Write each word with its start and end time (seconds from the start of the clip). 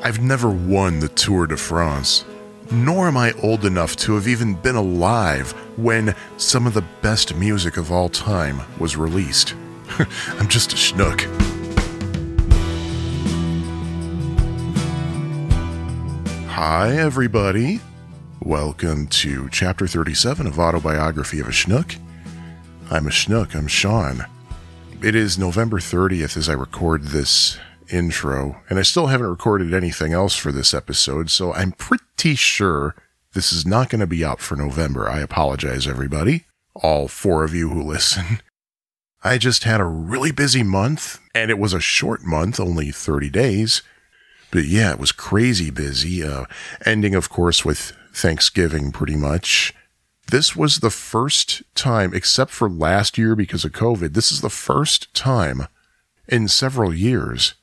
I've 0.00 0.22
never 0.22 0.48
won 0.48 1.00
the 1.00 1.08
Tour 1.08 1.48
de 1.48 1.56
France, 1.56 2.24
nor 2.70 3.08
am 3.08 3.16
I 3.16 3.32
old 3.42 3.64
enough 3.64 3.96
to 3.96 4.14
have 4.14 4.28
even 4.28 4.54
been 4.54 4.76
alive 4.76 5.50
when 5.76 6.14
some 6.36 6.68
of 6.68 6.74
the 6.74 6.84
best 7.02 7.34
music 7.34 7.76
of 7.76 7.90
all 7.90 8.08
time 8.08 8.60
was 8.78 8.96
released. 8.96 9.54
I'm 10.38 10.46
just 10.46 10.72
a 10.72 10.76
schnook. 10.76 11.22
Hi, 16.46 16.96
everybody. 16.96 17.80
Welcome 18.40 19.08
to 19.08 19.48
Chapter 19.50 19.88
37 19.88 20.46
of 20.46 20.60
Autobiography 20.60 21.40
of 21.40 21.48
a 21.48 21.52
Schnook. 21.52 21.96
I'm 22.88 23.08
a 23.08 23.10
Schnook, 23.10 23.56
I'm 23.56 23.66
Sean. 23.66 24.24
It 25.02 25.16
is 25.16 25.38
November 25.38 25.80
30th 25.80 26.36
as 26.36 26.48
I 26.48 26.52
record 26.52 27.02
this 27.02 27.58
intro, 27.90 28.60
and 28.68 28.78
I 28.78 28.82
still 28.82 29.08
haven't 29.08 29.26
recorded 29.28 29.74
anything 29.74 30.12
else 30.12 30.34
for 30.34 30.52
this 30.52 30.74
episode, 30.74 31.30
so 31.30 31.52
I'm 31.52 31.72
pretty 31.72 32.34
sure 32.34 32.94
this 33.34 33.52
is 33.52 33.66
not 33.66 33.90
going 33.90 34.00
to 34.00 34.06
be 34.06 34.24
up 34.24 34.40
for 34.40 34.56
November. 34.56 35.08
I 35.08 35.20
apologize, 35.20 35.86
everybody, 35.86 36.44
all 36.74 37.08
four 37.08 37.44
of 37.44 37.54
you 37.54 37.70
who 37.70 37.82
listen. 37.82 38.40
I 39.24 39.36
just 39.38 39.64
had 39.64 39.80
a 39.80 39.84
really 39.84 40.32
busy 40.32 40.62
month, 40.62 41.18
and 41.34 41.50
it 41.50 41.58
was 41.58 41.72
a 41.72 41.80
short 41.80 42.22
month, 42.22 42.60
only 42.60 42.90
30 42.90 43.30
days. 43.30 43.82
But 44.50 44.64
yeah, 44.64 44.92
it 44.92 44.98
was 44.98 45.12
crazy 45.12 45.70
busy, 45.70 46.22
uh, 46.22 46.44
ending, 46.86 47.14
of 47.14 47.28
course, 47.28 47.64
with 47.64 47.92
Thanksgiving 48.12 48.92
pretty 48.92 49.16
much. 49.16 49.74
This 50.30 50.54
was 50.54 50.78
the 50.78 50.90
first 50.90 51.62
time, 51.74 52.14
except 52.14 52.50
for 52.50 52.68
last 52.68 53.18
year 53.18 53.34
because 53.34 53.64
of 53.64 53.72
COVID, 53.72 54.14
this 54.14 54.30
is 54.30 54.40
the 54.40 54.50
first 54.50 55.12
time 55.14 55.66
in 56.28 56.48
several 56.48 56.94
years 56.94 57.54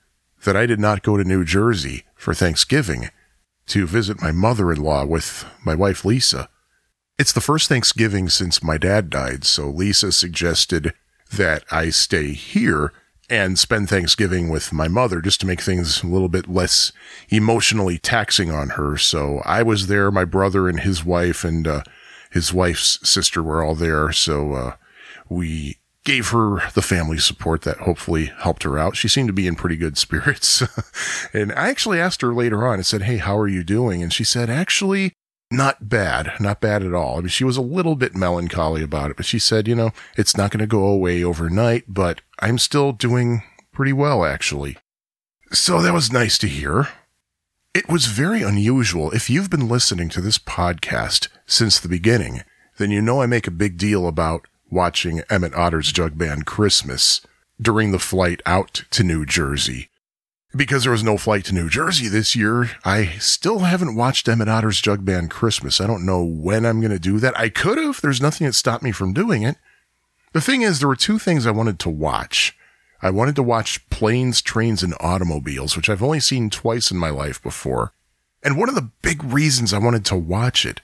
that 0.45 0.55
I 0.55 0.65
did 0.65 0.79
not 0.79 1.03
go 1.03 1.17
to 1.17 1.23
New 1.23 1.43
Jersey 1.43 2.05
for 2.15 2.33
Thanksgiving 2.33 3.09
to 3.67 3.85
visit 3.85 4.21
my 4.21 4.31
mother 4.31 4.71
in 4.71 4.81
law 4.81 5.05
with 5.05 5.45
my 5.63 5.75
wife 5.75 6.05
Lisa. 6.05 6.49
It's 7.17 7.33
the 7.33 7.41
first 7.41 7.67
Thanksgiving 7.67 8.29
since 8.29 8.63
my 8.63 8.77
dad 8.77 9.09
died, 9.09 9.43
so 9.43 9.69
Lisa 9.69 10.11
suggested 10.11 10.93
that 11.31 11.63
I 11.71 11.89
stay 11.89 12.33
here 12.33 12.93
and 13.29 13.57
spend 13.57 13.89
Thanksgiving 13.89 14.49
with 14.49 14.71
my 14.71 14.87
mother 14.87 15.19
just 15.21 15.39
to 15.41 15.47
make 15.47 15.61
things 15.61 16.03
a 16.03 16.07
little 16.07 16.29
bit 16.29 16.47
less 16.47 16.91
emotionally 17.29 17.97
taxing 17.97 18.51
on 18.51 18.71
her. 18.71 18.97
So 18.97 19.41
I 19.45 19.63
was 19.63 19.87
there, 19.87 20.11
my 20.11 20.25
brother 20.25 20.69
and 20.69 20.79
his 20.79 21.03
wife 21.03 21.43
and 21.43 21.67
uh, 21.67 21.83
his 22.29 22.53
wife's 22.53 22.99
sister 23.07 23.41
were 23.41 23.63
all 23.63 23.75
there. 23.75 24.11
So 24.11 24.53
uh, 24.53 24.75
we 25.27 25.77
gave 26.05 26.29
her 26.29 26.69
the 26.73 26.81
family 26.81 27.17
support 27.17 27.63
that 27.63 27.79
hopefully 27.79 28.31
helped 28.37 28.63
her 28.63 28.79
out. 28.79 28.95
She 28.95 29.09
seemed 29.09 29.27
to 29.27 29.33
be 29.33 29.47
in 29.47 29.55
pretty 29.55 29.75
good 29.75 29.97
spirits. 30.05 30.63
and 31.33 31.51
I 31.51 31.69
actually 31.69 31.99
asked 31.99 32.21
her 32.21 32.33
later 32.33 32.65
on 32.65 32.75
and 32.75 32.85
said, 32.85 33.01
Hey, 33.01 33.17
how 33.17 33.37
are 33.37 33.47
you 33.47 33.63
doing? 33.63 34.01
And 34.01 34.13
she 34.13 34.23
said, 34.23 34.49
actually, 34.49 35.11
not 35.51 35.89
bad, 35.89 36.33
not 36.39 36.61
bad 36.61 36.83
at 36.83 36.93
all. 36.93 37.17
I 37.17 37.21
mean, 37.21 37.27
she 37.27 37.43
was 37.43 37.57
a 37.57 37.61
little 37.61 37.95
bit 37.95 38.15
melancholy 38.15 38.81
about 38.81 39.11
it, 39.11 39.17
but 39.17 39.25
she 39.25 39.39
said, 39.39 39.67
you 39.67 39.75
know, 39.75 39.91
it's 40.17 40.37
not 40.37 40.51
going 40.51 40.59
to 40.59 40.67
go 40.67 40.85
away 40.85 41.23
overnight, 41.23 41.85
but 41.87 42.21
I'm 42.39 42.57
still 42.57 42.91
doing 42.91 43.43
pretty 43.71 43.93
well, 43.93 44.25
actually. 44.25 44.77
So 45.51 45.81
that 45.81 45.93
was 45.93 46.11
nice 46.11 46.37
to 46.39 46.47
hear. 46.47 46.89
It 47.73 47.89
was 47.89 48.07
very 48.07 48.41
unusual. 48.41 49.11
If 49.11 49.29
you've 49.29 49.49
been 49.49 49.67
listening 49.67 50.09
to 50.09 50.21
this 50.21 50.37
podcast 50.37 51.27
since 51.45 51.79
the 51.79 51.89
beginning, 51.89 52.41
then 52.77 52.89
you 52.89 53.01
know 53.01 53.21
I 53.21 53.25
make 53.25 53.47
a 53.47 53.51
big 53.51 53.77
deal 53.77 54.07
about 54.07 54.47
watching 54.75 55.23
Emmett 55.29 55.55
Otter's 55.55 55.91
Jug 55.91 56.17
Band 56.17 56.45
Christmas 56.45 57.21
during 57.59 57.91
the 57.91 57.97
flight 57.97 58.41
out 58.45 58.83
to 58.91 59.03
New 59.03 59.25
Jersey 59.25 59.89
because 60.55 60.83
there 60.83 60.91
was 60.91 61.03
no 61.03 61.17
flight 61.17 61.45
to 61.45 61.53
New 61.53 61.69
Jersey 61.69 62.07
this 62.07 62.35
year, 62.35 62.71
I 62.83 63.17
still 63.19 63.59
haven't 63.59 63.95
watched 63.95 64.27
Emmett 64.27 64.47
Otter's 64.47 64.79
Jug 64.79 65.03
Band 65.03 65.29
Christmas. 65.29 65.81
I 65.81 65.87
don't 65.87 66.05
know 66.05 66.23
when 66.23 66.65
I'm 66.65 66.79
going 66.79 66.91
to 66.91 66.99
do 66.99 67.19
that. 67.19 67.37
I 67.37 67.49
could 67.49 67.77
have. 67.77 68.01
There's 68.01 68.21
nothing 68.21 68.47
that 68.47 68.53
stopped 68.53 68.83
me 68.83 68.91
from 68.91 69.13
doing 69.13 69.43
it. 69.43 69.57
The 70.33 70.41
thing 70.41 70.61
is, 70.61 70.79
there 70.79 70.87
were 70.87 70.95
two 70.95 71.19
things 71.19 71.45
I 71.45 71.51
wanted 71.51 71.79
to 71.79 71.89
watch. 71.89 72.57
I 73.01 73.09
wanted 73.09 73.35
to 73.35 73.43
watch 73.43 73.87
Planes, 73.89 74.41
Trains, 74.41 74.81
and 74.81 74.95
Automobiles, 74.99 75.75
which 75.75 75.89
I've 75.89 76.03
only 76.03 76.19
seen 76.19 76.49
twice 76.49 76.91
in 76.91 76.97
my 76.97 77.09
life 77.09 77.41
before. 77.41 77.93
And 78.43 78.57
one 78.57 78.69
of 78.69 78.75
the 78.75 78.89
big 79.01 79.23
reasons 79.23 79.73
I 79.73 79.79
wanted 79.79 80.05
to 80.05 80.15
watch 80.15 80.65
it 80.65 80.81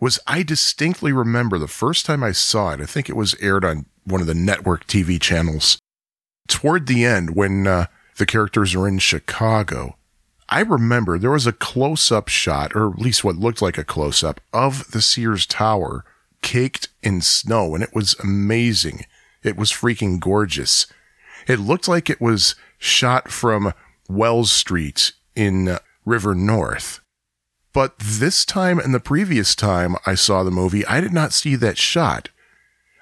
was 0.00 0.18
I 0.26 0.42
distinctly 0.42 1.12
remember 1.12 1.58
the 1.58 1.68
first 1.68 2.06
time 2.06 2.24
I 2.24 2.32
saw 2.32 2.72
it. 2.72 2.80
I 2.80 2.86
think 2.86 3.08
it 3.08 3.16
was 3.16 3.36
aired 3.40 3.64
on 3.64 3.86
one 4.04 4.20
of 4.20 4.26
the 4.26 4.34
network 4.34 4.86
TV 4.86 5.20
channels. 5.20 5.78
Toward 6.48 6.86
the 6.86 7.04
end, 7.04 7.36
when 7.36 7.66
uh, 7.66 7.86
the 8.20 8.26
characters 8.26 8.74
are 8.74 8.86
in 8.86 8.98
Chicago. 8.98 9.96
I 10.48 10.60
remember 10.60 11.18
there 11.18 11.30
was 11.30 11.46
a 11.46 11.52
close 11.52 12.12
up 12.12 12.28
shot, 12.28 12.76
or 12.76 12.90
at 12.90 12.98
least 12.98 13.24
what 13.24 13.36
looked 13.36 13.62
like 13.62 13.78
a 13.78 13.84
close 13.84 14.22
up, 14.22 14.40
of 14.52 14.90
the 14.90 15.00
Sears 15.00 15.46
Tower 15.46 16.04
caked 16.42 16.88
in 17.02 17.22
snow, 17.22 17.74
and 17.74 17.82
it 17.82 17.94
was 17.94 18.14
amazing. 18.20 19.06
It 19.42 19.56
was 19.56 19.72
freaking 19.72 20.20
gorgeous. 20.20 20.86
It 21.48 21.60
looked 21.60 21.88
like 21.88 22.10
it 22.10 22.20
was 22.20 22.56
shot 22.78 23.30
from 23.30 23.72
Wells 24.08 24.52
Street 24.52 25.12
in 25.34 25.78
River 26.04 26.34
North. 26.34 27.00
But 27.72 27.98
this 27.98 28.44
time 28.44 28.78
and 28.78 28.92
the 28.92 29.00
previous 29.00 29.54
time 29.54 29.96
I 30.06 30.14
saw 30.14 30.42
the 30.42 30.50
movie, 30.50 30.84
I 30.86 31.00
did 31.00 31.12
not 31.12 31.32
see 31.32 31.54
that 31.56 31.78
shot. 31.78 32.28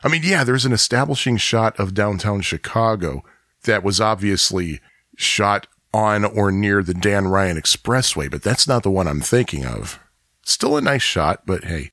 I 0.04 0.08
mean, 0.08 0.22
yeah, 0.24 0.44
there's 0.44 0.66
an 0.66 0.72
establishing 0.72 1.38
shot 1.38 1.78
of 1.78 1.94
downtown 1.94 2.42
Chicago 2.42 3.24
that 3.64 3.82
was 3.82 4.00
obviously 4.00 4.80
shot 5.16 5.66
on 5.92 6.24
or 6.24 6.52
near 6.52 6.82
the 6.82 6.94
Dan 6.94 7.26
Ryan 7.28 7.56
Expressway, 7.56 8.30
but 8.30 8.42
that's 8.42 8.68
not 8.68 8.82
the 8.82 8.90
one 8.90 9.08
I'm 9.08 9.20
thinking 9.20 9.64
of. 9.64 9.98
Still 10.44 10.76
a 10.76 10.82
nice 10.82 11.02
shot, 11.02 11.42
but 11.46 11.64
hey. 11.64 11.90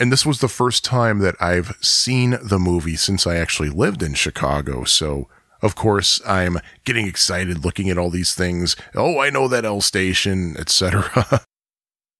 And 0.00 0.12
this 0.12 0.24
was 0.24 0.40
the 0.40 0.48
first 0.48 0.84
time 0.84 1.18
that 1.20 1.36
I've 1.40 1.76
seen 1.80 2.38
the 2.42 2.58
movie 2.58 2.96
since 2.96 3.26
I 3.26 3.36
actually 3.36 3.70
lived 3.70 4.02
in 4.02 4.14
Chicago, 4.14 4.84
so 4.84 5.28
of 5.60 5.74
course 5.74 6.20
I'm 6.26 6.58
getting 6.84 7.06
excited 7.06 7.64
looking 7.64 7.90
at 7.90 7.98
all 7.98 8.10
these 8.10 8.34
things. 8.34 8.76
Oh, 8.94 9.18
I 9.18 9.30
know 9.30 9.48
that 9.48 9.64
L 9.64 9.80
station, 9.80 10.56
etc. 10.58 11.42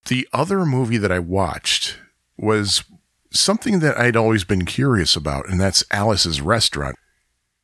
the 0.08 0.28
other 0.32 0.66
movie 0.66 0.98
that 0.98 1.12
I 1.12 1.18
watched 1.18 1.98
was 2.36 2.84
something 3.30 3.80
that 3.80 3.98
I'd 3.98 4.16
always 4.16 4.44
been 4.44 4.64
curious 4.64 5.16
about, 5.16 5.48
and 5.48 5.60
that's 5.60 5.84
Alice's 5.90 6.40
Restaurant. 6.40 6.96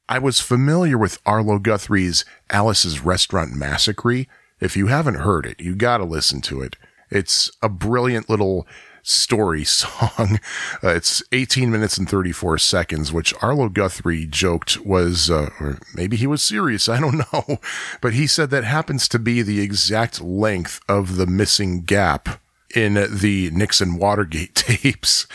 I 0.08 0.18
was 0.18 0.40
familiar 0.40 0.98
with 0.98 1.18
Arlo 1.24 1.58
Guthrie's 1.58 2.24
Alice's 2.50 3.00
Restaurant 3.00 3.52
Massacree. 3.54 4.26
If 4.60 4.76
you 4.76 4.88
haven't 4.88 5.16
heard 5.16 5.46
it, 5.46 5.60
you 5.60 5.74
gotta 5.74 6.04
listen 6.04 6.40
to 6.42 6.60
it. 6.60 6.76
It's 7.10 7.50
a 7.62 7.68
brilliant 7.68 8.28
little 8.28 8.66
story 9.04 9.64
song. 9.64 10.40
Uh, 10.82 10.88
it's 10.88 11.22
18 11.30 11.70
minutes 11.70 11.96
and 11.96 12.08
34 12.08 12.58
seconds, 12.58 13.12
which 13.12 13.32
Arlo 13.40 13.68
Guthrie 13.68 14.26
joked 14.26 14.80
was, 14.84 15.30
uh, 15.30 15.50
or 15.60 15.78
maybe 15.94 16.16
he 16.16 16.26
was 16.26 16.42
serious. 16.42 16.88
I 16.88 16.98
don't 17.00 17.18
know. 17.32 17.58
But 18.00 18.14
he 18.14 18.26
said 18.26 18.50
that 18.50 18.64
happens 18.64 19.06
to 19.08 19.18
be 19.18 19.42
the 19.42 19.60
exact 19.60 20.20
length 20.20 20.80
of 20.88 21.16
the 21.16 21.26
missing 21.26 21.82
gap 21.82 22.40
in 22.74 22.94
the 22.94 23.50
Nixon 23.52 23.96
Watergate 23.96 24.54
tapes. 24.54 25.26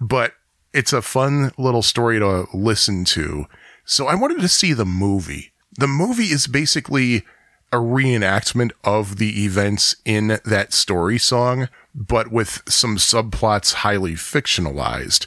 But 0.00 0.32
it's 0.72 0.92
a 0.92 1.02
fun 1.02 1.52
little 1.58 1.82
story 1.82 2.18
to 2.18 2.46
listen 2.54 3.04
to. 3.06 3.46
So 3.84 4.06
I 4.06 4.14
wanted 4.14 4.40
to 4.40 4.48
see 4.48 4.72
the 4.72 4.86
movie. 4.86 5.52
The 5.78 5.86
movie 5.86 6.24
is 6.24 6.46
basically 6.46 7.24
a 7.72 7.76
reenactment 7.76 8.72
of 8.84 9.16
the 9.16 9.44
events 9.44 9.96
in 10.04 10.38
that 10.44 10.72
story 10.72 11.18
song, 11.18 11.68
but 11.94 12.30
with 12.30 12.62
some 12.68 12.96
subplots 12.96 13.74
highly 13.74 14.12
fictionalized. 14.12 15.26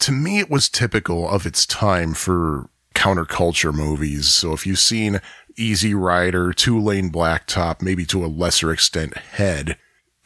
To 0.00 0.12
me, 0.12 0.38
it 0.38 0.50
was 0.50 0.68
typical 0.68 1.28
of 1.28 1.46
its 1.46 1.66
time 1.66 2.14
for 2.14 2.68
counterculture 2.94 3.74
movies. 3.74 4.28
So 4.28 4.52
if 4.52 4.66
you've 4.66 4.78
seen 4.78 5.20
Easy 5.56 5.94
Rider, 5.94 6.52
Two 6.52 6.80
Lane 6.80 7.10
Blacktop, 7.10 7.82
maybe 7.82 8.04
to 8.06 8.24
a 8.24 8.26
lesser 8.26 8.72
extent 8.72 9.16
Head, 9.16 9.76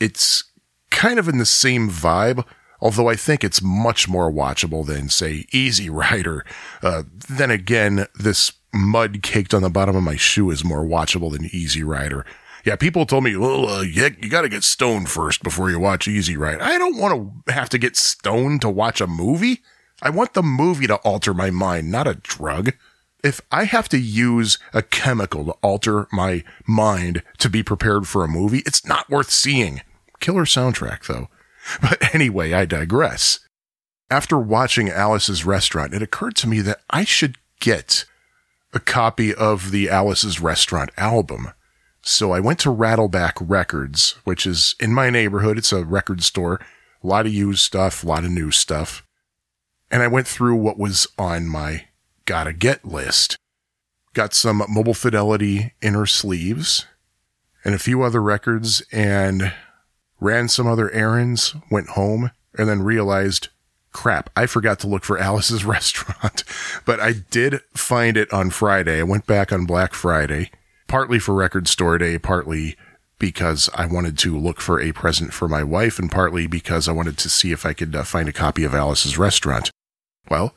it's 0.01 0.45
kind 0.91 1.19
of 1.19 1.29
in 1.29 1.39
the 1.39 1.47
same 1.47 1.91
vibe, 1.91 2.45
although 2.81 3.09
I 3.09 3.17
think 3.17 3.45
it's 3.45 3.63
much 3.63 4.09
more 4.09 4.31
watchable 4.31 4.87
than, 4.87 5.09
say, 5.09 5.47
Easy 5.53 5.91
Rider. 5.91 6.45
Uh, 6.83 7.05
then 7.29 7.51
again, 7.51 8.07
this 8.15 8.53
mud 8.73 9.23
caked 9.23 9.55
on 9.55 9.63
the 9.63 9.71
bottom 9.71 9.97
of 9.97 10.03
my 10.03 10.17
shoe 10.17 10.51
is 10.51 10.65
more 10.65 10.85
watchable 10.85 11.33
than 11.33 11.47
Easy 11.47 11.83
Rider. 11.83 12.25
Yeah, 12.65 12.77
people 12.77 13.07
told 13.07 13.25
me, 13.25 13.37
well, 13.37 13.69
uh, 13.69 13.83
you, 13.83 14.11
you 14.21 14.29
got 14.29 14.43
to 14.43 14.49
get 14.49 14.65
stoned 14.65 15.09
first 15.09 15.43
before 15.43 15.71
you 15.71 15.79
watch 15.79 16.09
Easy 16.09 16.37
Rider. 16.37 16.63
I 16.63 16.77
don't 16.77 16.99
want 16.99 17.47
to 17.47 17.53
have 17.53 17.69
to 17.71 17.79
get 17.79 17.97
stoned 17.97 18.61
to 18.63 18.69
watch 18.69 19.01
a 19.01 19.07
movie. 19.07 19.63
I 20.03 20.11
want 20.11 20.35
the 20.35 20.43
movie 20.43 20.87
to 20.87 20.97
alter 20.97 21.33
my 21.33 21.51
mind, 21.51 21.91
not 21.91 22.07
a 22.07 22.15
drug. 22.15 22.73
If 23.25 23.41
I 23.51 23.65
have 23.65 23.89
to 23.91 23.99
use 23.99 24.59
a 24.73 24.83
chemical 24.83 25.45
to 25.47 25.53
alter 25.63 26.07
my 26.13 26.45
mind 26.67 27.23
to 27.39 27.49
be 27.49 27.63
prepared 27.63 28.07
for 28.07 28.23
a 28.23 28.29
movie, 28.29 28.63
it's 28.65 28.87
not 28.87 29.11
worth 29.11 29.31
seeing. 29.31 29.83
Killer 30.21 30.45
soundtrack, 30.45 31.07
though. 31.07 31.29
But 31.83 32.15
anyway, 32.15 32.55
I 32.55 32.65
digress. 32.65 33.41
After 34.11 34.39
watching 34.39 34.89
Alice's 34.89 35.45
Restaurant, 35.45 35.93
it 35.93 36.01
occurred 36.01 36.35
to 36.37 36.49
me 36.49 36.61
that 36.61 36.81
I 36.89 37.05
should 37.05 37.37
get 37.61 38.07
a 38.73 38.81
copy 38.81 39.35
of 39.35 39.71
the 39.71 39.89
Alice's 39.89 40.41
Restaurant 40.41 40.91
album. 40.97 41.53
So 42.03 42.33
I 42.33 42.41
went 42.41 42.59
to 42.61 42.75
Rattleback 42.75 43.33
Records, 43.41 44.17
which 44.25 44.47
is 44.47 44.75
in 44.81 44.93
my 44.93 45.11
neighborhood. 45.11 45.59
It's 45.59 45.73
a 45.73 45.85
record 45.85 46.23
store, 46.23 46.61
a 47.03 47.07
lot 47.07 47.27
of 47.27 47.33
used 47.33 47.61
stuff, 47.61 48.03
a 48.03 48.07
lot 48.07 48.25
of 48.25 48.31
new 48.31 48.51
stuff. 48.51 49.05
And 49.91 50.03
I 50.03 50.09
went 50.09 50.27
through 50.27 50.57
what 50.57 50.79
was 50.79 51.07
on 51.19 51.49
my 51.49 51.87
gotta 52.25 52.53
get 52.53 52.85
list. 52.85 53.37
Got 54.15 54.35
some 54.35 54.63
Mobile 54.69 54.95
Fidelity 54.95 55.75
inner 55.81 56.07
sleeves 56.07 56.87
and 57.65 57.75
a 57.75 57.79
few 57.79 58.03
other 58.03 58.23
records 58.23 58.83
and 58.93 59.53
ran 60.21 60.49
some 60.49 60.67
other 60.67 60.91
errands, 60.91 61.55
went 61.71 61.91
home, 61.91 62.31
and 62.57 62.69
then 62.69 62.83
realized 62.83 63.49
crap, 63.99 64.31
I 64.37 64.47
forgot 64.47 64.79
to 64.81 64.87
look 64.87 65.03
for 65.03 65.19
Alice's 65.19 65.65
restaurant. 65.77 66.45
but 66.85 67.01
I 67.01 67.15
did 67.31 67.63
find 67.75 68.17
it 68.17 68.33
on 68.33 68.51
Friday. 68.51 69.01
I 69.01 69.03
went 69.03 69.27
back 69.27 69.53
on 69.53 69.67
Black 69.67 69.93
Friday, 69.93 70.53
partly 70.87 71.19
for 71.19 71.35
record 71.35 71.67
store 71.67 71.99
day, 71.99 72.17
partly 72.17 72.77
because 73.19 73.69
I 73.75 73.87
wanted 73.87 74.17
to 74.19 74.39
look 74.39 74.61
for 74.61 74.81
a 74.81 74.93
present 74.93 75.35
for 75.35 75.49
my 75.49 75.65
wife, 75.65 75.99
and 75.99 76.13
partly 76.13 76.47
because 76.47 76.87
I 76.87 76.93
wanted 76.93 77.19
to 77.19 77.29
see 77.29 77.51
if 77.51 77.67
I 77.67 77.73
could 77.73 77.97
uh, 77.97 78.05
find 78.05 78.29
a 78.29 78.33
copy 78.33 78.63
of 78.63 78.73
Alice's 78.73 79.19
restaurant. 79.19 79.73
Well, 80.31 80.55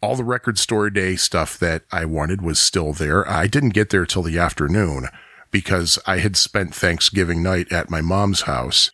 all 0.00 0.16
the 0.16 0.24
record 0.24 0.58
store 0.58 0.88
day 0.88 1.16
stuff 1.16 1.58
that 1.58 1.82
I 1.92 2.06
wanted 2.06 2.40
was 2.40 2.58
still 2.58 2.94
there. 2.94 3.28
I 3.28 3.48
didn't 3.48 3.70
get 3.70 3.90
there 3.90 4.06
till 4.06 4.22
the 4.22 4.38
afternoon 4.38 5.08
because 5.50 5.98
I 6.06 6.18
had 6.18 6.38
spent 6.38 6.74
Thanksgiving 6.74 7.42
night 7.42 7.70
at 7.70 7.90
my 7.90 8.00
mom's 8.00 8.42
house 8.42 8.90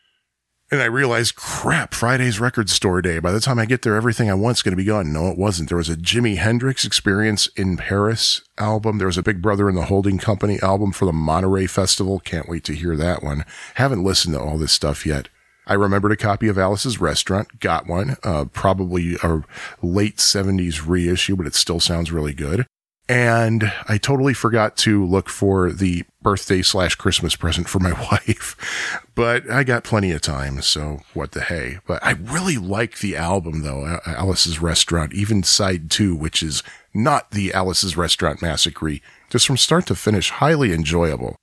and 0.71 0.81
I 0.81 0.87
realized, 0.87 1.37
crap, 1.37 1.95
Friday's 1.95 2.41
record 2.41 2.71
store 2.71 3.03
day. 3.03 3.19
By 3.19 3.33
the 3.33 3.41
time 3.41 3.59
I 3.59 3.67
get 3.67 3.83
there, 3.83 3.97
everything 3.97 4.31
I 4.31 4.35
want's 4.35 4.63
going 4.63 4.73
to 4.73 4.77
be 4.77 4.85
gone. 4.85 5.13
No, 5.13 5.29
it 5.29 5.39
wasn't. 5.39 5.69
There 5.69 5.79
was 5.79 5.91
a 5.91 5.97
Jimi 5.97 6.37
Hendrix 6.37 6.85
Experience 6.85 7.47
in 7.49 7.77
Paris 7.77 8.43
album. 8.59 8.99
There 8.99 9.07
was 9.07 9.19
a 9.19 9.23
Big 9.23 9.43
Brother 9.43 9.69
and 9.69 9.77
the 9.77 9.85
Holding 9.85 10.19
Company 10.19 10.59
album 10.63 10.93
for 10.93 11.05
the 11.05 11.13
Monterey 11.13 11.67
Festival. 11.67 12.19
Can't 12.19 12.49
wait 12.49 12.65
to 12.65 12.75
hear 12.75 12.97
that 12.97 13.23
one. 13.23 13.45
Haven't 13.75 14.05
listened 14.05 14.35
to 14.35 14.41
all 14.41 14.59
this 14.59 14.73
stuff 14.73 15.05
yet. 15.07 15.29
I 15.67 15.75
remembered 15.75 16.13
a 16.13 16.17
copy 16.17 16.49
of 16.49 16.59
Alice's 16.59 17.01
Restaurant, 17.01 17.61
got 17.61 17.87
one, 17.87 18.17
uh, 18.23 18.45
probably 18.47 19.17
a 19.23 19.43
late 19.83 20.19
70s 20.19 20.87
reissue, 20.87 21.37
but 21.37 21.47
it 21.47 21.55
still 21.55 21.81
sounds 21.81 22.13
really 22.13 22.35
good. 22.35 22.67
And 23.09 23.71
I 23.87 23.99
totally 23.99 24.33
forgot 24.33 24.77
to 24.79 25.05
look 25.05 25.29
for 25.29 25.71
the 25.71 26.05
birthday 26.23 26.63
slash 26.63 26.95
Christmas 26.95 27.37
present 27.37 27.69
for 27.69 27.79
my 27.79 27.93
wife, 28.11 29.05
but 29.15 29.49
I 29.51 29.63
got 29.63 29.85
plenty 29.85 30.11
of 30.13 30.23
time. 30.23 30.63
So 30.63 31.01
what 31.13 31.33
the 31.33 31.43
hey, 31.43 31.79
but 31.87 32.03
I 32.05 32.13
really 32.13 32.57
like 32.57 32.99
the 32.99 33.17
album 33.17 33.63
though. 33.63 34.01
Alice's 34.07 34.61
Restaurant, 34.61 35.13
even 35.13 35.43
side 35.43 35.91
two, 35.91 36.15
which 36.15 36.43
is 36.43 36.63
not 36.95 37.33
the 37.33 37.53
Alice's 37.53 37.97
Restaurant 37.97 38.41
Massacree, 38.41 39.03
just 39.29 39.47
from 39.47 39.59
start 39.59 39.87
to 39.87 39.95
finish, 39.95 40.31
highly 40.31 40.73
enjoyable. 40.73 41.37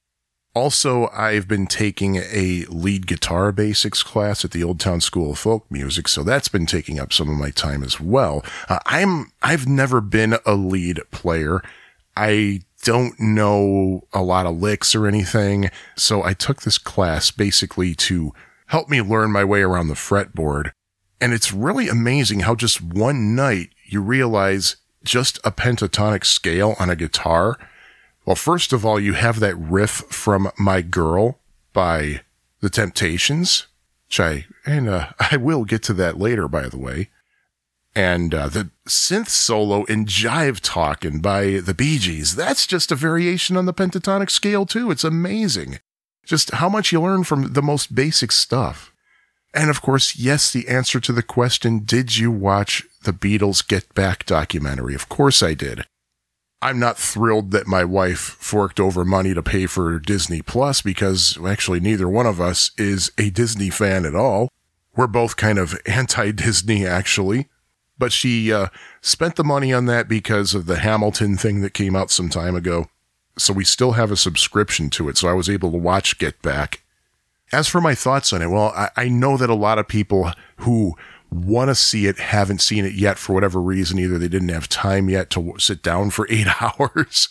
Also, 0.54 1.08
I've 1.14 1.48
been 1.48 1.66
taking 1.66 2.18
a 2.18 2.66
lead 2.68 3.08
guitar 3.08 3.54
basics 3.54 4.04
class 4.04 4.44
at 4.44 4.52
the 4.52 4.64
Old 4.66 4.82
Town 4.82 5.00
School 5.00 5.32
of 5.32 5.40
Folk 5.40 5.66
Music, 5.72 6.10
so 6.10 6.24
that's 6.24 6.50
been 6.50 6.66
taking 6.66 7.00
up 7.00 7.14
some 7.14 7.30
of 7.30 7.38
my 7.38 7.52
time 7.52 7.84
as 7.84 8.02
well. 8.02 8.44
Uh, 8.68 8.80
I'm 8.86 9.32
I've 9.42 9.66
never 9.66 10.02
been 10.02 10.36
a 10.46 10.56
lead 10.56 11.00
player. 11.10 11.62
I 12.18 12.62
don't 12.84 13.18
know 13.18 14.08
a 14.12 14.22
lot 14.22 14.46
of 14.46 14.58
licks 14.58 14.94
or 14.94 15.08
anything, 15.08 15.70
so 15.96 16.22
I 16.22 16.34
took 16.34 16.64
this 16.64 16.78
class 16.78 17.32
basically 17.32 17.96
to 17.96 18.34
help 18.68 18.90
me 18.90 19.02
learn 19.02 19.32
my 19.32 19.46
way 19.46 19.62
around 19.62 19.88
the 19.88 19.94
fretboard. 19.94 20.72
And 21.22 21.32
it's 21.32 21.54
really 21.54 21.88
amazing 21.88 22.42
how 22.42 22.56
just 22.56 22.82
one 22.82 23.36
night 23.36 23.70
you 23.86 24.02
realize 24.02 24.78
just 25.04 25.40
a 25.46 25.52
pentatonic 25.52 26.26
scale 26.26 26.76
on 26.78 26.90
a 26.90 26.96
guitar 26.96 27.58
well, 28.26 28.36
first 28.36 28.74
of 28.74 28.86
all, 28.86 29.00
you 29.00 29.14
have 29.14 29.40
that 29.40 29.56
riff 29.56 29.92
from 30.10 30.52
My 30.58 30.82
Girl 30.82 31.40
by 31.74 32.22
The 32.60 32.70
Temptations, 32.70 33.68
which 34.08 34.20
I, 34.20 34.46
and 34.66 34.88
uh, 34.88 35.08
I 35.32 35.38
will 35.38 35.66
get 35.66 35.84
to 35.84 35.94
that 35.94 36.20
later, 36.20 36.48
by 36.48 36.68
the 36.68 36.78
way. 36.78 37.10
And 37.94 38.34
uh, 38.34 38.48
the 38.48 38.70
synth 38.88 39.28
solo 39.28 39.84
in 39.86 40.06
Jive 40.06 40.60
Talkin' 40.62 41.20
by 41.20 41.60
the 41.60 41.74
Bee 41.74 41.98
Gees, 41.98 42.36
that's 42.36 42.66
just 42.66 42.92
a 42.92 42.96
variation 42.96 43.58
on 43.58 43.66
the 43.66 43.74
pentatonic 43.74 44.30
scale, 44.30 44.66
too. 44.66 44.92
It's 44.92 45.04
amazing. 45.04 45.80
Just 46.26 46.52
how 46.52 46.70
much 46.70 46.94
you 46.94 47.02
learn 47.02 47.26
from 47.26 47.52
the 47.52 47.62
most 47.62 47.94
basic 47.94 48.32
stuff. 48.32 48.94
And 49.54 49.70
of 49.70 49.82
course, 49.82 50.16
yes, 50.16 50.54
the 50.54 50.68
answer 50.70 51.00
to 51.02 51.12
the 51.12 51.24
question, 51.24 51.80
did 51.84 52.16
you 52.18 52.32
watch 52.32 52.84
the 53.04 53.12
Beatles 53.12 53.68
Get 53.68 53.94
Back 53.94 54.26
documentary? 54.26 54.96
Of 54.96 55.10
course 55.10 55.44
I 55.44 55.54
did. 55.54 55.86
I'm 56.62 56.80
not 56.80 56.98
thrilled 56.98 57.52
that 57.52 57.66
my 57.66 57.84
wife 57.84 58.20
forked 58.20 58.80
over 58.80 59.04
money 59.04 59.34
to 59.34 59.42
pay 59.42 59.66
for 59.66 60.00
Disney 60.00 60.42
Plus 60.42 60.82
because 60.82 61.38
actually 61.44 61.80
neither 61.80 62.08
one 62.08 62.28
of 62.28 62.40
us 62.40 62.72
is 62.78 63.12
a 63.18 63.32
Disney 63.32 63.72
fan 63.72 64.06
at 64.06 64.16
all. 64.16 64.50
We're 64.96 65.08
both 65.08 65.38
kind 65.38 65.58
of 65.58 65.80
anti 65.86 66.32
Disney 66.32 66.86
actually. 66.86 67.48
But 67.98 68.12
she 68.12 68.52
uh, 68.52 68.68
spent 69.02 69.36
the 69.36 69.44
money 69.44 69.72
on 69.72 69.86
that 69.86 70.08
because 70.08 70.56
of 70.56 70.66
the 70.66 70.80
Hamilton 70.80 71.38
thing 71.38 71.62
that 71.62 71.76
came 71.76 71.96
out 71.96 72.10
some 72.10 72.30
time 72.30 72.56
ago. 72.56 72.88
So 73.38 73.54
we 73.54 73.64
still 73.64 73.92
have 73.92 74.12
a 74.12 74.18
subscription 74.18 74.90
to 74.92 75.08
it. 75.08 75.18
So 75.18 75.28
I 75.28 75.34
was 75.34 75.50
able 75.50 75.72
to 75.72 75.78
watch 75.78 76.18
Get 76.18 76.42
Back. 76.42 76.82
As 77.52 77.68
for 77.68 77.80
my 77.80 77.94
thoughts 77.94 78.34
on 78.34 78.42
it, 78.42 78.48
well, 78.48 78.74
I, 78.76 78.90
I 78.96 79.10
know 79.10 79.38
that 79.38 79.50
a 79.50 79.56
lot 79.56 79.78
of 79.78 79.88
people 79.88 80.32
who 80.58 80.96
want 81.32 81.70
to 81.70 81.76
see 81.76 82.06
it, 82.08 82.20
haven't 82.20 82.62
seen 82.62 82.86
it 82.86 82.94
yet 82.94 83.18
for 83.18 83.34
whatever 83.34 83.62
reason. 83.62 83.98
Either 83.98 84.18
they 84.18 84.28
didn't 84.28 84.50
have 84.50 84.68
time 84.68 85.10
yet 85.10 85.30
to 85.32 85.54
sit 85.58 85.82
down 85.82 86.10
for 86.10 86.28
eight 86.30 86.48
hours 86.62 87.30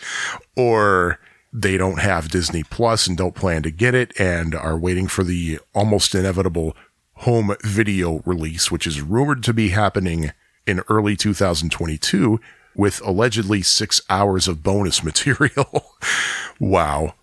or 0.57 1.19
they 1.53 1.77
don't 1.77 2.01
have 2.01 2.31
Disney 2.31 2.63
Plus 2.63 3.07
and 3.07 3.17
don't 3.17 3.35
plan 3.35 3.63
to 3.63 3.71
get 3.71 3.95
it 3.95 4.19
and 4.19 4.55
are 4.55 4.79
waiting 4.79 5.09
for 5.09 5.25
the 5.25 5.59
almost 5.75 6.15
inevitable 6.15 6.77
home 7.15 7.55
video 7.63 8.23
release, 8.25 8.71
which 8.71 8.87
is 8.87 9.03
rumored 9.03 9.43
to 9.45 9.53
be 9.53 9.71
happening 9.71 10.33
in 10.67 10.81
early 10.89 11.17
2022 11.17 12.41
with 12.75 13.05
allegedly 13.05 13.63
six 13.63 14.01
hours 14.09 14.49
of 14.49 14.63
bonus 14.63 15.03
material. 15.05 15.93
wow. 16.59 17.15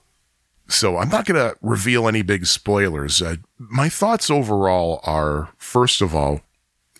So 0.67 0.97
I'm 0.97 1.09
not 1.09 1.25
going 1.25 1.39
to 1.39 1.57
reveal 1.61 2.07
any 2.07 2.21
big 2.21 2.45
spoilers. 2.45 3.21
Uh, 3.21 3.37
my 3.57 3.87
thoughts 3.87 4.29
overall 4.29 4.99
are, 5.03 5.49
first 5.57 6.01
of 6.01 6.13
all, 6.13 6.41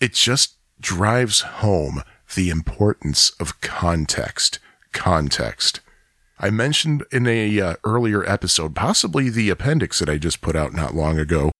it 0.00 0.14
just 0.14 0.56
drives 0.80 1.40
home 1.40 2.02
the 2.34 2.50
importance 2.50 3.30
of 3.40 3.60
context. 3.60 4.58
Context. 4.92 5.80
I 6.40 6.50
mentioned 6.50 7.04
in 7.10 7.26
a 7.26 7.60
uh, 7.60 7.74
earlier 7.84 8.28
episode, 8.28 8.74
possibly 8.74 9.28
the 9.28 9.50
appendix 9.50 9.98
that 9.98 10.08
I 10.08 10.18
just 10.18 10.40
put 10.40 10.54
out 10.54 10.72
not 10.72 10.94
long 10.94 11.18
ago, 11.18 11.50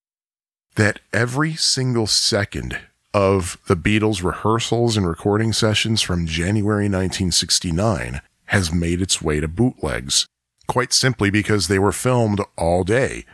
that 0.76 1.00
every 1.12 1.54
single 1.54 2.06
second 2.06 2.78
of 3.12 3.58
the 3.66 3.74
Beatles 3.74 4.22
rehearsals 4.22 4.96
and 4.96 5.08
recording 5.08 5.52
sessions 5.52 6.00
from 6.00 6.26
January 6.26 6.84
1969 6.84 8.20
has 8.46 8.72
made 8.72 9.02
its 9.02 9.20
way 9.20 9.40
to 9.40 9.48
bootlegs. 9.48 10.26
Quite 10.68 10.92
simply 10.92 11.30
because 11.30 11.66
they 11.66 11.78
were 11.78 11.92
filmed 11.92 12.40
all 12.56 12.84
day, 12.84 13.24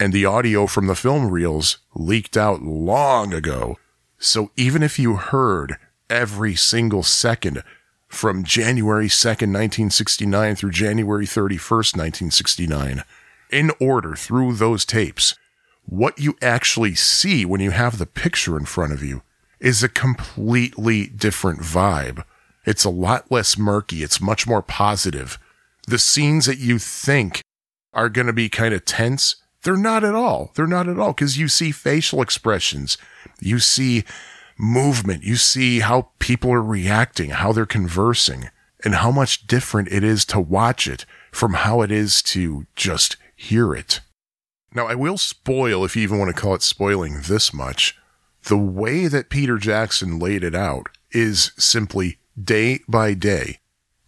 and 0.00 0.12
the 0.12 0.24
audio 0.24 0.66
from 0.66 0.86
the 0.86 0.96
film 0.96 1.30
reels 1.30 1.78
leaked 1.94 2.36
out 2.36 2.62
long 2.62 3.32
ago 3.32 3.76
so 4.20 4.50
even 4.54 4.82
if 4.82 4.98
you 4.98 5.16
heard 5.16 5.76
every 6.10 6.54
single 6.54 7.02
second 7.02 7.64
from 8.06 8.44
January 8.44 9.08
2nd, 9.08 9.48
1969 9.52 10.56
through 10.56 10.70
January 10.70 11.24
31st, 11.24 11.96
1969, 11.96 13.02
in 13.50 13.70
order 13.80 14.14
through 14.14 14.54
those 14.54 14.84
tapes, 14.84 15.36
what 15.86 16.18
you 16.18 16.36
actually 16.42 16.94
see 16.94 17.46
when 17.46 17.60
you 17.60 17.70
have 17.70 17.98
the 17.98 18.06
picture 18.06 18.58
in 18.58 18.66
front 18.66 18.92
of 18.92 19.02
you 19.02 19.22
is 19.58 19.82
a 19.82 19.88
completely 19.88 21.06
different 21.06 21.60
vibe. 21.60 22.22
It's 22.66 22.84
a 22.84 22.90
lot 22.90 23.32
less 23.32 23.56
murky. 23.56 24.02
It's 24.02 24.20
much 24.20 24.46
more 24.46 24.62
positive. 24.62 25.38
The 25.88 25.98
scenes 25.98 26.44
that 26.44 26.58
you 26.58 26.78
think 26.78 27.40
are 27.94 28.10
going 28.10 28.26
to 28.26 28.32
be 28.34 28.50
kind 28.50 28.74
of 28.74 28.84
tense, 28.84 29.36
they're 29.62 29.76
not 29.76 30.04
at 30.04 30.14
all. 30.14 30.52
They're 30.54 30.66
not 30.66 30.88
at 30.88 30.98
all 30.98 31.12
because 31.12 31.38
you 31.38 31.48
see 31.48 31.72
facial 31.72 32.22
expressions. 32.22 32.98
You 33.40 33.58
see 33.58 34.04
movement. 34.58 35.22
You 35.22 35.36
see 35.36 35.80
how 35.80 36.10
people 36.18 36.52
are 36.52 36.62
reacting, 36.62 37.30
how 37.30 37.52
they're 37.52 37.66
conversing, 37.66 38.50
and 38.84 38.96
how 38.96 39.10
much 39.10 39.46
different 39.46 39.88
it 39.90 40.04
is 40.04 40.24
to 40.26 40.40
watch 40.40 40.86
it 40.86 41.06
from 41.32 41.54
how 41.54 41.82
it 41.82 41.90
is 41.90 42.22
to 42.22 42.66
just 42.76 43.16
hear 43.34 43.74
it. 43.74 44.00
Now, 44.74 44.86
I 44.86 44.94
will 44.94 45.18
spoil, 45.18 45.84
if 45.84 45.96
you 45.96 46.02
even 46.02 46.18
want 46.18 46.34
to 46.34 46.40
call 46.40 46.54
it 46.54 46.62
spoiling 46.62 47.22
this 47.22 47.52
much, 47.52 47.96
the 48.44 48.56
way 48.56 49.08
that 49.08 49.28
Peter 49.28 49.58
Jackson 49.58 50.18
laid 50.18 50.44
it 50.44 50.54
out 50.54 50.86
is 51.10 51.52
simply 51.58 52.18
day 52.42 52.80
by 52.88 53.14
day. 53.14 53.58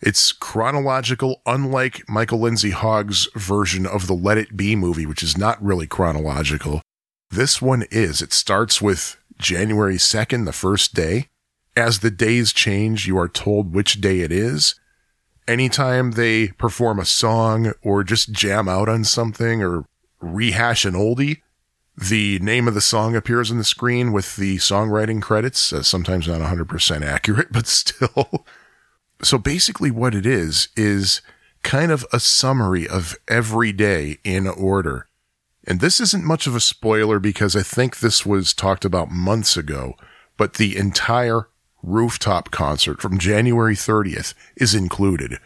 It's 0.00 0.32
chronological, 0.32 1.42
unlike 1.46 2.08
Michael 2.08 2.40
Lindsay 2.40 2.70
Hogg's 2.70 3.28
version 3.34 3.86
of 3.86 4.06
the 4.06 4.14
Let 4.14 4.38
It 4.38 4.56
Be 4.56 4.74
movie, 4.74 5.06
which 5.06 5.22
is 5.22 5.38
not 5.38 5.62
really 5.62 5.86
chronological. 5.86 6.82
This 7.32 7.62
one 7.62 7.84
is. 7.90 8.20
It 8.20 8.34
starts 8.34 8.82
with 8.82 9.16
January 9.38 9.96
2nd, 9.96 10.44
the 10.44 10.52
first 10.52 10.92
day. 10.92 11.28
As 11.74 12.00
the 12.00 12.10
days 12.10 12.52
change, 12.52 13.06
you 13.06 13.16
are 13.16 13.26
told 13.26 13.72
which 13.74 14.02
day 14.02 14.20
it 14.20 14.30
is. 14.30 14.74
anytime 15.48 16.12
they 16.12 16.48
perform 16.48 16.98
a 17.00 17.06
song 17.06 17.72
or 17.82 18.04
just 18.04 18.32
jam 18.32 18.68
out 18.68 18.88
on 18.88 19.02
something 19.02 19.62
or 19.62 19.86
rehash 20.20 20.84
an 20.84 20.92
oldie, 20.92 21.40
the 21.96 22.38
name 22.40 22.68
of 22.68 22.74
the 22.74 22.80
song 22.80 23.16
appears 23.16 23.50
on 23.50 23.58
the 23.58 23.64
screen 23.64 24.12
with 24.12 24.36
the 24.36 24.58
songwriting 24.58 25.20
credits, 25.20 25.72
uh, 25.72 25.82
sometimes 25.82 26.28
not 26.28 26.40
100% 26.40 27.02
accurate, 27.02 27.48
but 27.50 27.66
still. 27.66 28.44
so 29.22 29.38
basically, 29.38 29.90
what 29.90 30.14
it 30.14 30.26
is, 30.26 30.68
is 30.76 31.22
kind 31.62 31.90
of 31.90 32.04
a 32.12 32.20
summary 32.20 32.86
of 32.86 33.16
every 33.26 33.72
day 33.72 34.18
in 34.22 34.46
order. 34.46 35.08
And 35.66 35.80
this 35.80 36.00
isn't 36.00 36.24
much 36.24 36.46
of 36.46 36.56
a 36.56 36.60
spoiler 36.60 37.18
because 37.18 37.54
I 37.54 37.62
think 37.62 37.98
this 37.98 38.26
was 38.26 38.52
talked 38.52 38.84
about 38.84 39.10
months 39.10 39.56
ago, 39.56 39.94
but 40.36 40.54
the 40.54 40.76
entire 40.76 41.48
rooftop 41.82 42.50
concert 42.50 43.00
from 43.00 43.18
January 43.18 43.74
30th 43.74 44.34
is 44.56 44.74
included. 44.74 45.38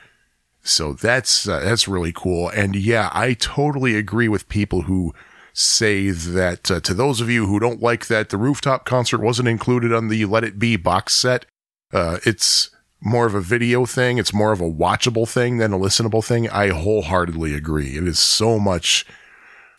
So 0.62 0.92
that's 0.92 1.46
uh, 1.46 1.60
that's 1.60 1.86
really 1.86 2.12
cool. 2.12 2.48
And 2.48 2.74
yeah, 2.74 3.10
I 3.12 3.34
totally 3.34 3.94
agree 3.94 4.28
with 4.28 4.48
people 4.48 4.82
who 4.82 5.14
say 5.52 6.10
that 6.10 6.70
uh, 6.70 6.80
to 6.80 6.92
those 6.92 7.20
of 7.20 7.30
you 7.30 7.46
who 7.46 7.60
don't 7.60 7.80
like 7.80 8.08
that 8.08 8.28
the 8.28 8.36
rooftop 8.36 8.84
concert 8.84 9.20
wasn't 9.20 9.48
included 9.48 9.92
on 9.92 10.08
the 10.08 10.24
Let 10.24 10.44
It 10.44 10.58
Be 10.58 10.76
box 10.76 11.14
set, 11.14 11.46
uh, 11.92 12.18
it's 12.26 12.70
more 13.00 13.26
of 13.26 13.34
a 13.34 13.40
video 13.40 13.86
thing. 13.86 14.18
It's 14.18 14.34
more 14.34 14.52
of 14.52 14.60
a 14.60 14.70
watchable 14.70 15.28
thing 15.28 15.58
than 15.58 15.72
a 15.72 15.78
listenable 15.78 16.24
thing. 16.24 16.48
I 16.50 16.68
wholeheartedly 16.68 17.54
agree. 17.54 17.96
It 17.96 18.08
is 18.08 18.18
so 18.18 18.58
much. 18.58 19.06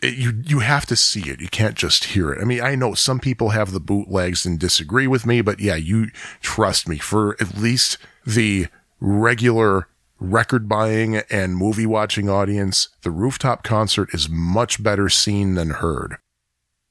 It, 0.02 0.16
you 0.16 0.44
you 0.46 0.60
have 0.60 0.86
to 0.88 0.96
see 0.96 1.30
it. 1.30 1.42
You 1.42 1.48
can't 1.48 1.76
just 1.76 2.06
hear 2.06 2.32
it. 2.32 2.42
I 2.42 2.46
mean, 2.46 2.62
I 2.62 2.76
know 2.76 2.94
some 2.94 3.20
people 3.20 3.50
have 3.50 3.72
the 3.72 3.80
bootlegs 3.80 4.46
and 4.46 4.60
disagree 4.60 5.08
with 5.08 5.26
me, 5.26 5.42
but 5.42 5.60
yeah, 5.60 5.76
you 5.76 6.08
trust 6.42 6.88
me. 6.88 6.98
For 6.98 7.36
at 7.42 7.58
least 7.58 7.98
the 8.26 8.68
regular 9.00 9.88
record 10.20 10.68
buying 10.68 11.18
and 11.30 11.58
movie 11.58 11.86
watching 11.86 12.30
audience, 12.30 12.90
the 13.02 13.12
rooftop 13.12 13.64
concert 13.64 14.14
is 14.14 14.30
much 14.30 14.82
better 14.82 15.10
seen 15.10 15.56
than 15.56 15.72
heard. 15.72 16.18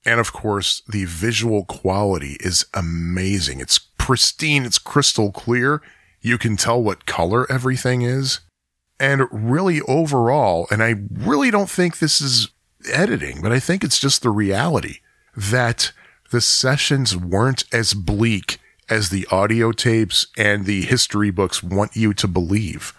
And 0.05 0.21
of 0.21 0.33
course, 0.33 0.83
the 0.89 1.05
visual 1.05 1.65
quality 1.65 2.37
is 2.41 2.65
amazing. 2.75 3.61
It's 3.61 3.79
pristine. 3.79 4.65
It's 4.65 4.79
crystal 4.79 5.33
clear. 5.33 5.83
You 6.21 6.39
can 6.39 6.57
tell 6.57 6.81
what 6.81 7.07
color 7.07 7.51
everything 7.51 8.03
is. 8.03 8.41
And 8.99 9.27
really 9.31 9.81
overall, 9.83 10.69
and 10.71 10.83
I 10.83 10.95
really 11.11 11.51
don't 11.51 11.69
think 11.69 11.99
this 11.99 12.21
is 12.21 12.49
editing, 12.91 13.43
but 13.43 13.53
I 13.53 13.61
think 13.61 13.85
it's 13.85 13.99
just 13.99 14.23
the 14.23 14.31
reality 14.31 14.99
that 15.37 15.93
the 16.31 16.41
sessions 16.41 17.17
weren't 17.17 17.65
as 17.73 17.95
bleak 17.95 18.59
as 18.89 19.09
the 19.09 19.27
audio 19.31 19.73
tapes 19.73 20.27
and 20.37 20.65
the 20.65 20.83
history 20.83 21.31
books 21.31 21.63
want 21.63 21.97
you 21.97 22.15
to 22.15 22.29
believe. 22.29 22.93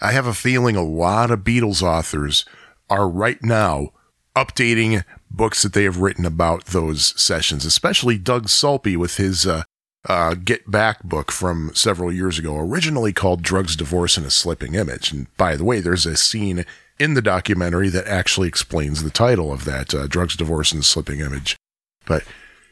I 0.00 0.12
have 0.12 0.26
a 0.26 0.34
feeling 0.34 0.76
a 0.76 0.82
lot 0.82 1.30
of 1.30 1.40
Beatles 1.40 1.82
authors 1.82 2.44
are 2.90 3.08
right 3.08 3.42
now 3.42 3.90
updating 4.34 5.04
books 5.30 5.62
that 5.62 5.72
they 5.72 5.84
have 5.84 6.00
written 6.00 6.26
about 6.26 6.66
those 6.66 7.20
sessions, 7.20 7.64
especially 7.64 8.18
Doug 8.18 8.48
Sulpy 8.48 8.96
with 8.96 9.16
his 9.16 9.46
uh, 9.46 9.62
uh, 10.08 10.34
Get 10.34 10.70
Back 10.70 11.02
book 11.02 11.32
from 11.32 11.72
several 11.74 12.12
years 12.12 12.38
ago, 12.38 12.56
originally 12.58 13.12
called 13.12 13.42
Drugs, 13.42 13.74
Divorce, 13.74 14.16
and 14.16 14.26
a 14.26 14.30
Slipping 14.30 14.74
Image. 14.74 15.12
And 15.12 15.34
by 15.36 15.56
the 15.56 15.64
way, 15.64 15.80
there's 15.80 16.06
a 16.06 16.16
scene 16.16 16.64
in 16.98 17.14
the 17.14 17.22
documentary 17.22 17.88
that 17.90 18.06
actually 18.06 18.48
explains 18.48 19.02
the 19.02 19.10
title 19.10 19.52
of 19.52 19.64
that 19.64 19.94
uh, 19.94 20.06
Drugs, 20.06 20.36
Divorce, 20.36 20.72
and 20.72 20.84
Slipping 20.84 21.20
Image. 21.20 21.56
But 22.06 22.24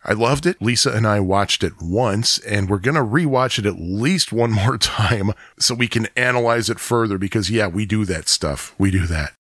I 0.05 0.13
loved 0.13 0.45
it. 0.47 0.61
Lisa 0.61 0.93
and 0.93 1.07
I 1.07 1.21
watched 1.21 1.65
it 1.65 1.75
once, 1.81 2.39
and 2.39 2.69
we're 2.69 2.79
going 2.79 2.95
to 2.95 3.01
rewatch 3.01 3.59
it 3.59 3.67
at 3.67 3.79
least 3.79 4.33
one 4.33 4.53
more 4.65 4.79
time 4.79 5.33
so 5.59 5.75
we 5.75 5.89
can 5.89 6.09
analyze 6.17 6.69
it 6.69 6.79
further 6.79 7.19
because, 7.19 7.51
yeah, 7.51 7.67
we 7.67 7.87
do 7.87 8.05
that 8.05 8.29
stuff. 8.29 8.75
We 8.79 8.91
do 8.91 9.07
that. 9.07 9.33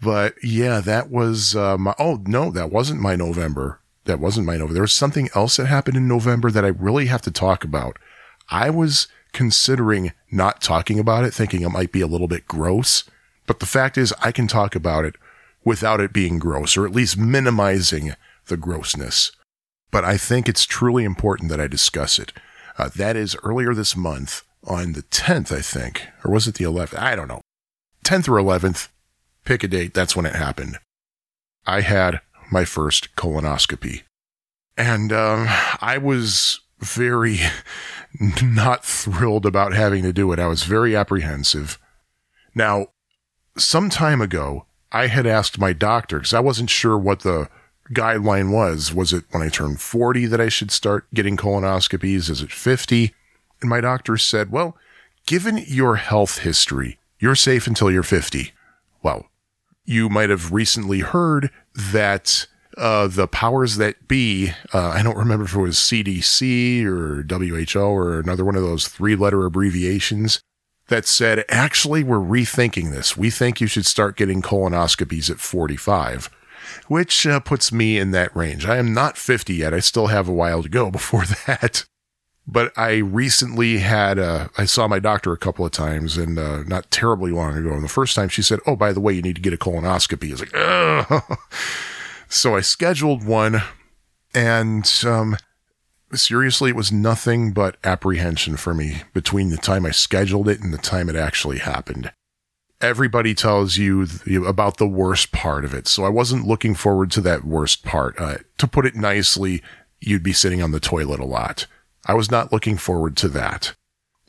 But 0.00 0.34
yeah, 0.42 0.80
that 0.80 1.10
was 1.10 1.54
uh, 1.54 1.78
my. 1.78 1.94
Oh, 1.98 2.22
no, 2.26 2.50
that 2.50 2.72
wasn't 2.72 3.00
my 3.00 3.14
November. 3.14 3.80
That 4.04 4.18
wasn't 4.18 4.46
my 4.46 4.54
November. 4.54 4.74
There 4.74 4.82
was 4.82 4.92
something 4.92 5.28
else 5.34 5.56
that 5.56 5.66
happened 5.66 5.96
in 5.96 6.08
November 6.08 6.50
that 6.50 6.64
I 6.64 6.68
really 6.68 7.06
have 7.06 7.22
to 7.22 7.30
talk 7.30 7.62
about. 7.62 7.98
I 8.50 8.68
was 8.68 9.06
considering 9.32 10.12
not 10.30 10.60
talking 10.60 10.98
about 10.98 11.24
it, 11.24 11.32
thinking 11.32 11.62
it 11.62 11.68
might 11.68 11.92
be 11.92 12.00
a 12.00 12.08
little 12.08 12.26
bit 12.26 12.48
gross. 12.48 13.04
But 13.46 13.60
the 13.60 13.66
fact 13.66 13.98
is, 13.98 14.14
I 14.20 14.32
can 14.32 14.46
talk 14.46 14.74
about 14.74 15.04
it 15.04 15.16
without 15.64 16.00
it 16.00 16.12
being 16.12 16.38
gross, 16.38 16.76
or 16.76 16.86
at 16.86 16.92
least 16.92 17.16
minimizing 17.16 18.14
the 18.46 18.56
grossness 18.56 19.32
but 19.92 20.04
I 20.04 20.16
think 20.16 20.48
it's 20.48 20.64
truly 20.64 21.04
important 21.04 21.50
that 21.50 21.60
I 21.60 21.68
discuss 21.68 22.18
it. 22.18 22.32
Uh, 22.76 22.88
that 22.96 23.14
is 23.14 23.36
earlier 23.44 23.74
this 23.74 23.94
month 23.94 24.42
on 24.64 24.94
the 24.94 25.02
10th, 25.02 25.56
I 25.56 25.60
think, 25.60 26.08
or 26.24 26.32
was 26.32 26.48
it 26.48 26.56
the 26.56 26.64
11th? 26.64 26.98
I 26.98 27.14
don't 27.14 27.28
know. 27.28 27.42
10th 28.04 28.28
or 28.28 28.42
11th, 28.42 28.88
pick 29.44 29.62
a 29.62 29.68
date. 29.68 29.94
That's 29.94 30.16
when 30.16 30.26
it 30.26 30.34
happened. 30.34 30.78
I 31.66 31.82
had 31.82 32.22
my 32.50 32.64
first 32.64 33.14
colonoscopy. 33.14 34.02
And 34.76 35.12
um, 35.12 35.46
I 35.80 35.98
was 35.98 36.60
very 36.78 37.38
not 38.42 38.84
thrilled 38.84 39.44
about 39.44 39.74
having 39.74 40.02
to 40.04 40.12
do 40.12 40.32
it. 40.32 40.38
I 40.38 40.46
was 40.46 40.64
very 40.64 40.96
apprehensive. 40.96 41.78
Now, 42.54 42.86
some 43.56 43.90
time 43.90 44.20
ago, 44.20 44.66
I 44.90 45.06
had 45.06 45.26
asked 45.26 45.58
my 45.58 45.72
doctor 45.72 46.18
because 46.18 46.34
I 46.34 46.40
wasn't 46.40 46.70
sure 46.70 46.98
what 46.98 47.20
the 47.20 47.48
guideline 47.92 48.52
was. 48.52 48.92
Was 48.92 49.12
it 49.12 49.24
when 49.30 49.42
I 49.42 49.48
turned 49.48 49.80
40 49.80 50.26
that 50.26 50.40
I 50.40 50.48
should 50.48 50.70
start 50.70 51.06
getting 51.14 51.36
colonoscopies? 51.36 52.30
Is 52.30 52.42
it 52.42 52.52
50? 52.52 53.14
And 53.60 53.70
my 53.70 53.80
doctor 53.80 54.16
said, 54.16 54.50
well, 54.50 54.76
given 55.26 55.64
your 55.66 55.96
health 55.96 56.38
history, 56.38 56.98
you're 57.18 57.34
safe 57.34 57.66
until 57.66 57.90
you're 57.90 58.02
50. 58.02 58.52
Well, 59.02 59.26
you 59.84 60.08
might 60.08 60.30
have 60.30 60.52
recently 60.52 61.00
heard 61.00 61.50
that 61.74 62.46
uh, 62.76 63.06
the 63.06 63.28
powers 63.28 63.76
that 63.76 64.08
be, 64.08 64.52
uh, 64.72 64.88
I 64.88 65.02
don't 65.02 65.16
remember 65.16 65.44
if 65.44 65.54
it 65.54 65.60
was 65.60 65.76
CDC 65.76 66.84
or 66.84 67.22
WHO 67.22 67.80
or 67.80 68.18
another 68.18 68.44
one 68.44 68.56
of 68.56 68.62
those 68.62 68.88
three 68.88 69.16
letter 69.16 69.44
abbreviations 69.44 70.40
that 70.88 71.06
said, 71.06 71.44
actually, 71.48 72.02
we're 72.02 72.18
rethinking 72.18 72.90
this. 72.90 73.16
We 73.16 73.30
think 73.30 73.60
you 73.60 73.66
should 73.66 73.86
start 73.86 74.16
getting 74.16 74.42
colonoscopies 74.42 75.30
at 75.30 75.40
45 75.40 76.30
which 76.88 77.26
uh, 77.26 77.40
puts 77.40 77.72
me 77.72 77.98
in 77.98 78.10
that 78.12 78.34
range. 78.34 78.66
I 78.66 78.76
am 78.76 78.94
not 78.94 79.16
50 79.16 79.54
yet. 79.54 79.74
I 79.74 79.80
still 79.80 80.08
have 80.08 80.28
a 80.28 80.32
while 80.32 80.62
to 80.62 80.68
go 80.68 80.90
before 80.90 81.24
that. 81.46 81.84
But 82.44 82.72
I 82.76 82.96
recently 82.96 83.78
had, 83.78 84.18
uh, 84.18 84.48
I 84.58 84.64
saw 84.64 84.88
my 84.88 84.98
doctor 84.98 85.32
a 85.32 85.38
couple 85.38 85.64
of 85.64 85.70
times 85.70 86.16
and, 86.16 86.38
uh, 86.38 86.64
not 86.64 86.90
terribly 86.90 87.30
long 87.30 87.56
ago. 87.56 87.72
And 87.72 87.84
the 87.84 87.88
first 87.88 88.16
time 88.16 88.28
she 88.28 88.42
said, 88.42 88.58
Oh, 88.66 88.74
by 88.74 88.92
the 88.92 89.00
way, 89.00 89.12
you 89.12 89.22
need 89.22 89.36
to 89.36 89.42
get 89.42 89.52
a 89.52 89.56
colonoscopy. 89.56 90.28
I 90.28 90.32
was 90.32 90.40
like, 90.40 90.54
Ugh. 90.54 91.38
so 92.28 92.56
I 92.56 92.60
scheduled 92.60 93.24
one 93.24 93.62
and, 94.34 94.90
um, 95.06 95.36
seriously, 96.14 96.70
it 96.70 96.76
was 96.76 96.92
nothing 96.92 97.52
but 97.52 97.76
apprehension 97.84 98.56
for 98.56 98.74
me 98.74 99.02
between 99.12 99.50
the 99.50 99.56
time 99.56 99.86
I 99.86 99.90
scheduled 99.90 100.48
it 100.48 100.60
and 100.60 100.72
the 100.72 100.78
time 100.78 101.08
it 101.08 101.16
actually 101.16 101.58
happened 101.58 102.12
everybody 102.82 103.34
tells 103.34 103.76
you 103.76 104.06
about 104.44 104.76
the 104.76 104.88
worst 104.88 105.32
part 105.32 105.64
of 105.64 105.72
it. 105.72 105.86
So 105.86 106.04
I 106.04 106.08
wasn't 106.08 106.46
looking 106.46 106.74
forward 106.74 107.10
to 107.12 107.20
that 107.22 107.44
worst 107.44 107.84
part. 107.84 108.20
Uh, 108.20 108.38
to 108.58 108.66
put 108.66 108.84
it 108.84 108.96
nicely, 108.96 109.62
you'd 110.00 110.22
be 110.22 110.32
sitting 110.32 110.60
on 110.60 110.72
the 110.72 110.80
toilet 110.80 111.20
a 111.20 111.24
lot. 111.24 111.66
I 112.04 112.14
was 112.14 112.30
not 112.30 112.52
looking 112.52 112.76
forward 112.76 113.16
to 113.18 113.28
that. 113.28 113.74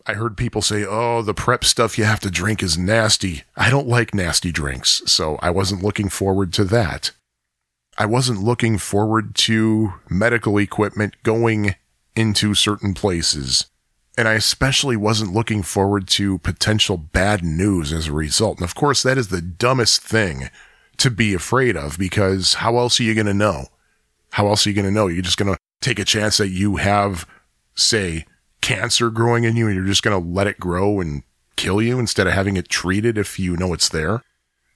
I 0.06 0.14
heard 0.14 0.38
people 0.38 0.62
say, 0.62 0.86
oh, 0.86 1.22
the 1.22 1.34
prep 1.34 1.64
stuff 1.64 1.98
you 1.98 2.04
have 2.04 2.20
to 2.22 2.30
drink 2.30 2.62
is 2.62 2.78
nasty. 2.78 3.44
I 3.56 3.70
don't 3.70 3.88
like 3.88 4.14
nasty 4.14 4.52
drinks, 4.52 5.02
so 5.06 5.40
I 5.42 5.50
wasn't 5.50 5.84
looking 5.84 6.10
forward 6.10 6.54
to 6.54 6.66
that. 6.66 7.12
I 7.98 8.06
wasn't 8.06 8.44
looking 8.44 8.78
forward 8.78 9.36
to 9.36 9.94
medical 10.10 10.58
equipment 10.58 11.16
going 11.24 11.76
into 12.16 12.54
certain 12.54 12.94
places. 12.94 13.68
And 14.18 14.28
I 14.28 14.34
especially 14.34 14.96
wasn't 14.96 15.34
looking 15.34 15.64
forward 15.64 16.08
to 16.10 16.38
potential 16.40 16.98
bad 16.98 17.44
news 17.44 17.92
as 17.92 18.08
a 18.08 18.14
result. 18.14 18.58
And 18.58 18.66
of 18.66 18.76
course, 18.76 19.02
that 19.04 19.18
is 19.18 19.30
the 19.30 19.42
dumbest 19.42 20.02
thing 20.02 20.50
to 20.98 21.10
be 21.10 21.34
afraid 21.34 21.76
of 21.76 21.98
because 21.98 22.56
how 22.56 22.78
else 22.78 23.00
are 23.00 23.04
you 23.04 23.16
going 23.16 23.28
to 23.28 23.34
know? 23.34 23.66
How 24.32 24.48
else 24.48 24.66
are 24.66 24.70
you 24.70 24.76
going 24.76 24.86
to 24.86 24.92
know? 24.92 25.08
You're 25.08 25.24
just 25.24 25.38
going 25.38 25.52
to 25.54 25.60
take 25.82 26.00
a 26.00 26.06
chance 26.06 26.38
that 26.38 26.50
you 26.50 26.78
have, 26.78 27.28
say, 27.76 28.26
cancer 28.62 29.10
growing 29.10 29.44
in 29.44 29.56
you 29.56 29.68
and 29.68 29.76
you're 29.76 29.86
just 29.86 30.04
going 30.04 30.20
to 30.20 30.30
let 30.30 30.48
it 30.48 30.60
grow 30.60 31.00
and 31.00 31.24
kill 31.56 31.82
you 31.82 32.00
instead 32.00 32.28
of 32.28 32.34
having 32.34 32.58
it 32.58 32.70
treated 32.70 33.18
if 33.18 33.40
you 33.40 33.58
know 33.58 33.74
it's 33.74 33.90
there. 33.90 34.22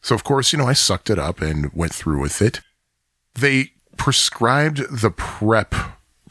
So, 0.02 0.16
of 0.16 0.24
course, 0.24 0.52
you 0.52 0.60
know, 0.60 0.68
I 0.68 0.74
sucked 0.74 1.10
it 1.10 1.20
up 1.20 1.42
and 1.42 1.72
went 1.74 1.94
through 1.94 2.22
with 2.22 2.42
it. 2.42 2.62
They 3.38 3.72
prescribed 3.98 5.02
the 5.02 5.12
prep 5.12 5.76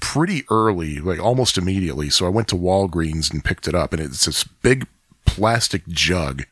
pretty 0.01 0.45
early, 0.51 0.99
like 0.99 1.19
almost 1.19 1.57
immediately. 1.57 2.11
So 2.11 2.27
I 2.27 2.31
went 2.31 2.49
to 2.49 2.57
Walgreens 2.57 3.33
and 3.33 3.45
picked 3.45 3.69
it 3.69 3.75
up, 3.75 3.93
and 3.93 4.03
it's 4.03 4.27
this 4.27 4.45
big 4.45 4.87
plastic 5.25 5.87
jug 5.89 6.45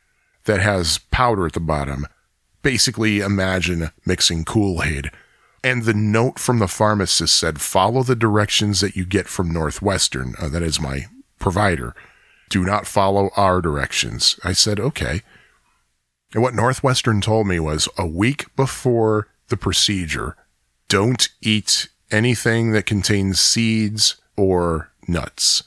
that 0.44 0.60
has 0.60 0.98
powder 1.10 1.46
at 1.46 1.52
the 1.52 1.60
bottom. 1.60 2.06
Basically, 2.62 3.20
imagine 3.20 3.90
mixing 4.06 4.44
Kool 4.44 4.82
Aid. 4.82 5.10
And 5.62 5.84
the 5.84 5.94
note 5.94 6.38
from 6.38 6.58
the 6.58 6.68
pharmacist 6.68 7.38
said, 7.38 7.60
follow 7.60 8.02
the 8.02 8.16
directions 8.16 8.80
that 8.80 8.96
you 8.96 9.06
get 9.06 9.28
from 9.28 9.50
Northwestern. 9.50 10.34
Uh, 10.38 10.48
that 10.48 10.62
is 10.62 10.80
my 10.80 11.06
provider. 11.38 11.94
Do 12.50 12.64
not 12.64 12.86
follow 12.86 13.30
our 13.36 13.62
directions. 13.62 14.38
I 14.44 14.52
said, 14.52 14.78
okay. 14.78 15.22
And 16.34 16.42
what 16.42 16.54
Northwestern 16.54 17.20
told 17.20 17.46
me 17.46 17.58
was 17.60 17.88
a 17.96 18.06
week 18.06 18.54
before 18.56 19.28
the 19.48 19.56
procedure, 19.56 20.36
don't 20.88 21.28
eat 21.40 21.88
anything 22.10 22.72
that 22.72 22.86
contains 22.86 23.40
seeds 23.40 24.16
or 24.36 24.92
nuts. 25.08 25.62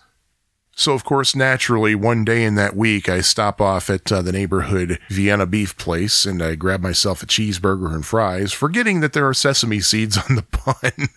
So, 0.79 0.93
of 0.93 1.03
course, 1.03 1.35
naturally, 1.35 1.95
one 1.95 2.23
day 2.23 2.43
in 2.43 2.53
that 2.53 2.75
week, 2.75 3.09
I 3.09 3.21
stop 3.21 3.59
off 3.59 3.89
at 3.89 4.11
uh, 4.11 4.21
the 4.21 4.31
neighborhood 4.31 4.99
Vienna 5.09 5.47
beef 5.47 5.75
place 5.75 6.23
and 6.23 6.39
I 6.39 6.53
grab 6.53 6.81
myself 6.81 7.23
a 7.23 7.25
cheeseburger 7.25 7.95
and 7.95 8.05
fries, 8.05 8.53
forgetting 8.53 8.99
that 8.99 9.13
there 9.13 9.27
are 9.27 9.33
sesame 9.33 9.79
seeds 9.79 10.17
on 10.29 10.35
the 10.35 10.45
bun. 10.65 11.07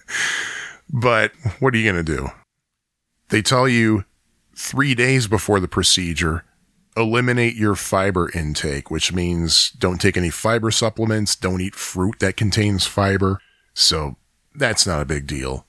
but 0.88 1.33
what 1.59 1.75
are 1.75 1.76
you 1.76 1.92
going 1.92 2.02
to 2.02 2.16
do? 2.16 2.28
They 3.28 3.42
tell 3.42 3.69
you 3.69 4.07
three 4.57 4.95
days 4.95 5.26
before 5.26 5.61
the 5.61 5.69
procedure, 5.69 6.45
eliminate 6.97 7.54
your 7.54 7.75
fiber 7.75 8.30
intake, 8.35 8.90
which 8.90 9.12
means 9.12 9.71
don't 9.73 10.00
take 10.00 10.16
any 10.16 10.30
fiber 10.30 10.71
supplements, 10.71 11.37
don't 11.37 11.61
eat 11.61 11.75
fruit 11.75 12.19
that 12.21 12.37
contains 12.37 12.87
fiber. 12.87 13.40
So 13.74 14.16
that's 14.54 14.86
not 14.86 15.02
a 15.02 15.06
big 15.06 15.26
deal. 15.26 15.66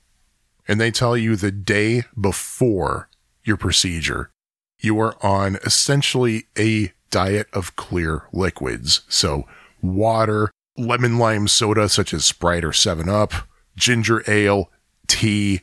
And 0.67 0.79
they 0.79 0.91
tell 0.91 1.17
you 1.17 1.35
the 1.35 1.51
day 1.51 2.03
before 2.19 3.09
your 3.43 3.57
procedure, 3.57 4.31
you 4.79 4.99
are 4.99 5.15
on 5.23 5.57
essentially 5.63 6.45
a 6.57 6.91
diet 7.09 7.47
of 7.53 7.75
clear 7.75 8.27
liquids. 8.31 9.01
So 9.09 9.45
water, 9.81 10.51
lemon 10.77 11.17
lime 11.17 11.47
soda 11.47 11.89
such 11.89 12.13
as 12.13 12.25
Sprite 12.25 12.63
or 12.63 12.73
7 12.73 13.09
Up, 13.09 13.33
ginger 13.75 14.23
ale, 14.27 14.69
tea. 15.07 15.61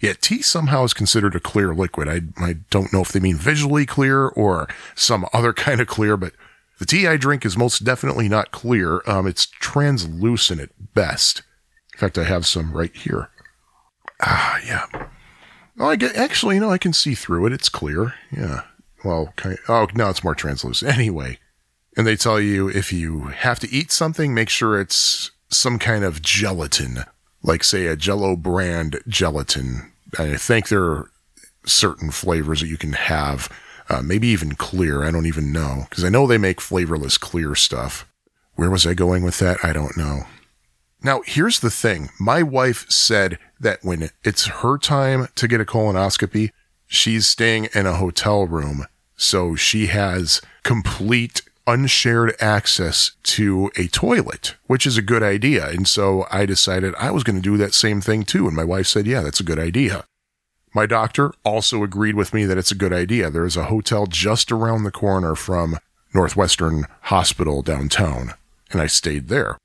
Yeah, 0.00 0.14
tea 0.20 0.42
somehow 0.42 0.84
is 0.84 0.94
considered 0.94 1.34
a 1.34 1.40
clear 1.40 1.74
liquid. 1.74 2.08
I, 2.08 2.20
I 2.42 2.54
don't 2.70 2.92
know 2.92 3.00
if 3.00 3.12
they 3.12 3.20
mean 3.20 3.36
visually 3.36 3.84
clear 3.84 4.28
or 4.28 4.68
some 4.94 5.26
other 5.32 5.52
kind 5.54 5.80
of 5.80 5.86
clear, 5.86 6.16
but 6.16 6.32
the 6.78 6.86
tea 6.86 7.06
I 7.06 7.16
drink 7.16 7.44
is 7.44 7.56
most 7.56 7.84
definitely 7.84 8.28
not 8.28 8.50
clear. 8.50 9.02
Um, 9.06 9.26
it's 9.26 9.46
translucent 9.46 10.60
at 10.60 10.94
best. 10.94 11.42
In 11.98 12.00
fact, 12.00 12.16
I 12.16 12.22
have 12.22 12.46
some 12.46 12.70
right 12.70 12.94
here. 12.94 13.28
Ah, 14.22 14.60
yeah. 14.64 14.86
Oh, 15.80 15.88
I 15.88 15.96
get, 15.96 16.14
actually, 16.14 16.54
you 16.54 16.60
know, 16.60 16.70
I 16.70 16.78
can 16.78 16.92
see 16.92 17.16
through 17.16 17.46
it. 17.46 17.52
It's 17.52 17.68
clear. 17.68 18.14
Yeah. 18.30 18.62
Well, 19.04 19.32
kind 19.34 19.58
oh, 19.68 19.88
now 19.96 20.08
it's 20.08 20.22
more 20.22 20.36
translucent. 20.36 20.92
Anyway, 20.96 21.40
and 21.96 22.06
they 22.06 22.14
tell 22.14 22.40
you 22.40 22.68
if 22.68 22.92
you 22.92 23.22
have 23.22 23.58
to 23.58 23.72
eat 23.72 23.90
something, 23.90 24.32
make 24.32 24.48
sure 24.48 24.80
it's 24.80 25.32
some 25.48 25.80
kind 25.80 26.04
of 26.04 26.22
gelatin, 26.22 26.98
like 27.42 27.64
say 27.64 27.86
a 27.86 27.96
Jello 27.96 28.36
brand 28.36 29.00
gelatin. 29.08 29.90
I 30.20 30.36
think 30.36 30.68
there 30.68 30.84
are 30.84 31.10
certain 31.66 32.12
flavors 32.12 32.60
that 32.60 32.68
you 32.68 32.78
can 32.78 32.92
have, 32.92 33.48
uh, 33.88 34.02
maybe 34.02 34.28
even 34.28 34.54
clear. 34.54 35.02
I 35.02 35.10
don't 35.10 35.26
even 35.26 35.50
know 35.50 35.86
because 35.90 36.04
I 36.04 36.10
know 36.10 36.28
they 36.28 36.38
make 36.38 36.60
flavorless 36.60 37.18
clear 37.18 37.56
stuff. 37.56 38.06
Where 38.54 38.70
was 38.70 38.86
I 38.86 38.94
going 38.94 39.24
with 39.24 39.40
that? 39.40 39.64
I 39.64 39.72
don't 39.72 39.96
know. 39.96 40.26
Now, 41.02 41.22
here's 41.24 41.60
the 41.60 41.70
thing. 41.70 42.10
My 42.18 42.42
wife 42.42 42.90
said 42.90 43.38
that 43.60 43.80
when 43.82 44.10
it's 44.24 44.46
her 44.46 44.78
time 44.78 45.28
to 45.36 45.48
get 45.48 45.60
a 45.60 45.64
colonoscopy, 45.64 46.50
she's 46.86 47.26
staying 47.26 47.68
in 47.74 47.86
a 47.86 47.94
hotel 47.94 48.46
room. 48.46 48.86
So 49.16 49.54
she 49.54 49.86
has 49.86 50.40
complete 50.62 51.42
unshared 51.66 52.34
access 52.40 53.12
to 53.22 53.70
a 53.76 53.86
toilet, 53.88 54.56
which 54.66 54.86
is 54.86 54.96
a 54.96 55.02
good 55.02 55.22
idea. 55.22 55.68
And 55.68 55.86
so 55.86 56.26
I 56.30 56.46
decided 56.46 56.94
I 56.98 57.10
was 57.10 57.24
going 57.24 57.36
to 57.36 57.42
do 57.42 57.56
that 57.58 57.74
same 57.74 58.00
thing 58.00 58.24
too. 58.24 58.46
And 58.46 58.56
my 58.56 58.64
wife 58.64 58.86
said, 58.86 59.06
yeah, 59.06 59.20
that's 59.20 59.40
a 59.40 59.44
good 59.44 59.58
idea. 59.58 60.04
My 60.74 60.86
doctor 60.86 61.32
also 61.44 61.82
agreed 61.82 62.14
with 62.14 62.34
me 62.34 62.44
that 62.44 62.58
it's 62.58 62.70
a 62.70 62.76
good 62.76 62.92
idea. 62.92 63.30
There's 63.30 63.56
a 63.56 63.64
hotel 63.64 64.06
just 64.06 64.50
around 64.50 64.84
the 64.84 64.90
corner 64.90 65.34
from 65.34 65.78
Northwestern 66.14 66.86
Hospital 67.02 67.62
downtown, 67.62 68.34
and 68.70 68.80
I 68.80 68.86
stayed 68.86 69.28
there. 69.28 69.58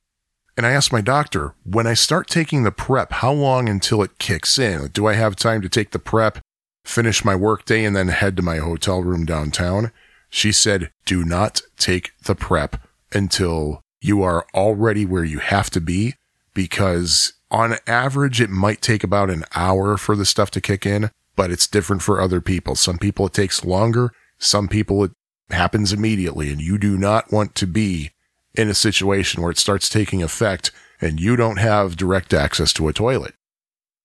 And 0.55 0.65
I 0.65 0.71
asked 0.71 0.93
my 0.93 1.01
doctor, 1.01 1.55
when 1.63 1.87
I 1.87 1.95
start 1.95 2.27
taking 2.27 2.63
the 2.63 2.71
prep, 2.71 3.11
how 3.11 3.31
long 3.31 3.67
until 3.67 4.03
it 4.03 4.19
kicks 4.19 4.59
in? 4.59 4.87
Do 4.87 5.07
I 5.07 5.13
have 5.13 5.35
time 5.35 5.61
to 5.61 5.69
take 5.69 5.91
the 5.91 5.99
prep, 5.99 6.39
finish 6.85 7.25
my 7.25 7.35
workday, 7.35 7.83
and 7.83 7.95
then 7.95 8.09
head 8.09 8.37
to 8.37 8.43
my 8.43 8.57
hotel 8.57 9.01
room 9.01 9.25
downtown? 9.25 9.91
She 10.29 10.51
said, 10.51 10.91
do 11.05 11.23
not 11.23 11.61
take 11.77 12.11
the 12.23 12.35
prep 12.35 12.77
until 13.11 13.81
you 14.01 14.21
are 14.21 14.45
already 14.53 15.05
where 15.05 15.23
you 15.23 15.39
have 15.39 15.69
to 15.71 15.81
be 15.81 16.15
because 16.53 17.33
on 17.49 17.77
average, 17.85 18.41
it 18.41 18.49
might 18.49 18.81
take 18.81 19.03
about 19.03 19.29
an 19.29 19.45
hour 19.55 19.95
for 19.97 20.15
the 20.15 20.25
stuff 20.25 20.49
to 20.51 20.61
kick 20.61 20.85
in, 20.85 21.11
but 21.35 21.51
it's 21.51 21.67
different 21.67 22.01
for 22.01 22.19
other 22.19 22.41
people. 22.41 22.75
Some 22.75 22.97
people 22.97 23.27
it 23.27 23.33
takes 23.33 23.63
longer. 23.63 24.11
Some 24.39 24.67
people 24.67 25.03
it 25.03 25.11
happens 25.51 25.93
immediately 25.93 26.51
and 26.51 26.59
you 26.59 26.77
do 26.77 26.97
not 26.97 27.31
want 27.31 27.53
to 27.55 27.67
be 27.67 28.11
in 28.55 28.69
a 28.69 28.73
situation 28.73 29.41
where 29.41 29.51
it 29.51 29.57
starts 29.57 29.89
taking 29.89 30.21
effect 30.21 30.71
and 31.01 31.19
you 31.19 31.35
don't 31.35 31.57
have 31.57 31.97
direct 31.97 32.33
access 32.33 32.71
to 32.73 32.87
a 32.87 32.93
toilet. 32.93 33.33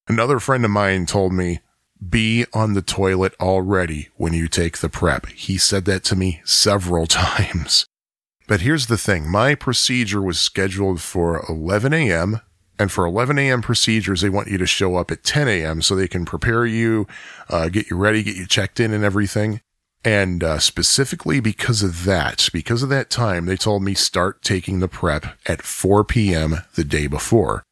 Another 0.08 0.40
friend 0.40 0.64
of 0.64 0.70
mine 0.70 1.06
told 1.06 1.32
me, 1.32 1.60
be 2.06 2.46
on 2.52 2.74
the 2.74 2.82
toilet 2.82 3.34
already 3.40 4.08
when 4.16 4.32
you 4.32 4.48
take 4.48 4.78
the 4.78 4.88
prep. 4.88 5.26
He 5.26 5.58
said 5.58 5.84
that 5.86 6.04
to 6.04 6.16
me 6.16 6.40
several 6.44 7.06
times. 7.08 7.86
But 8.46 8.62
here's 8.62 8.86
the 8.86 8.96
thing. 8.96 9.30
My 9.30 9.54
procedure 9.54 10.22
was 10.22 10.40
scheduled 10.40 11.00
for 11.00 11.44
11 11.48 11.92
a.m. 11.92 12.40
And 12.78 12.90
for 12.92 13.04
11 13.04 13.38
a.m. 13.38 13.60
procedures, 13.60 14.20
they 14.20 14.28
want 14.28 14.48
you 14.48 14.56
to 14.56 14.66
show 14.66 14.96
up 14.96 15.10
at 15.10 15.24
10 15.24 15.48
a.m. 15.48 15.82
so 15.82 15.94
they 15.94 16.08
can 16.08 16.24
prepare 16.24 16.64
you, 16.64 17.06
uh, 17.50 17.68
get 17.68 17.90
you 17.90 17.96
ready, 17.96 18.22
get 18.22 18.36
you 18.36 18.46
checked 18.46 18.78
in 18.78 18.92
and 18.92 19.04
everything. 19.04 19.60
And 20.04 20.44
uh, 20.44 20.58
specifically 20.58 21.40
because 21.40 21.82
of 21.82 22.04
that, 22.04 22.48
because 22.52 22.82
of 22.82 22.88
that 22.88 23.10
time, 23.10 23.46
they 23.46 23.56
told 23.56 23.82
me 23.82 23.94
start 23.94 24.42
taking 24.42 24.80
the 24.80 24.88
prep 24.88 25.38
at 25.46 25.62
4 25.62 26.04
p.m. 26.04 26.62
the 26.74 26.84
day 26.84 27.06
before. 27.06 27.62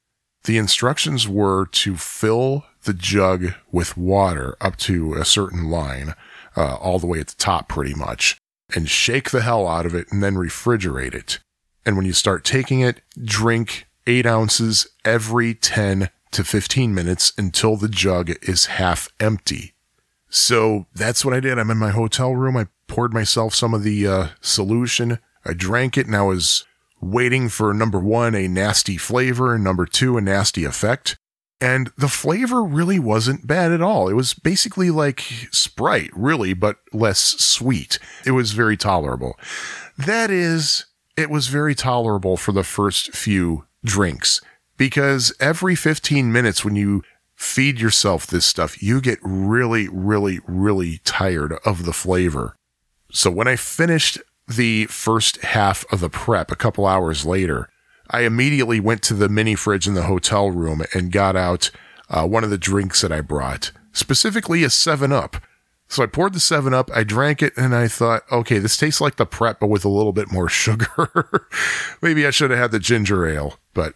The 0.44 0.58
instructions 0.58 1.28
were 1.28 1.66
to 1.66 1.96
fill 1.96 2.64
the 2.84 2.94
jug 2.94 3.54
with 3.70 3.96
water 3.96 4.56
up 4.60 4.76
to 4.78 5.14
a 5.14 5.24
certain 5.24 5.70
line, 5.70 6.14
uh, 6.56 6.76
all 6.76 6.98
the 6.98 7.06
way 7.06 7.20
at 7.20 7.28
the 7.28 7.36
top 7.36 7.68
pretty 7.68 7.94
much, 7.94 8.38
and 8.74 8.88
shake 8.88 9.30
the 9.30 9.42
hell 9.42 9.66
out 9.66 9.86
of 9.86 9.94
it 9.94 10.06
and 10.10 10.22
then 10.22 10.34
refrigerate 10.34 11.14
it. 11.14 11.38
And 11.84 11.96
when 11.96 12.06
you 12.06 12.12
start 12.12 12.44
taking 12.44 12.80
it, 12.80 13.00
drink 13.22 13.86
eight 14.06 14.26
ounces 14.26 14.88
every 15.04 15.54
10 15.54 16.10
to 16.32 16.44
15 16.44 16.94
minutes 16.94 17.32
until 17.38 17.76
the 17.76 17.88
jug 17.88 18.32
is 18.42 18.66
half 18.66 19.08
empty. 19.20 19.72
So 20.36 20.86
that's 20.94 21.24
what 21.24 21.32
I 21.32 21.40
did. 21.40 21.58
I'm 21.58 21.70
in 21.70 21.78
my 21.78 21.88
hotel 21.90 22.34
room. 22.36 22.58
I 22.58 22.66
poured 22.88 23.14
myself 23.14 23.54
some 23.54 23.72
of 23.72 23.82
the 23.82 24.06
uh, 24.06 24.28
solution. 24.42 25.18
I 25.46 25.54
drank 25.54 25.96
it 25.96 26.06
and 26.06 26.14
I 26.14 26.22
was 26.22 26.66
waiting 27.00 27.48
for 27.48 27.72
number 27.72 27.98
one, 27.98 28.34
a 28.34 28.46
nasty 28.46 28.98
flavor, 28.98 29.54
and 29.54 29.64
number 29.64 29.86
two, 29.86 30.18
a 30.18 30.20
nasty 30.20 30.64
effect. 30.64 31.16
And 31.58 31.90
the 31.96 32.08
flavor 32.08 32.62
really 32.62 32.98
wasn't 32.98 33.46
bad 33.46 33.72
at 33.72 33.80
all. 33.80 34.10
It 34.10 34.12
was 34.12 34.34
basically 34.34 34.90
like 34.90 35.20
Sprite, 35.52 36.10
really, 36.14 36.52
but 36.52 36.80
less 36.92 37.18
sweet. 37.18 37.98
It 38.26 38.32
was 38.32 38.52
very 38.52 38.76
tolerable. 38.76 39.38
That 39.96 40.30
is, 40.30 40.84
it 41.16 41.30
was 41.30 41.46
very 41.46 41.74
tolerable 41.74 42.36
for 42.36 42.52
the 42.52 42.62
first 42.62 43.14
few 43.14 43.64
drinks 43.82 44.42
because 44.76 45.32
every 45.40 45.74
15 45.74 46.30
minutes 46.30 46.62
when 46.62 46.76
you 46.76 47.02
feed 47.36 47.78
yourself 47.78 48.26
this 48.26 48.46
stuff, 48.46 48.82
you 48.82 49.00
get 49.00 49.18
really, 49.22 49.88
really, 49.88 50.40
really 50.46 50.98
tired 51.04 51.52
of 51.64 51.84
the 51.84 51.92
flavor. 51.92 52.56
So 53.12 53.30
when 53.30 53.46
I 53.46 53.56
finished 53.56 54.18
the 54.48 54.86
first 54.86 55.42
half 55.42 55.84
of 55.92 56.00
the 56.00 56.10
prep 56.10 56.50
a 56.50 56.56
couple 56.56 56.86
hours 56.86 57.26
later, 57.26 57.68
I 58.10 58.20
immediately 58.20 58.80
went 58.80 59.02
to 59.04 59.14
the 59.14 59.28
mini 59.28 59.54
fridge 59.54 59.86
in 59.86 59.94
the 59.94 60.04
hotel 60.04 60.50
room 60.50 60.82
and 60.94 61.12
got 61.12 61.36
out 61.36 61.70
uh, 62.08 62.26
one 62.26 62.44
of 62.44 62.50
the 62.50 62.58
drinks 62.58 63.00
that 63.02 63.12
I 63.12 63.20
brought, 63.20 63.72
specifically 63.92 64.64
a 64.64 64.70
7 64.70 65.12
Up. 65.12 65.36
So 65.88 66.02
I 66.02 66.06
poured 66.06 66.32
the 66.32 66.40
7 66.40 66.72
Up, 66.72 66.90
I 66.94 67.04
drank 67.04 67.42
it, 67.42 67.52
and 67.56 67.74
I 67.74 67.88
thought, 67.88 68.22
okay, 68.30 68.58
this 68.58 68.76
tastes 68.76 69.00
like 69.00 69.16
the 69.16 69.26
prep, 69.26 69.60
but 69.60 69.68
with 69.68 69.84
a 69.84 69.90
little 69.90 70.12
bit 70.12 70.32
more 70.32 70.48
sugar. 70.50 71.48
Maybe 72.00 72.26
I 72.26 72.30
should 72.30 72.50
have 72.50 72.58
had 72.58 72.70
the 72.70 72.78
ginger 72.78 73.26
ale, 73.26 73.58
but 73.74 73.94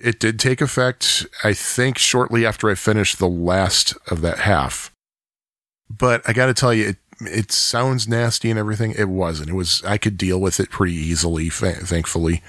it 0.00 0.18
did 0.18 0.38
take 0.38 0.60
effect, 0.60 1.26
I 1.44 1.52
think, 1.52 1.98
shortly 1.98 2.46
after 2.46 2.70
I 2.70 2.74
finished 2.74 3.18
the 3.18 3.28
last 3.28 3.96
of 4.10 4.20
that 4.22 4.38
half. 4.40 4.92
But 5.88 6.22
I 6.28 6.32
got 6.32 6.46
to 6.46 6.54
tell 6.54 6.72
you, 6.72 6.90
it, 6.90 6.96
it 7.20 7.52
sounds 7.52 8.08
nasty 8.08 8.50
and 8.50 8.58
everything. 8.58 8.94
It 8.96 9.08
wasn't. 9.08 9.50
It 9.50 9.54
was, 9.54 9.82
I 9.84 9.98
could 9.98 10.16
deal 10.16 10.40
with 10.40 10.58
it 10.58 10.70
pretty 10.70 10.94
easily, 10.94 11.50
thankfully. 11.50 12.42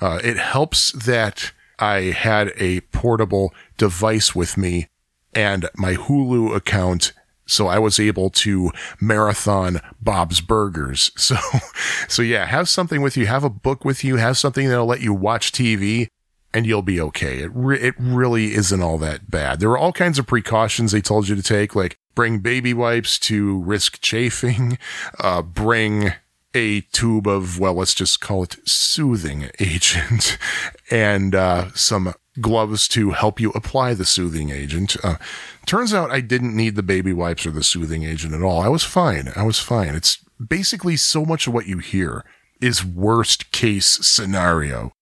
Uh, 0.00 0.18
it 0.24 0.36
helps 0.36 0.92
that 0.92 1.52
I 1.78 2.00
had 2.10 2.52
a 2.56 2.80
portable 2.80 3.54
device 3.76 4.34
with 4.34 4.56
me 4.56 4.88
and 5.34 5.68
my 5.76 5.94
Hulu 5.94 6.56
account 6.56 7.12
so 7.48 7.68
I 7.68 7.78
was 7.78 8.00
able 8.00 8.30
to 8.30 8.72
marathon 9.00 9.80
Bob's 10.00 10.40
Burgers. 10.40 11.12
So, 11.26 11.36
so 12.08 12.22
yeah, 12.22 12.46
have 12.46 12.68
something 12.68 13.02
with 13.02 13.16
you, 13.16 13.26
have 13.26 13.44
a 13.44 13.50
book 13.50 13.84
with 13.84 14.04
you, 14.04 14.16
have 14.16 14.38
something 14.38 14.68
that'll 14.68 14.86
let 14.86 15.00
you 15.00 15.12
watch 15.12 15.50
TV 15.50 16.08
and 16.56 16.64
you'll 16.64 16.80
be 16.80 16.98
okay. 16.98 17.40
It 17.40 17.50
re- 17.52 17.78
it 17.78 17.94
really 17.98 18.54
isn't 18.54 18.82
all 18.82 18.96
that 18.98 19.30
bad. 19.30 19.60
There 19.60 19.68
were 19.68 19.76
all 19.76 19.92
kinds 19.92 20.18
of 20.18 20.26
precautions 20.26 20.90
they 20.90 21.02
told 21.02 21.28
you 21.28 21.36
to 21.36 21.42
take, 21.42 21.76
like 21.76 21.98
bring 22.14 22.38
baby 22.38 22.72
wipes 22.72 23.18
to 23.18 23.60
risk 23.60 24.00
chafing, 24.00 24.78
uh, 25.20 25.42
bring 25.42 26.14
a 26.54 26.80
tube 26.80 27.28
of, 27.28 27.60
well, 27.60 27.74
let's 27.74 27.92
just 27.92 28.22
call 28.22 28.42
it 28.42 28.56
soothing 28.66 29.50
agent 29.60 30.38
and 30.90 31.34
uh, 31.34 31.70
some 31.74 32.14
gloves 32.40 32.88
to 32.88 33.10
help 33.10 33.38
you 33.38 33.50
apply 33.50 33.92
the 33.92 34.06
soothing 34.06 34.48
agent. 34.48 34.96
Uh, 35.04 35.16
turns 35.66 35.92
out 35.92 36.10
I 36.10 36.22
didn't 36.22 36.56
need 36.56 36.74
the 36.74 36.82
baby 36.82 37.12
wipes 37.12 37.44
or 37.44 37.50
the 37.50 37.62
soothing 37.62 38.02
agent 38.02 38.32
at 38.32 38.42
all. 38.42 38.62
I 38.62 38.68
was 38.68 38.82
fine. 38.82 39.30
I 39.36 39.42
was 39.42 39.58
fine. 39.58 39.94
It's 39.94 40.24
basically 40.42 40.96
so 40.96 41.26
much 41.26 41.46
of 41.46 41.52
what 41.52 41.66
you 41.66 41.80
hear 41.80 42.24
is 42.62 42.82
worst 42.82 43.52
case 43.52 43.98
scenario. 44.00 44.92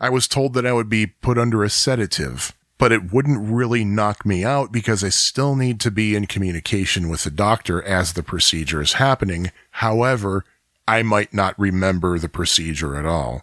I 0.00 0.08
was 0.08 0.26
told 0.26 0.54
that 0.54 0.66
I 0.66 0.72
would 0.72 0.88
be 0.88 1.06
put 1.06 1.36
under 1.36 1.62
a 1.62 1.70
sedative, 1.70 2.54
but 2.78 2.90
it 2.90 3.12
wouldn't 3.12 3.52
really 3.52 3.84
knock 3.84 4.24
me 4.24 4.42
out 4.42 4.72
because 4.72 5.04
I 5.04 5.10
still 5.10 5.54
need 5.54 5.78
to 5.80 5.90
be 5.90 6.16
in 6.16 6.26
communication 6.26 7.10
with 7.10 7.24
the 7.24 7.30
doctor 7.30 7.82
as 7.82 8.14
the 8.14 8.22
procedure 8.22 8.80
is 8.80 8.94
happening. 8.94 9.52
However, 9.72 10.44
I 10.88 11.02
might 11.02 11.34
not 11.34 11.58
remember 11.58 12.18
the 12.18 12.30
procedure 12.30 12.96
at 12.96 13.04
all. 13.04 13.42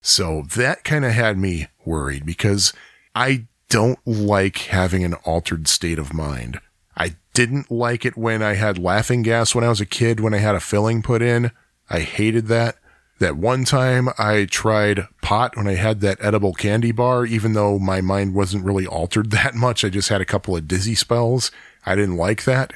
So 0.00 0.42
that 0.56 0.82
kind 0.82 1.04
of 1.04 1.12
had 1.12 1.38
me 1.38 1.68
worried 1.84 2.26
because 2.26 2.72
I 3.14 3.46
don't 3.68 4.00
like 4.04 4.58
having 4.58 5.04
an 5.04 5.14
altered 5.14 5.68
state 5.68 6.00
of 6.00 6.12
mind. 6.12 6.60
I 6.96 7.14
didn't 7.32 7.70
like 7.70 8.04
it 8.04 8.16
when 8.16 8.42
I 8.42 8.54
had 8.54 8.76
laughing 8.76 9.22
gas 9.22 9.54
when 9.54 9.64
I 9.64 9.68
was 9.68 9.80
a 9.80 9.86
kid, 9.86 10.18
when 10.18 10.34
I 10.34 10.38
had 10.38 10.56
a 10.56 10.60
filling 10.60 11.02
put 11.02 11.22
in. 11.22 11.52
I 11.88 12.00
hated 12.00 12.48
that. 12.48 12.76
That 13.22 13.36
one 13.36 13.64
time 13.64 14.08
I 14.18 14.46
tried 14.46 15.06
pot 15.20 15.56
when 15.56 15.68
I 15.68 15.76
had 15.76 16.00
that 16.00 16.18
edible 16.20 16.52
candy 16.52 16.90
bar, 16.90 17.24
even 17.24 17.52
though 17.52 17.78
my 17.78 18.00
mind 18.00 18.34
wasn't 18.34 18.64
really 18.64 18.84
altered 18.84 19.30
that 19.30 19.54
much. 19.54 19.84
I 19.84 19.90
just 19.90 20.08
had 20.08 20.20
a 20.20 20.24
couple 20.24 20.56
of 20.56 20.66
dizzy 20.66 20.96
spells. 20.96 21.52
I 21.86 21.94
didn't 21.94 22.16
like 22.16 22.42
that. 22.46 22.72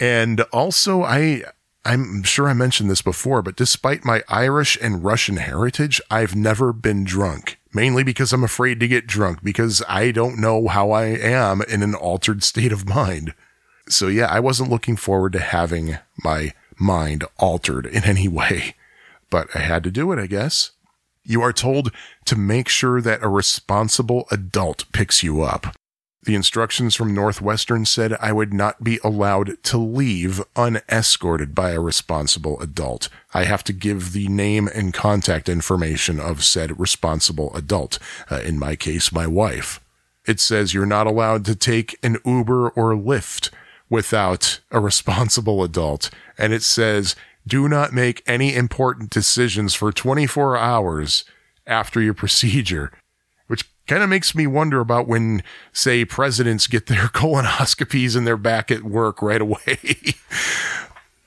And 0.00 0.40
also 0.50 1.02
I, 1.02 1.42
I'm 1.84 2.22
sure 2.22 2.48
I 2.48 2.54
mentioned 2.54 2.88
this 2.88 3.02
before, 3.02 3.42
but 3.42 3.54
despite 3.54 4.02
my 4.02 4.22
Irish 4.30 4.78
and 4.80 5.04
Russian 5.04 5.36
heritage, 5.36 6.00
I've 6.10 6.34
never 6.34 6.72
been 6.72 7.04
drunk. 7.04 7.58
Mainly 7.74 8.02
because 8.02 8.32
I'm 8.32 8.44
afraid 8.44 8.80
to 8.80 8.88
get 8.88 9.06
drunk 9.06 9.44
because 9.44 9.82
I 9.86 10.10
don't 10.10 10.40
know 10.40 10.68
how 10.68 10.90
I 10.90 11.04
am 11.04 11.60
in 11.60 11.82
an 11.82 11.94
altered 11.94 12.42
state 12.42 12.72
of 12.72 12.88
mind. 12.88 13.34
So 13.90 14.08
yeah, 14.08 14.28
I 14.28 14.40
wasn't 14.40 14.70
looking 14.70 14.96
forward 14.96 15.34
to 15.34 15.40
having 15.40 15.98
my 16.24 16.54
mind 16.78 17.24
altered 17.38 17.84
in 17.84 18.04
any 18.04 18.26
way, 18.26 18.74
but 19.36 19.54
I 19.54 19.58
had 19.58 19.84
to 19.84 19.90
do 19.90 20.12
it, 20.12 20.18
I 20.18 20.26
guess. 20.26 20.70
You 21.22 21.42
are 21.42 21.52
told 21.52 21.92
to 22.24 22.36
make 22.36 22.70
sure 22.70 23.02
that 23.02 23.22
a 23.22 23.28
responsible 23.28 24.26
adult 24.30 24.90
picks 24.92 25.22
you 25.22 25.42
up. 25.42 25.76
The 26.22 26.34
instructions 26.34 26.94
from 26.94 27.12
Northwestern 27.12 27.84
said 27.84 28.16
I 28.18 28.32
would 28.32 28.54
not 28.54 28.82
be 28.82 28.98
allowed 29.04 29.62
to 29.64 29.76
leave 29.76 30.42
unescorted 30.56 31.54
by 31.54 31.72
a 31.72 31.82
responsible 31.82 32.58
adult. 32.62 33.10
I 33.34 33.44
have 33.44 33.62
to 33.64 33.74
give 33.74 34.14
the 34.14 34.26
name 34.28 34.70
and 34.74 34.94
contact 34.94 35.50
information 35.50 36.18
of 36.18 36.42
said 36.42 36.80
responsible 36.80 37.54
adult, 37.54 37.98
uh, 38.30 38.36
in 38.36 38.58
my 38.58 38.74
case, 38.74 39.12
my 39.12 39.26
wife. 39.26 39.80
It 40.24 40.40
says 40.40 40.72
you're 40.72 40.86
not 40.86 41.06
allowed 41.06 41.44
to 41.44 41.54
take 41.54 41.98
an 42.02 42.16
Uber 42.24 42.70
or 42.70 42.94
Lyft 42.94 43.50
without 43.90 44.60
a 44.70 44.80
responsible 44.80 45.62
adult. 45.62 46.08
And 46.38 46.54
it 46.54 46.62
says 46.62 47.14
do 47.46 47.68
not 47.68 47.92
make 47.92 48.22
any 48.26 48.54
important 48.54 49.10
decisions 49.10 49.74
for 49.74 49.92
24 49.92 50.56
hours 50.56 51.24
after 51.66 52.00
your 52.00 52.14
procedure 52.24 52.92
which 53.46 53.70
kind 53.86 54.02
of 54.02 54.08
makes 54.08 54.34
me 54.34 54.46
wonder 54.46 54.80
about 54.80 55.06
when, 55.06 55.42
say, 55.72 56.04
presidents 56.04 56.66
get 56.66 56.86
their 56.86 57.06
colonoscopies 57.08 58.16
and 58.16 58.26
they're 58.26 58.36
back 58.36 58.70
at 58.70 58.82
work 58.82 59.22
right 59.22 59.40
away. 59.40 59.78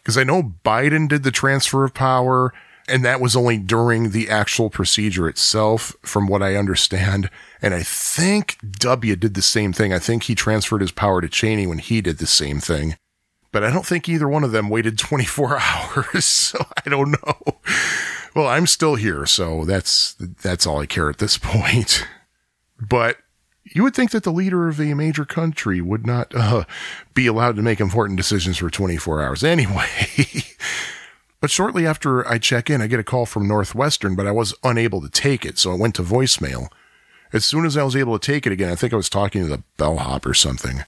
Because 0.02 0.18
I 0.18 0.24
know 0.24 0.56
Biden 0.66 1.08
did 1.08 1.22
the 1.22 1.30
transfer 1.30 1.84
of 1.84 1.94
power, 1.94 2.52
and 2.88 3.06
that 3.06 3.22
was 3.22 3.36
only 3.36 3.60
during 3.60 4.10
the 4.10 4.28
actual 4.28 4.72
procedure 4.72 5.30
itself, 5.30 5.94
from 6.02 6.26
what 6.26 6.42
I 6.42 6.56
understand. 6.56 7.30
And 7.62 7.76
I 7.76 7.84
think 7.84 8.58
W 8.80 9.16
did 9.16 9.36
the 9.36 9.44
same 9.44 9.72
thing. 9.72 9.94
I 9.94 10.00
think 10.00 10.24
he 10.24 10.34
transferred 10.34 10.82
his 10.82 10.92
power 10.92 11.22
to 11.22 11.30
Cheney 11.30 11.68
when 11.68 11.78
he 11.78 12.02
did 12.02 12.18
the 12.18 12.26
same 12.26 12.60
thing. 12.60 12.96
But 13.52 13.64
I 13.64 13.72
don't 13.72 13.86
think 13.86 14.08
either 14.08 14.28
one 14.28 14.44
of 14.44 14.52
them 14.52 14.70
waited 14.70 14.98
24 15.00 15.60
hours, 15.60 16.26
so 16.26 16.66
I 16.86 16.90
don't 16.90 17.12
know. 17.12 17.60
Well, 18.36 18.48
I'm 18.48 18.68
still 18.68 18.96
here, 18.96 19.26
so 19.26 19.66
that's 19.66 20.14
that's 20.14 20.68
all 20.68 20.80
I 20.80 20.86
care 20.86 21.10
at 21.10 21.18
this 21.18 21.38
point. 21.42 22.06
But 22.80 23.18
you 23.64 23.84
would 23.84 23.96
think 23.96 24.12
that 24.12 24.24
the 24.24 24.32
leader 24.32 24.68
of 24.68 24.80
a 24.80 24.94
major 24.94 25.26
country 25.26 25.82
would 25.82 26.06
not 26.06 26.34
uh, 26.36 26.64
be 27.14 27.28
allowed 27.28 27.56
to 27.56 27.62
make 27.62 27.80
important 27.80 28.18
decisions 28.18 28.58
for 28.58 28.70
24 28.70 29.22
hours 29.22 29.44
anyway. 29.44 29.88
but 31.42 31.52
shortly 31.52 31.86
after 31.86 32.28
I 32.28 32.38
check 32.40 32.70
in, 32.70 32.82
I 32.82 32.88
get 32.88 33.00
a 33.00 33.04
call 33.04 33.26
from 33.26 33.48
Northwestern, 33.48 34.16
but 34.16 34.28
I 34.28 34.32
was 34.32 34.56
unable 34.64 35.02
to 35.02 35.10
take 35.10 35.46
it, 35.46 35.58
so 35.58 35.72
I 35.72 35.76
went 35.76 35.96
to 35.96 36.04
voicemail. 36.04 36.70
As 37.32 37.46
soon 37.46 37.66
as 37.66 37.78
I 37.78 37.84
was 37.84 37.96
able 37.96 38.18
to 38.18 38.26
take 38.26 38.48
it 38.48 38.54
again, 38.54 38.72
I 38.72 38.76
think 38.76 38.92
I 38.92 38.98
was 38.98 39.10
talking 39.10 39.44
to 39.44 39.50
the 39.50 39.64
bellhop 39.78 40.26
or 40.26 40.34
something. 40.34 40.84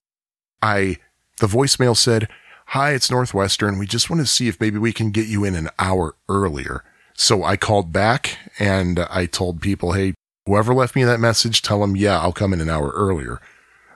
I, 0.61 0.97
the 1.39 1.47
voicemail 1.47 1.95
said, 1.95 2.27
Hi, 2.71 2.91
it's 2.91 3.11
Northwestern. 3.11 3.77
We 3.77 3.85
just 3.85 4.09
want 4.09 4.21
to 4.21 4.25
see 4.25 4.47
if 4.47 4.61
maybe 4.61 4.77
we 4.77 4.93
can 4.93 5.11
get 5.11 5.27
you 5.27 5.43
in 5.43 5.55
an 5.55 5.67
hour 5.77 6.15
earlier. 6.29 6.85
So 7.13 7.43
I 7.43 7.57
called 7.57 7.91
back 7.91 8.37
and 8.59 8.99
I 9.09 9.25
told 9.25 9.61
people, 9.61 9.91
Hey, 9.91 10.13
Whoever 10.45 10.73
left 10.73 10.95
me 10.95 11.03
that 11.03 11.19
message, 11.19 11.61
tell 11.61 11.81
them, 11.81 11.95
yeah, 11.95 12.19
I'll 12.19 12.31
come 12.31 12.53
in 12.53 12.61
an 12.61 12.69
hour 12.69 12.91
earlier. 12.91 13.39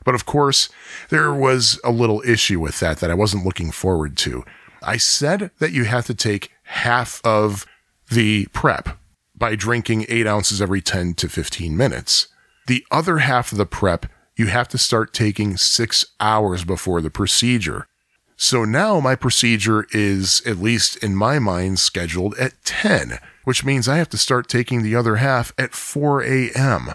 But 0.03 0.13
of 0.13 0.25
course, 0.25 0.69
there 1.09 1.33
was 1.33 1.79
a 1.83 1.91
little 1.91 2.21
issue 2.25 2.59
with 2.59 2.79
that 2.81 2.99
that 2.99 3.09
I 3.09 3.15
wasn't 3.15 3.45
looking 3.45 3.71
forward 3.71 4.15
to. 4.17 4.43
I 4.83 4.97
said 4.97 5.51
that 5.59 5.71
you 5.71 5.85
have 5.85 6.05
to 6.07 6.13
take 6.13 6.51
half 6.63 7.19
of 7.23 7.65
the 8.11 8.45
prep 8.47 8.97
by 9.35 9.55
drinking 9.55 10.05
eight 10.07 10.27
ounces 10.27 10.61
every 10.61 10.81
10 10.81 11.15
to 11.15 11.29
15 11.29 11.75
minutes. 11.75 12.27
The 12.67 12.85
other 12.91 13.19
half 13.19 13.51
of 13.51 13.57
the 13.57 13.65
prep, 13.65 14.05
you 14.35 14.47
have 14.47 14.67
to 14.67 14.77
start 14.77 15.13
taking 15.13 15.57
six 15.57 16.05
hours 16.19 16.63
before 16.63 17.01
the 17.01 17.09
procedure. 17.09 17.87
So 18.37 18.65
now 18.65 18.99
my 18.99 19.15
procedure 19.15 19.87
is, 19.91 20.41
at 20.45 20.57
least 20.57 20.97
in 20.97 21.15
my 21.15 21.39
mind, 21.39 21.79
scheduled 21.79 22.35
at 22.37 22.53
10 22.65 23.19
which 23.45 23.63
means 23.63 23.87
I 23.87 23.97
have 23.97 24.09
to 24.09 24.17
start 24.17 24.49
taking 24.49 24.83
the 24.83 24.95
other 24.95 25.15
half 25.15 25.53
at 25.57 25.73
4 25.73 26.23
a.m. 26.23 26.93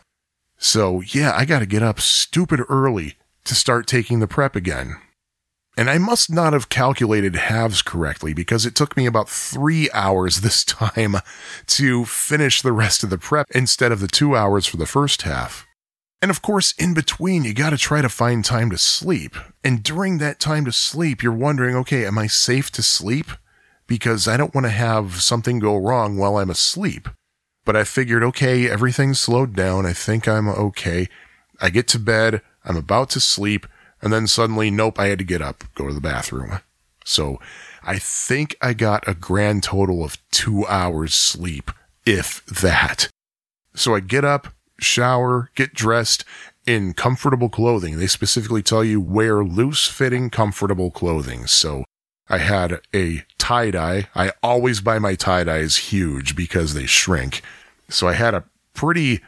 So 0.58 1.00
yeah, 1.00 1.32
I 1.34 1.46
gotta 1.46 1.64
get 1.64 1.82
up 1.82 2.00
stupid 2.00 2.60
early 2.68 3.14
to 3.44 3.54
start 3.54 3.86
taking 3.86 4.20
the 4.20 4.28
prep 4.28 4.54
again. 4.54 4.96
And 5.76 5.88
I 5.88 5.96
must 5.96 6.30
not 6.30 6.52
have 6.52 6.68
calculated 6.68 7.36
halves 7.36 7.80
correctly 7.80 8.34
because 8.34 8.66
it 8.66 8.74
took 8.74 8.96
me 8.96 9.06
about 9.06 9.30
three 9.30 9.88
hours 9.92 10.40
this 10.42 10.62
time 10.64 11.16
to 11.68 12.04
finish 12.04 12.60
the 12.60 12.72
rest 12.72 13.02
of 13.02 13.08
the 13.08 13.16
prep 13.16 13.46
instead 13.52 13.92
of 13.92 14.00
the 14.00 14.08
two 14.08 14.36
hours 14.36 14.66
for 14.66 14.76
the 14.76 14.86
first 14.86 15.22
half. 15.22 15.66
And 16.22 16.30
of 16.30 16.42
course, 16.42 16.74
in 16.78 16.94
between, 16.94 17.44
you 17.44 17.54
gotta 17.54 17.78
try 17.78 18.02
to 18.02 18.08
find 18.08 18.44
time 18.44 18.70
to 18.70 18.78
sleep. 18.78 19.36
And 19.64 19.82
during 19.82 20.18
that 20.18 20.38
time 20.40 20.64
to 20.66 20.72
sleep, 20.72 21.22
you're 21.22 21.32
wondering, 21.32 21.76
okay, 21.76 22.04
am 22.06 22.18
I 22.18 22.26
safe 22.26 22.70
to 22.72 22.82
sleep? 22.82 23.26
because 23.90 24.28
I 24.28 24.36
don't 24.36 24.54
want 24.54 24.66
to 24.66 24.70
have 24.70 25.20
something 25.20 25.58
go 25.58 25.76
wrong 25.76 26.16
while 26.16 26.36
I'm 26.36 26.48
asleep. 26.48 27.08
But 27.64 27.74
I 27.74 27.82
figured, 27.82 28.22
okay, 28.22 28.70
everything's 28.70 29.18
slowed 29.18 29.56
down. 29.56 29.84
I 29.84 29.92
think 29.92 30.28
I'm 30.28 30.48
okay. 30.48 31.08
I 31.60 31.70
get 31.70 31.88
to 31.88 31.98
bed. 31.98 32.40
I'm 32.64 32.76
about 32.76 33.10
to 33.10 33.20
sleep. 33.20 33.66
And 34.00 34.12
then 34.12 34.28
suddenly, 34.28 34.70
nope, 34.70 35.00
I 35.00 35.06
had 35.06 35.18
to 35.18 35.24
get 35.24 35.42
up, 35.42 35.64
go 35.74 35.88
to 35.88 35.92
the 35.92 36.00
bathroom. 36.00 36.60
So 37.04 37.40
I 37.82 37.98
think 37.98 38.54
I 38.62 38.74
got 38.74 39.08
a 39.08 39.14
grand 39.14 39.64
total 39.64 40.04
of 40.04 40.18
two 40.30 40.64
hours 40.68 41.12
sleep, 41.12 41.72
if 42.06 42.46
that. 42.46 43.08
So 43.74 43.96
I 43.96 44.00
get 44.00 44.24
up, 44.24 44.54
shower, 44.82 45.50
get 45.54 45.74
dressed 45.74 46.24
in 46.66 46.94
comfortable 46.94 47.48
clothing. 47.48 47.98
They 47.98 48.06
specifically 48.06 48.62
tell 48.62 48.84
you 48.84 49.00
wear 49.00 49.44
loose 49.44 49.86
fitting, 49.88 50.30
comfortable 50.30 50.90
clothing. 50.90 51.46
So 51.46 51.84
I 52.28 52.38
had 52.38 52.80
a 52.94 53.24
tie 53.38 53.70
dye. 53.70 54.08
I 54.14 54.32
always 54.42 54.80
buy 54.80 54.98
my 54.98 55.14
tie 55.14 55.44
dyes 55.44 55.76
huge 55.76 56.36
because 56.36 56.74
they 56.74 56.86
shrink. 56.86 57.42
So 57.88 58.06
I 58.06 58.12
had 58.12 58.34
a 58.34 58.44
pretty 58.72 59.20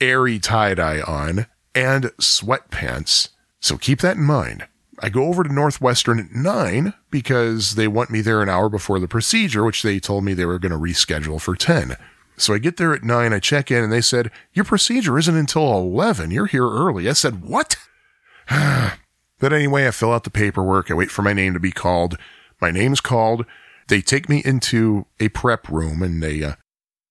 airy 0.00 0.38
tie 0.38 0.74
dye 0.74 1.00
on 1.00 1.46
and 1.74 2.04
sweatpants. 2.20 3.30
So 3.60 3.78
keep 3.78 4.00
that 4.00 4.16
in 4.16 4.24
mind. 4.24 4.66
I 5.02 5.08
go 5.08 5.24
over 5.24 5.42
to 5.42 5.52
Northwestern 5.52 6.18
at 6.18 6.32
nine 6.32 6.92
because 7.10 7.74
they 7.74 7.88
want 7.88 8.10
me 8.10 8.20
there 8.20 8.42
an 8.42 8.50
hour 8.50 8.68
before 8.68 8.98
the 8.98 9.08
procedure, 9.08 9.64
which 9.64 9.82
they 9.82 9.98
told 9.98 10.24
me 10.24 10.34
they 10.34 10.44
were 10.44 10.58
going 10.58 10.72
to 10.72 10.78
reschedule 10.78 11.40
for 11.40 11.56
10. 11.56 11.96
So 12.40 12.54
I 12.54 12.58
get 12.58 12.76
there 12.76 12.94
at 12.94 13.04
nine, 13.04 13.32
I 13.32 13.38
check 13.38 13.70
in 13.70 13.84
and 13.84 13.92
they 13.92 14.00
said, 14.00 14.30
your 14.52 14.64
procedure 14.64 15.18
isn't 15.18 15.36
until 15.36 15.76
11. 15.76 16.30
You're 16.30 16.46
here 16.46 16.66
early. 16.66 17.08
I 17.08 17.12
said, 17.12 17.42
what? 17.42 17.76
but 18.48 19.52
anyway, 19.52 19.86
I 19.86 19.90
fill 19.90 20.12
out 20.12 20.24
the 20.24 20.30
paperwork. 20.30 20.90
I 20.90 20.94
wait 20.94 21.10
for 21.10 21.22
my 21.22 21.32
name 21.32 21.54
to 21.54 21.60
be 21.60 21.72
called. 21.72 22.16
My 22.60 22.70
name's 22.70 23.00
called. 23.00 23.44
They 23.88 24.00
take 24.00 24.28
me 24.28 24.42
into 24.44 25.06
a 25.18 25.28
prep 25.28 25.68
room 25.68 26.02
and 26.02 26.22
they 26.22 26.42
uh, 26.42 26.54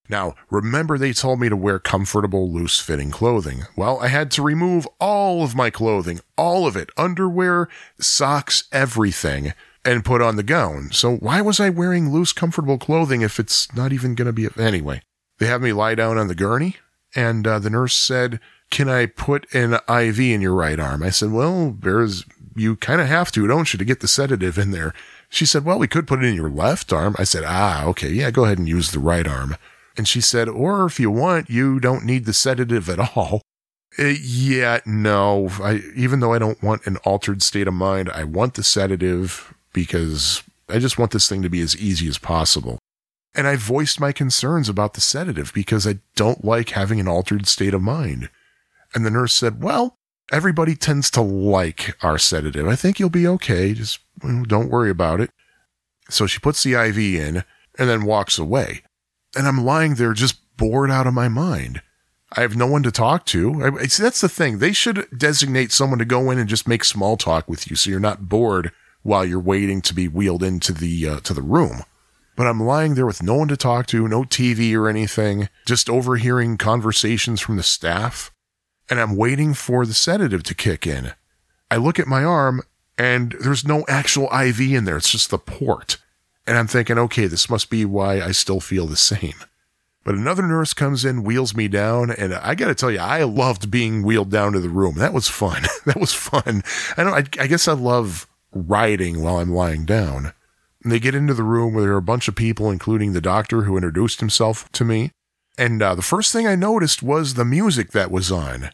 Now, 0.09 0.35
remember 0.49 0.97
they 0.97 1.13
told 1.13 1.39
me 1.39 1.49
to 1.49 1.55
wear 1.55 1.77
comfortable, 1.77 2.51
loose 2.51 2.79
fitting 2.79 3.11
clothing. 3.11 3.63
Well, 3.75 3.99
I 3.99 4.07
had 4.07 4.31
to 4.31 4.41
remove 4.41 4.87
all 4.99 5.43
of 5.43 5.55
my 5.55 5.69
clothing, 5.69 6.21
all 6.37 6.65
of 6.65 6.75
it, 6.75 6.89
underwear, 6.97 7.67
socks, 7.99 8.63
everything, 8.71 9.53
and 9.85 10.05
put 10.05 10.21
on 10.21 10.37
the 10.37 10.43
gown. 10.43 10.89
So 10.91 11.17
why 11.17 11.41
was 11.41 11.59
I 11.59 11.69
wearing 11.69 12.11
loose, 12.11 12.33
comfortable 12.33 12.77
clothing 12.77 13.21
if 13.21 13.39
it's 13.39 13.73
not 13.75 13.93
even 13.93 14.15
going 14.15 14.25
to 14.25 14.33
be, 14.33 14.47
anyway? 14.61 15.01
They 15.39 15.47
have 15.47 15.61
me 15.61 15.73
lie 15.73 15.95
down 15.95 16.17
on 16.17 16.27
the 16.27 16.35
gurney, 16.35 16.77
and 17.15 17.47
uh, 17.47 17.59
the 17.59 17.69
nurse 17.69 17.95
said, 17.95 18.39
can 18.69 18.87
I 18.87 19.07
put 19.07 19.51
an 19.53 19.73
IV 19.89 20.19
in 20.19 20.41
your 20.41 20.53
right 20.53 20.79
arm? 20.79 21.01
I 21.01 21.09
said, 21.09 21.31
well, 21.31 21.75
there's, 21.79 22.23
you 22.55 22.75
kind 22.75 23.01
of 23.01 23.07
have 23.07 23.31
to, 23.31 23.47
don't 23.47 23.73
you, 23.73 23.79
to 23.79 23.85
get 23.85 24.01
the 24.01 24.07
sedative 24.07 24.57
in 24.57 24.71
there. 24.71 24.93
She 25.29 25.45
said, 25.45 25.65
well, 25.65 25.79
we 25.79 25.87
could 25.87 26.07
put 26.07 26.23
it 26.23 26.27
in 26.27 26.35
your 26.35 26.49
left 26.49 26.93
arm. 26.93 27.15
I 27.17 27.23
said, 27.23 27.43
ah, 27.45 27.85
okay, 27.85 28.09
yeah, 28.09 28.31
go 28.31 28.45
ahead 28.45 28.59
and 28.59 28.67
use 28.67 28.91
the 28.91 28.99
right 28.99 29.27
arm. 29.27 29.55
And 29.97 30.07
she 30.07 30.21
said, 30.21 30.47
or 30.47 30.85
if 30.85 30.99
you 30.99 31.09
want, 31.11 31.49
you 31.49 31.79
don't 31.79 32.05
need 32.05 32.25
the 32.25 32.33
sedative 32.33 32.89
at 32.89 32.99
all. 33.15 33.41
Uh, 33.97 34.13
yeah, 34.21 34.79
no. 34.85 35.49
I, 35.61 35.81
even 35.95 36.19
though 36.19 36.33
I 36.33 36.39
don't 36.39 36.61
want 36.61 36.85
an 36.85 36.97
altered 36.97 37.41
state 37.41 37.67
of 37.67 37.73
mind, 37.73 38.09
I 38.09 38.23
want 38.23 38.53
the 38.53 38.63
sedative 38.63 39.53
because 39.73 40.43
I 40.69 40.79
just 40.79 40.97
want 40.99 41.11
this 41.11 41.27
thing 41.27 41.41
to 41.41 41.49
be 41.49 41.61
as 41.61 41.75
easy 41.75 42.07
as 42.07 42.17
possible. 42.17 42.79
And 43.35 43.47
I 43.47 43.55
voiced 43.55 43.99
my 43.99 44.11
concerns 44.11 44.69
about 44.69 44.93
the 44.93 45.01
sedative 45.01 45.53
because 45.53 45.87
I 45.87 45.99
don't 46.15 46.43
like 46.43 46.69
having 46.69 46.99
an 46.99 47.07
altered 47.07 47.47
state 47.47 47.73
of 47.73 47.81
mind. 47.81 48.29
And 48.93 49.05
the 49.05 49.11
nurse 49.11 49.33
said, 49.33 49.61
well, 49.63 49.97
everybody 50.31 50.75
tends 50.75 51.11
to 51.11 51.21
like 51.21 51.95
our 52.01 52.17
sedative. 52.17 52.67
I 52.67 52.75
think 52.75 52.99
you'll 52.99 53.09
be 53.09 53.27
okay. 53.27 53.73
Just 53.73 53.99
don't 54.21 54.71
worry 54.71 54.89
about 54.89 55.21
it. 55.21 55.31
So 56.09 56.25
she 56.25 56.39
puts 56.39 56.63
the 56.63 56.73
IV 56.73 56.97
in 56.97 57.43
and 57.77 57.87
then 57.87 58.03
walks 58.03 58.39
away 58.39 58.81
and 59.35 59.47
I'm 59.47 59.63
lying 59.63 59.95
there 59.95 60.13
just 60.13 60.39
bored 60.57 60.91
out 60.91 61.07
of 61.07 61.13
my 61.13 61.27
mind. 61.27 61.81
I 62.35 62.41
have 62.41 62.55
no 62.55 62.67
one 62.67 62.83
to 62.83 62.91
talk 62.91 63.25
to. 63.27 63.77
I, 63.79 63.87
see, 63.87 64.03
that's 64.03 64.21
the 64.21 64.29
thing. 64.29 64.59
They 64.59 64.71
should 64.71 65.07
designate 65.15 65.71
someone 65.71 65.99
to 65.99 66.05
go 66.05 66.29
in 66.29 66.37
and 66.37 66.49
just 66.49 66.67
make 66.67 66.83
small 66.83 67.17
talk 67.17 67.49
with 67.49 67.69
you, 67.69 67.75
so 67.75 67.89
you're 67.89 67.99
not 67.99 68.29
bored 68.29 68.71
while 69.01 69.25
you're 69.25 69.39
waiting 69.39 69.81
to 69.81 69.95
be 69.95 70.07
wheeled 70.07 70.43
into 70.43 70.71
the 70.71 71.07
uh, 71.07 71.19
to 71.21 71.33
the 71.33 71.41
room. 71.41 71.83
But 72.39 72.47
I'm 72.47 72.63
lying 72.63 72.95
there 72.95 73.05
with 73.05 73.21
no 73.21 73.35
one 73.35 73.49
to 73.49 73.57
talk 73.57 73.85
to, 73.87 74.07
no 74.07 74.23
TV 74.23 74.73
or 74.73 74.87
anything, 74.87 75.49
just 75.65 75.89
overhearing 75.89 76.55
conversations 76.55 77.41
from 77.41 77.57
the 77.57 77.63
staff, 77.63 78.31
and 78.89 78.97
I'm 78.97 79.17
waiting 79.17 79.53
for 79.53 79.85
the 79.85 79.93
sedative 79.93 80.43
to 80.43 80.55
kick 80.55 80.87
in. 80.87 81.11
I 81.69 81.75
look 81.75 81.99
at 81.99 82.07
my 82.07 82.23
arm, 82.23 82.61
and 82.97 83.35
there's 83.41 83.67
no 83.67 83.83
actual 83.89 84.29
IV 84.33 84.61
in 84.61 84.85
there. 84.85 84.95
It's 84.95 85.11
just 85.11 85.31
the 85.31 85.37
port. 85.37 85.97
And 86.47 86.57
I'm 86.57 86.67
thinking, 86.67 86.97
okay, 86.97 87.27
this 87.27 87.49
must 87.49 87.69
be 87.69 87.83
why 87.83 88.21
I 88.21 88.31
still 88.31 88.61
feel 88.61 88.87
the 88.87 88.95
same. 88.95 89.35
But 90.05 90.15
another 90.15 90.47
nurse 90.47 90.73
comes 90.73 91.03
in, 91.03 91.25
wheels 91.25 91.53
me 91.53 91.67
down, 91.67 92.09
and 92.09 92.33
I 92.33 92.55
got 92.55 92.67
to 92.67 92.75
tell 92.75 92.89
you, 92.89 92.99
I 92.99 93.23
loved 93.23 93.69
being 93.69 94.01
wheeled 94.01 94.31
down 94.31 94.53
to 94.53 94.61
the 94.61 94.69
room. 94.69 94.95
That 94.95 95.11
was 95.11 95.27
fun. 95.27 95.63
that 95.85 95.99
was 95.99 96.13
fun. 96.13 96.63
I 96.95 97.03
don't. 97.03 97.13
I, 97.13 97.43
I 97.43 97.47
guess 97.47 97.67
I 97.67 97.73
love 97.73 98.29
riding 98.53 99.21
while 99.21 99.39
I'm 99.39 99.51
lying 99.51 99.83
down. 99.83 100.31
They 100.83 100.99
get 100.99 101.15
into 101.15 101.33
the 101.33 101.43
room 101.43 101.73
where 101.73 101.83
there 101.83 101.93
are 101.93 101.97
a 101.97 102.01
bunch 102.01 102.27
of 102.27 102.35
people, 102.35 102.71
including 102.71 103.13
the 103.13 103.21
doctor 103.21 103.63
who 103.63 103.75
introduced 103.75 104.19
himself 104.19 104.71
to 104.71 104.85
me. 104.85 105.11
And 105.57 105.81
uh, 105.81 105.95
the 105.95 106.01
first 106.01 106.31
thing 106.31 106.47
I 106.47 106.55
noticed 106.55 107.03
was 107.03 107.33
the 107.33 107.43
music 107.43 107.91
that 107.91 108.11
was 108.11 108.31
on. 108.31 108.69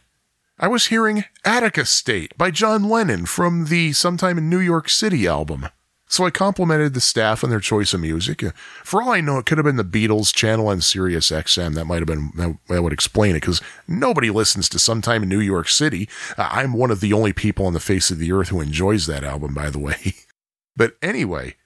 I 0.58 0.68
was 0.68 0.86
hearing 0.86 1.24
Attica 1.44 1.84
State 1.84 2.36
by 2.38 2.50
John 2.50 2.88
Lennon 2.88 3.26
from 3.26 3.66
the 3.66 3.92
Sometime 3.92 4.38
in 4.38 4.48
New 4.48 4.60
York 4.60 4.88
City 4.88 5.26
album. 5.26 5.68
So 6.08 6.24
I 6.24 6.30
complimented 6.30 6.94
the 6.94 7.00
staff 7.00 7.42
on 7.42 7.50
their 7.50 7.60
choice 7.60 7.92
of 7.92 8.00
music. 8.00 8.44
For 8.84 9.02
all 9.02 9.10
I 9.10 9.20
know, 9.20 9.38
it 9.38 9.46
could 9.46 9.58
have 9.58 9.64
been 9.64 9.76
the 9.76 9.84
Beatles 9.84 10.32
channel 10.32 10.68
on 10.68 10.80
Sirius 10.80 11.30
XM. 11.30 11.74
That 11.74 11.86
might 11.86 11.98
have 11.98 12.06
been, 12.06 12.30
that 12.68 12.82
would 12.82 12.92
explain 12.92 13.32
it 13.32 13.40
because 13.40 13.60
nobody 13.88 14.30
listens 14.30 14.68
to 14.68 14.78
Sometime 14.78 15.24
in 15.24 15.28
New 15.28 15.40
York 15.40 15.68
City. 15.68 16.08
Uh, 16.38 16.48
I'm 16.52 16.72
one 16.72 16.92
of 16.92 17.00
the 17.00 17.12
only 17.12 17.32
people 17.32 17.66
on 17.66 17.72
the 17.72 17.80
face 17.80 18.12
of 18.12 18.18
the 18.18 18.30
earth 18.30 18.48
who 18.48 18.60
enjoys 18.60 19.06
that 19.06 19.24
album, 19.24 19.52
by 19.52 19.68
the 19.68 19.80
way. 19.80 20.14
but 20.76 20.96
anyway, 21.02 21.56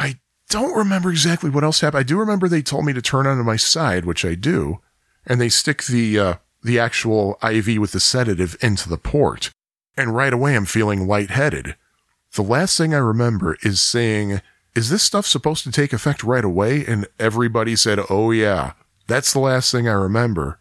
I 0.00 0.18
don't 0.48 0.76
remember 0.76 1.10
exactly 1.10 1.50
what 1.50 1.62
else 1.62 1.80
happened. 1.80 2.00
I 2.00 2.04
do 2.04 2.18
remember 2.18 2.48
they 2.48 2.62
told 2.62 2.86
me 2.86 2.92
to 2.92 3.02
turn 3.02 3.26
onto 3.26 3.42
my 3.42 3.56
side, 3.56 4.04
which 4.04 4.24
I 4.24 4.34
do, 4.34 4.80
and 5.26 5.40
they 5.40 5.50
stick 5.50 5.84
the, 5.84 6.18
uh, 6.18 6.34
the 6.62 6.78
actual 6.78 7.38
IV 7.42 7.78
with 7.78 7.92
the 7.92 8.00
sedative 8.00 8.56
into 8.62 8.88
the 8.88 8.96
port. 8.96 9.50
And 9.96 10.14
right 10.14 10.32
away, 10.32 10.56
I'm 10.56 10.64
feeling 10.64 11.06
lightheaded. 11.06 11.76
The 12.34 12.42
last 12.42 12.78
thing 12.78 12.94
I 12.94 12.98
remember 12.98 13.58
is 13.62 13.82
saying, 13.82 14.40
Is 14.74 14.88
this 14.88 15.02
stuff 15.02 15.26
supposed 15.26 15.64
to 15.64 15.72
take 15.72 15.92
effect 15.92 16.22
right 16.22 16.44
away? 16.44 16.86
And 16.86 17.06
everybody 17.18 17.76
said, 17.76 17.98
Oh, 18.08 18.30
yeah. 18.30 18.72
That's 19.06 19.32
the 19.32 19.40
last 19.40 19.70
thing 19.70 19.88
I 19.88 19.92
remember. 19.92 20.58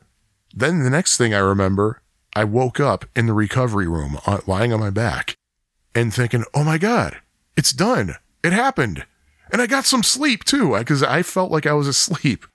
Then 0.53 0.83
the 0.83 0.89
next 0.89 1.17
thing 1.17 1.33
I 1.33 1.39
remember, 1.39 2.01
I 2.35 2.43
woke 2.43 2.79
up 2.79 3.05
in 3.15 3.27
the 3.27 3.33
recovery 3.33 3.87
room, 3.87 4.17
uh, 4.25 4.39
lying 4.47 4.73
on 4.73 4.79
my 4.79 4.89
back, 4.89 5.37
and 5.95 6.13
thinking, 6.13 6.43
Oh 6.53 6.63
my 6.63 6.77
God, 6.77 7.17
it's 7.55 7.71
done. 7.71 8.15
It 8.43 8.53
happened. 8.53 9.05
And 9.51 9.61
I 9.61 9.67
got 9.67 9.85
some 9.85 10.03
sleep 10.03 10.43
too, 10.43 10.77
because 10.77 11.03
I 11.03 11.23
felt 11.23 11.51
like 11.51 11.65
I 11.65 11.73
was 11.73 11.87
asleep. 11.87 12.45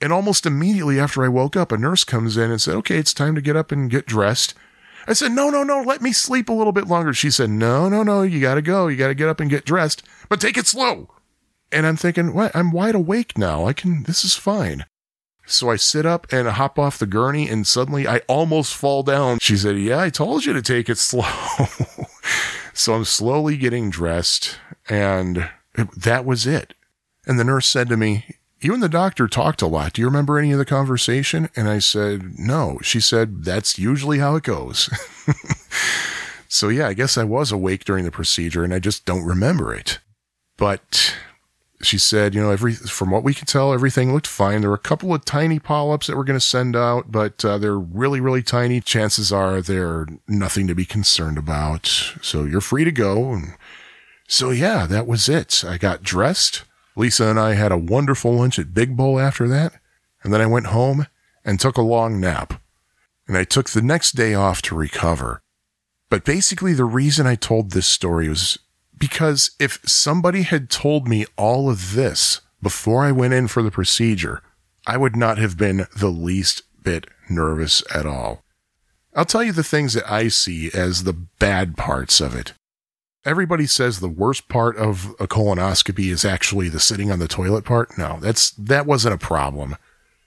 And 0.00 0.12
almost 0.12 0.46
immediately 0.46 1.00
after 1.00 1.24
I 1.24 1.28
woke 1.28 1.56
up, 1.56 1.72
a 1.72 1.76
nurse 1.76 2.04
comes 2.04 2.36
in 2.36 2.50
and 2.50 2.60
said, 2.60 2.76
Okay, 2.76 2.98
it's 2.98 3.12
time 3.12 3.34
to 3.34 3.40
get 3.40 3.56
up 3.56 3.72
and 3.72 3.90
get 3.90 4.06
dressed. 4.06 4.54
I 5.08 5.14
said, 5.14 5.32
no, 5.32 5.48
no, 5.48 5.62
no, 5.62 5.80
let 5.80 6.02
me 6.02 6.12
sleep 6.12 6.50
a 6.50 6.52
little 6.52 6.72
bit 6.72 6.86
longer. 6.86 7.14
She 7.14 7.30
said, 7.30 7.48
no, 7.48 7.88
no, 7.88 8.02
no, 8.02 8.20
you 8.20 8.42
got 8.42 8.56
to 8.56 8.62
go. 8.62 8.88
You 8.88 8.96
got 8.98 9.08
to 9.08 9.14
get 9.14 9.30
up 9.30 9.40
and 9.40 9.48
get 9.48 9.64
dressed, 9.64 10.02
but 10.28 10.38
take 10.38 10.58
it 10.58 10.66
slow. 10.66 11.08
And 11.72 11.86
I'm 11.86 11.96
thinking, 11.96 12.34
what? 12.34 12.54
I'm 12.54 12.72
wide 12.72 12.94
awake 12.94 13.38
now. 13.38 13.64
I 13.64 13.72
can, 13.72 14.02
this 14.02 14.22
is 14.22 14.34
fine. 14.34 14.84
So 15.46 15.70
I 15.70 15.76
sit 15.76 16.04
up 16.04 16.30
and 16.30 16.46
hop 16.46 16.78
off 16.78 16.98
the 16.98 17.06
gurney 17.06 17.48
and 17.48 17.66
suddenly 17.66 18.06
I 18.06 18.18
almost 18.28 18.74
fall 18.74 19.02
down. 19.02 19.38
She 19.40 19.56
said, 19.56 19.78
yeah, 19.78 19.98
I 19.98 20.10
told 20.10 20.44
you 20.44 20.52
to 20.52 20.60
take 20.60 20.90
it 20.90 20.98
slow. 20.98 21.24
so 22.74 22.92
I'm 22.92 23.06
slowly 23.06 23.56
getting 23.56 23.88
dressed 23.88 24.58
and 24.90 25.48
that 25.96 26.24
was 26.24 26.46
it. 26.46 26.74
And 27.26 27.38
the 27.38 27.44
nurse 27.44 27.66
said 27.66 27.88
to 27.88 27.96
me, 27.96 28.24
you 28.60 28.74
and 28.74 28.82
the 28.82 28.88
doctor 28.88 29.28
talked 29.28 29.62
a 29.62 29.66
lot. 29.66 29.92
Do 29.92 30.02
you 30.02 30.06
remember 30.06 30.38
any 30.38 30.50
of 30.52 30.58
the 30.58 30.64
conversation? 30.64 31.48
And 31.54 31.68
I 31.68 31.78
said, 31.78 32.38
no. 32.38 32.78
She 32.82 33.00
said, 33.00 33.44
that's 33.44 33.78
usually 33.78 34.18
how 34.18 34.34
it 34.34 34.42
goes. 34.42 34.90
so 36.48 36.68
yeah, 36.68 36.88
I 36.88 36.94
guess 36.94 37.16
I 37.16 37.24
was 37.24 37.52
awake 37.52 37.84
during 37.84 38.04
the 38.04 38.10
procedure 38.10 38.64
and 38.64 38.74
I 38.74 38.80
just 38.80 39.04
don't 39.04 39.24
remember 39.24 39.74
it. 39.74 40.00
But 40.56 41.14
she 41.82 41.98
said, 41.98 42.34
you 42.34 42.40
know, 42.40 42.50
every, 42.50 42.72
from 42.72 43.10
what 43.10 43.22
we 43.22 43.32
could 43.32 43.46
tell, 43.46 43.72
everything 43.72 44.12
looked 44.12 44.26
fine. 44.26 44.60
There 44.60 44.70
were 44.70 44.76
a 44.76 44.80
couple 44.80 45.14
of 45.14 45.24
tiny 45.24 45.60
polyps 45.60 46.08
that 46.08 46.16
we're 46.16 46.24
going 46.24 46.38
to 46.38 46.44
send 46.44 46.74
out, 46.74 47.12
but 47.12 47.44
uh, 47.44 47.58
they're 47.58 47.78
really, 47.78 48.20
really 48.20 48.42
tiny. 48.42 48.80
Chances 48.80 49.32
are 49.32 49.62
they're 49.62 50.06
nothing 50.26 50.66
to 50.66 50.74
be 50.74 50.84
concerned 50.84 51.38
about. 51.38 51.86
So 52.20 52.44
you're 52.44 52.60
free 52.60 52.84
to 52.84 52.90
go. 52.90 53.32
And 53.32 53.54
so 54.28 54.50
yeah, 54.50 54.86
that 54.86 55.06
was 55.06 55.28
it. 55.28 55.64
I 55.66 55.78
got 55.78 56.02
dressed. 56.02 56.64
Lisa 56.94 57.28
and 57.28 57.40
I 57.40 57.54
had 57.54 57.72
a 57.72 57.78
wonderful 57.78 58.34
lunch 58.34 58.58
at 58.58 58.74
Big 58.74 58.96
Bowl 58.96 59.18
after 59.18 59.48
that, 59.48 59.80
and 60.22 60.32
then 60.32 60.42
I 60.42 60.46
went 60.46 60.66
home 60.66 61.06
and 61.44 61.58
took 61.58 61.78
a 61.78 61.82
long 61.82 62.20
nap. 62.20 62.60
And 63.26 63.36
I 63.36 63.44
took 63.44 63.70
the 63.70 63.82
next 63.82 64.12
day 64.12 64.34
off 64.34 64.60
to 64.62 64.76
recover. 64.76 65.40
But 66.10 66.24
basically, 66.24 66.74
the 66.74 66.84
reason 66.84 67.26
I 67.26 67.36
told 67.36 67.70
this 67.70 67.86
story 67.86 68.28
was 68.28 68.58
because 68.98 69.52
if 69.58 69.80
somebody 69.86 70.42
had 70.42 70.70
told 70.70 71.08
me 71.08 71.24
all 71.36 71.70
of 71.70 71.94
this 71.94 72.40
before 72.60 73.04
I 73.04 73.12
went 73.12 73.34
in 73.34 73.48
for 73.48 73.62
the 73.62 73.70
procedure, 73.70 74.42
I 74.86 74.96
would 74.96 75.16
not 75.16 75.38
have 75.38 75.56
been 75.56 75.86
the 75.96 76.08
least 76.08 76.62
bit 76.82 77.06
nervous 77.30 77.82
at 77.94 78.06
all. 78.06 78.42
I'll 79.14 79.24
tell 79.24 79.42
you 79.42 79.52
the 79.52 79.64
things 79.64 79.94
that 79.94 80.10
I 80.10 80.28
see 80.28 80.70
as 80.74 81.04
the 81.04 81.12
bad 81.12 81.76
parts 81.76 82.20
of 82.20 82.34
it 82.34 82.52
everybody 83.28 83.66
says 83.66 84.00
the 84.00 84.08
worst 84.08 84.48
part 84.48 84.76
of 84.76 85.14
a 85.20 85.28
colonoscopy 85.28 86.10
is 86.10 86.24
actually 86.24 86.68
the 86.68 86.80
sitting 86.80 87.10
on 87.12 87.18
the 87.18 87.28
toilet 87.28 87.64
part. 87.64 87.96
No, 87.98 88.18
that's 88.20 88.50
that 88.52 88.86
wasn't 88.86 89.14
a 89.14 89.18
problem. 89.18 89.76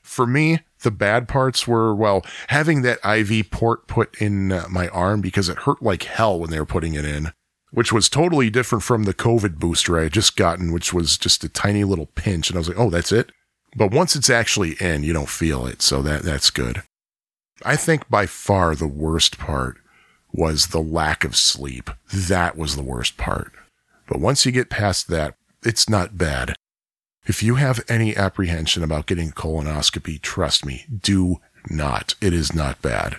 For 0.03 0.27
me, 0.27 0.59
the 0.83 0.91
bad 0.91 1.27
parts 1.27 1.67
were 1.67 1.95
well, 1.95 2.23
having 2.47 2.83
that 2.83 2.99
IV 3.03 3.49
port 3.49 3.87
put 3.87 4.21
in 4.21 4.51
uh, 4.51 4.65
my 4.69 4.87
arm 4.89 5.21
because 5.21 5.49
it 5.49 5.59
hurt 5.59 5.81
like 5.81 6.03
hell 6.03 6.39
when 6.39 6.51
they 6.51 6.59
were 6.59 6.65
putting 6.65 6.93
it 6.93 7.05
in, 7.05 7.31
which 7.71 7.91
was 7.91 8.07
totally 8.07 8.49
different 8.49 8.83
from 8.83 9.03
the 9.03 9.13
COVID 9.13 9.55
booster 9.55 9.99
I 9.99 10.03
had 10.03 10.13
just 10.13 10.37
gotten, 10.37 10.71
which 10.71 10.93
was 10.93 11.17
just 11.17 11.43
a 11.43 11.49
tiny 11.49 11.83
little 11.83 12.07
pinch 12.07 12.49
and 12.49 12.57
I 12.57 12.59
was 12.59 12.69
like, 12.69 12.79
"Oh, 12.79 12.91
that's 12.91 13.11
it." 13.11 13.31
But 13.75 13.91
once 13.91 14.15
it's 14.15 14.29
actually 14.29 14.73
in, 14.79 15.03
you 15.03 15.13
don't 15.13 15.29
feel 15.29 15.65
it, 15.65 15.81
so 15.81 16.01
that 16.03 16.21
that's 16.21 16.51
good. 16.51 16.83
I 17.63 17.75
think 17.75 18.09
by 18.09 18.25
far 18.27 18.75
the 18.75 18.87
worst 18.87 19.37
part 19.37 19.77
was 20.33 20.67
the 20.67 20.81
lack 20.81 21.23
of 21.23 21.35
sleep. 21.35 21.89
That 22.13 22.57
was 22.57 22.75
the 22.75 22.83
worst 22.83 23.17
part. 23.17 23.51
But 24.07 24.19
once 24.19 24.45
you 24.45 24.51
get 24.51 24.69
past 24.69 25.07
that, 25.07 25.35
it's 25.63 25.89
not 25.89 26.17
bad. 26.17 26.55
If 27.25 27.43
you 27.43 27.55
have 27.55 27.83
any 27.87 28.15
apprehension 28.15 28.83
about 28.83 29.05
getting 29.05 29.29
a 29.29 29.33
colonoscopy, 29.33 30.21
trust 30.21 30.65
me, 30.65 30.85
do 31.01 31.37
not. 31.69 32.15
It 32.19 32.33
is 32.33 32.53
not 32.53 32.81
bad. 32.81 33.17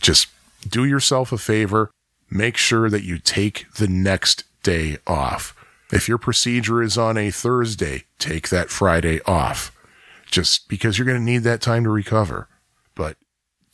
Just 0.00 0.28
do 0.68 0.84
yourself 0.84 1.30
a 1.32 1.38
favor. 1.38 1.90
Make 2.30 2.56
sure 2.56 2.88
that 2.88 3.04
you 3.04 3.18
take 3.18 3.66
the 3.74 3.88
next 3.88 4.44
day 4.62 4.98
off. 5.06 5.54
If 5.92 6.08
your 6.08 6.18
procedure 6.18 6.82
is 6.82 6.96
on 6.96 7.18
a 7.18 7.30
Thursday, 7.30 8.04
take 8.18 8.48
that 8.48 8.70
Friday 8.70 9.20
off 9.26 9.70
just 10.30 10.68
because 10.68 10.98
you're 10.98 11.06
going 11.06 11.18
to 11.18 11.24
need 11.24 11.44
that 11.44 11.60
time 11.60 11.84
to 11.84 11.90
recover. 11.90 12.48
But 12.94 13.16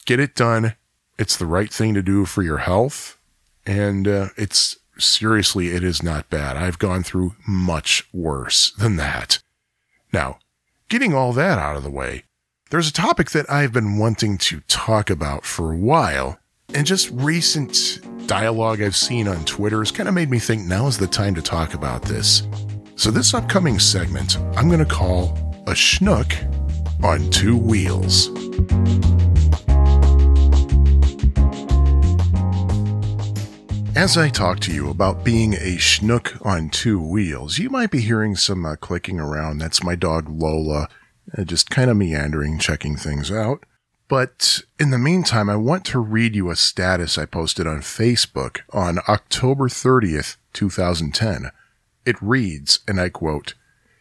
get 0.04 0.20
it 0.20 0.34
done. 0.34 0.74
It's 1.20 1.36
the 1.36 1.44
right 1.44 1.70
thing 1.70 1.92
to 1.92 2.02
do 2.02 2.24
for 2.24 2.42
your 2.42 2.58
health. 2.58 3.18
And 3.66 4.08
uh, 4.08 4.28
it's 4.38 4.78
seriously, 4.98 5.68
it 5.68 5.84
is 5.84 6.02
not 6.02 6.30
bad. 6.30 6.56
I've 6.56 6.78
gone 6.78 7.02
through 7.02 7.34
much 7.46 8.08
worse 8.10 8.70
than 8.70 8.96
that. 8.96 9.42
Now, 10.14 10.38
getting 10.88 11.12
all 11.12 11.34
that 11.34 11.58
out 11.58 11.76
of 11.76 11.82
the 11.82 11.90
way, 11.90 12.24
there's 12.70 12.88
a 12.88 12.92
topic 12.92 13.32
that 13.32 13.50
I've 13.50 13.70
been 13.70 13.98
wanting 13.98 14.38
to 14.38 14.60
talk 14.60 15.10
about 15.10 15.44
for 15.44 15.70
a 15.70 15.76
while, 15.76 16.38
and 16.72 16.86
just 16.86 17.10
recent 17.10 18.00
dialogue 18.26 18.80
I've 18.80 18.96
seen 18.96 19.28
on 19.28 19.44
Twitter 19.44 19.80
has 19.80 19.92
kind 19.92 20.08
of 20.08 20.14
made 20.14 20.30
me 20.30 20.38
think 20.38 20.64
now 20.64 20.86
is 20.86 20.96
the 20.96 21.06
time 21.06 21.34
to 21.34 21.42
talk 21.42 21.74
about 21.74 22.00
this. 22.00 22.44
So, 22.96 23.10
this 23.10 23.34
upcoming 23.34 23.78
segment, 23.78 24.38
I'm 24.56 24.68
going 24.68 24.78
to 24.78 24.86
call 24.86 25.36
A 25.66 25.72
Schnook 25.72 26.32
on 27.04 27.28
Two 27.28 27.58
Wheels. 27.58 28.30
As 33.96 34.16
I 34.16 34.28
talk 34.28 34.60
to 34.60 34.72
you 34.72 34.88
about 34.88 35.24
being 35.24 35.54
a 35.54 35.76
schnook 35.76 36.44
on 36.46 36.70
two 36.70 37.00
wheels, 37.00 37.58
you 37.58 37.68
might 37.68 37.90
be 37.90 38.00
hearing 38.00 38.36
some 38.36 38.64
uh, 38.64 38.76
clicking 38.76 39.18
around. 39.18 39.58
That's 39.58 39.82
my 39.82 39.96
dog 39.96 40.28
Lola, 40.28 40.88
uh, 41.36 41.42
just 41.42 41.70
kind 41.70 41.90
of 41.90 41.96
meandering, 41.96 42.60
checking 42.60 42.96
things 42.96 43.32
out. 43.32 43.64
But 44.06 44.62
in 44.78 44.90
the 44.90 44.98
meantime, 44.98 45.50
I 45.50 45.56
want 45.56 45.84
to 45.86 45.98
read 45.98 46.36
you 46.36 46.50
a 46.50 46.56
status 46.56 47.18
I 47.18 47.26
posted 47.26 47.66
on 47.66 47.80
Facebook 47.80 48.60
on 48.72 49.00
October 49.08 49.68
30th, 49.68 50.36
2010. 50.52 51.50
It 52.06 52.22
reads, 52.22 52.80
and 52.86 53.00
I 53.00 53.08
quote, 53.08 53.54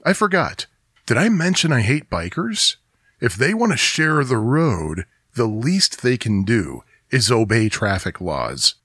I 0.06 0.14
forgot. 0.14 0.68
Did 1.08 1.18
I 1.18 1.30
mention 1.30 1.74
I 1.74 1.82
hate 1.82 2.12
bikers? 2.12 2.76
If 3.20 3.36
they 3.36 3.56
want 3.56 3.72
to 3.72 3.78
share 3.78 4.24
the 4.24 4.38
road, 4.38 5.06
the 5.34 5.48
least 5.48 6.04
they 6.04 6.16
can 6.16 6.44
do 6.44 6.84
is 7.10 7.32
obey 7.32 7.70
traffic 7.70 8.22
laws. 8.22 8.76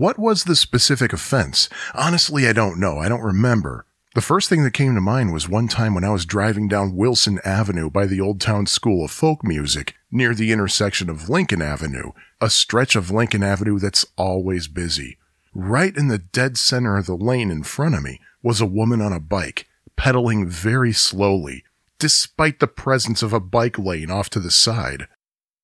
What 0.00 0.18
was 0.18 0.44
the 0.44 0.56
specific 0.56 1.12
offense? 1.12 1.68
Honestly, 1.94 2.48
I 2.48 2.54
don't 2.54 2.80
know. 2.80 2.96
I 2.96 3.10
don't 3.10 3.20
remember. 3.20 3.84
The 4.14 4.22
first 4.22 4.48
thing 4.48 4.64
that 4.64 4.72
came 4.72 4.94
to 4.94 5.00
mind 5.02 5.30
was 5.30 5.46
one 5.46 5.68
time 5.68 5.92
when 5.92 6.04
I 6.04 6.08
was 6.08 6.24
driving 6.24 6.68
down 6.68 6.96
Wilson 6.96 7.38
Avenue 7.44 7.90
by 7.90 8.06
the 8.06 8.18
Old 8.18 8.40
Town 8.40 8.64
School 8.64 9.04
of 9.04 9.10
Folk 9.10 9.44
Music 9.44 9.94
near 10.10 10.34
the 10.34 10.52
intersection 10.52 11.10
of 11.10 11.28
Lincoln 11.28 11.60
Avenue, 11.60 12.12
a 12.40 12.48
stretch 12.48 12.96
of 12.96 13.10
Lincoln 13.10 13.42
Avenue 13.42 13.78
that's 13.78 14.06
always 14.16 14.68
busy. 14.68 15.18
Right 15.52 15.94
in 15.94 16.08
the 16.08 16.16
dead 16.16 16.56
center 16.56 16.96
of 16.96 17.04
the 17.04 17.14
lane 17.14 17.50
in 17.50 17.62
front 17.62 17.94
of 17.94 18.02
me 18.02 18.20
was 18.42 18.62
a 18.62 18.66
woman 18.66 19.02
on 19.02 19.12
a 19.12 19.20
bike, 19.20 19.68
pedaling 19.96 20.48
very 20.48 20.94
slowly, 20.94 21.62
despite 21.98 22.58
the 22.58 22.66
presence 22.66 23.22
of 23.22 23.34
a 23.34 23.38
bike 23.38 23.78
lane 23.78 24.10
off 24.10 24.30
to 24.30 24.40
the 24.40 24.50
side. 24.50 25.08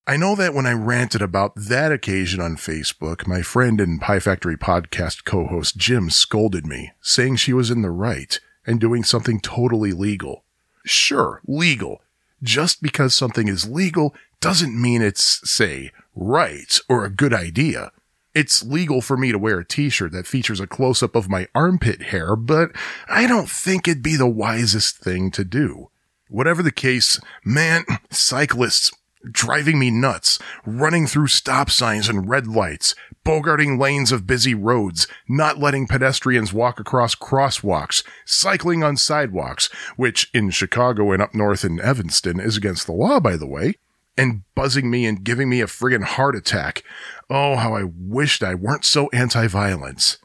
I 0.09 0.16
know 0.16 0.37
that 0.37 0.55
when 0.55 0.66
I 0.66 0.73
ranted 0.73 1.21
about 1.21 1.57
that 1.57 1.90
occasion 1.90 2.40
on 2.40 2.55
Facebook, 2.55 3.27
my 3.27 3.42
friend 3.42 3.81
and 3.81 4.01
Pie 4.01 4.21
Factory 4.21 4.57
podcast 4.57 5.25
co-host 5.25 5.77
Jim 5.77 6.11
scolded 6.11 6.64
me, 6.64 6.92
saying 7.01 7.37
she 7.37 7.53
was 7.53 7.73
in 7.73 7.83
the 7.83 7.90
right 7.90 8.38
and 8.64 8.79
doing 8.79 9.03
something 9.03 9.40
totally 9.40 9.90
legal. 9.90 10.45
Sure, 10.85 11.40
legal. 11.45 12.03
Just 12.40 12.83
because 12.83 13.16
something 13.16 13.49
is 13.49 13.69
legal 13.69 14.14
doesn't 14.40 14.81
mean 14.81 15.03
it's, 15.03 15.40
say, 15.51 15.90
right 16.14 16.79
or 16.88 17.05
a 17.05 17.11
good 17.11 17.35
idea. 17.35 17.90
It's 18.33 18.62
legal 18.62 19.01
for 19.01 19.16
me 19.16 19.33
to 19.33 19.40
wear 19.40 19.59
a 19.59 19.64
t-shirt 19.64 20.12
that 20.12 20.29
features 20.29 20.61
a 20.61 20.69
close-up 20.69 21.16
of 21.16 21.29
my 21.29 21.49
armpit 21.53 22.01
hair, 22.03 22.37
but 22.37 22.71
I 23.09 23.27
don't 23.27 23.51
think 23.51 23.88
it'd 23.88 24.05
be 24.05 24.14
the 24.14 24.29
wisest 24.29 24.99
thing 24.99 25.33
to 25.33 25.42
do. 25.42 25.90
Whatever 26.29 26.62
the 26.62 26.71
case, 26.71 27.19
man, 27.45 27.85
cyclists 28.11 28.92
driving 29.31 29.79
me 29.79 29.91
nuts, 29.91 30.39
running 30.65 31.07
through 31.07 31.29
stop 31.29 31.71
signs 31.71 32.09
and 32.09 32.29
red 32.29 32.47
lights, 32.47 32.95
bogarting 33.25 33.79
lanes 33.79 34.12
of 34.12 34.27
busy 34.27 34.55
roads, 34.55 35.07
not 35.29 35.59
letting 35.59 35.87
pedestrians 35.87 36.53
walk 36.53 36.79
across 36.79 37.15
crosswalks, 37.15 38.03
cycling 38.25 38.83
on 38.83 38.97
sidewalks, 38.97 39.69
which 39.97 40.31
in 40.33 40.51
Chicago 40.51 41.12
and 41.12 41.23
up 41.23 41.35
north 41.35 41.65
in 41.65 41.81
Evanston 41.81 42.41
is 42.41 42.57
against 42.57 42.87
the 42.87 42.93
law, 42.93 43.21
by 43.21 43.37
the 43.37 43.47
way, 43.47 43.75
and 44.17 44.43
buzzing 44.55 44.91
me 44.91 45.07
and 45.07 45.25
giving 45.25 45.49
me 45.49 45.61
a 45.61 45.67
friggin' 45.67 46.05
heart 46.05 46.37
attack. 46.37 46.83
Oh, 47.29 47.57
how 47.57 47.75
I 47.75 47.85
wished 47.85 48.43
I 48.43 48.55
weren't 48.55 48.85
so 48.85 49.09
anti-violence. 49.12 50.19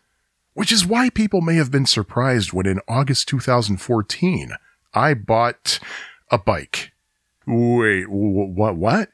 Which 0.53 0.71
is 0.71 0.85
why 0.85 1.09
people 1.09 1.41
may 1.41 1.55
have 1.55 1.71
been 1.71 1.85
surprised 1.85 2.51
when 2.53 2.67
in 2.67 2.81
August 2.87 3.27
2014, 3.29 4.51
I 4.93 5.13
bought 5.13 5.79
a 6.29 6.37
bike 6.37 6.91
Wait, 7.47 8.05
what? 8.09 8.75
What? 8.75 9.09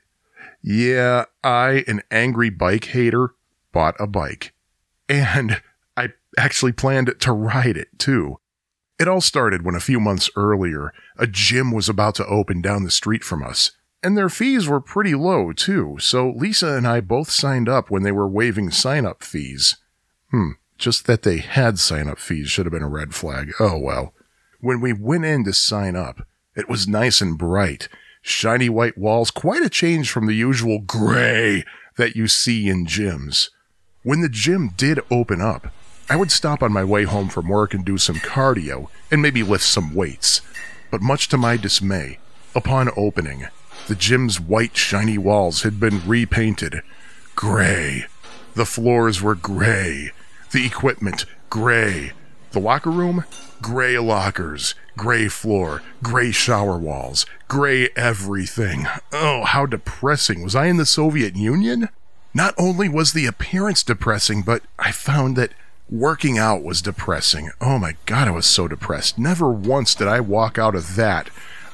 Yeah, 0.61 1.25
I, 1.43 1.83
an 1.87 2.01
angry 2.11 2.49
bike 2.49 2.85
hater, 2.85 3.35
bought 3.71 3.95
a 3.99 4.07
bike. 4.07 4.53
And 5.07 5.61
I 5.95 6.09
actually 6.37 6.73
planned 6.73 7.13
to 7.19 7.31
ride 7.31 7.77
it 7.77 7.97
too. 7.97 8.39
It 8.99 9.07
all 9.07 9.21
started 9.21 9.63
when 9.63 9.75
a 9.75 9.79
few 9.79 9.99
months 9.99 10.29
earlier, 10.35 10.91
a 11.17 11.27
gym 11.27 11.71
was 11.71 11.87
about 11.87 12.15
to 12.15 12.25
open 12.25 12.61
down 12.61 12.83
the 12.83 12.91
street 12.91 13.23
from 13.23 13.43
us. 13.43 13.71
And 14.03 14.17
their 14.17 14.29
fees 14.29 14.67
were 14.67 14.81
pretty 14.81 15.15
low 15.15 15.53
too, 15.53 15.97
so 15.99 16.31
Lisa 16.31 16.73
and 16.73 16.87
I 16.87 17.01
both 17.01 17.29
signed 17.29 17.69
up 17.69 17.89
when 17.89 18.03
they 18.03 18.11
were 18.11 18.27
waiving 18.27 18.71
sign 18.71 19.05
up 19.05 19.23
fees. 19.23 19.77
Hmm, 20.31 20.51
just 20.77 21.07
that 21.07 21.23
they 21.23 21.37
had 21.37 21.79
sign 21.79 22.07
up 22.07 22.19
fees 22.19 22.49
should 22.49 22.65
have 22.65 22.73
been 22.73 22.83
a 22.83 22.89
red 22.89 23.13
flag. 23.13 23.53
Oh 23.59 23.77
well. 23.77 24.13
When 24.59 24.81
we 24.81 24.93
went 24.93 25.25
in 25.25 25.43
to 25.45 25.53
sign 25.53 25.95
up, 25.95 26.27
it 26.55 26.69
was 26.69 26.87
nice 26.87 27.21
and 27.21 27.37
bright, 27.37 27.87
shiny 28.27 28.69
white 28.69 28.97
walls, 28.97 29.31
quite 29.31 29.63
a 29.63 29.69
change 29.69 30.11
from 30.11 30.27
the 30.27 30.35
usual 30.35 30.79
gray 30.79 31.63
that 31.95 32.15
you 32.15 32.27
see 32.27 32.67
in 32.67 32.85
gyms. 32.85 33.49
When 34.03 34.21
the 34.21 34.29
gym 34.29 34.73
did 34.75 34.99
open 35.09 35.41
up, 35.41 35.67
I 36.09 36.15
would 36.15 36.31
stop 36.31 36.61
on 36.61 36.71
my 36.71 36.83
way 36.83 37.03
home 37.03 37.29
from 37.29 37.49
work 37.49 37.73
and 37.73 37.83
do 37.83 37.97
some 37.97 38.17
cardio 38.17 38.87
and 39.11 39.21
maybe 39.21 39.43
lift 39.43 39.63
some 39.63 39.93
weights. 39.93 40.41
But 40.91 41.01
much 41.01 41.27
to 41.29 41.37
my 41.37 41.57
dismay, 41.57 42.19
upon 42.55 42.89
opening, 42.95 43.47
the 43.87 43.95
gym's 43.95 44.39
white 44.39 44.75
shiny 44.75 45.17
walls 45.17 45.63
had 45.63 45.79
been 45.79 46.07
repainted 46.07 46.81
gray. 47.35 48.05
The 48.55 48.65
floors 48.65 49.21
were 49.21 49.35
gray. 49.35 50.11
The 50.51 50.65
equipment 50.65 51.25
gray. 51.49 52.13
The 52.51 52.59
locker 52.59 52.91
room? 52.91 53.25
Gray 53.61 53.97
lockers, 53.97 54.75
gray 54.95 55.27
floor, 55.27 55.81
gray 56.03 56.31
shower 56.31 56.77
walls, 56.77 57.25
gray 57.47 57.89
everything. 57.95 58.87
Oh, 59.11 59.43
how 59.45 59.65
depressing. 59.65 60.43
Was 60.43 60.55
I 60.55 60.67
in 60.67 60.77
the 60.77 60.85
Soviet 60.85 61.35
Union? 61.35 61.89
Not 62.33 62.53
only 62.57 62.87
was 62.87 63.13
the 63.13 63.25
appearance 63.25 63.83
depressing, 63.83 64.43
but 64.43 64.61
I 64.77 64.91
found 64.91 65.35
that 65.37 65.53
working 65.89 66.37
out 66.37 66.63
was 66.63 66.81
depressing. 66.81 67.49
Oh 67.59 67.79
my 67.79 67.95
god, 68.05 68.27
I 68.27 68.31
was 68.31 68.45
so 68.45 68.67
depressed. 68.67 69.17
Never 69.17 69.49
once 69.49 69.95
did 69.95 70.07
I 70.07 70.19
walk 70.19 70.57
out 70.57 70.75
of 70.75 70.95
that, 70.95 71.29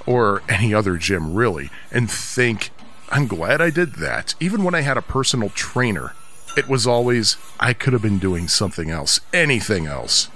or 0.06 0.42
any 0.48 0.74
other 0.74 0.98
gym 0.98 1.34
really, 1.34 1.70
and 1.92 2.10
think, 2.10 2.72
I'm 3.10 3.28
glad 3.28 3.62
I 3.62 3.70
did 3.70 3.96
that. 3.96 4.36
Even 4.40 4.64
when 4.64 4.76
I 4.76 4.82
had 4.82 4.98
a 4.98 5.02
personal 5.02 5.50
trainer, 5.50 6.14
it 6.56 6.68
was 6.68 6.88
always, 6.88 7.38
I 7.60 7.74
could 7.74 7.94
have 7.94 8.02
been 8.02 8.20
doing 8.20 8.48
something 8.48 8.90
else, 8.90 9.20
anything 9.34 9.88
else. 9.88 10.30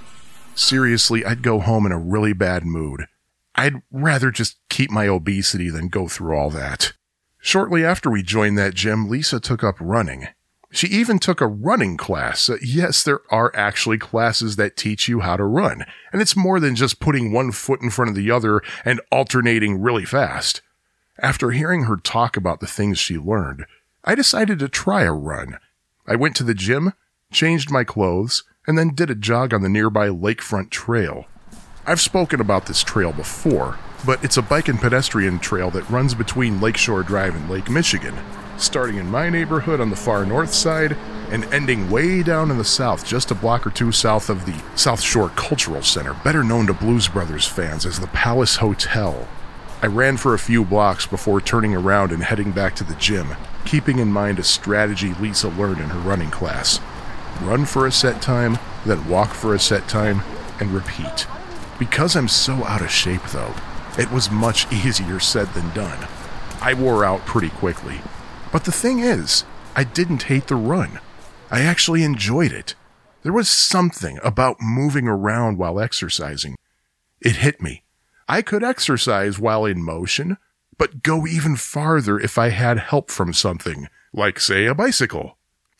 Seriously, 0.57 1.23
I'd 1.23 1.43
go 1.43 1.59
home 1.59 1.85
in 1.85 1.91
a 1.91 1.99
really 1.99 2.33
bad 2.33 2.65
mood. 2.65 3.05
I'd 3.53 3.75
rather 3.91 4.31
just 4.31 4.57
keep 4.69 4.89
my 4.89 5.07
obesity 5.07 5.69
than 5.69 5.87
go 5.87 6.07
through 6.07 6.35
all 6.35 6.49
that. 6.49 6.93
Shortly 7.37 7.85
after 7.85 8.09
we 8.09 8.23
joined 8.23 8.57
that 8.57 8.73
gym, 8.73 9.07
Lisa 9.07 9.39
took 9.39 9.63
up 9.63 9.75
running. 9.79 10.29
She 10.71 10.87
even 10.87 11.19
took 11.19 11.41
a 11.41 11.47
running 11.47 11.95
class. 11.95 12.49
Uh, 12.49 12.57
yes, 12.59 13.03
there 13.03 13.21
are 13.29 13.55
actually 13.55 13.99
classes 13.99 14.55
that 14.55 14.75
teach 14.75 15.07
you 15.07 15.19
how 15.19 15.37
to 15.37 15.43
run, 15.43 15.85
and 16.11 16.23
it's 16.23 16.35
more 16.35 16.59
than 16.59 16.75
just 16.75 16.99
putting 16.99 17.31
one 17.31 17.51
foot 17.51 17.81
in 17.81 17.91
front 17.91 18.09
of 18.09 18.15
the 18.15 18.31
other 18.31 18.63
and 18.83 18.99
alternating 19.11 19.79
really 19.79 20.05
fast. 20.05 20.61
After 21.19 21.51
hearing 21.51 21.83
her 21.83 21.97
talk 21.97 22.35
about 22.35 22.61
the 22.61 22.67
things 22.67 22.97
she 22.97 23.19
learned, 23.19 23.67
I 24.03 24.15
decided 24.15 24.57
to 24.59 24.67
try 24.67 25.03
a 25.03 25.13
run. 25.13 25.59
I 26.07 26.15
went 26.15 26.35
to 26.37 26.43
the 26.43 26.55
gym, 26.55 26.93
changed 27.31 27.69
my 27.69 27.83
clothes, 27.83 28.43
and 28.67 28.77
then 28.77 28.93
did 28.93 29.09
a 29.09 29.15
jog 29.15 29.53
on 29.53 29.61
the 29.61 29.69
nearby 29.69 30.09
lakefront 30.09 30.69
trail. 30.69 31.25
I've 31.85 32.01
spoken 32.01 32.41
about 32.41 32.65
this 32.65 32.83
trail 32.83 33.13
before, 33.13 33.79
but 34.05 34.21
it's 34.21 34.35
a 34.35 34.41
bike 34.41 34.67
and 34.67 34.77
pedestrian 34.77 35.39
trail 35.39 35.71
that 35.71 35.89
runs 35.89 36.13
between 36.13 36.59
Lakeshore 36.59 37.03
Drive 37.03 37.33
and 37.33 37.49
Lake 37.49 37.69
Michigan, 37.69 38.13
starting 38.57 38.97
in 38.97 39.09
my 39.09 39.29
neighborhood 39.29 39.79
on 39.79 39.89
the 39.89 39.95
far 39.95 40.25
north 40.25 40.53
side 40.53 40.97
and 41.29 41.45
ending 41.45 41.89
way 41.89 42.21
down 42.23 42.51
in 42.51 42.57
the 42.57 42.63
south, 42.65 43.05
just 43.05 43.31
a 43.31 43.35
block 43.35 43.65
or 43.65 43.69
two 43.69 43.93
south 43.93 44.29
of 44.29 44.45
the 44.45 44.61
South 44.75 45.01
Shore 45.01 45.29
Cultural 45.29 45.81
Center, 45.81 46.13
better 46.25 46.43
known 46.43 46.67
to 46.67 46.73
Blues 46.73 47.07
Brothers 47.07 47.47
fans 47.47 47.85
as 47.85 47.99
the 47.99 48.07
Palace 48.07 48.57
Hotel. 48.57 49.27
I 49.81 49.87
ran 49.87 50.17
for 50.17 50.33
a 50.33 50.39
few 50.39 50.65
blocks 50.65 51.05
before 51.05 51.39
turning 51.39 51.73
around 51.73 52.11
and 52.11 52.23
heading 52.23 52.51
back 52.51 52.75
to 52.77 52.83
the 52.83 52.95
gym, 52.95 53.35
keeping 53.63 53.99
in 53.99 54.11
mind 54.11 54.39
a 54.39 54.43
strategy 54.43 55.13
Lisa 55.15 55.49
learned 55.49 55.79
in 55.79 55.89
her 55.89 55.99
running 55.99 56.31
class 56.31 56.81
run 57.41 57.65
for 57.65 57.85
a 57.85 57.91
set 57.91 58.21
time, 58.21 58.57
then 58.85 59.07
walk 59.07 59.29
for 59.29 59.53
a 59.53 59.59
set 59.59 59.87
time, 59.87 60.21
and 60.59 60.71
repeat. 60.71 61.27
Because 61.79 62.15
I'm 62.15 62.27
so 62.27 62.63
out 62.65 62.81
of 62.81 62.91
shape, 62.91 63.23
though, 63.31 63.53
It 63.97 64.11
was 64.11 64.29
much 64.29 64.71
easier 64.71 65.19
said 65.19 65.47
than 65.53 65.73
done. 65.73 66.07
I 66.61 66.73
wore 66.73 67.03
out 67.03 67.25
pretty 67.25 67.49
quickly. 67.49 68.01
But 68.51 68.65
the 68.65 68.71
thing 68.71 68.99
is, 68.99 69.43
I 69.75 69.83
didn't 69.83 70.23
hate 70.23 70.47
the 70.47 70.55
run. 70.55 70.99
I 71.49 71.61
actually 71.61 72.03
enjoyed 72.03 72.51
it. 72.51 72.75
There 73.23 73.33
was 73.33 73.49
something 73.49 74.19
about 74.23 74.61
moving 74.61 75.07
around 75.07 75.57
while 75.57 75.79
exercising. 75.79 76.55
It 77.21 77.37
hit 77.37 77.61
me. 77.61 77.83
I 78.27 78.41
could 78.41 78.63
exercise 78.63 79.39
while 79.39 79.65
in 79.65 79.83
motion, 79.83 80.37
but 80.77 81.01
go 81.03 81.25
even 81.25 81.55
farther 81.55 82.19
if 82.19 82.37
I 82.37 82.49
had 82.49 82.77
help 82.77 83.09
from 83.09 83.33
something, 83.33 83.87
like, 84.13 84.39
say, 84.39 84.65
a 84.65 84.75
bicycle. 84.75 85.36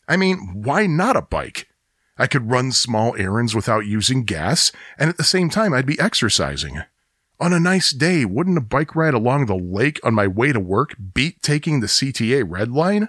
I 0.08 0.16
mean, 0.16 0.62
why 0.64 0.86
not 0.86 1.16
a 1.16 1.22
bike? 1.22 1.68
I 2.16 2.26
could 2.26 2.50
run 2.50 2.72
small 2.72 3.14
errands 3.16 3.54
without 3.54 3.86
using 3.86 4.24
gas, 4.24 4.72
and 4.98 5.08
at 5.08 5.18
the 5.18 5.24
same 5.24 5.50
time, 5.50 5.72
I'd 5.72 5.86
be 5.86 6.00
exercising. 6.00 6.82
On 7.38 7.52
a 7.52 7.60
nice 7.60 7.92
day, 7.92 8.24
wouldn't 8.24 8.58
a 8.58 8.62
bike 8.62 8.96
ride 8.96 9.14
along 9.14 9.46
the 9.46 9.54
lake 9.54 10.00
on 10.02 10.14
my 10.14 10.26
way 10.26 10.52
to 10.52 10.58
work 10.58 10.96
beat 11.14 11.40
taking 11.42 11.78
the 11.78 11.86
CTA 11.86 12.42
Red 12.44 12.72
Line? 12.72 13.08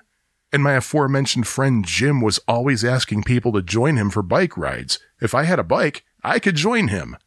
And 0.53 0.61
my 0.61 0.73
aforementioned 0.73 1.47
friend 1.47 1.83
Jim 1.85 2.21
was 2.21 2.39
always 2.47 2.83
asking 2.83 3.23
people 3.23 3.51
to 3.53 3.61
join 3.61 3.97
him 3.97 4.11
for 4.11 4.21
bike 4.21 4.55
rides. 4.57 4.99
If 5.19 5.33
I 5.33 5.43
had 5.43 5.57
a 5.57 5.63
bike, 5.63 6.03
I 6.23 6.37
could 6.37 6.55
join 6.55 6.89
him. 6.89 7.17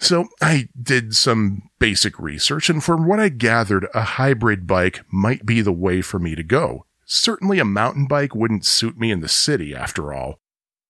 So 0.00 0.28
I 0.40 0.68
did 0.80 1.14
some 1.14 1.70
basic 1.78 2.18
research, 2.18 2.70
and 2.70 2.82
from 2.82 3.06
what 3.06 3.20
I 3.20 3.28
gathered, 3.30 3.88
a 3.92 4.02
hybrid 4.02 4.66
bike 4.66 5.00
might 5.10 5.44
be 5.44 5.60
the 5.60 5.72
way 5.72 6.00
for 6.02 6.18
me 6.18 6.34
to 6.34 6.42
go. 6.42 6.86
Certainly 7.10 7.58
a 7.58 7.64
mountain 7.64 8.06
bike 8.06 8.34
wouldn't 8.34 8.66
suit 8.66 8.98
me 8.98 9.10
in 9.10 9.20
the 9.20 9.28
city, 9.28 9.74
after 9.74 10.12
all. 10.12 10.40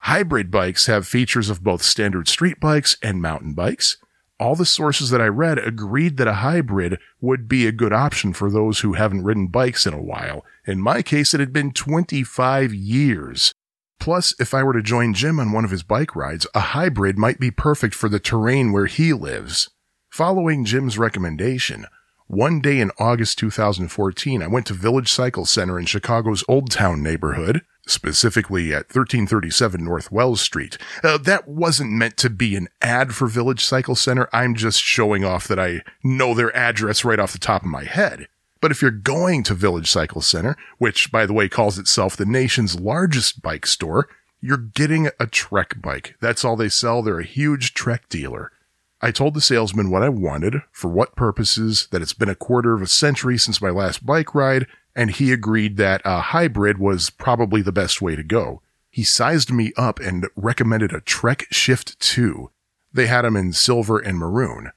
Hybrid 0.01 0.51
bikes 0.51 0.87
have 0.87 1.07
features 1.07 1.49
of 1.49 1.63
both 1.63 1.81
standard 1.81 2.27
street 2.27 2.59
bikes 2.59 2.97
and 3.05 3.23
mountain 3.23 3.55
bikes. 3.55 3.99
All 4.41 4.57
the 4.57 4.67
sources 4.67 5.11
that 5.11 5.21
I 5.21 5.29
read 5.29 5.59
agreed 5.59 6.17
that 6.17 6.27
a 6.27 6.35
hybrid 6.35 6.99
would 7.21 7.47
be 7.47 7.69
a 7.69 7.73
good 7.73 7.93
option 7.93 8.33
for 8.33 8.51
those 8.51 8.81
who 8.81 8.95
haven't 8.95 9.23
ridden 9.23 9.47
bikes 9.47 9.87
in 9.87 9.95
a 9.95 10.03
while. 10.03 10.45
In 10.67 10.81
my 10.81 11.03
case, 11.03 11.35
it 11.35 11.41
had 11.41 11.53
been 11.53 11.71
25 11.71 12.75
years. 12.75 13.53
Plus, 14.01 14.35
if 14.41 14.53
I 14.55 14.65
were 14.65 14.73
to 14.73 14.83
join 14.83 15.15
Jim 15.15 15.39
on 15.39 15.53
one 15.53 15.65
of 15.65 15.71
his 15.71 15.85
bike 15.85 16.17
rides, 16.17 16.49
a 16.53 16.61
hybrid 16.61 17.17
might 17.17 17.39
be 17.39 17.53
perfect 17.53 17.95
for 17.95 18.09
the 18.09 18.19
terrain 18.19 18.73
where 18.73 18.87
he 18.87 19.13
lives. 19.13 19.71
Following 20.11 20.65
Jim's 20.65 20.99
recommendation, 20.99 21.87
one 22.29 22.61
day 22.61 22.79
in 22.79 22.91
August 22.99 23.39
2014, 23.39 24.43
I 24.43 24.47
went 24.47 24.67
to 24.67 24.75
Village 24.75 25.11
Cycle 25.11 25.47
Center 25.47 25.79
in 25.79 25.87
Chicago's 25.87 26.45
Old 26.47 26.71
Town 26.71 27.03
neighborhood, 27.03 27.63
specifically 27.87 28.71
at 28.71 28.85
1337 28.95 29.83
North 29.83 30.13
Wells 30.13 30.43
Street. 30.43 30.77
Uh, 31.03 31.17
that 31.17 31.49
wasn't 31.49 31.91
meant 31.91 32.19
to 32.19 32.29
be 32.29 32.55
an 32.55 32.69
ad 32.83 33.15
for 33.15 33.29
Village 33.29 33.65
Cycle 33.65 33.95
Center. 33.95 34.29
I'm 34.31 34.55
just 34.55 34.83
showing 34.83 35.25
off 35.25 35.49
that 35.49 35.59
I 35.59 35.83
know 36.05 36.35
their 36.35 36.55
address 36.55 37.03
right 37.03 37.19
off 37.19 37.33
the 37.33 37.39
top 37.39 37.63
of 37.63 37.69
my 37.69 37.85
head. 37.85 38.29
But 38.61 38.73
if 38.73 38.83
you're 38.83 38.91
going 38.91 39.43
to 39.45 39.55
Village 39.55 39.91
Cycle 39.91 40.21
Center, 40.21 40.55
which 40.77 41.11
by 41.11 41.25
the 41.25 41.33
way 41.33 41.49
calls 41.49 41.79
itself 41.79 42.15
the 42.15 42.27
nation's 42.27 42.79
largest 42.79 43.41
bike 43.41 43.65
store, 43.67 44.07
you're 44.41 44.59
getting 44.59 45.09
a 45.19 45.27
Trek 45.27 45.81
bike. 45.81 46.15
That's 46.21 46.45
all 46.45 46.57
they 46.57 46.69
sell. 46.69 47.01
They're 47.01 47.21
a 47.21 47.25
huge 47.25 47.73
Trek 47.73 48.09
dealer. 48.11 48.53
I 49.01 49.13
told 49.13 49.35
the 49.35 49.41
salesman 49.41 49.91
what 49.91 50.03
I 50.03 50.09
wanted, 50.09 50.63
for 50.73 50.89
what 50.89 51.15
purposes, 51.15 51.87
that 51.93 52.03
it's 52.03 52.13
been 52.13 52.29
a 52.29 52.35
quarter 52.35 52.75
of 52.75 52.83
a 52.83 52.87
century 52.87 53.39
since 53.39 53.63
my 53.63 53.71
last 53.71 54.05
bike 54.05 54.35
ride, 54.35 54.67
and 54.97 55.11
he 55.11 55.33
agreed 55.33 55.77
that 55.77 56.03
a 56.05 56.21
hybrid 56.21 56.79
was 56.79 57.11
probably 57.11 57.63
the 57.63 57.71
best 57.71 58.03
way 58.03 58.17
to 58.17 58.25
go. 58.25 58.61
He 58.91 59.05
sized 59.05 59.53
me 59.53 59.73
up 59.77 60.01
and 60.01 60.27
recommended 60.35 60.93
a 60.93 61.01
Trek 61.01 61.47
Shift 61.53 62.01
2. 62.01 62.51
They 62.93 63.07
had 63.07 63.23
them 63.23 63.37
in 63.37 63.53
silver 63.53 64.01
and 64.01 64.19
maroon. 64.19 64.73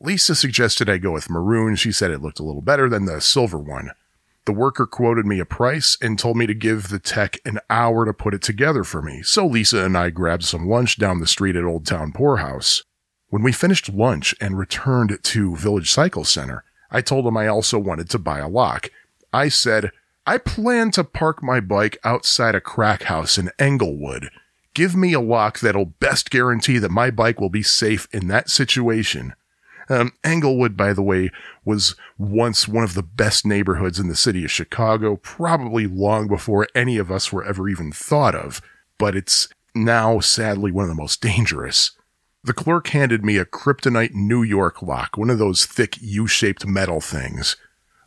Lisa 0.00 0.34
suggested 0.34 0.90
I 0.90 0.98
go 0.98 1.12
with 1.12 1.30
maroon. 1.30 1.76
She 1.76 1.92
said 1.92 2.10
it 2.10 2.20
looked 2.20 2.40
a 2.40 2.44
little 2.44 2.60
better 2.60 2.90
than 2.90 3.06
the 3.06 3.20
silver 3.20 3.58
one. 3.58 3.92
The 4.44 4.52
worker 4.52 4.84
quoted 4.86 5.24
me 5.24 5.38
a 5.38 5.44
price 5.44 5.96
and 6.02 6.18
told 6.18 6.36
me 6.36 6.46
to 6.46 6.54
give 6.54 6.88
the 6.88 6.98
tech 6.98 7.38
an 7.46 7.60
hour 7.70 8.04
to 8.04 8.12
put 8.12 8.34
it 8.34 8.42
together 8.42 8.82
for 8.82 9.00
me. 9.00 9.22
So 9.22 9.46
Lisa 9.46 9.84
and 9.84 9.96
I 9.96 10.10
grabbed 10.10 10.44
some 10.44 10.68
lunch 10.68 10.98
down 10.98 11.20
the 11.20 11.26
street 11.28 11.54
at 11.54 11.64
Old 11.64 11.86
Town 11.86 12.12
Pour 12.12 12.38
House. 12.38 12.82
When 13.32 13.42
we 13.42 13.52
finished 13.52 13.88
lunch 13.88 14.34
and 14.42 14.58
returned 14.58 15.18
to 15.22 15.56
Village 15.56 15.90
Cycle 15.90 16.22
Center, 16.22 16.64
I 16.90 17.00
told 17.00 17.26
him 17.26 17.34
I 17.34 17.46
also 17.46 17.78
wanted 17.78 18.10
to 18.10 18.18
buy 18.18 18.40
a 18.40 18.46
lock. 18.46 18.90
I 19.32 19.48
said, 19.48 19.90
I 20.26 20.36
plan 20.36 20.90
to 20.90 21.02
park 21.02 21.42
my 21.42 21.58
bike 21.58 21.96
outside 22.04 22.54
a 22.54 22.60
crack 22.60 23.04
house 23.04 23.38
in 23.38 23.50
Englewood. 23.58 24.28
Give 24.74 24.94
me 24.94 25.14
a 25.14 25.20
lock 25.20 25.60
that'll 25.60 25.86
best 25.86 26.28
guarantee 26.28 26.76
that 26.76 26.90
my 26.90 27.10
bike 27.10 27.40
will 27.40 27.48
be 27.48 27.62
safe 27.62 28.06
in 28.12 28.28
that 28.28 28.50
situation. 28.50 29.32
Um, 29.88 30.12
Englewood, 30.22 30.76
by 30.76 30.92
the 30.92 31.02
way, 31.02 31.30
was 31.64 31.96
once 32.18 32.68
one 32.68 32.84
of 32.84 32.92
the 32.92 33.02
best 33.02 33.46
neighborhoods 33.46 33.98
in 33.98 34.08
the 34.08 34.14
city 34.14 34.44
of 34.44 34.50
Chicago, 34.50 35.16
probably 35.16 35.86
long 35.86 36.28
before 36.28 36.68
any 36.74 36.98
of 36.98 37.10
us 37.10 37.32
were 37.32 37.42
ever 37.42 37.66
even 37.66 37.92
thought 37.92 38.34
of, 38.34 38.60
but 38.98 39.16
it's 39.16 39.48
now 39.74 40.20
sadly 40.20 40.70
one 40.70 40.84
of 40.84 40.90
the 40.90 40.94
most 40.94 41.22
dangerous. 41.22 41.92
The 42.44 42.52
clerk 42.52 42.88
handed 42.88 43.24
me 43.24 43.36
a 43.36 43.44
kryptonite 43.44 44.14
New 44.14 44.42
York 44.42 44.82
lock, 44.82 45.16
one 45.16 45.30
of 45.30 45.38
those 45.38 45.64
thick 45.64 45.96
U-shaped 46.00 46.66
metal 46.66 47.00
things. 47.00 47.54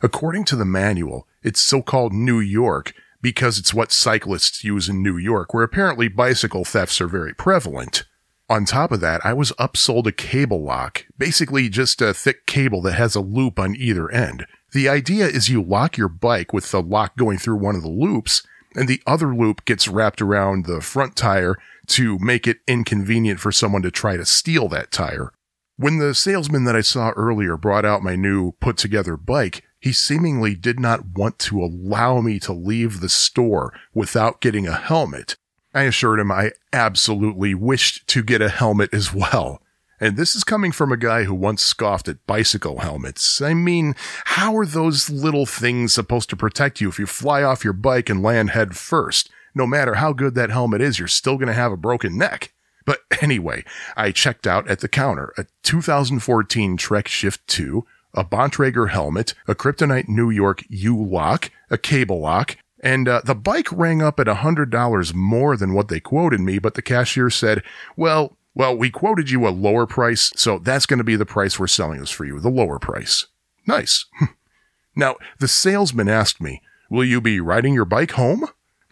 According 0.02 0.44
to 0.46 0.56
the 0.56 0.66
manual, 0.66 1.26
it's 1.42 1.62
so-called 1.62 2.12
New 2.12 2.40
York 2.40 2.92
because 3.22 3.58
it's 3.58 3.72
what 3.72 3.92
cyclists 3.92 4.62
use 4.62 4.90
in 4.90 5.02
New 5.02 5.16
York, 5.16 5.54
where 5.54 5.64
apparently 5.64 6.08
bicycle 6.08 6.66
thefts 6.66 7.00
are 7.00 7.08
very 7.08 7.32
prevalent. 7.32 8.04
On 8.50 8.66
top 8.66 8.92
of 8.92 9.00
that, 9.00 9.24
I 9.24 9.32
was 9.32 9.52
upsold 9.52 10.06
a 10.06 10.12
cable 10.12 10.62
lock, 10.62 11.06
basically 11.16 11.70
just 11.70 12.02
a 12.02 12.12
thick 12.12 12.44
cable 12.44 12.82
that 12.82 12.92
has 12.92 13.14
a 13.14 13.22
loop 13.22 13.58
on 13.58 13.74
either 13.74 14.10
end. 14.10 14.46
The 14.72 14.86
idea 14.86 15.26
is 15.28 15.48
you 15.48 15.62
lock 15.62 15.96
your 15.96 16.08
bike 16.08 16.52
with 16.52 16.70
the 16.70 16.82
lock 16.82 17.16
going 17.16 17.38
through 17.38 17.56
one 17.56 17.74
of 17.74 17.82
the 17.82 17.88
loops, 17.88 18.46
and 18.74 18.86
the 18.86 19.02
other 19.06 19.34
loop 19.34 19.64
gets 19.64 19.88
wrapped 19.88 20.20
around 20.20 20.66
the 20.66 20.82
front 20.82 21.16
tire 21.16 21.56
to 21.88 22.18
make 22.18 22.46
it 22.46 22.58
inconvenient 22.66 23.40
for 23.40 23.52
someone 23.52 23.82
to 23.82 23.90
try 23.90 24.16
to 24.16 24.24
steal 24.24 24.68
that 24.68 24.90
tire. 24.90 25.32
When 25.76 25.98
the 25.98 26.14
salesman 26.14 26.64
that 26.64 26.76
I 26.76 26.80
saw 26.80 27.10
earlier 27.10 27.56
brought 27.56 27.84
out 27.84 28.02
my 28.02 28.16
new 28.16 28.52
put 28.52 28.76
together 28.78 29.16
bike, 29.16 29.62
he 29.78 29.92
seemingly 29.92 30.54
did 30.54 30.80
not 30.80 31.10
want 31.14 31.38
to 31.40 31.62
allow 31.62 32.20
me 32.20 32.38
to 32.40 32.52
leave 32.52 33.00
the 33.00 33.08
store 33.08 33.72
without 33.92 34.40
getting 34.40 34.66
a 34.66 34.76
helmet. 34.76 35.36
I 35.74 35.82
assured 35.82 36.18
him 36.18 36.32
I 36.32 36.52
absolutely 36.72 37.54
wished 37.54 38.06
to 38.08 38.22
get 38.22 38.40
a 38.40 38.48
helmet 38.48 38.94
as 38.94 39.12
well. 39.12 39.60
And 40.00 40.16
this 40.16 40.34
is 40.34 40.44
coming 40.44 40.72
from 40.72 40.92
a 40.92 40.96
guy 40.96 41.24
who 41.24 41.34
once 41.34 41.62
scoffed 41.62 42.08
at 42.08 42.26
bicycle 42.26 42.80
helmets. 42.80 43.40
I 43.40 43.54
mean, 43.54 43.94
how 44.24 44.56
are 44.56 44.66
those 44.66 45.08
little 45.08 45.46
things 45.46 45.94
supposed 45.94 46.28
to 46.30 46.36
protect 46.36 46.80
you 46.80 46.88
if 46.88 46.98
you 46.98 47.06
fly 47.06 47.42
off 47.42 47.64
your 47.64 47.72
bike 47.72 48.10
and 48.10 48.22
land 48.22 48.50
head 48.50 48.76
first? 48.76 49.30
No 49.56 49.66
matter 49.66 49.94
how 49.94 50.12
good 50.12 50.34
that 50.34 50.50
helmet 50.50 50.82
is, 50.82 50.98
you're 50.98 51.08
still 51.08 51.36
going 51.36 51.48
to 51.48 51.54
have 51.54 51.72
a 51.72 51.76
broken 51.76 52.18
neck. 52.18 52.52
But 52.84 53.00
anyway, 53.22 53.64
I 53.96 54.12
checked 54.12 54.46
out 54.46 54.68
at 54.68 54.80
the 54.80 54.88
counter 54.88 55.32
a 55.36 55.46
2014 55.62 56.76
Trek 56.76 57.08
Shift 57.08 57.44
2, 57.48 57.84
a 58.14 58.24
Bontrager 58.24 58.90
helmet, 58.90 59.34
a 59.48 59.54
Kryptonite 59.54 60.08
New 60.08 60.30
York 60.30 60.62
U 60.68 61.02
lock, 61.02 61.50
a 61.70 61.78
cable 61.78 62.20
lock, 62.20 62.56
and 62.80 63.08
uh, 63.08 63.22
the 63.24 63.34
bike 63.34 63.72
rang 63.72 64.02
up 64.02 64.20
at 64.20 64.26
$100 64.26 65.14
more 65.14 65.56
than 65.56 65.72
what 65.72 65.88
they 65.88 66.00
quoted 66.00 66.40
me, 66.40 66.58
but 66.58 66.74
the 66.74 66.82
cashier 66.82 67.30
said, 67.30 67.62
well, 67.96 68.36
well, 68.54 68.76
we 68.76 68.90
quoted 68.90 69.30
you 69.30 69.46
a 69.46 69.50
lower 69.50 69.86
price, 69.86 70.32
so 70.36 70.58
that's 70.58 70.86
going 70.86 70.98
to 70.98 71.04
be 71.04 71.16
the 71.16 71.26
price 71.26 71.58
we're 71.58 71.66
selling 71.66 72.00
this 72.00 72.10
for 72.10 72.24
you, 72.24 72.40
the 72.40 72.50
lower 72.50 72.78
price. 72.78 73.26
Nice. 73.66 74.06
now, 74.96 75.16
the 75.40 75.48
salesman 75.48 76.08
asked 76.08 76.40
me, 76.40 76.62
will 76.90 77.04
you 77.04 77.20
be 77.20 77.40
riding 77.40 77.74
your 77.74 77.84
bike 77.84 78.12
home? 78.12 78.46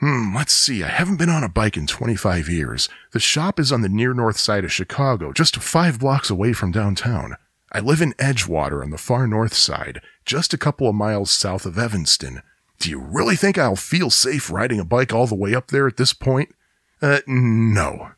Hmm, 0.05 0.37
let's 0.37 0.53
see. 0.53 0.83
I 0.83 0.89
haven't 0.89 1.17
been 1.17 1.31
on 1.31 1.43
a 1.43 1.49
bike 1.49 1.79
in 1.79 1.87
25 1.87 2.47
years. 2.47 2.91
The 3.13 3.19
shop 3.19 3.59
is 3.59 3.73
on 3.73 3.81
the 3.81 3.89
near 3.89 4.13
north 4.13 4.37
side 4.37 4.63
of 4.63 4.71
Chicago, 4.71 5.33
just 5.33 5.57
five 5.57 5.99
blocks 5.99 6.29
away 6.29 6.53
from 6.53 6.73
downtown. 6.73 7.37
I 7.73 7.81
live 7.81 8.03
in 8.03 8.13
Edgewater 8.19 8.83
on 8.83 8.91
the 8.91 8.99
far 8.99 9.27
north 9.27 9.55
side, 9.55 10.03
just 10.27 10.53
a 10.53 10.59
couple 10.59 10.87
of 10.87 10.95
miles 10.95 11.31
south 11.31 11.65
of 11.65 11.79
Evanston. 11.79 12.43
Do 12.79 12.91
you 12.91 12.99
really 12.99 13.35
think 13.35 13.57
I'll 13.57 13.77
feel 13.77 14.11
safe 14.11 14.51
riding 14.51 14.79
a 14.79 14.85
bike 14.85 15.15
all 15.15 15.27
the 15.27 15.35
way 15.35 15.55
up 15.55 15.69
there 15.69 15.87
at 15.87 15.97
this 15.97 16.13
point? 16.13 16.55
Uh, 17.01 17.21
no. 17.27 18.11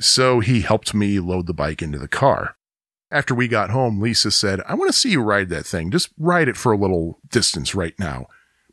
So 0.00 0.40
he 0.40 0.60
helped 0.60 0.92
me 0.92 1.18
load 1.18 1.46
the 1.46 1.54
bike 1.54 1.80
into 1.80 1.98
the 1.98 2.08
car. 2.08 2.56
After 3.10 3.34
we 3.34 3.48
got 3.48 3.70
home, 3.70 4.02
Lisa 4.02 4.30
said, 4.30 4.60
I 4.68 4.74
want 4.74 4.92
to 4.92 4.98
see 4.98 5.12
you 5.12 5.22
ride 5.22 5.48
that 5.48 5.64
thing. 5.64 5.90
Just 5.90 6.10
ride 6.18 6.48
it 6.48 6.58
for 6.58 6.72
a 6.72 6.78
little 6.78 7.20
distance 7.30 7.74
right 7.74 7.98
now. 7.98 8.26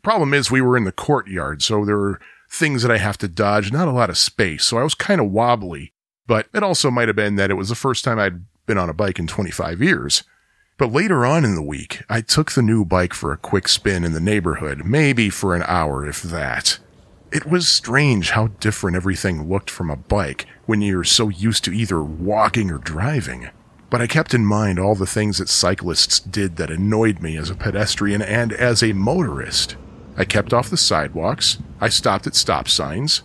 Problem 0.04 0.34
is, 0.34 0.52
we 0.52 0.60
were 0.60 0.76
in 0.76 0.84
the 0.84 0.92
courtyard, 0.92 1.62
so 1.62 1.86
there 1.86 1.98
were 1.98 2.20
things 2.50 2.82
that 2.82 2.92
I 2.92 2.98
have 2.98 3.18
to 3.20 3.28
dodge, 3.28 3.72
not 3.72 3.88
a 3.88 3.92
lot 3.92 4.10
of 4.10 4.18
space. 4.18 4.66
So 4.66 4.78
I 4.78 4.84
was 4.84 4.96
kind 4.96 5.22
of 5.22 5.32
wobbly, 5.32 5.94
but 6.28 6.48
it 6.54 6.64
also 6.64 6.90
might 6.90 7.08
have 7.08 7.16
been 7.16 7.36
that 7.36 7.52
it 7.52 7.56
was 7.56 7.70
the 7.70 7.76
first 7.76 8.04
time 8.04 8.20
I'd 8.20 8.44
been 8.66 8.78
on 8.78 8.90
a 8.90 8.94
bike 8.94 9.20
in 9.20 9.28
25 9.28 9.82
years. 9.82 10.24
But 10.78 10.94
later 10.94 11.26
on 11.26 11.44
in 11.44 11.56
the 11.56 11.62
week, 11.62 12.04
I 12.10 12.22
took 12.22 12.52
the 12.52 12.62
new 12.62 12.86
bike 12.86 13.14
for 13.14 13.34
a 13.34 13.38
quick 13.38 13.68
spin 13.68 14.06
in 14.06 14.14
the 14.14 14.20
neighborhood, 14.22 14.86
maybe 14.86 15.30
for 15.30 15.54
an 15.54 15.64
hour, 15.68 16.08
if 16.08 16.22
that. 16.22 16.80
It 17.32 17.46
was 17.46 17.68
strange 17.68 18.32
how 18.32 18.48
different 18.48 18.96
everything 18.96 19.50
looked 19.50 19.70
from 19.70 19.90
a 19.90 19.96
bike 19.96 20.48
when 20.66 20.82
you're 20.82 21.04
so 21.04 21.30
used 21.30 21.64
to 21.66 21.74
either 21.74 22.02
walking 22.02 22.72
or 22.72 22.78
driving. 22.78 23.50
But 23.90 24.02
I 24.02 24.08
kept 24.08 24.34
in 24.34 24.46
mind 24.46 24.80
all 24.80 24.96
the 24.96 25.06
things 25.06 25.40
that 25.40 25.50
cyclists 25.50 26.20
did 26.20 26.56
that 26.56 26.72
annoyed 26.72 27.20
me 27.20 27.38
as 27.38 27.50
a 27.50 27.56
pedestrian 27.56 28.22
and 28.22 28.54
as 28.54 28.82
a 28.82 28.94
motorist. 28.94 29.76
I 30.20 30.26
kept 30.26 30.52
off 30.52 30.70
the 30.70 30.76
sidewalks. 30.76 31.60
I 31.80 31.88
stopped 31.88 32.28
at 32.28 32.36
stop 32.36 32.68
signs. 32.68 33.20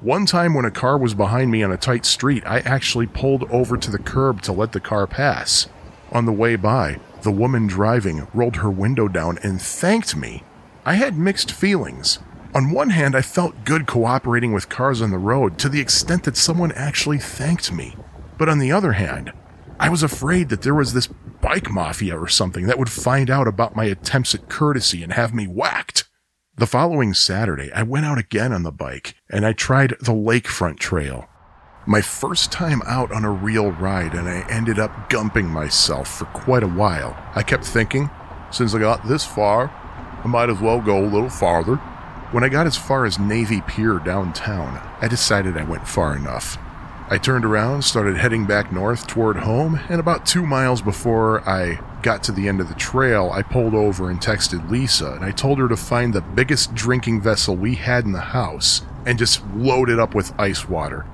One 0.00 0.26
time 0.26 0.52
when 0.52 0.64
a 0.64 0.70
car 0.72 0.98
was 0.98 1.14
behind 1.14 1.52
me 1.52 1.62
on 1.62 1.70
a 1.70 1.76
tight 1.76 2.04
street, 2.04 2.42
I 2.44 2.58
actually 2.58 3.06
pulled 3.06 3.48
over 3.52 3.76
to 3.76 3.88
the 3.88 4.00
curb 4.00 4.42
to 4.42 4.52
let 4.52 4.72
the 4.72 4.80
car 4.80 5.06
pass. 5.06 5.68
On 6.10 6.26
the 6.26 6.32
way 6.32 6.56
by, 6.56 6.98
the 7.22 7.30
woman 7.30 7.68
driving 7.68 8.26
rolled 8.34 8.56
her 8.56 8.70
window 8.70 9.06
down 9.06 9.38
and 9.44 9.62
thanked 9.62 10.16
me. 10.16 10.42
I 10.84 10.94
had 10.94 11.16
mixed 11.16 11.52
feelings. 11.52 12.18
On 12.52 12.72
one 12.72 12.90
hand, 12.90 13.14
I 13.14 13.22
felt 13.22 13.64
good 13.64 13.86
cooperating 13.86 14.52
with 14.52 14.68
cars 14.68 15.00
on 15.00 15.12
the 15.12 15.18
road 15.18 15.56
to 15.60 15.68
the 15.68 15.80
extent 15.80 16.24
that 16.24 16.36
someone 16.36 16.72
actually 16.72 17.18
thanked 17.18 17.70
me. 17.70 17.94
But 18.38 18.48
on 18.48 18.58
the 18.58 18.72
other 18.72 18.92
hand, 18.92 19.32
I 19.78 19.88
was 19.88 20.02
afraid 20.02 20.48
that 20.48 20.62
there 20.62 20.74
was 20.74 20.94
this 20.94 21.06
bike 21.06 21.70
mafia 21.70 22.18
or 22.18 22.26
something 22.26 22.66
that 22.66 22.78
would 22.78 22.90
find 22.90 23.30
out 23.30 23.46
about 23.46 23.76
my 23.76 23.84
attempts 23.84 24.34
at 24.34 24.48
courtesy 24.48 25.04
and 25.04 25.12
have 25.12 25.32
me 25.32 25.46
whacked. 25.46 26.09
The 26.56 26.66
following 26.66 27.14
Saturday, 27.14 27.72
I 27.72 27.84
went 27.84 28.04
out 28.04 28.18
again 28.18 28.52
on 28.52 28.64
the 28.64 28.72
bike 28.72 29.14
and 29.30 29.46
I 29.46 29.52
tried 29.52 29.90
the 30.00 30.12
lakefront 30.12 30.78
trail. 30.78 31.26
My 31.86 32.02
first 32.02 32.52
time 32.52 32.82
out 32.86 33.10
on 33.12 33.24
a 33.24 33.30
real 33.30 33.70
ride, 33.70 34.12
and 34.12 34.28
I 34.28 34.46
ended 34.50 34.78
up 34.78 35.08
gumping 35.08 35.48
myself 35.48 36.18
for 36.18 36.26
quite 36.26 36.62
a 36.62 36.68
while. 36.68 37.16
I 37.34 37.42
kept 37.42 37.64
thinking, 37.64 38.10
since 38.50 38.74
I 38.74 38.78
got 38.78 39.08
this 39.08 39.24
far, 39.24 39.70
I 40.22 40.26
might 40.26 40.50
as 40.50 40.60
well 40.60 40.82
go 40.82 41.02
a 41.02 41.08
little 41.08 41.30
farther. 41.30 41.76
When 42.32 42.44
I 42.44 42.50
got 42.50 42.66
as 42.66 42.76
far 42.76 43.06
as 43.06 43.18
Navy 43.18 43.62
Pier 43.62 43.98
downtown, 43.98 44.86
I 45.00 45.08
decided 45.08 45.56
I 45.56 45.64
went 45.64 45.88
far 45.88 46.14
enough. 46.14 46.58
I 47.08 47.16
turned 47.16 47.46
around, 47.46 47.82
started 47.82 48.18
heading 48.18 48.44
back 48.44 48.70
north 48.70 49.06
toward 49.06 49.38
home, 49.38 49.80
and 49.88 49.98
about 49.98 50.26
two 50.26 50.44
miles 50.44 50.82
before 50.82 51.48
I 51.48 51.80
got 52.02 52.22
to 52.24 52.32
the 52.32 52.48
end 52.48 52.60
of 52.60 52.68
the 52.68 52.74
trail, 52.74 53.30
I 53.32 53.42
pulled 53.42 53.74
over 53.74 54.10
and 54.10 54.20
texted 54.20 54.70
Lisa, 54.70 55.12
and 55.12 55.24
I 55.24 55.30
told 55.30 55.58
her 55.58 55.68
to 55.68 55.76
find 55.76 56.12
the 56.12 56.20
biggest 56.20 56.74
drinking 56.74 57.20
vessel 57.20 57.56
we 57.56 57.74
had 57.74 58.04
in 58.04 58.12
the 58.12 58.20
house 58.20 58.82
and 59.06 59.18
just 59.18 59.44
load 59.54 59.88
it 59.88 59.98
up 59.98 60.14
with 60.14 60.38
ice 60.38 60.68
water. 60.68 61.06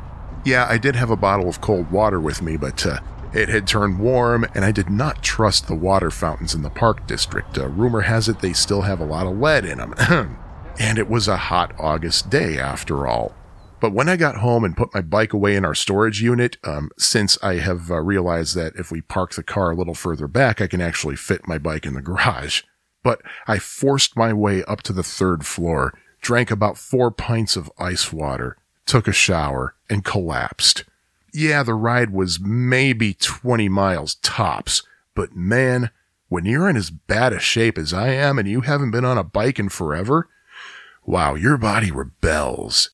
Yeah, 0.44 0.66
I 0.68 0.78
did 0.78 0.96
have 0.96 1.10
a 1.10 1.16
bottle 1.16 1.48
of 1.48 1.60
cold 1.60 1.90
water 1.90 2.20
with 2.20 2.42
me, 2.42 2.56
but 2.56 2.86
uh, 2.86 3.00
it 3.32 3.48
had 3.48 3.66
turned 3.66 3.98
warm, 3.98 4.46
and 4.54 4.64
I 4.64 4.72
did 4.72 4.88
not 4.88 5.22
trust 5.22 5.66
the 5.66 5.74
water 5.74 6.10
fountains 6.10 6.54
in 6.54 6.62
the 6.62 6.70
park 6.70 7.06
district. 7.06 7.58
Uh, 7.58 7.68
rumor 7.68 8.02
has 8.02 8.28
it 8.28 8.40
they 8.40 8.52
still 8.52 8.82
have 8.82 9.00
a 9.00 9.04
lot 9.04 9.26
of 9.26 9.38
lead 9.38 9.64
in 9.64 9.78
them. 9.78 9.94
and 10.78 10.98
it 10.98 11.08
was 11.08 11.28
a 11.28 11.36
hot 11.36 11.74
August 11.78 12.30
day 12.30 12.58
after 12.58 13.06
all. 13.06 13.34
But 13.78 13.92
when 13.92 14.08
I 14.08 14.16
got 14.16 14.38
home 14.38 14.64
and 14.64 14.76
put 14.76 14.94
my 14.94 15.02
bike 15.02 15.32
away 15.32 15.54
in 15.54 15.64
our 15.64 15.74
storage 15.74 16.22
unit, 16.22 16.56
um, 16.64 16.90
since 16.96 17.36
I 17.42 17.56
have 17.56 17.90
uh, 17.90 18.00
realized 18.00 18.54
that 18.56 18.74
if 18.76 18.90
we 18.90 19.02
park 19.02 19.34
the 19.34 19.42
car 19.42 19.70
a 19.70 19.76
little 19.76 19.94
further 19.94 20.26
back, 20.26 20.60
I 20.60 20.66
can 20.66 20.80
actually 20.80 21.16
fit 21.16 21.46
my 21.46 21.58
bike 21.58 21.84
in 21.84 21.94
the 21.94 22.02
garage. 22.02 22.62
But 23.02 23.22
I 23.46 23.60
forced 23.60 24.16
my 24.16 24.32
way 24.32 24.64
up 24.64 24.82
to 24.82 24.92
the 24.92 25.04
third 25.04 25.46
floor, 25.46 25.96
drank 26.20 26.50
about 26.50 26.76
four 26.76 27.12
pints 27.12 27.54
of 27.54 27.70
ice 27.78 28.12
water, 28.12 28.56
took 28.84 29.06
a 29.06 29.12
shower, 29.12 29.76
and 29.88 30.04
collapsed. 30.04 30.82
Yeah, 31.32 31.62
the 31.62 31.74
ride 31.74 32.10
was 32.10 32.40
maybe 32.40 33.14
20 33.14 33.68
miles 33.68 34.16
tops, 34.16 34.82
but 35.14 35.36
man, 35.36 35.90
when 36.28 36.44
you're 36.44 36.68
in 36.68 36.76
as 36.76 36.90
bad 36.90 37.32
a 37.32 37.38
shape 37.38 37.78
as 37.78 37.92
I 37.92 38.08
am 38.08 38.40
and 38.40 38.48
you 38.48 38.62
haven't 38.62 38.90
been 38.90 39.04
on 39.04 39.18
a 39.18 39.22
bike 39.22 39.60
in 39.60 39.68
forever, 39.68 40.28
wow, 41.04 41.36
your 41.36 41.56
body 41.56 41.92
rebels. 41.92 42.90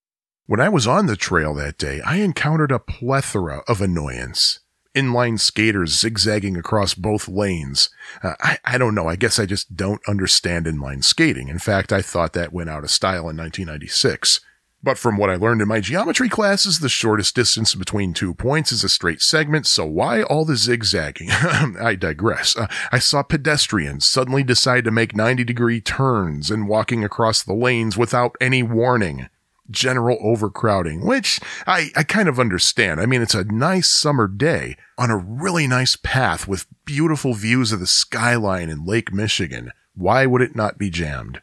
When 0.46 0.58
I 0.58 0.68
was 0.68 0.88
on 0.88 1.06
the 1.06 1.14
trail 1.14 1.54
that 1.54 1.78
day, 1.78 2.00
I 2.00 2.16
encountered 2.16 2.72
a 2.72 2.80
plethora 2.80 3.62
of 3.68 3.80
annoyance. 3.80 4.58
Inline 4.92 5.38
skaters 5.38 5.96
zigzagging 5.96 6.56
across 6.56 6.94
both 6.94 7.28
lanes. 7.28 7.90
Uh, 8.24 8.34
I, 8.40 8.58
I 8.64 8.76
don't 8.76 8.96
know. 8.96 9.06
I 9.06 9.14
guess 9.14 9.38
I 9.38 9.46
just 9.46 9.76
don't 9.76 10.00
understand 10.08 10.66
inline 10.66 11.04
skating. 11.04 11.46
In 11.46 11.60
fact, 11.60 11.92
I 11.92 12.02
thought 12.02 12.32
that 12.32 12.52
went 12.52 12.70
out 12.70 12.82
of 12.82 12.90
style 12.90 13.30
in 13.30 13.36
1996. 13.36 14.40
But 14.82 14.98
from 14.98 15.16
what 15.16 15.30
I 15.30 15.36
learned 15.36 15.62
in 15.62 15.68
my 15.68 15.78
geometry 15.78 16.28
classes, 16.28 16.80
the 16.80 16.88
shortest 16.88 17.36
distance 17.36 17.76
between 17.76 18.12
two 18.12 18.34
points 18.34 18.72
is 18.72 18.82
a 18.82 18.88
straight 18.88 19.22
segment, 19.22 19.68
so 19.68 19.86
why 19.86 20.24
all 20.24 20.44
the 20.44 20.56
zigzagging? 20.56 21.28
I 21.30 21.94
digress. 21.94 22.56
Uh, 22.56 22.66
I 22.90 22.98
saw 22.98 23.22
pedestrians 23.22 24.06
suddenly 24.06 24.42
decide 24.42 24.82
to 24.86 24.90
make 24.90 25.14
90 25.14 25.44
degree 25.44 25.80
turns 25.80 26.50
and 26.50 26.66
walking 26.66 27.04
across 27.04 27.44
the 27.44 27.54
lanes 27.54 27.96
without 27.96 28.34
any 28.40 28.64
warning 28.64 29.28
general 29.70 30.18
overcrowding, 30.20 31.06
which 31.06 31.40
I, 31.66 31.90
I 31.96 32.02
kind 32.02 32.28
of 32.28 32.38
understand. 32.38 33.00
I 33.00 33.06
mean, 33.06 33.22
it's 33.22 33.34
a 33.34 33.44
nice 33.44 33.88
summer 33.88 34.28
day 34.28 34.76
on 34.98 35.10
a 35.10 35.16
really 35.16 35.66
nice 35.66 35.96
path 35.96 36.46
with 36.46 36.66
beautiful 36.84 37.34
views 37.34 37.72
of 37.72 37.80
the 37.80 37.86
skyline 37.86 38.68
in 38.68 38.84
Lake 38.84 39.12
Michigan. 39.12 39.72
Why 39.94 40.26
would 40.26 40.42
it 40.42 40.56
not 40.56 40.78
be 40.78 40.90
jammed? 40.90 41.40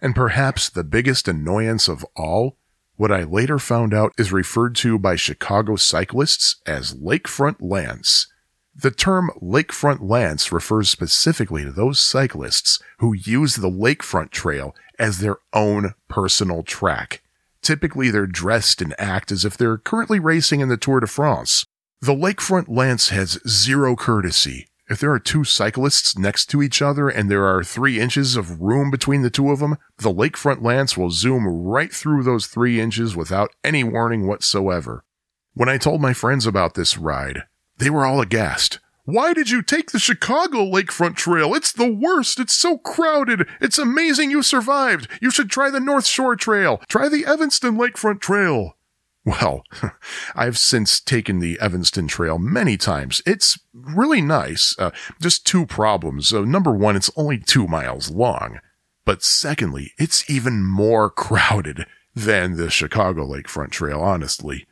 And 0.00 0.14
perhaps 0.14 0.68
the 0.68 0.84
biggest 0.84 1.28
annoyance 1.28 1.88
of 1.88 2.04
all, 2.16 2.56
what 2.96 3.12
I 3.12 3.22
later 3.22 3.58
found 3.58 3.94
out 3.94 4.12
is 4.18 4.32
referred 4.32 4.74
to 4.76 4.98
by 4.98 5.16
Chicago 5.16 5.76
cyclists 5.76 6.56
as 6.66 6.94
lakefront 6.94 7.56
lance. 7.60 8.26
The 8.74 8.90
term 8.92 9.30
lakefront 9.42 10.08
lance 10.08 10.52
refers 10.52 10.88
specifically 10.88 11.64
to 11.64 11.72
those 11.72 11.98
cyclists 11.98 12.80
who 12.98 13.12
use 13.12 13.56
the 13.56 13.70
lakefront 13.70 14.30
trail 14.30 14.74
as 14.98 15.18
their 15.18 15.38
own 15.52 15.94
personal 16.08 16.62
track. 16.62 17.22
Typically, 17.62 18.10
they're 18.10 18.26
dressed 18.26 18.80
and 18.80 18.94
act 18.98 19.30
as 19.32 19.44
if 19.44 19.56
they're 19.56 19.78
currently 19.78 20.18
racing 20.18 20.60
in 20.60 20.68
the 20.68 20.76
Tour 20.76 21.00
de 21.00 21.06
France. 21.06 21.64
The 22.00 22.14
lakefront 22.14 22.68
lance 22.68 23.08
has 23.08 23.40
zero 23.46 23.96
courtesy. 23.96 24.66
If 24.88 25.00
there 25.00 25.12
are 25.12 25.18
two 25.18 25.44
cyclists 25.44 26.16
next 26.16 26.46
to 26.46 26.62
each 26.62 26.80
other 26.80 27.08
and 27.08 27.30
there 27.30 27.44
are 27.44 27.62
three 27.62 28.00
inches 28.00 28.36
of 28.36 28.60
room 28.60 28.90
between 28.90 29.20
the 29.20 29.30
two 29.30 29.50
of 29.50 29.58
them, 29.58 29.76
the 29.98 30.12
lakefront 30.12 30.62
lance 30.62 30.96
will 30.96 31.10
zoom 31.10 31.46
right 31.46 31.92
through 31.92 32.22
those 32.22 32.46
three 32.46 32.80
inches 32.80 33.14
without 33.14 33.54
any 33.62 33.84
warning 33.84 34.26
whatsoever. 34.26 35.04
When 35.52 35.68
I 35.68 35.76
told 35.76 36.00
my 36.00 36.14
friends 36.14 36.46
about 36.46 36.74
this 36.74 36.96
ride, 36.96 37.42
they 37.76 37.90
were 37.90 38.06
all 38.06 38.20
aghast. 38.20 38.78
Why 39.08 39.32
did 39.32 39.48
you 39.48 39.62
take 39.62 39.92
the 39.92 39.98
Chicago 39.98 40.58
Lakefront 40.58 41.16
Trail? 41.16 41.54
It's 41.54 41.72
the 41.72 41.90
worst. 41.90 42.38
It's 42.38 42.54
so 42.54 42.76
crowded. 42.76 43.48
It's 43.58 43.78
amazing 43.78 44.30
you 44.30 44.42
survived. 44.42 45.08
You 45.22 45.30
should 45.30 45.48
try 45.48 45.70
the 45.70 45.80
North 45.80 46.04
Shore 46.04 46.36
Trail. 46.36 46.82
Try 46.90 47.08
the 47.08 47.24
Evanston 47.24 47.78
Lakefront 47.78 48.20
Trail. 48.20 48.76
Well, 49.24 49.62
I've 50.34 50.58
since 50.58 51.00
taken 51.00 51.38
the 51.38 51.58
Evanston 51.58 52.06
Trail 52.06 52.38
many 52.38 52.76
times. 52.76 53.22
It's 53.24 53.58
really 53.72 54.20
nice. 54.20 54.76
Uh, 54.78 54.90
just 55.22 55.46
two 55.46 55.64
problems. 55.64 56.30
Uh, 56.30 56.42
number 56.42 56.74
one, 56.74 56.94
it's 56.94 57.10
only 57.16 57.38
two 57.38 57.66
miles 57.66 58.10
long. 58.10 58.60
But 59.06 59.22
secondly, 59.22 59.92
it's 59.96 60.28
even 60.28 60.66
more 60.66 61.08
crowded 61.26 61.86
than 62.14 62.58
the 62.58 62.68
Chicago 62.68 63.26
Lakefront 63.26 63.70
Trail, 63.70 64.02
honestly. 64.02 64.66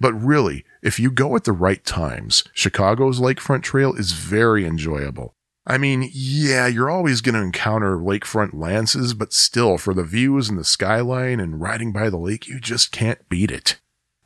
But 0.00 0.14
really, 0.14 0.64
if 0.82 0.98
you 0.98 1.10
go 1.10 1.36
at 1.36 1.44
the 1.44 1.52
right 1.52 1.84
times, 1.84 2.42
Chicago's 2.54 3.20
Lakefront 3.20 3.62
Trail 3.62 3.94
is 3.94 4.12
very 4.12 4.64
enjoyable. 4.64 5.34
I 5.66 5.76
mean, 5.76 6.08
yeah, 6.12 6.66
you're 6.66 6.90
always 6.90 7.20
going 7.20 7.34
to 7.34 7.42
encounter 7.42 7.98
lakefront 7.98 8.54
lances, 8.54 9.12
but 9.12 9.34
still, 9.34 9.76
for 9.76 9.92
the 9.92 10.02
views 10.02 10.48
and 10.48 10.58
the 10.58 10.64
skyline 10.64 11.38
and 11.38 11.60
riding 11.60 11.92
by 11.92 12.08
the 12.08 12.16
lake, 12.16 12.48
you 12.48 12.58
just 12.58 12.90
can't 12.90 13.28
beat 13.28 13.50
it. 13.50 13.78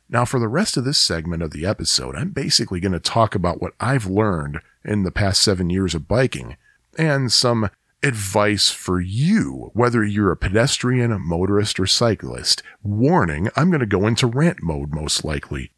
Now, 0.07 0.23
for 0.23 0.39
the 0.39 0.47
rest 0.47 0.77
of 0.77 0.85
this 0.85 0.97
segment 0.97 1.43
of 1.43 1.51
the 1.51 1.65
episode, 1.65 2.15
I'm 2.15 2.29
basically 2.29 2.79
going 2.79 2.93
to 2.93 2.99
talk 2.99 3.35
about 3.35 3.61
what 3.61 3.73
I've 3.79 4.05
learned 4.05 4.61
in 4.85 5.03
the 5.03 5.11
past 5.11 5.41
seven 5.41 5.69
years 5.69 5.93
of 5.93 6.07
biking 6.07 6.55
and 6.97 7.31
some 7.31 7.69
advice 8.05 8.69
for 8.69 9.01
you, 9.01 9.71
whether 9.73 10.03
you're 10.03 10.31
a 10.31 10.37
pedestrian, 10.37 11.19
motorist, 11.19 11.79
or 11.79 11.87
cyclist. 11.87 12.61
Warning, 12.83 13.49
I'm 13.55 13.71
going 13.71 13.79
to 13.79 13.87
go 13.87 14.05
into 14.05 14.27
rant 14.27 14.61
mode 14.61 14.93
most 14.93 15.25
likely. 15.25 15.71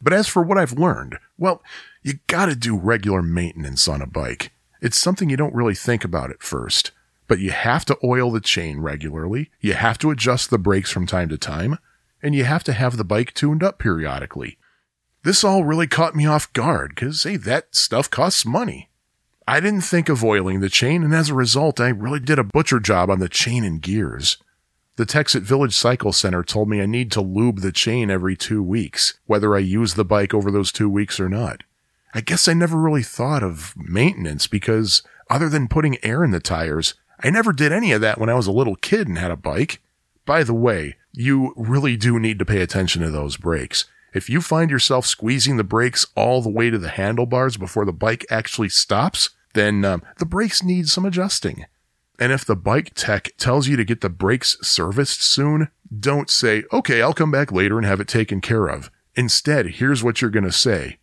But 0.00 0.14
as 0.14 0.26
for 0.26 0.42
what 0.42 0.56
I've 0.56 0.78
learned, 0.78 1.18
well, 1.36 1.62
you 2.02 2.14
gotta 2.26 2.56
do 2.56 2.76
regular 2.76 3.22
maintenance 3.22 3.86
on 3.86 4.02
a 4.02 4.06
bike. 4.06 4.52
It's 4.80 4.98
something 4.98 5.28
you 5.28 5.36
don't 5.36 5.54
really 5.54 5.74
think 5.74 6.04
about 6.04 6.30
at 6.30 6.42
first. 6.42 6.90
But 7.26 7.38
you 7.38 7.50
have 7.50 7.84
to 7.86 7.98
oil 8.04 8.30
the 8.30 8.40
chain 8.40 8.80
regularly, 8.80 9.50
you 9.60 9.74
have 9.74 9.98
to 9.98 10.10
adjust 10.10 10.50
the 10.50 10.58
brakes 10.58 10.90
from 10.90 11.06
time 11.06 11.28
to 11.30 11.38
time, 11.38 11.78
and 12.22 12.34
you 12.34 12.44
have 12.44 12.64
to 12.64 12.72
have 12.72 12.96
the 12.96 13.04
bike 13.04 13.32
tuned 13.34 13.62
up 13.62 13.78
periodically. 13.78 14.58
This 15.22 15.42
all 15.42 15.64
really 15.64 15.86
caught 15.86 16.14
me 16.14 16.26
off 16.26 16.52
guard, 16.52 16.96
cause 16.96 17.22
hey, 17.22 17.36
that 17.36 17.74
stuff 17.74 18.10
costs 18.10 18.44
money. 18.44 18.90
I 19.46 19.60
didn't 19.60 19.82
think 19.82 20.08
of 20.08 20.24
oiling 20.24 20.60
the 20.60 20.70
chain, 20.70 21.04
and 21.04 21.14
as 21.14 21.28
a 21.28 21.34
result, 21.34 21.78
I 21.78 21.88
really 21.88 22.20
did 22.20 22.38
a 22.38 22.44
butcher 22.44 22.80
job 22.80 23.10
on 23.10 23.18
the 23.18 23.28
chain 23.28 23.62
and 23.62 23.80
gears. 23.80 24.38
The 24.96 25.04
techs 25.04 25.34
at 25.34 25.42
Village 25.42 25.74
Cycle 25.74 26.12
Center 26.12 26.42
told 26.42 26.68
me 26.68 26.80
I 26.80 26.86
need 26.86 27.10
to 27.12 27.20
lube 27.20 27.60
the 27.60 27.72
chain 27.72 28.10
every 28.10 28.36
two 28.36 28.62
weeks, 28.62 29.18
whether 29.26 29.54
I 29.54 29.58
use 29.58 29.94
the 29.94 30.04
bike 30.04 30.32
over 30.32 30.50
those 30.50 30.72
two 30.72 30.88
weeks 30.88 31.20
or 31.20 31.28
not. 31.28 31.62
I 32.14 32.20
guess 32.20 32.48
I 32.48 32.54
never 32.54 32.78
really 32.78 33.02
thought 33.02 33.42
of 33.42 33.74
maintenance 33.76 34.46
because 34.46 35.02
other 35.28 35.48
than 35.48 35.68
putting 35.68 36.02
air 36.04 36.22
in 36.22 36.30
the 36.30 36.40
tires, 36.40 36.94
I 37.20 37.30
never 37.30 37.52
did 37.52 37.72
any 37.72 37.92
of 37.92 38.00
that 38.02 38.18
when 38.18 38.30
I 38.30 38.34
was 38.34 38.46
a 38.46 38.52
little 38.52 38.76
kid 38.76 39.08
and 39.08 39.18
had 39.18 39.32
a 39.32 39.36
bike. 39.36 39.82
By 40.24 40.44
the 40.44 40.54
way, 40.54 40.96
you 41.12 41.52
really 41.56 41.96
do 41.96 42.18
need 42.18 42.38
to 42.38 42.44
pay 42.44 42.62
attention 42.62 43.02
to 43.02 43.10
those 43.10 43.36
brakes. 43.36 43.84
If 44.14 44.30
you 44.30 44.40
find 44.40 44.70
yourself 44.70 45.06
squeezing 45.06 45.56
the 45.56 45.64
brakes 45.64 46.06
all 46.14 46.40
the 46.40 46.48
way 46.48 46.70
to 46.70 46.78
the 46.78 46.88
handlebars 46.88 47.56
before 47.56 47.84
the 47.84 47.92
bike 47.92 48.24
actually 48.30 48.68
stops, 48.68 49.30
then 49.54 49.84
um, 49.84 50.02
the 50.18 50.24
brakes 50.24 50.62
need 50.62 50.88
some 50.88 51.04
adjusting. 51.04 51.66
And 52.20 52.30
if 52.30 52.44
the 52.44 52.54
bike 52.54 52.92
tech 52.94 53.30
tells 53.36 53.66
you 53.66 53.76
to 53.76 53.84
get 53.84 54.02
the 54.02 54.08
brakes 54.08 54.56
serviced 54.62 55.24
soon, 55.24 55.68
don't 55.98 56.30
say, 56.30 56.62
okay, 56.72 57.02
I'll 57.02 57.12
come 57.12 57.32
back 57.32 57.50
later 57.50 57.76
and 57.76 57.84
have 57.84 57.98
it 57.98 58.06
taken 58.06 58.40
care 58.40 58.68
of. 58.68 58.88
Instead, 59.16 59.66
here's 59.66 60.04
what 60.04 60.20
you're 60.20 60.30
going 60.30 60.44
to 60.44 60.52
say. 60.52 60.98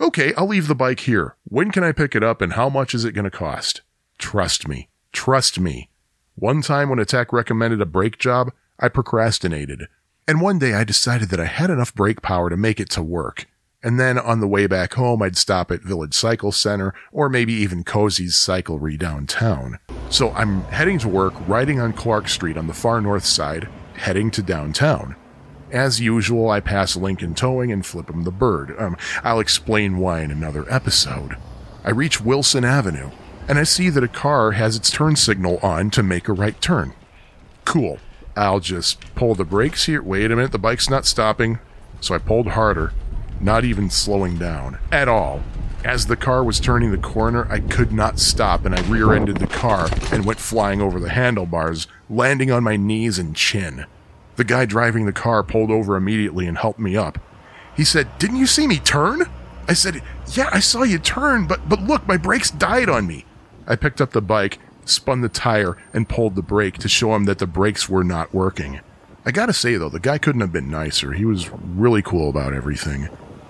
Okay, 0.00 0.32
I'll 0.34 0.46
leave 0.46 0.68
the 0.68 0.76
bike 0.76 1.00
here. 1.00 1.36
When 1.44 1.72
can 1.72 1.82
I 1.82 1.90
pick 1.90 2.14
it 2.14 2.22
up 2.22 2.40
and 2.40 2.52
how 2.52 2.68
much 2.68 2.94
is 2.94 3.04
it 3.04 3.12
going 3.12 3.24
to 3.24 3.30
cost? 3.30 3.82
Trust 4.16 4.68
me. 4.68 4.88
Trust 5.12 5.58
me. 5.58 5.90
One 6.36 6.62
time 6.62 6.88
when 6.88 7.00
a 7.00 7.04
tech 7.04 7.32
recommended 7.32 7.80
a 7.80 7.86
brake 7.86 8.18
job, 8.18 8.52
I 8.78 8.88
procrastinated. 8.88 9.88
And 10.26 10.40
one 10.40 10.58
day 10.58 10.72
I 10.72 10.84
decided 10.84 11.28
that 11.30 11.40
I 11.40 11.44
had 11.44 11.68
enough 11.68 11.94
brake 11.94 12.22
power 12.22 12.48
to 12.48 12.56
make 12.56 12.80
it 12.80 12.88
to 12.90 13.02
work. 13.02 13.46
And 13.82 14.00
then 14.00 14.18
on 14.18 14.40
the 14.40 14.48
way 14.48 14.66
back 14.66 14.94
home, 14.94 15.20
I'd 15.20 15.36
stop 15.36 15.70
at 15.70 15.82
Village 15.82 16.14
Cycle 16.14 16.50
Center 16.50 16.94
or 17.12 17.28
maybe 17.28 17.52
even 17.52 17.84
Kozy's 17.84 18.34
Cyclery 18.34 18.98
downtown. 18.98 19.78
So 20.08 20.30
I'm 20.30 20.62
heading 20.64 20.98
to 21.00 21.08
work, 21.08 21.34
riding 21.46 21.78
on 21.78 21.92
Clark 21.92 22.28
Street 22.28 22.56
on 22.56 22.66
the 22.66 22.72
far 22.72 23.02
north 23.02 23.26
side, 23.26 23.68
heading 23.96 24.30
to 24.30 24.42
downtown. 24.42 25.14
As 25.70 26.00
usual, 26.00 26.48
I 26.48 26.60
pass 26.60 26.96
Lincoln 26.96 27.34
Towing 27.34 27.70
and 27.70 27.84
flip 27.84 28.08
him 28.08 28.24
the 28.24 28.30
bird. 28.30 28.74
Um, 28.78 28.96
I'll 29.22 29.40
explain 29.40 29.98
why 29.98 30.20
in 30.20 30.30
another 30.30 30.64
episode. 30.72 31.36
I 31.84 31.90
reach 31.90 32.22
Wilson 32.22 32.64
Avenue, 32.64 33.10
and 33.46 33.58
I 33.58 33.64
see 33.64 33.90
that 33.90 34.04
a 34.04 34.08
car 34.08 34.52
has 34.52 34.76
its 34.76 34.90
turn 34.90 35.16
signal 35.16 35.58
on 35.62 35.90
to 35.90 36.02
make 36.02 36.28
a 36.28 36.32
right 36.32 36.58
turn. 36.62 36.94
Cool. 37.66 37.98
I'll 38.36 38.60
just 38.60 39.00
pull 39.14 39.34
the 39.34 39.44
brakes 39.44 39.86
here. 39.86 40.02
Wait 40.02 40.30
a 40.30 40.36
minute, 40.36 40.52
the 40.52 40.58
bike's 40.58 40.90
not 40.90 41.06
stopping. 41.06 41.58
So 42.00 42.14
I 42.14 42.18
pulled 42.18 42.48
harder, 42.48 42.92
not 43.40 43.64
even 43.64 43.90
slowing 43.90 44.36
down 44.36 44.78
at 44.90 45.08
all. 45.08 45.42
As 45.84 46.06
the 46.06 46.16
car 46.16 46.42
was 46.42 46.60
turning 46.60 46.90
the 46.90 46.98
corner, 46.98 47.46
I 47.50 47.60
could 47.60 47.92
not 47.92 48.18
stop 48.18 48.64
and 48.64 48.74
I 48.74 48.80
rear 48.82 49.12
ended 49.12 49.36
the 49.36 49.46
car 49.46 49.88
and 50.10 50.24
went 50.24 50.38
flying 50.38 50.80
over 50.80 50.98
the 50.98 51.10
handlebars, 51.10 51.86
landing 52.08 52.50
on 52.50 52.64
my 52.64 52.76
knees 52.76 53.18
and 53.18 53.36
chin. 53.36 53.86
The 54.36 54.44
guy 54.44 54.64
driving 54.64 55.06
the 55.06 55.12
car 55.12 55.42
pulled 55.42 55.70
over 55.70 55.96
immediately 55.96 56.46
and 56.46 56.58
helped 56.58 56.80
me 56.80 56.96
up. 56.96 57.18
He 57.76 57.84
said, 57.84 58.18
Didn't 58.18 58.36
you 58.36 58.46
see 58.46 58.66
me 58.66 58.78
turn? 58.78 59.30
I 59.68 59.74
said, 59.74 60.02
Yeah, 60.32 60.48
I 60.52 60.60
saw 60.60 60.82
you 60.82 60.98
turn, 60.98 61.46
but, 61.46 61.68
but 61.68 61.82
look, 61.82 62.06
my 62.08 62.16
brakes 62.16 62.50
died 62.50 62.88
on 62.88 63.06
me. 63.06 63.26
I 63.66 63.76
picked 63.76 64.00
up 64.00 64.10
the 64.10 64.22
bike 64.22 64.58
spun 64.84 65.20
the 65.20 65.28
tire, 65.28 65.76
and 65.92 66.08
pulled 66.08 66.34
the 66.34 66.42
brake 66.42 66.78
to 66.78 66.88
show 66.88 67.14
him 67.14 67.24
that 67.24 67.38
the 67.38 67.46
brakes 67.46 67.88
were 67.88 68.04
not 68.04 68.34
working. 68.34 68.80
I 69.26 69.30
gotta 69.30 69.52
say 69.52 69.76
though, 69.76 69.88
the 69.88 70.00
guy 70.00 70.18
couldn't 70.18 70.42
have 70.42 70.52
been 70.52 70.70
nicer. 70.70 71.12
He 71.12 71.24
was 71.24 71.50
really 71.50 72.02
cool 72.02 72.28
about 72.28 72.52
everything. 72.52 73.08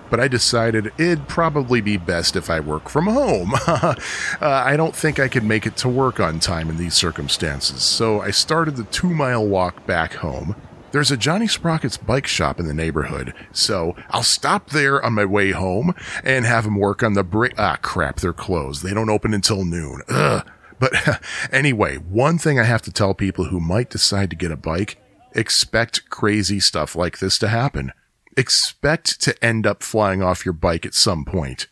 But 0.09 0.19
I 0.19 0.27
decided 0.27 0.93
it'd 0.97 1.27
probably 1.27 1.81
be 1.81 1.97
best 1.97 2.35
if 2.35 2.49
I 2.49 2.59
work 2.59 2.89
from 2.89 3.07
home. 3.07 3.53
uh, 3.67 3.95
I 4.39 4.77
don't 4.77 4.95
think 4.95 5.19
I 5.19 5.27
could 5.27 5.43
make 5.43 5.65
it 5.65 5.75
to 5.77 5.89
work 5.89 6.19
on 6.19 6.39
time 6.39 6.69
in 6.69 6.77
these 6.77 6.93
circumstances, 6.93 7.83
so 7.83 8.21
I 8.21 8.31
started 8.31 8.77
the 8.77 8.83
two 8.85 9.09
mile 9.09 9.45
walk 9.45 9.85
back 9.85 10.13
home. 10.13 10.55
There's 10.91 11.11
a 11.11 11.17
Johnny 11.17 11.47
Sprocket's 11.47 11.97
bike 11.97 12.27
shop 12.27 12.57
in 12.57 12.67
the 12.67 12.73
neighborhood, 12.73 13.33
so 13.51 13.97
I'll 14.11 14.23
stop 14.23 14.69
there 14.69 15.03
on 15.03 15.11
my 15.11 15.25
way 15.25 15.51
home 15.51 15.93
and 16.23 16.45
have 16.45 16.65
him 16.65 16.77
work 16.77 17.03
on 17.03 17.13
the 17.13 17.23
brake. 17.23 17.55
Ah, 17.57 17.77
crap, 17.81 18.21
they're 18.21 18.31
closed. 18.31 18.81
They 18.81 18.93
don't 18.93 19.09
open 19.09 19.33
until 19.33 19.65
noon. 19.65 20.01
Ugh. 20.07 20.47
But 20.85 21.19
anyway, 21.51 21.95
one 21.97 22.37
thing 22.37 22.59
I 22.59 22.63
have 22.63 22.83
to 22.83 22.91
tell 22.91 23.15
people 23.15 23.45
who 23.45 23.59
might 23.59 23.89
decide 23.89 24.29
to 24.29 24.35
get 24.35 24.51
a 24.51 24.57
bike 24.57 24.97
expect 25.31 26.09
crazy 26.11 26.59
stuff 26.59 26.95
like 26.95 27.17
this 27.17 27.39
to 27.39 27.47
happen. 27.47 27.91
Expect 28.37 29.19
to 29.21 29.43
end 29.43 29.65
up 29.65 29.81
flying 29.81 30.21
off 30.21 30.45
your 30.45 30.53
bike 30.53 30.85
at 30.85 30.93
some 30.93 31.25
point. 31.25 31.67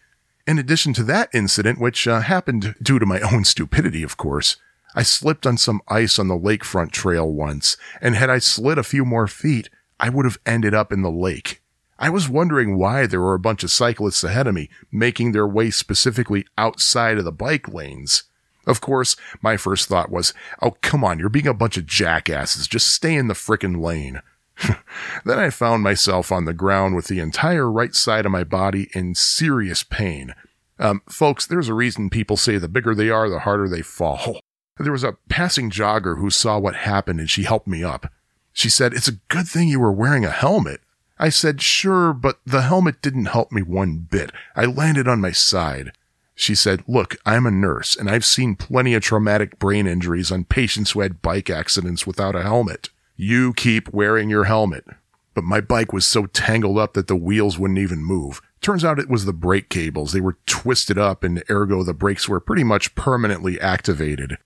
In 0.48 0.58
addition 0.58 0.94
to 0.94 1.04
that 1.04 1.30
incident, 1.32 1.80
which 1.80 2.08
uh, 2.08 2.22
happened 2.22 2.74
due 2.82 2.98
to 2.98 3.06
my 3.06 3.20
own 3.32 3.46
stupidity, 3.46 4.02
of 4.02 4.18
course, 4.18 4.58
I 4.96 5.04
slipped 5.04 5.46
on 5.46 5.58
some 5.58 5.82
ice 5.88 6.18
on 6.18 6.28
the 6.28 6.38
lakefront 6.38 6.92
trail 6.92 7.32
once, 7.32 7.78
and 8.02 8.16
had 8.16 8.32
I 8.32 8.40
slid 8.40 8.80
a 8.80 8.84
few 8.84 9.06
more 9.06 9.28
feet, 9.28 9.70
I 10.00 10.10
would 10.10 10.26
have 10.26 10.40
ended 10.46 10.74
up 10.74 10.92
in 10.92 11.04
the 11.04 11.12
lake. 11.12 11.62
I 12.00 12.10
was 12.10 12.28
wondering 12.28 12.78
why 12.78 13.06
there 13.06 13.22
were 13.22 13.36
a 13.36 13.40
bunch 13.40 13.64
of 13.64 13.72
cyclists 13.72 14.24
ahead 14.24 14.48
of 14.48 14.56
me, 14.56 14.70
making 14.92 15.32
their 15.32 15.48
way 15.48 15.70
specifically 15.70 16.46
outside 16.58 17.20
of 17.20 17.26
the 17.26 17.32
bike 17.32 17.68
lanes. 17.70 18.24
Of 18.66 18.82
course, 18.82 19.16
my 19.42 19.58
first 19.58 19.90
thought 19.90 20.10
was, 20.10 20.34
oh, 20.62 20.78
come 20.82 21.04
on, 21.04 21.20
you're 21.20 21.30
being 21.30 21.48
a 21.48 21.54
bunch 21.54 21.78
of 21.78 21.86
jackasses. 21.86 22.68
Just 22.68 22.88
stay 22.88 23.16
in 23.16 23.28
the 23.28 23.34
frickin' 23.34 23.82
lane. 23.84 24.22
then 25.26 25.40
I 25.40 25.50
found 25.50 25.84
myself 25.84 26.32
on 26.32 26.46
the 26.46 26.54
ground 26.54 26.96
with 26.96 27.08
the 27.08 27.20
entire 27.20 27.70
right 27.70 27.94
side 27.94 28.26
of 28.26 28.32
my 28.32 28.44
body 28.44 28.90
in 28.94 29.16
serious 29.16 29.84
pain. 29.84 30.34
Um, 30.80 31.02
folks, 31.10 31.46
there's 31.46 31.70
a 31.70 31.74
reason 31.74 32.10
people 32.10 32.38
say 32.38 32.58
the 32.58 32.68
bigger 32.68 32.96
they 32.96 33.10
are, 33.10 33.30
the 33.30 33.40
harder 33.40 33.68
they 33.68 33.82
fall. 33.82 34.40
There 34.80 34.92
was 34.92 35.04
a 35.04 35.18
passing 35.30 35.70
jogger 35.70 36.18
who 36.18 36.32
saw 36.32 36.58
what 36.58 36.76
happened 36.76 37.20
and 37.20 37.30
she 37.30 37.44
helped 37.44 37.68
me 37.68 37.84
up. 37.84 38.12
She 38.54 38.70
said, 38.70 38.92
It's 38.92 39.08
a 39.08 39.20
good 39.28 39.48
thing 39.48 39.68
you 39.68 39.80
were 39.80 39.92
wearing 39.92 40.26
a 40.26 40.32
helmet. 40.32 40.82
I 41.20 41.30
said, 41.30 41.62
Sure, 41.62 42.12
but 42.12 42.40
the 42.44 42.64
helmet 42.64 43.00
didn't 43.00 43.26
help 43.26 43.52
me 43.52 43.62
one 43.62 44.08
bit. 44.10 44.32
I 44.56 44.66
landed 44.66 45.08
on 45.08 45.22
my 45.22 45.32
side. 45.32 45.92
She 46.36 46.56
said, 46.56 46.84
Look, 46.88 47.16
I'm 47.26 47.46
a 47.46 47.52
nurse 47.52 47.96
and 47.96 48.10
I've 48.10 48.26
seen 48.26 48.56
plenty 48.56 48.94
of 48.94 49.04
traumatic 49.04 49.60
brain 49.60 49.88
injuries 49.88 50.32
on 50.32 50.46
patients 50.46 50.92
who 50.92 51.02
had 51.02 51.22
bike 51.22 51.50
accidents 51.50 52.08
without 52.08 52.36
a 52.36 52.44
helmet. 52.44 52.90
You 53.16 53.54
keep 53.54 53.94
wearing 53.94 54.30
your 54.30 54.46
helmet. 54.46 54.86
But 55.34 55.44
my 55.44 55.62
bike 55.62 55.94
was 55.94 56.06
so 56.06 56.28
tangled 56.28 56.78
up 56.78 56.94
that 56.94 57.08
the 57.08 57.16
wheels 57.16 57.58
wouldn't 57.58 57.80
even 57.80 58.04
move. 58.04 58.42
Turns 58.62 58.86
out 58.86 59.00
it 59.00 59.10
was 59.10 59.26
the 59.26 59.34
brake 59.34 59.70
cables. 59.70 60.12
They 60.12 60.22
were 60.22 60.38
twisted 60.46 60.98
up 60.98 61.24
and 61.24 61.44
ergo 61.50 61.84
the 61.84 61.94
brakes 61.94 62.30
were 62.30 62.40
pretty 62.40 62.64
much 62.64 62.96
permanently 62.96 63.60
activated. 63.60 64.38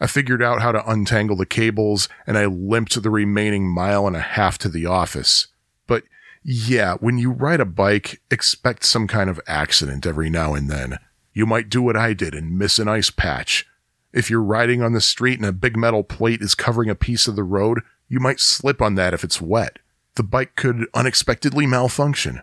I 0.00 0.08
figured 0.08 0.42
out 0.42 0.62
how 0.62 0.72
to 0.72 0.90
untangle 0.90 1.36
the 1.36 1.46
cables 1.46 2.08
and 2.26 2.36
I 2.36 2.46
limped 2.46 3.00
the 3.00 3.10
remaining 3.10 3.68
mile 3.68 4.06
and 4.06 4.16
a 4.16 4.20
half 4.20 4.58
to 4.58 4.68
the 4.68 4.84
office. 4.84 5.46
But 5.86 6.02
yeah, 6.42 6.94
when 6.94 7.18
you 7.18 7.30
ride 7.30 7.60
a 7.60 7.64
bike, 7.64 8.20
expect 8.30 8.84
some 8.84 9.06
kind 9.06 9.30
of 9.30 9.40
accident 9.46 10.06
every 10.06 10.28
now 10.28 10.54
and 10.54 10.68
then. 10.68 10.98
You 11.32 11.46
might 11.46 11.68
do 11.68 11.82
what 11.82 11.96
I 11.96 12.12
did 12.12 12.34
and 12.34 12.58
miss 12.58 12.78
an 12.78 12.88
ice 12.88 13.10
patch. 13.10 13.66
If 14.12 14.28
you're 14.28 14.42
riding 14.42 14.82
on 14.82 14.92
the 14.92 15.00
street 15.00 15.38
and 15.38 15.46
a 15.46 15.52
big 15.52 15.76
metal 15.76 16.04
plate 16.04 16.42
is 16.42 16.54
covering 16.54 16.90
a 16.90 16.94
piece 16.94 17.26
of 17.26 17.36
the 17.36 17.44
road, 17.44 17.80
you 18.08 18.20
might 18.20 18.40
slip 18.40 18.82
on 18.82 18.94
that 18.96 19.14
if 19.14 19.24
it's 19.24 19.40
wet. 19.40 19.78
The 20.16 20.22
bike 20.22 20.54
could 20.56 20.86
unexpectedly 20.92 21.66
malfunction. 21.66 22.42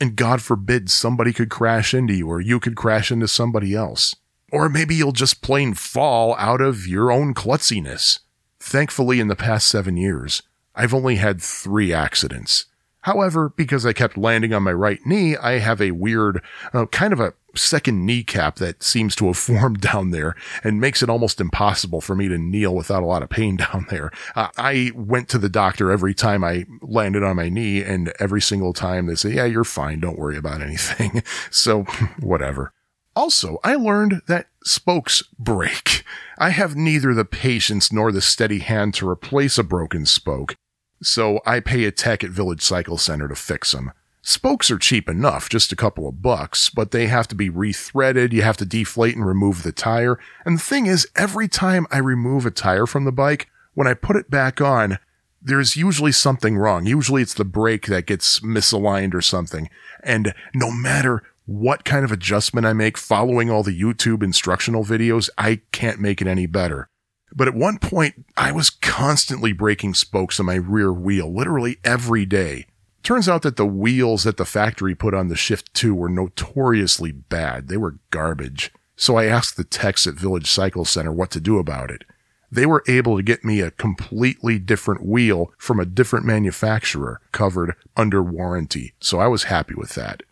And 0.00 0.16
God 0.16 0.40
forbid 0.40 0.90
somebody 0.90 1.34
could 1.34 1.50
crash 1.50 1.92
into 1.92 2.14
you 2.14 2.28
or 2.28 2.40
you 2.40 2.58
could 2.58 2.74
crash 2.74 3.12
into 3.12 3.28
somebody 3.28 3.74
else. 3.74 4.16
Or 4.50 4.70
maybe 4.70 4.94
you'll 4.94 5.12
just 5.12 5.42
plain 5.42 5.74
fall 5.74 6.34
out 6.36 6.62
of 6.62 6.86
your 6.86 7.12
own 7.12 7.34
klutziness. 7.34 8.20
Thankfully, 8.58 9.20
in 9.20 9.28
the 9.28 9.36
past 9.36 9.68
seven 9.68 9.96
years, 9.96 10.42
I've 10.74 10.94
only 10.94 11.16
had 11.16 11.42
three 11.42 11.92
accidents. 11.92 12.66
However, 13.02 13.50
because 13.50 13.86
I 13.86 13.92
kept 13.92 14.18
landing 14.18 14.52
on 14.52 14.62
my 14.62 14.72
right 14.72 15.00
knee, 15.06 15.36
I 15.36 15.58
have 15.58 15.80
a 15.80 15.92
weird, 15.92 16.42
uh, 16.72 16.86
kind 16.86 17.12
of 17.12 17.20
a 17.20 17.34
second 17.54 18.04
kneecap 18.04 18.56
that 18.56 18.82
seems 18.82 19.14
to 19.16 19.26
have 19.26 19.38
formed 19.50 19.80
down 19.80 20.10
there 20.10 20.34
and 20.62 20.80
makes 20.80 21.02
it 21.02 21.10
almost 21.10 21.40
impossible 21.40 22.00
for 22.00 22.14
me 22.14 22.28
to 22.28 22.38
kneel 22.38 22.74
without 22.74 23.02
a 23.02 23.06
lot 23.06 23.22
of 23.22 23.30
pain 23.30 23.56
down 23.72 23.86
there. 23.90 24.10
Uh, 24.34 24.48
I 24.56 24.92
went 24.94 25.28
to 25.30 25.38
the 25.38 25.48
doctor 25.48 25.90
every 25.90 26.14
time 26.14 26.44
I 26.44 26.66
landed 26.82 27.22
on 27.22 27.36
my 27.36 27.48
knee 27.48 27.82
and 27.82 28.12
every 28.18 28.40
single 28.40 28.72
time 28.72 29.06
they 29.06 29.14
say, 29.14 29.30
yeah, 29.30 29.44
you're 29.44 29.64
fine. 29.64 30.00
Don't 30.00 30.18
worry 30.18 30.36
about 30.36 30.62
anything. 30.62 31.22
so 31.50 31.82
whatever. 32.20 32.72
Also, 33.16 33.58
I 33.64 33.74
learned 33.74 34.22
that 34.28 34.46
spokes 34.64 35.22
break. 35.38 36.04
I 36.38 36.50
have 36.50 36.76
neither 36.76 37.12
the 37.12 37.24
patience 37.24 37.92
nor 37.92 38.12
the 38.12 38.20
steady 38.20 38.60
hand 38.60 38.94
to 38.94 39.08
replace 39.08 39.58
a 39.58 39.64
broken 39.64 40.06
spoke. 40.06 40.56
So 41.02 41.40
I 41.44 41.60
pay 41.60 41.84
a 41.84 41.90
tech 41.90 42.22
at 42.22 42.30
Village 42.30 42.62
Cycle 42.62 42.98
Center 42.98 43.26
to 43.26 43.34
fix 43.34 43.72
them. 43.72 43.92
Spokes 44.22 44.70
are 44.70 44.78
cheap 44.78 45.08
enough, 45.08 45.48
just 45.48 45.72
a 45.72 45.76
couple 45.76 46.06
of 46.06 46.20
bucks, 46.20 46.68
but 46.68 46.90
they 46.90 47.06
have 47.06 47.26
to 47.28 47.34
be 47.34 47.48
rethreaded, 47.48 48.32
you 48.32 48.42
have 48.42 48.58
to 48.58 48.66
deflate 48.66 49.16
and 49.16 49.26
remove 49.26 49.62
the 49.62 49.72
tire. 49.72 50.18
And 50.44 50.58
the 50.58 50.62
thing 50.62 50.86
is, 50.86 51.08
every 51.16 51.48
time 51.48 51.86
I 51.90 51.98
remove 51.98 52.44
a 52.44 52.50
tire 52.50 52.86
from 52.86 53.04
the 53.04 53.12
bike, 53.12 53.48
when 53.72 53.86
I 53.86 53.94
put 53.94 54.16
it 54.16 54.30
back 54.30 54.60
on, 54.60 54.98
there's 55.40 55.74
usually 55.74 56.12
something 56.12 56.58
wrong. 56.58 56.84
Usually 56.84 57.22
it's 57.22 57.32
the 57.32 57.46
brake 57.46 57.86
that 57.86 58.06
gets 58.06 58.40
misaligned 58.40 59.14
or 59.14 59.22
something. 59.22 59.70
And 60.02 60.34
no 60.54 60.70
matter 60.70 61.22
what 61.46 61.84
kind 61.84 62.04
of 62.04 62.12
adjustment 62.12 62.66
I 62.66 62.74
make 62.74 62.98
following 62.98 63.50
all 63.50 63.62
the 63.62 63.78
YouTube 63.78 64.22
instructional 64.22 64.84
videos, 64.84 65.30
I 65.38 65.62
can't 65.72 65.98
make 65.98 66.20
it 66.20 66.28
any 66.28 66.44
better. 66.46 66.88
But 67.34 67.48
at 67.48 67.54
one 67.54 67.78
point, 67.78 68.26
I 68.36 68.52
was 68.52 68.68
constantly 68.68 69.52
breaking 69.52 69.94
spokes 69.94 70.38
on 70.38 70.46
my 70.46 70.56
rear 70.56 70.92
wheel, 70.92 71.34
literally 71.34 71.78
every 71.84 72.26
day. 72.26 72.66
Turns 73.02 73.28
out 73.28 73.42
that 73.42 73.56
the 73.56 73.66
wheels 73.66 74.24
that 74.24 74.36
the 74.36 74.44
factory 74.44 74.94
put 74.94 75.14
on 75.14 75.28
the 75.28 75.36
Shift 75.36 75.72
2 75.74 75.94
were 75.94 76.08
notoriously 76.08 77.12
bad. 77.12 77.68
They 77.68 77.76
were 77.76 77.98
garbage. 78.10 78.72
So 78.96 79.16
I 79.16 79.24
asked 79.24 79.56
the 79.56 79.64
techs 79.64 80.06
at 80.06 80.14
Village 80.14 80.50
Cycle 80.50 80.84
Center 80.84 81.10
what 81.12 81.30
to 81.30 81.40
do 81.40 81.58
about 81.58 81.90
it. 81.90 82.04
they 82.52 82.66
were 82.66 82.82
able 82.88 83.16
to 83.16 83.22
get 83.22 83.44
me 83.44 83.60
a 83.60 83.70
completely 83.70 84.58
different 84.58 85.06
wheel 85.06 85.52
from 85.56 85.78
a 85.78 85.86
different 85.86 86.26
manufacturer 86.26 87.20
covered 87.32 87.74
under 87.96 88.22
warranty. 88.22 88.92
So 89.00 89.20
I 89.20 89.28
was 89.28 89.44
happy 89.44 89.74
with 89.74 89.90
that. 89.94 90.22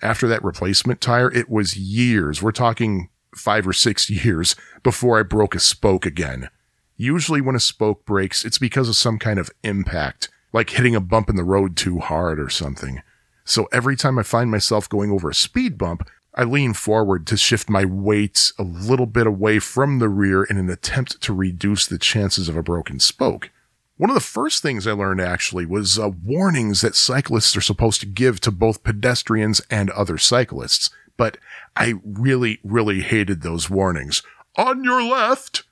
After 0.00 0.28
that 0.28 0.44
replacement 0.44 1.00
tire, 1.00 1.32
it 1.32 1.50
was 1.50 1.76
years. 1.76 2.40
We're 2.40 2.52
talking 2.52 3.08
five 3.34 3.66
or 3.66 3.72
six 3.72 4.08
years 4.24 4.54
before 4.82 5.18
I 5.18 5.22
broke 5.24 5.54
a 5.54 5.60
spoke 5.60 6.06
again. 6.06 6.48
Usually 6.96 7.40
when 7.40 7.56
a 7.56 7.60
spoke 7.60 8.04
breaks, 8.06 8.44
it's 8.44 8.58
because 8.58 8.88
of 8.88 8.94
some 8.94 9.18
kind 9.18 9.40
of 9.40 9.50
impact, 9.64 10.28
like 10.54 10.70
hitting 10.70 10.94
a 10.94 11.00
bump 11.00 11.28
in 11.28 11.36
the 11.36 11.44
road 11.44 11.76
too 11.76 11.98
hard 11.98 12.38
or 12.38 12.48
something. 12.48 13.02
So 13.44 13.68
every 13.72 13.96
time 13.96 14.18
I 14.18 14.22
find 14.22 14.50
myself 14.50 14.88
going 14.88 15.10
over 15.10 15.28
a 15.28 15.34
speed 15.34 15.76
bump, 15.76 16.08
I 16.32 16.44
lean 16.44 16.74
forward 16.74 17.26
to 17.26 17.36
shift 17.36 17.68
my 17.68 17.84
weight 17.84 18.52
a 18.56 18.62
little 18.62 19.06
bit 19.06 19.26
away 19.26 19.58
from 19.58 19.98
the 19.98 20.08
rear 20.08 20.44
in 20.44 20.56
an 20.56 20.70
attempt 20.70 21.20
to 21.22 21.34
reduce 21.34 21.86
the 21.86 21.98
chances 21.98 22.48
of 22.48 22.56
a 22.56 22.62
broken 22.62 23.00
spoke. 23.00 23.50
One 23.96 24.10
of 24.10 24.14
the 24.14 24.20
first 24.20 24.62
things 24.62 24.86
I 24.86 24.92
learned 24.92 25.20
actually 25.20 25.66
was 25.66 25.98
uh, 25.98 26.10
warnings 26.24 26.80
that 26.80 26.96
cyclists 26.96 27.56
are 27.56 27.60
supposed 27.60 28.00
to 28.00 28.06
give 28.06 28.40
to 28.40 28.50
both 28.50 28.84
pedestrians 28.84 29.60
and 29.70 29.90
other 29.90 30.18
cyclists. 30.18 30.90
But 31.16 31.36
I 31.76 31.94
really, 32.04 32.60
really 32.64 33.02
hated 33.02 33.42
those 33.42 33.68
warnings. 33.68 34.22
On 34.56 34.84
your 34.84 35.02
left! 35.02 35.64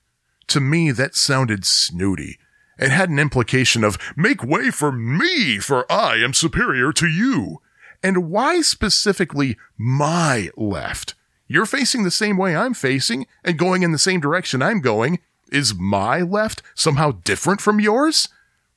To 0.49 0.61
me, 0.61 0.91
that 0.91 1.15
sounded 1.15 1.65
snooty. 1.65 2.39
It 2.83 2.91
had 2.91 3.11
an 3.11 3.21
implication 3.21 3.85
of, 3.85 3.97
make 4.17 4.43
way 4.43 4.73
for 4.73 4.91
me, 4.91 5.59
for 5.59 5.91
I 5.91 6.17
am 6.17 6.35
superior 6.35 6.93
to 6.95 7.07
you. 7.07 7.63
And 8.03 8.29
why 8.29 8.61
specifically 8.61 9.57
my 9.79 10.51
left? 10.57 11.15
You're 11.47 11.65
facing 11.65 12.03
the 12.03 12.11
same 12.11 12.37
way 12.37 12.57
I'm 12.57 12.75
facing 12.75 13.29
and 13.45 13.57
going 13.57 13.85
in 13.85 13.93
the 13.93 13.99
same 13.99 14.19
direction 14.19 14.63
I'm 14.63 14.81
going. 14.81 15.21
Is 15.53 15.77
my 15.77 16.23
left 16.23 16.61
somehow 16.75 17.13
different 17.23 17.61
from 17.61 17.79
yours? 17.79 18.29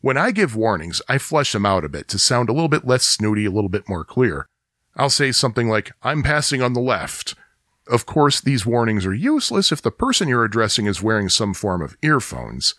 When 0.02 0.18
I 0.18 0.30
give 0.30 0.56
warnings, 0.56 1.02
I 1.10 1.18
flesh 1.18 1.54
them 1.54 1.66
out 1.66 1.84
a 1.84 1.90
bit 1.90 2.08
to 2.10 2.20
sound 2.20 2.48
a 2.48 2.54
little 2.54 2.70
bit 2.70 2.86
less 2.86 3.06
snooty, 3.06 3.46
a 3.46 3.52
little 3.52 3.72
bit 3.72 3.90
more 3.90 4.06
clear. 4.06 4.48
I'll 4.96 5.10
say 5.10 5.32
something 5.32 5.68
like, 5.68 5.94
I'm 6.04 6.22
passing 6.22 6.62
on 6.62 6.74
the 6.74 6.80
left. 6.80 7.34
Of 7.88 8.06
course, 8.06 8.40
these 8.40 8.68
warnings 8.68 9.04
are 9.08 9.16
useless 9.16 9.72
if 9.72 9.82
the 9.82 9.90
person 9.90 10.28
you're 10.28 10.46
addressing 10.46 10.86
is 10.86 11.02
wearing 11.02 11.30
some 11.30 11.56
form 11.56 11.82
of 11.82 11.98
earphones. 12.04 12.76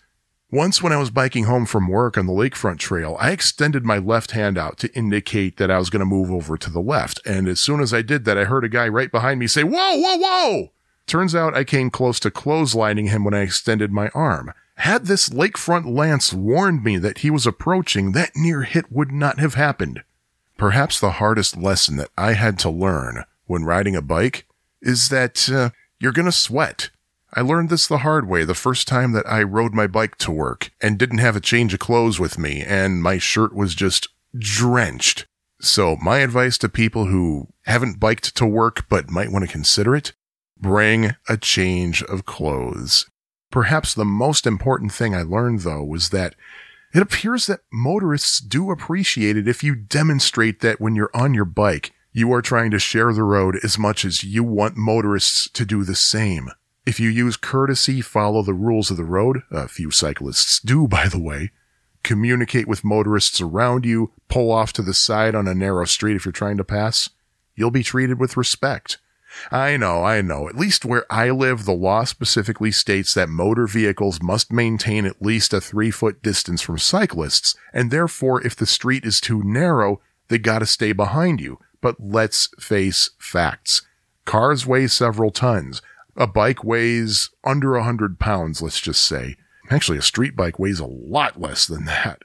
Once 0.53 0.81
when 0.81 0.93
I 0.93 0.97
was 0.97 1.11
biking 1.11 1.45
home 1.45 1.67
from 1.67 1.89
work 1.89 2.17
on 2.17 2.27
the 2.27 2.33
lakefront 2.33 2.79
trail, 2.79 3.17
I 3.19 3.33
extended 3.33 3.85
my 3.85 3.99
left 3.99 4.31
hand 4.31 4.57
out 4.57 4.79
to 4.79 4.95
indicate 4.95 5.57
that 5.57 5.73
I 5.73 5.79
was 5.79 5.91
going 5.91 6.01
to 6.01 6.07
move 6.07 6.31
over 6.31 6.57
to 6.57 6.71
the 6.71 6.81
left. 6.81 7.21
And 7.27 7.49
as 7.49 7.59
soon 7.59 7.81
as 7.81 7.93
I 7.93 8.03
did 8.03 8.25
that, 8.25 8.39
I 8.39 8.45
heard 8.45 8.63
a 8.65 8.69
guy 8.69 8.87
right 8.87 9.11
behind 9.11 9.41
me 9.41 9.49
say, 9.49 9.65
whoa, 9.65 9.97
whoa, 9.97 10.17
whoa! 10.17 10.73
Turns 11.09 11.35
out 11.35 11.57
I 11.57 11.65
came 11.65 11.91
close 11.91 12.21
to 12.21 12.31
clotheslining 12.31 13.09
him 13.09 13.25
when 13.25 13.35
I 13.35 13.41
extended 13.41 13.91
my 13.91 14.09
arm. 14.11 14.53
Had 14.77 15.07
this 15.07 15.31
lakefront 15.31 15.93
lance 15.93 16.33
warned 16.33 16.85
me 16.85 16.97
that 16.99 17.19
he 17.19 17.31
was 17.31 17.45
approaching, 17.45 18.13
that 18.13 18.37
near 18.37 18.63
hit 18.63 18.93
would 18.93 19.11
not 19.11 19.41
have 19.41 19.55
happened. 19.55 20.05
Perhaps 20.57 21.01
the 21.01 21.13
hardest 21.13 21.57
lesson 21.57 21.97
that 21.97 22.11
I 22.17 22.35
had 22.35 22.57
to 22.61 22.71
learn 22.71 23.25
when 23.47 23.65
riding 23.65 23.97
a 23.97 24.03
bike 24.03 24.47
is 24.81 25.09
that 25.09 25.51
uh, 25.51 25.71
you're 25.99 26.13
going 26.13 26.27
to 26.27 26.33
sweat. 26.33 26.91
I 27.35 27.41
learned 27.41 27.71
this 27.71 27.87
the 27.87 27.99
hard 27.99 28.29
way 28.29 28.45
the 28.45 28.55
first 28.55 28.87
time 28.89 29.13
that 29.13 29.29
I 29.29 29.43
rode 29.43 29.75
my 29.75 29.87
bike 29.87 30.17
to 30.19 30.31
work 30.31 30.71
and 30.81 30.99
didn't 30.99 31.19
have 31.19 31.37
a 31.37 31.41
change 31.41 31.75
of 31.75 31.81
clothes 31.81 32.21
with 32.21 32.39
me 32.39 32.63
and 32.63 33.03
my 33.03 33.19
shirt 33.19 33.55
was 33.55 33.75
just 33.75 34.09
drenched. 34.39 35.27
So 35.61 35.97
my 35.97 36.19
advice 36.19 36.57
to 36.59 36.69
people 36.69 37.07
who 37.07 37.49
haven't 37.63 37.99
biked 37.99 38.37
to 38.37 38.47
work 38.47 38.87
but 38.89 39.11
might 39.11 39.33
want 39.33 39.45
to 39.45 39.51
consider 39.51 39.97
it, 39.97 40.13
bring 40.57 41.15
a 41.29 41.37
change 41.37 42.03
of 42.05 42.27
clothes. 42.27 43.07
Perhaps 43.51 43.95
the 43.95 44.05
most 44.05 44.47
important 44.47 44.93
thing 44.93 45.15
I 45.15 45.23
learned 45.23 45.61
though 45.61 45.83
was 45.83 46.11
that 46.11 46.35
it 46.95 47.03
appears 47.03 47.47
that 47.47 47.61
motorists 47.73 48.39
do 48.39 48.71
appreciate 48.71 49.37
it 49.37 49.49
if 49.49 49.63
you 49.63 49.75
demonstrate 49.75 50.61
that 50.61 50.81
when 50.81 50.95
you're 50.95 51.11
on 51.13 51.35
your 51.35 51.45
bike, 51.45 51.93
you 52.13 52.33
are 52.33 52.41
trying 52.41 52.71
to 52.71 52.79
share 52.79 53.13
the 53.13 53.23
road 53.23 53.59
as 53.63 53.79
much 53.79 54.05
as 54.05 54.25
you 54.25 54.43
want 54.43 54.77
motorists 54.77 55.51
to 55.51 55.67
do 55.67 55.85
the 55.85 55.95
same. 55.95 56.51
If 56.87 57.01
you 57.01 57.11
use 57.11 57.37
courtesy, 57.37 58.01
follow 58.01 58.43
the 58.43 58.55
rules 58.55 58.93
of 58.93 58.97
the 58.97 59.05
road, 59.05 59.43
a 59.51 59.67
few 59.67 59.91
cyclists 59.91 60.61
do, 60.61 60.87
by 60.89 61.09
the 61.09 61.21
way, 61.21 61.51
communicate 62.05 62.69
with 62.69 62.85
motorists 62.85 63.41
around 63.41 63.85
you, 63.85 64.13
pull 64.29 64.53
off 64.53 64.73
to 64.75 64.83
the 64.83 64.95
side 64.95 65.35
on 65.35 65.49
a 65.49 65.55
narrow 65.55 65.85
street 65.85 66.15
if 66.15 66.25
you're 66.25 66.33
trying 66.33 66.57
to 66.57 66.65
pass, 66.65 67.11
you'll 67.57 67.73
be 67.73 67.83
treated 67.83 68.21
with 68.21 68.37
respect. 68.37 68.99
I 69.51 69.77
know, 69.77 70.05
I 70.05 70.23
know. 70.23 70.49
At 70.49 70.57
least 70.57 70.85
where 70.85 71.05
I 71.11 71.31
live, 71.31 71.65
the 71.65 71.75
law 71.75 72.05
specifically 72.05 72.71
states 72.71 73.13
that 73.15 73.29
motor 73.29 73.67
vehicles 73.67 74.23
must 74.23 74.53
maintain 74.53 75.05
at 75.05 75.21
least 75.21 75.53
a 75.53 75.61
three 75.61 75.91
foot 75.91 76.23
distance 76.23 76.63
from 76.63 76.79
cyclists, 76.79 77.57
and 77.73 77.91
therefore 77.91 78.47
if 78.47 78.55
the 78.55 78.65
street 78.65 79.05
is 79.05 79.21
too 79.21 79.43
narrow, 79.43 80.01
they 80.29 80.39
gotta 80.39 80.67
stay 80.67 80.93
behind 80.93 81.41
you. 81.41 81.59
But 81.81 81.97
let's 81.99 82.49
face 82.59 83.11
facts. 83.19 83.83
Cars 84.25 84.67
weigh 84.67 84.87
several 84.87 85.31
tons. 85.31 85.83
A 86.17 86.27
bike 86.27 86.65
weighs 86.65 87.31
under 87.45 87.77
a 87.77 87.85
hundred 87.85 88.19
pounds, 88.19 88.63
let's 88.63 88.81
just 88.81 89.03
say. 89.03 89.37
Actually, 89.71 89.99
a 89.99 90.03
street 90.03 90.35
bike 90.35 90.59
weighs 90.59 90.81
a 90.81 90.87
lot 90.87 91.41
less 91.41 91.67
than 91.67 91.85
that. 91.85 92.23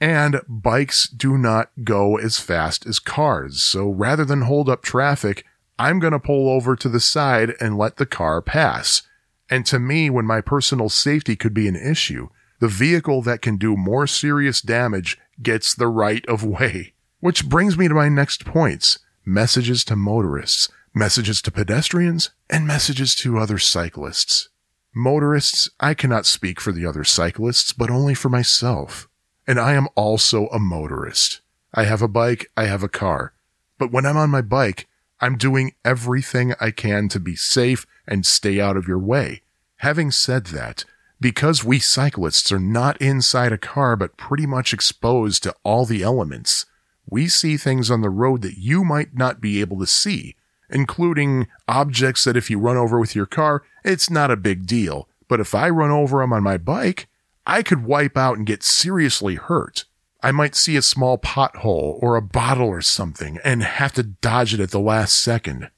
And 0.00 0.40
bikes 0.48 1.08
do 1.08 1.36
not 1.36 1.70
go 1.82 2.16
as 2.16 2.38
fast 2.38 2.86
as 2.86 2.98
cars. 2.98 3.62
So 3.62 3.88
rather 3.88 4.24
than 4.24 4.42
hold 4.42 4.68
up 4.68 4.82
traffic, 4.82 5.44
I'm 5.78 5.98
going 5.98 6.12
to 6.12 6.18
pull 6.18 6.48
over 6.48 6.76
to 6.76 6.88
the 6.88 7.00
side 7.00 7.54
and 7.60 7.76
let 7.76 7.96
the 7.96 8.06
car 8.06 8.40
pass. 8.40 9.02
And 9.50 9.66
to 9.66 9.78
me, 9.78 10.08
when 10.08 10.24
my 10.24 10.40
personal 10.40 10.88
safety 10.88 11.36
could 11.36 11.52
be 11.52 11.68
an 11.68 11.76
issue, 11.76 12.28
the 12.60 12.68
vehicle 12.68 13.22
that 13.22 13.42
can 13.42 13.56
do 13.56 13.76
more 13.76 14.06
serious 14.06 14.60
damage 14.60 15.18
gets 15.42 15.74
the 15.74 15.88
right 15.88 16.24
of 16.26 16.44
way. 16.44 16.94
Which 17.20 17.48
brings 17.48 17.76
me 17.76 17.88
to 17.88 17.94
my 17.94 18.08
next 18.08 18.44
points. 18.44 19.00
Messages 19.24 19.84
to 19.84 19.96
motorists 19.96 20.68
messages 20.94 21.42
to 21.42 21.50
pedestrians, 21.50 22.30
and 22.54 22.68
messages 22.68 23.16
to 23.16 23.36
other 23.36 23.58
cyclists. 23.58 24.48
Motorists, 24.94 25.68
I 25.80 25.92
cannot 25.92 26.24
speak 26.24 26.60
for 26.60 26.70
the 26.70 26.86
other 26.86 27.02
cyclists, 27.02 27.72
but 27.72 27.90
only 27.90 28.14
for 28.14 28.28
myself. 28.28 29.08
And 29.44 29.58
I 29.58 29.72
am 29.72 29.88
also 29.96 30.46
a 30.46 30.60
motorist. 30.60 31.40
I 31.74 31.82
have 31.82 32.00
a 32.00 32.06
bike, 32.06 32.52
I 32.56 32.66
have 32.66 32.84
a 32.84 32.88
car. 32.88 33.32
But 33.76 33.90
when 33.90 34.06
I'm 34.06 34.16
on 34.16 34.30
my 34.30 34.40
bike, 34.40 34.86
I'm 35.20 35.36
doing 35.36 35.72
everything 35.84 36.54
I 36.60 36.70
can 36.70 37.08
to 37.08 37.18
be 37.18 37.34
safe 37.34 37.88
and 38.06 38.24
stay 38.24 38.60
out 38.60 38.76
of 38.76 38.86
your 38.86 39.00
way. 39.00 39.42
Having 39.78 40.12
said 40.12 40.46
that, 40.46 40.84
because 41.20 41.64
we 41.64 41.80
cyclists 41.80 42.52
are 42.52 42.60
not 42.60 43.02
inside 43.02 43.52
a 43.52 43.58
car 43.58 43.96
but 43.96 44.16
pretty 44.16 44.46
much 44.46 44.72
exposed 44.72 45.42
to 45.42 45.56
all 45.64 45.86
the 45.86 46.04
elements, 46.04 46.66
we 47.04 47.26
see 47.26 47.56
things 47.56 47.90
on 47.90 48.00
the 48.00 48.10
road 48.10 48.42
that 48.42 48.58
you 48.58 48.84
might 48.84 49.12
not 49.12 49.40
be 49.40 49.60
able 49.60 49.80
to 49.80 49.88
see, 49.88 50.36
including 50.70 51.46
objects 51.68 52.24
that 52.24 52.36
if 52.36 52.50
you 52.50 52.58
run 52.58 52.76
over 52.76 52.98
with 52.98 53.14
your 53.14 53.26
car, 53.26 53.62
it's 53.84 54.10
not 54.10 54.30
a 54.30 54.36
big 54.36 54.66
deal. 54.66 55.08
But 55.28 55.40
if 55.40 55.54
I 55.54 55.68
run 55.68 55.90
over 55.90 56.20
them 56.20 56.32
on 56.32 56.42
my 56.42 56.58
bike, 56.58 57.08
I 57.46 57.62
could 57.62 57.84
wipe 57.84 58.16
out 58.16 58.36
and 58.36 58.46
get 58.46 58.62
seriously 58.62 59.34
hurt. 59.34 59.84
I 60.22 60.32
might 60.32 60.54
see 60.54 60.76
a 60.76 60.82
small 60.82 61.18
pothole 61.18 61.98
or 62.02 62.16
a 62.16 62.22
bottle 62.22 62.68
or 62.68 62.80
something 62.80 63.38
and 63.44 63.62
have 63.62 63.92
to 63.92 64.02
dodge 64.02 64.54
it 64.54 64.60
at 64.60 64.70
the 64.70 64.80
last 64.80 65.20
second. 65.20 65.70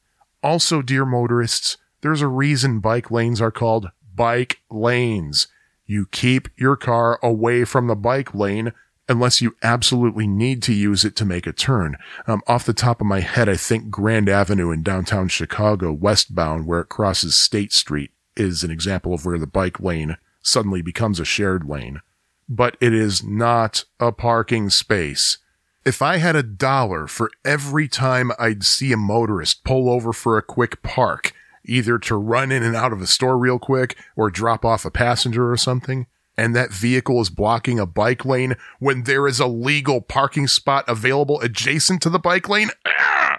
Also, 0.43 0.83
dear 0.83 1.05
motorists, 1.05 1.77
there's 2.01 2.23
a 2.23 2.29
reason 2.29 2.79
bike 2.79 3.11
lanes 3.11 3.41
are 3.41 3.51
called 3.51 3.91
bike 4.15 4.61
lanes. 4.71 5.49
You 5.87 6.07
keep 6.07 6.49
your 6.57 6.77
car 6.77 7.19
away 7.23 7.65
from 7.65 7.89
the 7.89 7.97
bike 7.97 8.35
lane 8.35 8.73
unless 9.09 9.41
you 9.41 9.57
absolutely 9.63 10.27
need 10.27 10.63
to 10.65 10.73
use 10.73 11.05
it 11.05 11.15
to 11.17 11.25
make 11.25 11.47
a 11.47 11.53
turn. 11.53 11.97
Um, 12.27 12.43
off 12.47 12.67
the 12.67 12.73
top 12.73 13.01
of 13.01 13.07
my 13.07 13.21
head, 13.21 13.49
I 13.49 13.57
think 13.57 13.91
Grand 13.91 14.29
Avenue 14.29 14.71
in 14.71 14.83
downtown 14.83 15.29
Chicago, 15.29 15.93
westbound, 15.93 16.67
where 16.67 16.81
it 16.81 16.89
crosses 16.89 17.37
State 17.37 17.73
Street, 17.73 18.11
is 18.37 18.65
an 18.65 18.71
example 18.71 19.15
of 19.15 19.25
where 19.25 19.39
the 19.39 19.47
bike 19.47 19.81
lane 19.81 20.17
suddenly 20.43 20.83
becomes 20.83 21.21
a 21.21 21.25
shared 21.25 21.65
lane. 21.65 22.01
But 22.49 22.77
it 22.81 22.93
is 22.93 23.25
not 23.25 23.85
a 23.99 24.13
parking 24.13 24.71
space. 24.71 25.39
If 25.85 26.03
I 26.03 26.17
had 26.17 26.35
a 26.37 26.43
dollar 26.43 27.07
for 27.07 27.31
every 27.45 27.89
time 27.89 28.33
I'd 28.39 28.65
see 28.65 28.93
a 28.93 28.97
motorist 28.97 29.65
pull 29.65 29.89
over 29.89 30.13
for 30.13 30.37
a 30.37 30.43
quick 30.43 30.83
park, 30.83 31.33
either 31.65 31.99
to 31.99 32.17
run 32.17 32.51
in 32.53 32.63
and 32.63 32.77
out 32.77 32.93
of 32.93 33.01
a 33.01 33.07
store 33.07 33.39
real 33.39 33.59
quick 33.59 33.97
or 34.17 34.31
drop 34.31 34.65
off 34.65 34.85
a 34.85 34.91
passenger 34.91 35.51
or 35.51 35.57
something, 35.57 36.07
and 36.37 36.55
that 36.55 36.73
vehicle 36.73 37.21
is 37.21 37.31
blocking 37.31 37.79
a 37.79 37.87
bike 37.87 38.25
lane 38.25 38.57
when 38.79 39.05
there 39.05 39.27
is 39.27 39.41
a 39.41 39.47
legal 39.47 40.01
parking 40.01 40.47
spot 40.47 40.85
available 40.89 41.41
adjacent 41.41 42.03
to 42.03 42.11
the 42.11 42.19
bike 42.19 42.49
lane? 42.49 42.71
Ah! 42.87 43.39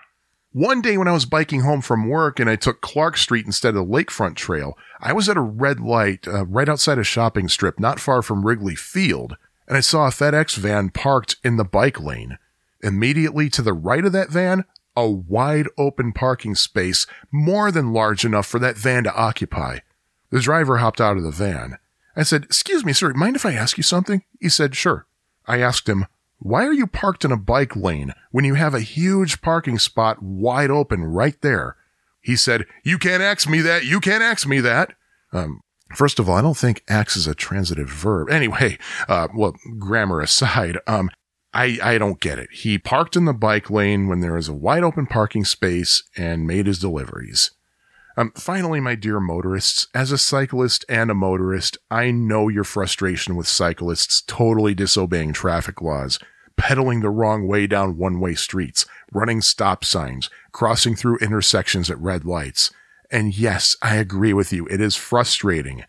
One 0.53 0.81
day 0.81 0.97
when 0.97 1.07
I 1.07 1.13
was 1.13 1.25
biking 1.25 1.61
home 1.61 1.81
from 1.81 2.09
work 2.09 2.39
and 2.39 2.49
I 2.49 2.55
took 2.55 2.81
Clark 2.81 3.17
Street 3.17 3.45
instead 3.45 3.75
of 3.75 3.87
the 3.87 3.93
Lakefront 3.93 4.35
Trail, 4.35 4.75
I 4.99 5.13
was 5.13 5.29
at 5.29 5.37
a 5.37 5.41
red 5.41 5.79
light 5.79 6.27
uh, 6.27 6.45
right 6.45 6.67
outside 6.67 6.97
a 6.97 7.03
shopping 7.03 7.47
strip 7.47 7.79
not 7.79 7.99
far 7.99 8.23
from 8.23 8.43
Wrigley 8.43 8.75
Field, 8.75 9.37
and 9.67 9.77
I 9.77 9.81
saw 9.81 10.07
a 10.07 10.09
FedEx 10.09 10.57
van 10.57 10.89
parked 10.89 11.35
in 11.43 11.57
the 11.57 11.63
bike 11.63 11.99
lane. 11.99 12.39
Immediately 12.81 13.49
to 13.51 13.61
the 13.61 13.73
right 13.73 14.03
of 14.03 14.13
that 14.13 14.31
van, 14.31 14.65
a 14.95 15.07
wide 15.07 15.67
open 15.77 16.11
parking 16.11 16.55
space 16.55 17.05
more 17.31 17.71
than 17.71 17.93
large 17.93 18.25
enough 18.25 18.47
for 18.47 18.57
that 18.57 18.77
van 18.77 19.03
to 19.03 19.13
occupy. 19.13 19.79
The 20.31 20.39
driver 20.39 20.77
hopped 20.77 20.99
out 20.99 21.17
of 21.17 21.23
the 21.23 21.31
van. 21.31 21.77
I 22.17 22.23
said, 22.23 22.43
Excuse 22.43 22.83
me, 22.83 22.91
sir, 22.93 23.13
mind 23.13 23.35
if 23.35 23.45
I 23.45 23.53
ask 23.53 23.77
you 23.77 23.83
something? 23.83 24.23
He 24.41 24.49
said, 24.49 24.75
Sure. 24.75 25.05
I 25.45 25.61
asked 25.61 25.87
him, 25.87 26.07
Why 26.39 26.65
are 26.65 26.73
you 26.73 26.87
parked 26.87 27.23
in 27.23 27.31
a 27.31 27.37
bike 27.37 27.75
lane 27.75 28.13
when 28.31 28.43
you 28.43 28.55
have 28.55 28.73
a 28.73 28.81
huge 28.81 29.41
parking 29.41 29.77
spot 29.77 30.21
wide 30.21 30.71
open 30.71 31.03
right 31.03 31.39
there? 31.41 31.77
He 32.19 32.35
said, 32.35 32.65
You 32.83 32.97
can't 32.97 33.21
ask 33.21 33.47
me 33.47 33.61
that. 33.61 33.85
You 33.85 33.99
can't 33.99 34.23
ask 34.23 34.47
me 34.47 34.59
that. 34.61 34.95
Um, 35.31 35.61
first 35.95 36.17
of 36.17 36.27
all, 36.27 36.35
I 36.35 36.41
don't 36.41 36.57
think 36.57 36.83
ax 36.89 37.15
is 37.15 37.27
a 37.27 37.35
transitive 37.35 37.89
verb. 37.89 38.31
Anyway, 38.31 38.79
uh, 39.07 39.27
well, 39.35 39.53
grammar 39.77 40.19
aside, 40.19 40.79
um, 40.87 41.11
I, 41.53 41.77
I 41.81 41.97
don't 41.97 42.19
get 42.19 42.39
it. 42.39 42.49
He 42.51 42.79
parked 42.79 43.15
in 43.15 43.25
the 43.25 43.33
bike 43.33 43.69
lane 43.69 44.07
when 44.07 44.21
there 44.21 44.37
is 44.37 44.49
a 44.49 44.53
wide 44.53 44.83
open 44.83 45.05
parking 45.05 45.45
space 45.45 46.03
and 46.17 46.47
made 46.47 46.65
his 46.65 46.79
deliveries. 46.79 47.51
Um, 48.19 48.31
finally, 48.35 48.79
my 48.79 48.95
dear 48.95 49.19
motorists, 49.19 49.87
as 49.93 50.11
a 50.11 50.17
cyclist 50.17 50.83
and 50.89 51.11
a 51.11 51.13
motorist, 51.13 51.77
I 51.91 52.09
know 52.09 52.47
your 52.47 52.63
frustration 52.63 53.35
with 53.35 53.47
cyclists 53.47 54.23
totally 54.25 54.73
disobeying 54.73 55.33
traffic 55.33 55.83
laws, 55.83 56.17
pedaling 56.55 57.01
the 57.01 57.11
wrong 57.11 57.47
way 57.47 57.67
down 57.67 57.95
one 57.95 58.19
way 58.19 58.33
streets, 58.33 58.87
running 59.11 59.41
stop 59.41 59.85
signs, 59.85 60.31
crossing 60.51 60.95
through 60.95 61.19
intersections 61.19 61.91
at 61.91 61.99
red 61.99 62.25
lights. 62.25 62.71
And 63.11 63.37
yes, 63.37 63.77
I 63.83 63.97
agree 63.97 64.33
with 64.33 64.51
you. 64.51 64.65
It 64.65 64.81
is 64.81 64.95
frustrating. 64.95 65.83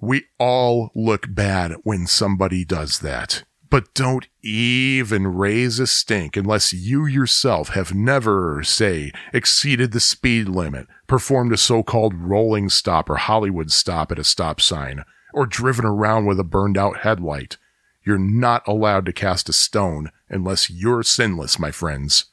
We 0.00 0.24
all 0.38 0.90
look 0.94 1.26
bad 1.34 1.74
when 1.82 2.06
somebody 2.06 2.64
does 2.64 3.00
that. 3.00 3.44
But 3.68 3.92
don't 3.92 4.26
even 4.42 5.26
raise 5.26 5.78
a 5.78 5.86
stink 5.86 6.36
unless 6.36 6.72
you 6.72 7.04
yourself 7.04 7.70
have 7.70 7.94
never, 7.94 8.62
say, 8.62 9.12
exceeded 9.32 9.92
the 9.92 10.00
speed 10.00 10.48
limit, 10.48 10.86
performed 11.06 11.52
a 11.52 11.56
so-called 11.56 12.14
rolling 12.14 12.68
stop 12.68 13.10
or 13.10 13.16
Hollywood 13.16 13.70
stop 13.70 14.10
at 14.10 14.18
a 14.18 14.24
stop 14.24 14.60
sign, 14.60 15.04
or 15.32 15.46
driven 15.46 15.84
around 15.84 16.26
with 16.26 16.38
a 16.40 16.44
burned 16.44 16.78
out 16.78 16.98
headlight. 16.98 17.56
You're 18.04 18.18
not 18.18 18.66
allowed 18.66 19.06
to 19.06 19.12
cast 19.12 19.48
a 19.48 19.52
stone 19.52 20.10
unless 20.28 20.70
you're 20.70 21.02
sinless, 21.02 21.58
my 21.58 21.70
friends. 21.70 22.26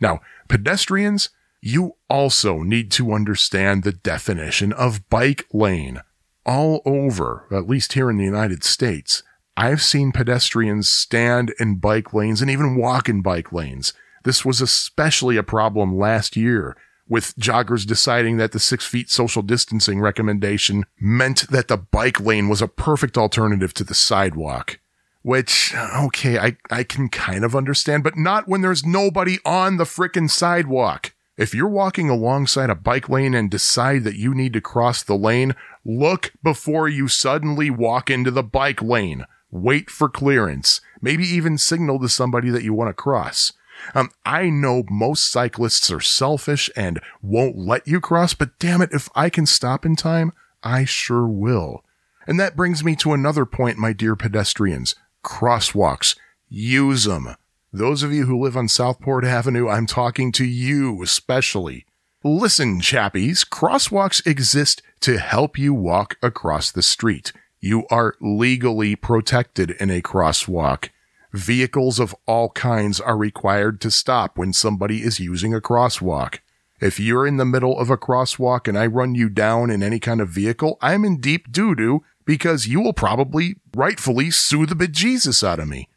Now, 0.00 0.20
pedestrians, 0.48 1.30
you 1.60 1.96
also 2.08 2.58
need 2.58 2.90
to 2.92 3.12
understand 3.12 3.82
the 3.82 3.92
definition 3.92 4.72
of 4.72 5.08
bike 5.08 5.46
lane. 5.52 6.02
All 6.44 6.80
over, 6.84 7.46
at 7.50 7.68
least 7.68 7.94
here 7.94 8.08
in 8.08 8.18
the 8.18 8.24
United 8.24 8.62
States, 8.62 9.22
I've 9.56 9.82
seen 9.82 10.12
pedestrians 10.12 10.88
stand 10.88 11.52
in 11.58 11.76
bike 11.76 12.12
lanes 12.12 12.40
and 12.40 12.50
even 12.50 12.76
walk 12.76 13.08
in 13.08 13.22
bike 13.22 13.52
lanes. 13.52 13.94
This 14.22 14.44
was 14.44 14.60
especially 14.60 15.36
a 15.36 15.42
problem 15.42 15.96
last 15.96 16.36
year 16.36 16.76
with 17.08 17.36
joggers 17.36 17.86
deciding 17.86 18.36
that 18.36 18.52
the 18.52 18.58
six 18.58 18.84
feet 18.84 19.10
social 19.10 19.42
distancing 19.42 20.00
recommendation 20.00 20.84
meant 21.00 21.48
that 21.48 21.68
the 21.68 21.76
bike 21.76 22.20
lane 22.20 22.48
was 22.48 22.62
a 22.62 22.68
perfect 22.68 23.16
alternative 23.16 23.72
to 23.74 23.84
the 23.84 23.94
sidewalk. 23.94 24.78
Which, 25.22 25.74
okay, 25.74 26.38
I, 26.38 26.56
I 26.70 26.84
can 26.84 27.08
kind 27.08 27.44
of 27.44 27.56
understand, 27.56 28.04
but 28.04 28.16
not 28.16 28.46
when 28.46 28.60
there's 28.60 28.86
nobody 28.86 29.38
on 29.44 29.76
the 29.76 29.84
frickin' 29.84 30.30
sidewalk. 30.30 31.14
If 31.36 31.52
you're 31.52 31.68
walking 31.68 32.08
alongside 32.08 32.70
a 32.70 32.76
bike 32.76 33.08
lane 33.08 33.34
and 33.34 33.50
decide 33.50 34.04
that 34.04 34.16
you 34.16 34.34
need 34.34 34.52
to 34.52 34.60
cross 34.60 35.02
the 35.02 35.16
lane, 35.16 35.54
look 35.84 36.32
before 36.42 36.88
you 36.88 37.08
suddenly 37.08 37.70
walk 37.70 38.08
into 38.08 38.30
the 38.30 38.44
bike 38.44 38.80
lane 38.80 39.26
wait 39.50 39.90
for 39.90 40.08
clearance, 40.08 40.80
maybe 41.00 41.24
even 41.24 41.58
signal 41.58 41.98
to 42.00 42.08
somebody 42.08 42.50
that 42.50 42.62
you 42.62 42.74
want 42.74 42.88
to 42.88 42.94
cross. 42.94 43.52
Um, 43.94 44.10
I 44.24 44.50
know 44.50 44.84
most 44.90 45.30
cyclists 45.30 45.90
are 45.90 46.00
selfish 46.00 46.70
and 46.76 47.00
won't 47.22 47.56
let 47.56 47.86
you 47.86 48.00
cross, 48.00 48.34
but 48.34 48.58
damn 48.58 48.82
it, 48.82 48.90
if 48.92 49.08
I 49.14 49.30
can 49.30 49.46
stop 49.46 49.86
in 49.86 49.96
time, 49.96 50.32
I 50.62 50.84
sure 50.84 51.26
will. 51.26 51.84
And 52.26 52.40
that 52.40 52.56
brings 52.56 52.82
me 52.82 52.96
to 52.96 53.12
another 53.12 53.46
point, 53.46 53.78
my 53.78 53.92
dear 53.92 54.16
pedestrians. 54.16 54.94
Crosswalks. 55.24 56.16
Use 56.48 57.04
them. 57.04 57.36
Those 57.72 58.02
of 58.02 58.12
you 58.12 58.26
who 58.26 58.42
live 58.42 58.56
on 58.56 58.68
Southport 58.68 59.24
Avenue, 59.24 59.68
I'm 59.68 59.86
talking 59.86 60.32
to 60.32 60.44
you 60.44 61.02
especially. 61.02 61.84
Listen, 62.24 62.80
chappies, 62.80 63.46
crosswalks 63.46 64.26
exist 64.26 64.82
to 65.00 65.18
help 65.18 65.58
you 65.58 65.74
walk 65.74 66.16
across 66.22 66.70
the 66.70 66.82
street. 66.82 67.32
You 67.60 67.86
are 67.90 68.14
legally 68.20 68.96
protected 68.96 69.72
in 69.72 69.90
a 69.90 70.02
crosswalk. 70.02 70.88
Vehicles 71.36 72.00
of 72.00 72.16
all 72.24 72.48
kinds 72.48 72.98
are 72.98 73.14
required 73.14 73.78
to 73.82 73.90
stop 73.90 74.38
when 74.38 74.54
somebody 74.54 75.02
is 75.02 75.20
using 75.20 75.52
a 75.52 75.60
crosswalk. 75.60 76.38
If 76.80 76.98
you're 76.98 77.26
in 77.26 77.36
the 77.36 77.44
middle 77.44 77.78
of 77.78 77.90
a 77.90 77.98
crosswalk 77.98 78.66
and 78.66 78.78
I 78.78 78.86
run 78.86 79.14
you 79.14 79.28
down 79.28 79.70
in 79.70 79.82
any 79.82 80.00
kind 80.00 80.22
of 80.22 80.30
vehicle, 80.30 80.78
I'm 80.80 81.04
in 81.04 81.20
deep 81.20 81.52
doo 81.52 81.74
doo 81.74 82.02
because 82.24 82.66
you 82.66 82.80
will 82.80 82.94
probably 82.94 83.56
rightfully 83.74 84.30
sue 84.30 84.64
the 84.64 84.74
bejesus 84.74 85.44
out 85.44 85.60
of 85.60 85.68
me. 85.68 85.90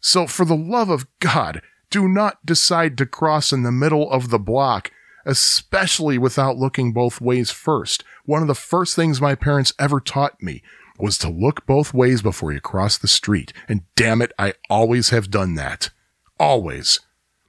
So 0.00 0.26
for 0.26 0.46
the 0.46 0.56
love 0.56 0.88
of 0.88 1.06
God, 1.20 1.60
do 1.90 2.08
not 2.08 2.46
decide 2.46 2.96
to 2.96 3.04
cross 3.04 3.52
in 3.52 3.64
the 3.64 3.72
middle 3.72 4.10
of 4.10 4.30
the 4.30 4.38
block, 4.38 4.90
especially 5.26 6.16
without 6.16 6.56
looking 6.56 6.94
both 6.94 7.20
ways 7.20 7.50
first. 7.50 8.02
One 8.24 8.40
of 8.40 8.48
the 8.48 8.54
first 8.54 8.96
things 8.96 9.20
my 9.20 9.34
parents 9.34 9.74
ever 9.78 10.00
taught 10.00 10.42
me 10.42 10.62
was 10.98 11.18
to 11.18 11.28
look 11.28 11.66
both 11.66 11.94
ways 11.94 12.22
before 12.22 12.52
you 12.52 12.60
cross 12.60 12.98
the 12.98 13.08
street. 13.08 13.52
And 13.68 13.82
damn 13.94 14.22
it, 14.22 14.32
I 14.38 14.54
always 14.70 15.10
have 15.10 15.30
done 15.30 15.54
that. 15.54 15.90
Always. 16.38 17.00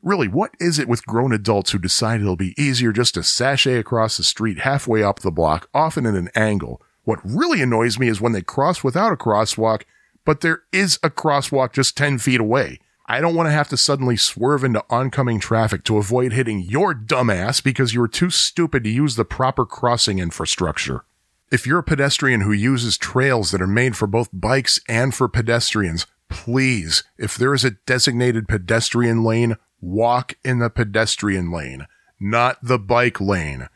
Really, 0.03 0.27
what 0.27 0.51
is 0.59 0.79
it 0.79 0.87
with 0.87 1.05
grown 1.05 1.33
adults 1.33 1.71
who 1.71 1.79
decide 1.79 2.21
it'll 2.21 2.35
be 2.35 2.55
easier 2.57 2.91
just 2.91 3.15
to 3.15 3.23
sashay 3.23 3.75
across 3.77 4.17
the 4.17 4.23
street 4.23 4.59
halfway 4.59 5.03
up 5.03 5.19
the 5.19 5.31
block, 5.31 5.69
often 5.73 6.05
at 6.05 6.13
an 6.13 6.29
angle? 6.35 6.81
What 7.03 7.19
really 7.23 7.61
annoys 7.61 7.97
me 7.97 8.07
is 8.07 8.21
when 8.21 8.31
they 8.31 8.41
cross 8.41 8.83
without 8.83 9.11
a 9.11 9.17
crosswalk, 9.17 9.83
but 10.23 10.41
there 10.41 10.63
is 10.71 10.99
a 11.03 11.09
crosswalk 11.09 11.73
just 11.73 11.97
10 11.97 12.19
feet 12.19 12.39
away. 12.39 12.79
I 13.09 13.21
don't 13.21 13.35
want 13.35 13.47
to 13.47 13.53
have 13.53 13.69
to 13.69 13.77
suddenly 13.77 14.17
swerve 14.17 14.65
into 14.65 14.83
oncoming 14.89 15.39
traffic 15.39 15.85
to 15.85 15.97
avoid 15.97 16.33
hitting 16.33 16.59
your 16.59 16.93
dumbass 16.93 17.63
because 17.63 17.93
you 17.93 18.01
were 18.01 18.09
too 18.09 18.29
stupid 18.29 18.83
to 18.83 18.89
use 18.89 19.15
the 19.15 19.23
proper 19.23 19.65
crossing 19.65 20.19
infrastructure. 20.19 21.05
If 21.49 21.65
you're 21.65 21.79
a 21.79 21.83
pedestrian 21.83 22.41
who 22.41 22.51
uses 22.51 22.97
trails 22.97 23.51
that 23.51 23.61
are 23.61 23.67
made 23.67 23.95
for 23.95 24.05
both 24.05 24.27
bikes 24.33 24.81
and 24.89 25.15
for 25.15 25.29
pedestrians, 25.29 26.05
please, 26.29 27.05
if 27.17 27.37
there 27.37 27.53
is 27.53 27.63
a 27.63 27.77
designated 27.85 28.49
pedestrian 28.49 29.23
lane, 29.23 29.55
walk 29.79 30.33
in 30.43 30.59
the 30.59 30.69
pedestrian 30.69 31.49
lane, 31.49 31.87
not 32.19 32.57
the 32.61 32.77
bike 32.77 33.21
lane. 33.21 33.69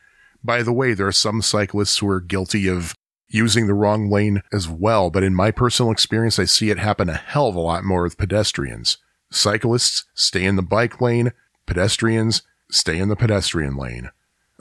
By 0.43 0.63
the 0.63 0.73
way, 0.73 0.93
there 0.93 1.07
are 1.07 1.13
some 1.13 1.41
cyclists 1.41 1.99
who 1.99 2.09
are 2.09 2.19
guilty 2.19 2.67
of 2.67 2.93
using 3.29 3.67
the 3.67 3.73
wrong 3.73 4.09
lane 4.09 4.43
as 4.51 4.67
well, 4.67 5.09
but 5.09 5.23
in 5.23 5.33
my 5.33 5.49
personal 5.49 5.93
experience, 5.93 6.39
I 6.39 6.45
see 6.45 6.71
it 6.71 6.77
happen 6.77 7.07
a 7.07 7.13
hell 7.13 7.47
of 7.47 7.55
a 7.55 7.61
lot 7.61 7.85
more 7.85 8.03
with 8.03 8.17
pedestrians. 8.17 8.97
Cyclists 9.31 10.03
stay 10.13 10.43
in 10.43 10.57
the 10.57 10.61
bike 10.61 10.99
lane, 10.99 11.31
pedestrians 11.65 12.41
stay 12.69 12.97
in 12.97 13.07
the 13.07 13.15
pedestrian 13.15 13.77
lane. 13.77 14.09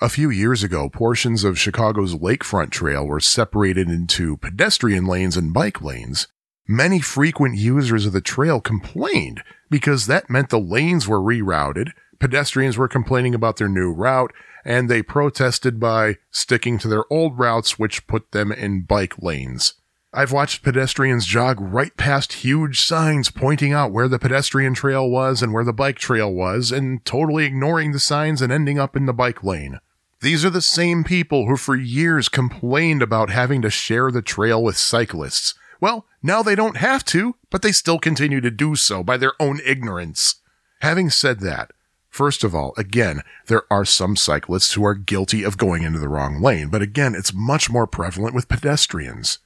A 0.02 0.08
few 0.08 0.30
years 0.30 0.62
ago, 0.62 0.88
portions 0.88 1.44
of 1.44 1.58
Chicago's 1.58 2.14
Lakefront 2.14 2.70
Trail 2.70 3.06
were 3.06 3.20
separated 3.20 3.90
into 3.90 4.38
pedestrian 4.38 5.04
lanes 5.04 5.36
and 5.36 5.52
bike 5.52 5.82
lanes. 5.82 6.26
Many 6.66 7.00
frequent 7.00 7.56
users 7.56 8.06
of 8.06 8.14
the 8.14 8.22
trail 8.22 8.62
complained 8.62 9.42
because 9.68 10.06
that 10.06 10.30
meant 10.30 10.48
the 10.48 10.58
lanes 10.58 11.06
were 11.06 11.20
rerouted, 11.20 11.90
pedestrians 12.18 12.78
were 12.78 12.88
complaining 12.88 13.34
about 13.34 13.58
their 13.58 13.68
new 13.68 13.92
route, 13.92 14.32
and 14.64 14.88
they 14.88 15.02
protested 15.02 15.78
by 15.78 16.16
sticking 16.30 16.78
to 16.78 16.88
their 16.88 17.04
old 17.12 17.38
routes, 17.38 17.78
which 17.78 18.06
put 18.06 18.32
them 18.32 18.50
in 18.50 18.84
bike 18.84 19.22
lanes. 19.22 19.74
I've 20.14 20.32
watched 20.32 20.62
pedestrians 20.62 21.26
jog 21.26 21.58
right 21.60 21.94
past 21.98 22.32
huge 22.32 22.80
signs 22.80 23.30
pointing 23.30 23.74
out 23.74 23.92
where 23.92 24.08
the 24.08 24.18
pedestrian 24.18 24.72
trail 24.72 25.10
was 25.10 25.42
and 25.42 25.52
where 25.52 25.64
the 25.64 25.74
bike 25.74 25.98
trail 25.98 26.32
was, 26.32 26.72
and 26.72 27.04
totally 27.04 27.44
ignoring 27.44 27.92
the 27.92 28.00
signs 28.00 28.40
and 28.40 28.50
ending 28.50 28.78
up 28.78 28.96
in 28.96 29.04
the 29.04 29.12
bike 29.12 29.44
lane. 29.44 29.78
These 30.22 30.44
are 30.44 30.50
the 30.50 30.60
same 30.60 31.02
people 31.02 31.46
who 31.46 31.56
for 31.56 31.74
years 31.74 32.28
complained 32.28 33.00
about 33.00 33.30
having 33.30 33.62
to 33.62 33.70
share 33.70 34.10
the 34.10 34.20
trail 34.20 34.62
with 34.62 34.76
cyclists. 34.76 35.54
Well, 35.80 36.06
now 36.22 36.42
they 36.42 36.54
don't 36.54 36.76
have 36.76 37.06
to, 37.06 37.36
but 37.48 37.62
they 37.62 37.72
still 37.72 37.98
continue 37.98 38.42
to 38.42 38.50
do 38.50 38.76
so 38.76 39.02
by 39.02 39.16
their 39.16 39.32
own 39.40 39.60
ignorance. 39.64 40.36
Having 40.82 41.10
said 41.10 41.40
that, 41.40 41.70
first 42.10 42.44
of 42.44 42.54
all, 42.54 42.74
again, 42.76 43.22
there 43.46 43.62
are 43.70 43.86
some 43.86 44.14
cyclists 44.14 44.74
who 44.74 44.84
are 44.84 44.94
guilty 44.94 45.42
of 45.42 45.56
going 45.56 45.84
into 45.84 45.98
the 45.98 46.08
wrong 46.08 46.42
lane, 46.42 46.68
but 46.68 46.82
again, 46.82 47.14
it's 47.14 47.32
much 47.32 47.70
more 47.70 47.86
prevalent 47.86 48.34
with 48.34 48.48
pedestrians. 48.48 49.38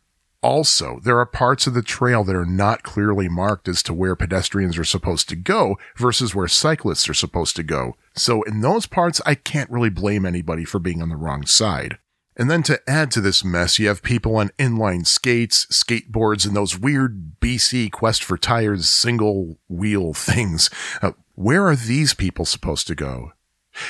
Also, 0.45 1.01
there 1.03 1.18
are 1.18 1.24
parts 1.24 1.66
of 1.66 1.72
the 1.72 1.80
trail 1.80 2.22
that 2.22 2.36
are 2.36 2.45
not 2.45 2.82
clearly 2.82 3.30
marked 3.30 3.66
as 3.66 3.82
to 3.82 3.95
where 3.95 4.14
pedestrians 4.14 4.76
are 4.76 4.84
supposed 4.84 5.26
to 5.30 5.36
go 5.36 5.78
versus 5.97 6.34
where 6.34 6.49
cyclists 6.49 7.09
are 7.09 7.14
supposed 7.14 7.57
to 7.57 7.62
go. 7.62 7.97
So 8.14 8.42
in 8.42 8.61
those 8.61 8.84
parts, 8.84 9.22
I 9.24 9.36
can't 9.36 9.70
really 9.70 9.88
blame 9.88 10.26
anybody 10.26 10.66
for 10.66 10.78
being 10.78 11.01
on 11.01 11.09
the 11.09 11.16
wrong 11.16 11.47
side. 11.47 11.97
And 12.36 12.51
then 12.51 12.62
to 12.64 12.78
add 12.86 13.11
to 13.12 13.22
this 13.22 13.42
mess, 13.42 13.78
you 13.78 13.88
have 13.88 14.03
people 14.03 14.36
on 14.36 14.51
inline 14.59 15.07
skates, 15.07 15.64
skateboards, 15.72 16.47
and 16.47 16.55
those 16.55 16.78
weird 16.78 17.40
BC 17.40 17.90
Quest 17.90 18.22
for 18.22 18.36
Tires 18.36 18.86
single 18.86 19.57
wheel 19.70 20.12
things. 20.12 20.68
Uh, 21.01 21.12
where 21.36 21.66
are 21.66 21.76
these 21.76 22.12
people 22.12 22.45
supposed 22.45 22.86
to 22.88 22.95
go? 22.95 23.32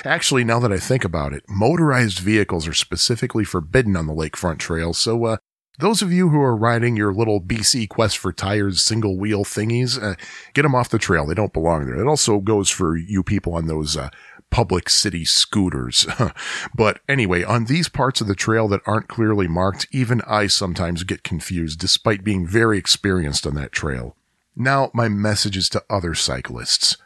Actually, 0.04 0.44
now 0.44 0.60
that 0.60 0.72
I 0.72 0.78
think 0.78 1.04
about 1.04 1.32
it, 1.32 1.42
motorized 1.48 2.20
vehicles 2.20 2.68
are 2.68 2.74
specifically 2.74 3.44
forbidden 3.44 3.96
on 3.96 4.06
the 4.06 4.14
lakefront 4.14 4.58
trail, 4.58 4.94
so 4.94 5.24
uh, 5.24 5.36
Those 5.80 6.02
of 6.02 6.12
you 6.12 6.28
who 6.28 6.40
are 6.40 6.56
riding 6.56 6.96
your 6.96 7.12
little 7.12 7.40
BC 7.40 7.88
Quest 7.88 8.16
for 8.16 8.32
Tires 8.32 8.80
single 8.80 9.18
wheel 9.18 9.44
thingies, 9.44 10.00
uh, 10.00 10.14
get 10.52 10.62
them 10.62 10.74
off 10.74 10.88
the 10.88 10.98
trail. 10.98 11.26
They 11.26 11.34
don't 11.34 11.52
belong 11.52 11.86
there. 11.86 12.00
It 12.00 12.06
also 12.06 12.38
goes 12.38 12.70
for 12.70 12.96
you 12.96 13.24
people 13.24 13.54
on 13.54 13.66
those 13.66 13.96
uh, 13.96 14.10
public 14.50 14.88
city 14.88 15.24
scooters. 15.24 16.06
but 16.76 17.00
anyway, 17.08 17.42
on 17.42 17.64
these 17.64 17.88
parts 17.88 18.20
of 18.20 18.28
the 18.28 18.36
trail 18.36 18.68
that 18.68 18.82
aren't 18.86 19.08
clearly 19.08 19.48
marked, 19.48 19.88
even 19.90 20.20
I 20.28 20.46
sometimes 20.46 21.02
get 21.02 21.24
confused 21.24 21.80
despite 21.80 22.22
being 22.22 22.46
very 22.46 22.78
experienced 22.78 23.44
on 23.44 23.56
that 23.56 23.72
trail. 23.72 24.16
Now, 24.54 24.92
my 24.94 25.08
message 25.08 25.56
is 25.56 25.68
to 25.70 25.82
other 25.90 26.14
cyclists. 26.14 26.96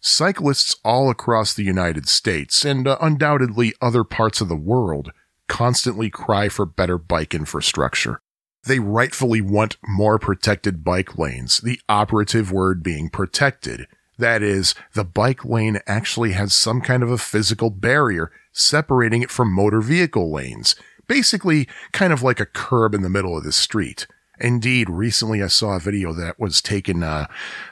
Cyclists 0.00 0.74
all 0.84 1.10
across 1.10 1.54
the 1.54 1.62
United 1.62 2.08
States 2.08 2.64
and 2.64 2.88
uh, 2.88 2.98
undoubtedly 3.00 3.74
other 3.80 4.02
parts 4.02 4.40
of 4.40 4.48
the 4.48 4.56
world 4.56 5.12
constantly 5.48 6.10
cry 6.10 6.48
for 6.48 6.66
better 6.66 6.98
bike 6.98 7.34
infrastructure. 7.34 8.20
They 8.64 8.78
rightfully 8.80 9.40
want 9.40 9.76
more 9.86 10.18
protected 10.18 10.82
bike 10.82 11.16
lanes, 11.16 11.58
the 11.58 11.80
operative 11.88 12.50
word 12.50 12.82
being 12.82 13.08
protected. 13.08 13.86
That 14.18 14.42
is, 14.42 14.74
the 14.94 15.04
bike 15.04 15.44
lane 15.44 15.78
actually 15.86 16.32
has 16.32 16.54
some 16.54 16.80
kind 16.80 17.02
of 17.02 17.10
a 17.10 17.18
physical 17.18 17.70
barrier 17.70 18.32
separating 18.52 19.22
it 19.22 19.30
from 19.30 19.52
motor 19.52 19.80
vehicle 19.80 20.32
lanes. 20.32 20.74
Basically, 21.06 21.68
kind 21.92 22.12
of 22.12 22.22
like 22.22 22.40
a 22.40 22.46
curb 22.46 22.94
in 22.94 23.02
the 23.02 23.10
middle 23.10 23.36
of 23.36 23.44
the 23.44 23.52
street. 23.52 24.06
Indeed, 24.40 24.90
recently 24.90 25.42
I 25.42 25.46
saw 25.46 25.76
a 25.76 25.80
video 25.80 26.12
that 26.14 26.40
was 26.40 26.60
taken, 26.60 27.02
uh, 27.02 27.26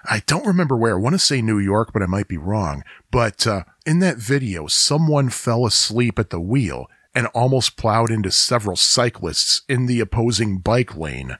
I 0.05 0.22
don't 0.27 0.47
remember 0.47 0.77
where. 0.77 0.97
I 0.97 1.01
want 1.01 1.14
to 1.14 1.18
say 1.18 1.43
New 1.43 1.59
York, 1.59 1.93
but 1.93 2.03
I 2.03 2.07
might 2.07 2.29
be 2.29 2.39
wrong. 2.39 2.85
But, 3.11 3.47
uh, 3.47 3.64
in 3.85 3.99
that 3.99 4.18
video, 4.18 4.66
someone 4.66 5.29
fell 5.29 5.66
asleep 5.66 6.18
at 6.18 6.31
the 6.31 6.41
wheel 6.41 6.89
and 7.15 7.27
almost 7.29 7.77
plowed 7.77 8.11
into 8.11 8.31
several 8.31 8.77
cyclists 8.77 9.62
in 9.69 9.87
the 9.87 10.01
opposing 10.01 10.59
bike 10.59 10.97
lane. 10.97 11.39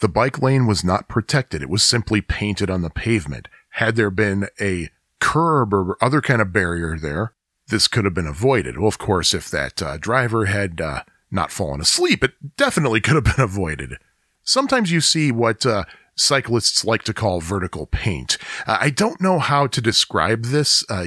The 0.00 0.08
bike 0.08 0.40
lane 0.40 0.66
was 0.66 0.84
not 0.84 1.08
protected. 1.08 1.62
It 1.62 1.70
was 1.70 1.82
simply 1.82 2.20
painted 2.20 2.70
on 2.70 2.82
the 2.82 2.90
pavement. 2.90 3.48
Had 3.70 3.96
there 3.96 4.10
been 4.10 4.48
a 4.60 4.90
curb 5.20 5.72
or 5.72 5.96
other 6.00 6.20
kind 6.20 6.42
of 6.42 6.52
barrier 6.52 6.98
there, 6.98 7.32
this 7.68 7.88
could 7.88 8.04
have 8.04 8.14
been 8.14 8.26
avoided. 8.26 8.78
Well, 8.78 8.88
of 8.88 8.98
course, 8.98 9.34
if 9.34 9.50
that 9.50 9.82
uh, 9.82 9.96
driver 9.96 10.46
had 10.46 10.80
uh, 10.80 11.02
not 11.30 11.50
fallen 11.50 11.80
asleep, 11.80 12.22
it 12.22 12.56
definitely 12.56 13.00
could 13.00 13.14
have 13.14 13.36
been 13.36 13.44
avoided. 13.44 13.94
Sometimes 14.42 14.92
you 14.92 15.00
see 15.00 15.32
what 15.32 15.66
uh, 15.66 15.84
cyclists 16.14 16.84
like 16.84 17.02
to 17.04 17.14
call 17.14 17.40
vertical 17.40 17.86
paint. 17.86 18.38
Uh, 18.66 18.78
I 18.80 18.90
don't 18.90 19.20
know 19.20 19.38
how 19.38 19.66
to 19.66 19.80
describe 19.80 20.44
this. 20.44 20.84
Uh, 20.88 21.06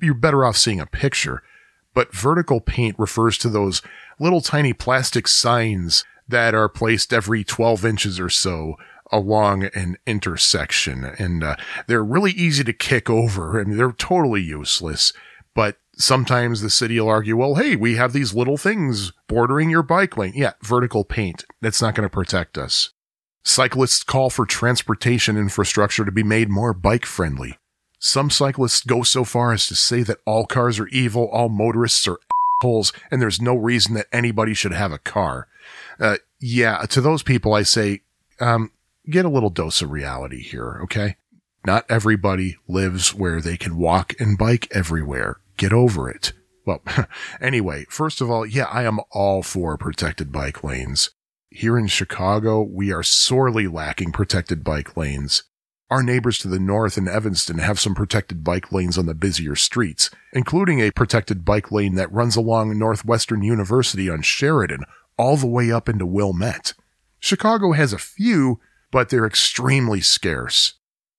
you're 0.00 0.14
better 0.14 0.44
off 0.44 0.56
seeing 0.56 0.80
a 0.80 0.86
picture 0.86 1.42
but 1.94 2.14
vertical 2.14 2.60
paint 2.60 2.98
refers 2.98 3.38
to 3.38 3.48
those 3.48 3.82
little 4.18 4.40
tiny 4.40 4.72
plastic 4.72 5.28
signs 5.28 6.04
that 6.28 6.54
are 6.54 6.68
placed 6.68 7.12
every 7.12 7.44
12 7.44 7.84
inches 7.84 8.20
or 8.20 8.30
so 8.30 8.76
along 9.10 9.64
an 9.74 9.98
intersection. 10.06 11.04
And 11.04 11.44
uh, 11.44 11.56
they're 11.86 12.04
really 12.04 12.32
easy 12.32 12.64
to 12.64 12.72
kick 12.72 13.10
over. 13.10 13.62
Mean, 13.64 13.76
they're 13.76 13.92
totally 13.92 14.40
useless. 14.40 15.12
But 15.54 15.76
sometimes 15.96 16.62
the 16.62 16.70
city 16.70 16.98
will 16.98 17.08
argue, 17.08 17.36
well, 17.36 17.56
hey, 17.56 17.76
we 17.76 17.96
have 17.96 18.12
these 18.12 18.34
little 18.34 18.56
things 18.56 19.12
bordering 19.28 19.68
your 19.68 19.82
bike 19.82 20.16
lane. 20.16 20.32
Yeah, 20.34 20.52
vertical 20.62 21.04
paint. 21.04 21.44
That's 21.60 21.82
not 21.82 21.94
going 21.94 22.08
to 22.08 22.12
protect 22.12 22.56
us. 22.56 22.90
Cyclists 23.44 24.04
call 24.04 24.30
for 24.30 24.46
transportation 24.46 25.36
infrastructure 25.36 26.04
to 26.04 26.12
be 26.12 26.22
made 26.22 26.48
more 26.48 26.72
bike 26.72 27.04
friendly. 27.04 27.58
Some 28.04 28.30
cyclists 28.30 28.82
go 28.82 29.04
so 29.04 29.22
far 29.22 29.52
as 29.52 29.68
to 29.68 29.76
say 29.76 30.02
that 30.02 30.18
all 30.26 30.44
cars 30.44 30.80
are 30.80 30.88
evil, 30.88 31.28
all 31.28 31.48
motorists 31.48 32.08
are 32.08 32.18
assholes, 32.60 32.92
and 33.12 33.22
there's 33.22 33.40
no 33.40 33.54
reason 33.54 33.94
that 33.94 34.08
anybody 34.12 34.54
should 34.54 34.72
have 34.72 34.90
a 34.90 34.98
car. 34.98 35.46
Uh, 36.00 36.16
yeah, 36.40 36.78
to 36.90 37.00
those 37.00 37.22
people, 37.22 37.54
I 37.54 37.62
say, 37.62 38.00
um, 38.40 38.72
get 39.08 39.24
a 39.24 39.28
little 39.28 39.50
dose 39.50 39.82
of 39.82 39.92
reality 39.92 40.42
here, 40.42 40.80
okay? 40.82 41.14
Not 41.64 41.86
everybody 41.88 42.56
lives 42.66 43.14
where 43.14 43.40
they 43.40 43.56
can 43.56 43.76
walk 43.76 44.20
and 44.20 44.36
bike 44.36 44.66
everywhere. 44.72 45.38
Get 45.56 45.72
over 45.72 46.10
it. 46.10 46.32
Well, 46.66 46.82
anyway, 47.40 47.86
first 47.88 48.20
of 48.20 48.28
all, 48.28 48.44
yeah, 48.44 48.64
I 48.64 48.82
am 48.82 48.98
all 49.12 49.44
for 49.44 49.78
protected 49.78 50.32
bike 50.32 50.64
lanes. 50.64 51.10
Here 51.50 51.78
in 51.78 51.86
Chicago, 51.86 52.62
we 52.62 52.92
are 52.92 53.04
sorely 53.04 53.68
lacking 53.68 54.10
protected 54.10 54.64
bike 54.64 54.96
lanes. 54.96 55.44
Our 55.92 56.02
neighbors 56.02 56.38
to 56.38 56.48
the 56.48 56.58
north 56.58 56.96
in 56.96 57.06
Evanston 57.06 57.58
have 57.58 57.78
some 57.78 57.94
protected 57.94 58.42
bike 58.42 58.72
lanes 58.72 58.96
on 58.96 59.04
the 59.04 59.14
busier 59.14 59.54
streets, 59.54 60.08
including 60.32 60.80
a 60.80 60.90
protected 60.90 61.44
bike 61.44 61.70
lane 61.70 61.96
that 61.96 62.10
runs 62.10 62.34
along 62.34 62.78
Northwestern 62.78 63.42
University 63.42 64.08
on 64.08 64.22
Sheridan 64.22 64.84
all 65.18 65.36
the 65.36 65.46
way 65.46 65.70
up 65.70 65.90
into 65.90 66.06
Wilmette. 66.06 66.72
Chicago 67.20 67.72
has 67.72 67.92
a 67.92 67.98
few, 67.98 68.58
but 68.90 69.10
they're 69.10 69.26
extremely 69.26 70.00
scarce. 70.00 70.76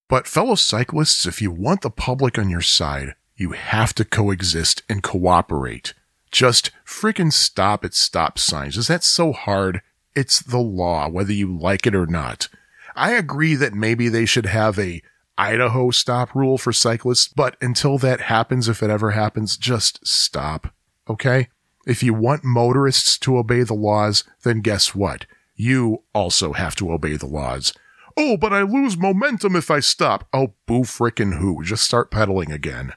But 0.09 0.26
fellow 0.26 0.55
cyclists, 0.55 1.28
if 1.28 1.39
you 1.39 1.51
want 1.51 1.82
the 1.82 1.91
public 1.91 2.39
on 2.39 2.49
your 2.49 2.61
side, 2.61 3.13
you 3.36 3.51
have 3.51 3.93
to 3.93 4.03
coexist 4.03 4.82
and 4.89 5.03
cooperate. 5.03 5.93
Just 6.32 6.71
frickin' 6.84 7.32
stop 7.32 7.86
at 7.86 7.93
stop 7.93 8.39
signs. 8.39 8.76
Is 8.76 8.88
that 8.88 9.03
so 9.03 9.34
hard? 9.34 9.84
It's 10.15 10.39
the 10.39 10.57
law, 10.57 11.09
whether 11.09 11.32
you 11.32 11.55
like 11.55 11.86
it 11.86 11.93
or 11.93 12.07
not. 12.07 12.47
I 12.96 13.14
agree 13.14 13.56
that 13.56 13.74
maybe 13.74 14.10
they 14.10 14.26
should 14.26 14.46
have 14.46 14.78
a 14.78 15.02
Idaho 15.38 15.89
stop 15.89 16.36
rule 16.36 16.58
for 16.58 16.72
cyclists, 16.72 17.28
but 17.28 17.58
until 17.60 17.98
that 17.98 18.22
happens, 18.22 18.70
if 18.70 18.84
it 18.84 18.89
ever 18.89 19.12
happens, 19.12 19.58
just 19.58 20.06
stop. 20.06 20.74
Okay? 21.10 21.50
If 21.86 22.04
you 22.04 22.14
want 22.14 22.44
motorists 22.44 23.18
to 23.20 23.38
obey 23.38 23.64
the 23.64 23.74
laws, 23.74 24.24
then 24.44 24.62
guess 24.62 24.94
what? 24.94 25.26
You 25.56 26.04
also 26.14 26.54
have 26.54 26.76
to 26.78 26.91
obey 26.91 27.18
the 27.18 27.28
laws. 27.28 27.74
Oh, 28.16 28.38
but 28.38 28.54
I 28.54 28.62
lose 28.62 28.96
momentum 28.96 29.56
if 29.56 29.72
I 29.72 29.80
stop. 29.80 30.28
Oh, 30.32 30.54
boo 30.68 30.82
frickin' 30.82 31.39
who. 31.39 31.64
Just 31.64 31.84
start 31.84 32.12
pedaling 32.12 32.52
again. 32.52 32.94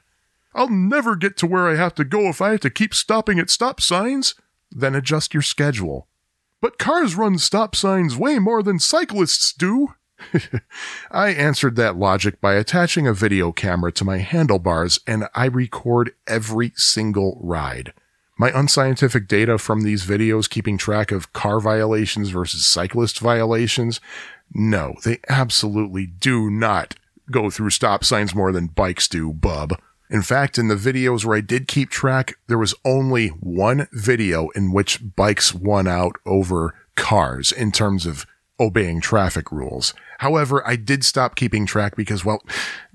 I'll 0.53 0.69
never 0.69 1.15
get 1.15 1.37
to 1.37 1.47
where 1.47 1.67
I 1.67 1.75
have 1.75 1.95
to 1.95 2.03
go 2.03 2.29
if 2.29 2.41
I 2.41 2.51
have 2.51 2.61
to 2.61 2.69
keep 2.69 2.93
stopping 2.93 3.39
at 3.39 3.49
stop 3.49 3.81
signs. 3.81 4.35
Then 4.71 4.95
adjust 4.95 5.33
your 5.33 5.43
schedule. 5.43 6.07
But 6.61 6.79
cars 6.79 7.15
run 7.15 7.37
stop 7.37 7.75
signs 7.75 8.17
way 8.17 8.39
more 8.39 8.63
than 8.63 8.79
cyclists 8.79 9.53
do. 9.53 9.93
I 11.11 11.29
answered 11.29 11.75
that 11.75 11.97
logic 11.97 12.41
by 12.41 12.55
attaching 12.55 13.07
a 13.07 13.13
video 13.13 13.51
camera 13.51 13.91
to 13.93 14.05
my 14.05 14.17
handlebars 14.17 14.99
and 15.05 15.27
I 15.35 15.45
record 15.45 16.13
every 16.25 16.73
single 16.75 17.39
ride. 17.41 17.93
My 18.39 18.51
unscientific 18.57 19.27
data 19.27 19.57
from 19.57 19.81
these 19.81 20.05
videos 20.05 20.49
keeping 20.49 20.77
track 20.77 21.11
of 21.11 21.33
car 21.33 21.59
violations 21.59 22.29
versus 22.29 22.65
cyclist 22.65 23.19
violations? 23.19 23.99
No, 24.53 24.95
they 25.03 25.19
absolutely 25.27 26.05
do 26.05 26.49
not 26.49 26.95
go 27.31 27.49
through 27.49 27.71
stop 27.71 28.03
signs 28.03 28.35
more 28.35 28.51
than 28.51 28.67
bikes 28.67 29.07
do, 29.07 29.33
bub. 29.33 29.79
In 30.09 30.21
fact, 30.21 30.57
in 30.57 30.69
the 30.69 30.75
videos 30.75 31.25
where 31.25 31.37
I 31.37 31.41
did 31.41 31.67
keep 31.67 31.89
track, 31.89 32.35
there 32.47 32.57
was 32.57 32.73
only 32.85 33.27
one 33.27 33.87
video 33.91 34.47
in 34.49 34.71
which 34.71 35.01
bikes 35.15 35.53
won 35.53 35.85
out 35.85 36.15
over 36.25 36.73
cars 36.95 37.51
in 37.51 37.71
terms 37.73 38.05
of 38.05 38.25
obeying 38.59 39.01
traffic 39.01 39.51
rules. 39.51 39.93
However, 40.19 40.65
I 40.65 40.77
did 40.77 41.03
stop 41.03 41.35
keeping 41.35 41.65
track 41.65 41.95
because, 41.95 42.23
well, 42.23 42.41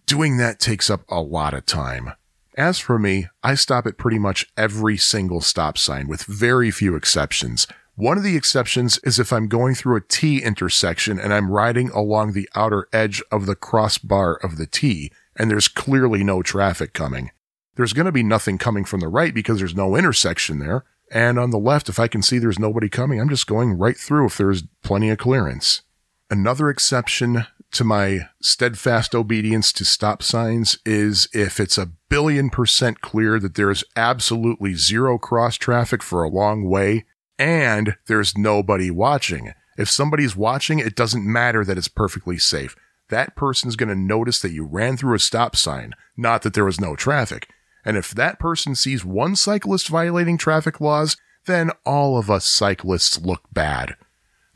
doing 0.07 0.39
that 0.39 0.59
takes 0.59 0.89
up 0.89 1.03
a 1.09 1.21
lot 1.21 1.53
of 1.53 1.67
time. 1.67 2.13
As 2.57 2.79
for 2.79 2.99
me, 2.99 3.29
I 3.43 3.55
stop 3.55 3.87
at 3.87 3.99
pretty 3.99 4.19
much 4.19 4.47
every 4.57 4.97
single 4.97 5.41
stop 5.41 5.77
sign 5.77 6.09
with 6.09 6.25
very 6.25 6.71
few 6.71 6.97
exceptions. 6.97 7.67
One 7.95 8.17
of 8.17 8.25
the 8.25 8.37
exceptions 8.37 8.99
is 9.05 9.19
if 9.19 9.33
I'm 9.33 9.49
going 9.49 9.75
through 9.75 9.97
a 9.97 10.01
T 10.03 10.43
intersection 10.43 11.19
and 11.19 11.33
I'm 11.33 11.51
riding 11.51 11.91
along 11.91 12.33
the 12.33 12.49
outer 12.55 12.89
edge 12.91 13.23
of 13.31 13.45
the 13.45 13.55
crossbar 13.55 14.37
of 14.37 14.57
the 14.57 14.67
T 14.67 15.13
and 15.43 15.51
there's 15.51 15.67
clearly 15.67 16.23
no 16.23 16.41
traffic 16.41 16.93
coming. 16.93 17.33
There's 17.75 17.93
going 17.93 18.07
to 18.07 18.13
be 18.13 18.23
nothing 18.23 18.59
coming 18.59 18.85
from 18.85 19.01
the 19.01 19.09
right 19.09 19.35
because 19.35 19.59
there's 19.59 19.75
no 19.75 19.97
intersection 19.97 20.61
there. 20.61 20.85
And 21.11 21.37
on 21.37 21.51
the 21.51 21.59
left, 21.59 21.89
if 21.89 21.99
I 21.99 22.07
can 22.07 22.23
see 22.23 22.39
there's 22.39 22.61
nobody 22.61 22.89
coming, 22.89 23.21
I'm 23.21 23.29
just 23.29 23.49
going 23.49 23.73
right 23.73 23.97
through 23.97 24.27
if 24.27 24.39
there's 24.39 24.63
plenty 24.85 25.11
of 25.11 25.19
clearance. 25.19 25.83
Another 26.31 26.71
exception 26.71 27.45
to 27.73 27.83
my 27.83 28.29
steadfast 28.41 29.17
obedience 29.17 29.73
to 29.73 29.85
stop 29.85 30.23
signs 30.23 30.79
is 30.87 31.29
if 31.35 31.59
it's 31.59 31.77
a 31.77 31.91
billion 32.09 32.49
percent 32.49 33.01
clear 33.01 33.41
that 33.41 33.57
there 33.57 33.73
is 33.73 33.83
absolutely 33.97 34.75
zero 34.75 35.19
cross 35.19 35.57
traffic 35.57 36.05
for 36.05 36.23
a 36.23 36.31
long 36.31 36.69
way 36.69 37.05
and 37.37 37.97
there's 38.07 38.39
nobody 38.39 38.93
watching. 38.93 39.55
If 39.77 39.91
somebody's 39.91 40.37
watching, 40.37 40.79
it 40.79 40.95
doesn't 40.95 41.27
matter 41.27 41.65
that 41.65 41.79
it's 41.79 41.89
perfectly 41.89 42.39
safe 42.39 42.77
that 43.13 43.37
person's 43.37 43.77
going 43.77 43.91
to 43.91 43.95
notice 43.95 44.41
that 44.41 44.53
you 44.53 44.65
ran 44.65 44.97
through 44.97 45.15
a 45.15 45.21
stop 45.21 45.55
sign, 45.55 45.93
not 46.17 46.43
that 46.43 46.55
there 46.55 46.65
was 46.65 46.81
no 46.81 46.97
traffic. 46.97 47.49
And 47.85 47.97
if 47.97 48.11
that 48.13 48.39
person 48.39 48.75
sees 48.75 49.05
one 49.05 49.37
cyclist 49.37 49.89
violating 49.89 50.39
traffic 50.39 50.81
laws, 50.81 51.17
then 51.47 51.71
all 51.85 52.17
of 52.17 52.31
us 52.31 52.47
cyclists 52.47 53.21
look 53.21 53.43
bad. 53.53 53.97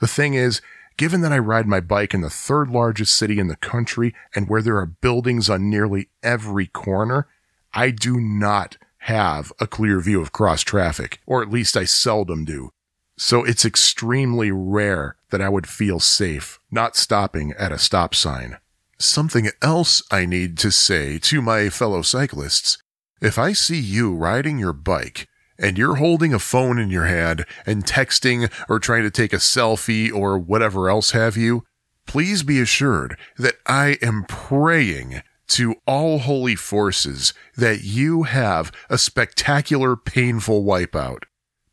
The 0.01 0.07
thing 0.07 0.35
is, 0.35 0.63
given 0.97 1.21
that 1.21 1.33
I 1.33 1.39
ride 1.39 1.67
my 1.67 1.81
bike 1.81 2.15
in 2.15 2.23
the 2.23 2.31
third 2.31 2.71
largest 2.71 3.15
city 3.15 3.39
in 3.39 3.49
the 3.49 3.57
country 3.57 4.15
and 4.35 4.49
where 4.49 4.63
there 4.63 4.79
are 4.79 4.87
buildings 4.87 5.51
on 5.51 5.69
nearly 5.69 6.09
every 6.23 6.67
corner, 6.67 7.29
I 7.75 7.91
do 7.91 8.19
not 8.19 8.79
have 9.01 9.53
a 9.61 9.67
clear 9.67 10.01
view 10.01 10.21
of 10.21 10.33
cross 10.33 10.63
traffic, 10.63 11.21
or 11.27 11.43
at 11.43 11.51
least 11.51 11.77
I 11.77 11.85
seldom 11.85 12.45
do. 12.45 12.71
So 13.19 13.45
it's 13.45 13.65
extremely 13.65 14.51
rare 14.51 15.17
that 15.31 15.41
I 15.41 15.49
would 15.49 15.69
feel 15.69 16.01
safe 16.01 16.59
not 16.77 16.95
stopping 16.95 17.55
at 17.59 17.73
a 17.73 17.79
stop 17.79 18.15
sign. 18.15 18.59
Something 18.99 19.49
else 19.63 20.03
I 20.11 20.27
need 20.27 20.59
to 20.59 20.71
say 20.71 21.19
to 21.21 21.41
my 21.41 21.71
fellow 21.71 22.03
cyclists. 22.03 22.77
If 23.21 23.39
I 23.39 23.55
see 23.55 23.81
you 23.81 24.15
riding 24.15 24.59
your 24.59 24.75
bike 24.75 25.27
and 25.59 25.79
you're 25.79 25.95
holding 25.95 26.35
a 26.35 26.39
phone 26.39 26.79
in 26.79 26.91
your 26.91 27.07
hand 27.07 27.47
and 27.65 27.87
texting 27.87 28.53
or 28.69 28.79
trying 28.79 29.05
to 29.05 29.11
take 29.11 29.33
a 29.33 29.37
selfie 29.37 30.13
or 30.13 30.39
whatever 30.39 30.91
else 30.91 31.13
have 31.13 31.35
you, 31.35 31.65
please 32.07 32.43
be 32.43 32.61
assured 32.61 33.19
that 33.39 33.55
I 33.67 33.97
am 34.03 34.25
praying 34.25 35.23
to 35.49 35.77
all 35.87 36.19
holy 36.19 36.57
forces 36.57 37.33
that 37.57 37.85
you 37.85 38.25
have 38.25 38.71
a 38.91 38.99
spectacular, 38.99 39.97
painful 39.97 40.63
wipeout. 40.63 41.23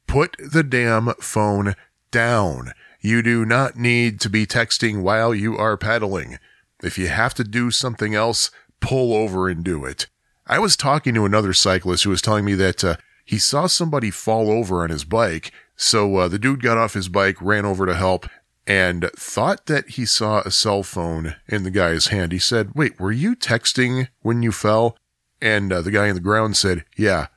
Put 0.08 0.38
the 0.40 0.64
damn 0.64 1.14
phone 1.16 1.76
down. 2.10 2.72
You 3.06 3.22
do 3.22 3.46
not 3.46 3.76
need 3.76 4.22
to 4.22 4.30
be 4.30 4.46
texting 4.46 5.02
while 5.02 5.36
you 5.36 5.58
are 5.58 5.76
pedaling. 5.76 6.40
If 6.82 6.98
you 6.98 7.10
have 7.10 7.34
to 7.34 7.44
do 7.44 7.70
something 7.70 8.16
else, 8.16 8.50
pull 8.80 9.14
over 9.14 9.50
and 9.50 9.62
do 9.62 9.84
it. 9.84 10.08
I 10.48 10.60
was 10.60 10.78
talking 10.78 11.14
to 11.16 11.26
another 11.26 11.52
cyclist 11.52 12.06
who 12.06 12.12
was 12.12 12.22
telling 12.22 12.46
me 12.46 12.54
that 12.54 12.82
uh, 12.82 12.96
he 13.26 13.40
saw 13.40 13.68
somebody 13.68 14.10
fall 14.10 14.50
over 14.50 14.84
on 14.84 14.90
his 14.90 15.04
bike. 15.04 15.52
So 15.76 16.16
uh, 16.16 16.28
the 16.30 16.40
dude 16.40 16.64
got 16.64 16.78
off 16.78 16.94
his 16.94 17.10
bike, 17.10 17.36
ran 17.42 17.66
over 17.66 17.86
to 17.86 17.94
help, 17.94 18.26
and 18.66 19.10
thought 19.18 19.66
that 19.66 19.90
he 19.90 20.06
saw 20.06 20.40
a 20.40 20.52
cell 20.52 20.82
phone 20.82 21.36
in 21.50 21.64
the 21.64 21.72
guy's 21.72 22.08
hand. 22.08 22.32
He 22.32 22.40
said, 22.40 22.72
Wait, 22.74 22.98
were 23.02 23.12
you 23.12 23.36
texting 23.36 24.08
when 24.22 24.42
you 24.42 24.54
fell? 24.54 24.98
And 25.42 25.74
uh, 25.74 25.82
the 25.82 25.92
guy 25.92 26.08
in 26.08 26.16
the 26.16 26.22
ground 26.22 26.56
said, 26.56 26.86
Yeah. 26.96 27.28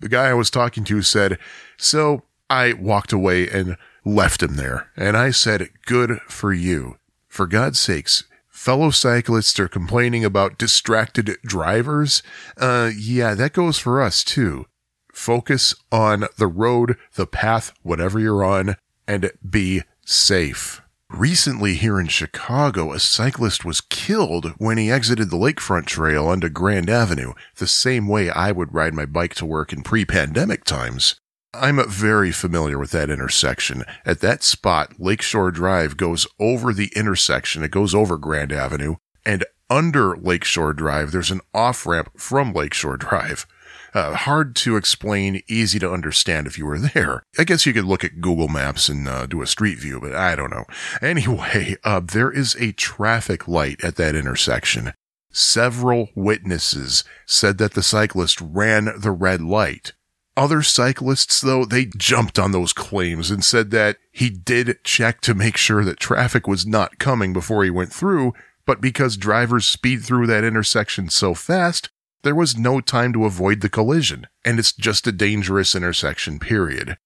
The 0.00 0.10
guy 0.10 0.26
I 0.26 0.34
was 0.34 0.50
talking 0.50 0.84
to 0.84 1.00
said, 1.00 1.38
So 1.78 2.24
I 2.50 2.74
walked 2.74 3.14
away 3.14 3.48
and 3.48 3.78
left 4.04 4.42
him 4.42 4.56
there. 4.56 4.90
And 4.96 5.16
I 5.16 5.30
said, 5.30 5.70
Good 5.86 6.20
for 6.28 6.52
you. 6.52 6.98
For 7.28 7.46
God's 7.46 7.80
sakes, 7.80 8.24
fellow 8.48 8.90
cyclists 8.90 9.58
are 9.58 9.68
complaining 9.68 10.24
about 10.24 10.58
distracted 10.58 11.36
drivers. 11.44 12.22
Uh, 12.56 12.90
yeah, 12.96 13.34
that 13.34 13.52
goes 13.52 13.78
for 13.78 14.00
us 14.00 14.22
too. 14.22 14.66
Focus 15.12 15.74
on 15.92 16.26
the 16.38 16.46
road, 16.46 16.96
the 17.14 17.26
path, 17.26 17.72
whatever 17.82 18.18
you're 18.18 18.44
on, 18.44 18.76
and 19.06 19.30
be 19.48 19.82
safe. 20.04 20.80
Recently, 21.10 21.74
here 21.74 22.00
in 22.00 22.08
Chicago, 22.08 22.92
a 22.92 22.98
cyclist 22.98 23.64
was 23.64 23.80
killed 23.80 24.54
when 24.58 24.78
he 24.78 24.90
exited 24.90 25.30
the 25.30 25.36
lakefront 25.36 25.86
trail 25.86 26.26
onto 26.26 26.48
Grand 26.48 26.90
Avenue, 26.90 27.34
the 27.56 27.68
same 27.68 28.08
way 28.08 28.30
I 28.30 28.50
would 28.50 28.74
ride 28.74 28.94
my 28.94 29.06
bike 29.06 29.34
to 29.36 29.46
work 29.46 29.72
in 29.72 29.82
pre 29.82 30.04
pandemic 30.04 30.64
times. 30.64 31.14
I'm 31.54 31.88
very 31.88 32.32
familiar 32.32 32.78
with 32.78 32.90
that 32.90 33.10
intersection. 33.10 33.84
At 34.04 34.20
that 34.20 34.42
spot, 34.42 34.94
Lakeshore 34.98 35.50
Drive 35.50 35.96
goes 35.96 36.26
over 36.40 36.72
the 36.72 36.90
intersection, 36.96 37.62
it 37.62 37.70
goes 37.70 37.94
over 37.94 38.16
Grand 38.16 38.52
Avenue, 38.52 38.96
and 39.24 39.44
under 39.70 40.16
Lakeshore 40.16 40.72
Drive, 40.72 41.12
there's 41.12 41.30
an 41.30 41.40
off 41.52 41.86
ramp 41.86 42.10
from 42.18 42.52
Lakeshore 42.52 42.96
Drive. 42.96 43.46
Uh, 43.94 44.14
hard 44.14 44.56
to 44.56 44.76
explain, 44.76 45.40
easy 45.46 45.78
to 45.78 45.90
understand 45.90 46.46
if 46.46 46.58
you 46.58 46.66
were 46.66 46.78
there. 46.78 47.22
I 47.38 47.44
guess 47.44 47.64
you 47.64 47.72
could 47.72 47.84
look 47.84 48.02
at 48.02 48.20
Google 48.20 48.48
Maps 48.48 48.88
and 48.88 49.08
uh, 49.08 49.26
do 49.26 49.40
a 49.40 49.46
street 49.46 49.78
view, 49.78 50.00
but 50.00 50.14
I 50.14 50.34
don't 50.34 50.50
know. 50.50 50.64
Anyway, 51.00 51.76
uh, 51.84 52.00
there 52.00 52.30
is 52.30 52.56
a 52.56 52.72
traffic 52.72 53.46
light 53.46 53.82
at 53.84 53.96
that 53.96 54.16
intersection. 54.16 54.92
Several 55.30 56.10
witnesses 56.14 57.04
said 57.26 57.58
that 57.58 57.74
the 57.74 57.82
cyclist 57.82 58.40
ran 58.40 58.92
the 58.98 59.10
red 59.12 59.40
light. 59.40 59.92
Other 60.36 60.62
cyclists, 60.62 61.40
though, 61.40 61.64
they 61.64 61.86
jumped 61.96 62.38
on 62.38 62.50
those 62.50 62.72
claims 62.72 63.30
and 63.30 63.44
said 63.44 63.70
that 63.70 63.98
he 64.10 64.30
did 64.30 64.82
check 64.82 65.20
to 65.22 65.34
make 65.34 65.56
sure 65.56 65.84
that 65.84 66.00
traffic 66.00 66.48
was 66.48 66.66
not 66.66 66.98
coming 66.98 67.32
before 67.32 67.62
he 67.62 67.70
went 67.70 67.92
through, 67.92 68.32
but 68.66 68.80
because 68.80 69.16
drivers 69.16 69.64
speed 69.64 70.02
through 70.02 70.26
that 70.26 70.42
intersection 70.42 71.08
so 71.08 71.34
fast, 71.34 71.90
there 72.24 72.34
was 72.34 72.56
no 72.56 72.80
time 72.80 73.12
to 73.12 73.26
avoid 73.26 73.60
the 73.60 73.68
collision, 73.68 74.26
and 74.44 74.58
it's 74.58 74.72
just 74.72 75.06
a 75.06 75.12
dangerous 75.12 75.74
intersection, 75.74 76.40
period. 76.40 76.96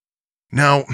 Now, 0.51 0.85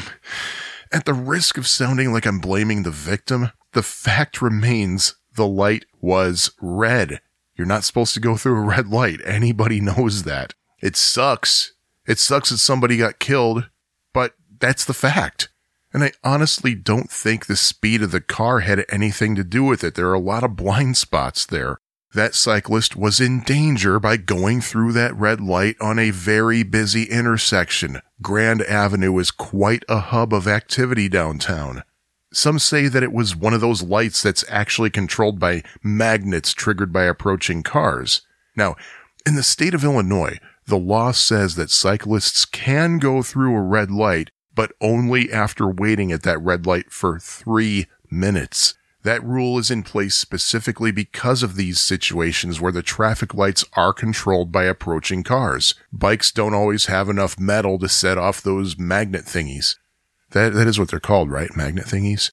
at 0.90 1.04
the 1.04 1.14
risk 1.14 1.56
of 1.56 1.68
sounding 1.68 2.12
like 2.12 2.26
I'm 2.26 2.40
blaming 2.40 2.82
the 2.82 2.90
victim, 2.90 3.52
the 3.72 3.82
fact 3.82 4.42
remains 4.42 5.14
the 5.36 5.46
light 5.46 5.84
was 6.00 6.50
red. 6.60 7.20
You're 7.54 7.66
not 7.66 7.84
supposed 7.84 8.14
to 8.14 8.20
go 8.20 8.36
through 8.36 8.56
a 8.56 8.66
red 8.66 8.88
light. 8.88 9.20
Anybody 9.24 9.80
knows 9.82 10.24
that. 10.24 10.54
It 10.80 10.96
sucks. 10.96 11.73
It 12.06 12.18
sucks 12.18 12.50
that 12.50 12.58
somebody 12.58 12.96
got 12.96 13.18
killed, 13.18 13.68
but 14.12 14.34
that's 14.58 14.84
the 14.84 14.94
fact. 14.94 15.48
And 15.92 16.02
I 16.02 16.12
honestly 16.22 16.74
don't 16.74 17.10
think 17.10 17.46
the 17.46 17.56
speed 17.56 18.02
of 18.02 18.10
the 18.10 18.20
car 18.20 18.60
had 18.60 18.84
anything 18.88 19.34
to 19.36 19.44
do 19.44 19.64
with 19.64 19.84
it. 19.84 19.94
There 19.94 20.08
are 20.08 20.14
a 20.14 20.20
lot 20.20 20.44
of 20.44 20.56
blind 20.56 20.96
spots 20.96 21.46
there 21.46 21.78
that 22.14 22.34
cyclist 22.34 22.96
was 22.96 23.20
in 23.20 23.40
danger 23.40 23.98
by 23.98 24.16
going 24.16 24.60
through 24.60 24.92
that 24.92 25.14
red 25.16 25.40
light 25.40 25.76
on 25.80 25.98
a 25.98 26.10
very 26.10 26.62
busy 26.62 27.04
intersection. 27.04 28.00
Grand 28.22 28.62
Avenue 28.62 29.18
is 29.18 29.30
quite 29.30 29.84
a 29.88 29.98
hub 29.98 30.32
of 30.32 30.46
activity 30.46 31.08
downtown. 31.08 31.82
Some 32.32 32.58
say 32.58 32.88
that 32.88 33.02
it 33.02 33.12
was 33.12 33.36
one 33.36 33.52
of 33.52 33.60
those 33.60 33.82
lights 33.82 34.22
that's 34.22 34.44
actually 34.48 34.90
controlled 34.90 35.38
by 35.38 35.62
magnets 35.82 36.52
triggered 36.52 36.92
by 36.92 37.04
approaching 37.04 37.62
cars. 37.62 38.22
Now, 38.56 38.76
in 39.26 39.34
the 39.34 39.42
state 39.42 39.74
of 39.74 39.84
Illinois, 39.84 40.38
the 40.66 40.78
law 40.78 41.12
says 41.12 41.56
that 41.56 41.70
cyclists 41.70 42.44
can 42.44 42.98
go 42.98 43.22
through 43.22 43.54
a 43.54 43.62
red 43.62 43.90
light, 43.90 44.30
but 44.54 44.72
only 44.80 45.32
after 45.32 45.68
waiting 45.68 46.12
at 46.12 46.22
that 46.22 46.40
red 46.40 46.66
light 46.66 46.90
for 46.90 47.18
three 47.18 47.86
minutes. 48.10 48.74
That 49.02 49.22
rule 49.22 49.58
is 49.58 49.70
in 49.70 49.82
place 49.82 50.14
specifically 50.14 50.90
because 50.90 51.42
of 51.42 51.56
these 51.56 51.78
situations 51.78 52.58
where 52.58 52.72
the 52.72 52.82
traffic 52.82 53.34
lights 53.34 53.62
are 53.74 53.92
controlled 53.92 54.50
by 54.50 54.64
approaching 54.64 55.22
cars. 55.22 55.74
Bikes 55.92 56.32
don't 56.32 56.54
always 56.54 56.86
have 56.86 57.10
enough 57.10 57.38
metal 57.38 57.78
to 57.80 57.88
set 57.88 58.16
off 58.16 58.40
those 58.40 58.78
magnet 58.78 59.26
thingies. 59.26 59.76
That, 60.30 60.54
that 60.54 60.66
is 60.66 60.78
what 60.78 60.88
they're 60.88 61.00
called, 61.00 61.30
right? 61.30 61.54
Magnet 61.54 61.84
thingies? 61.84 62.32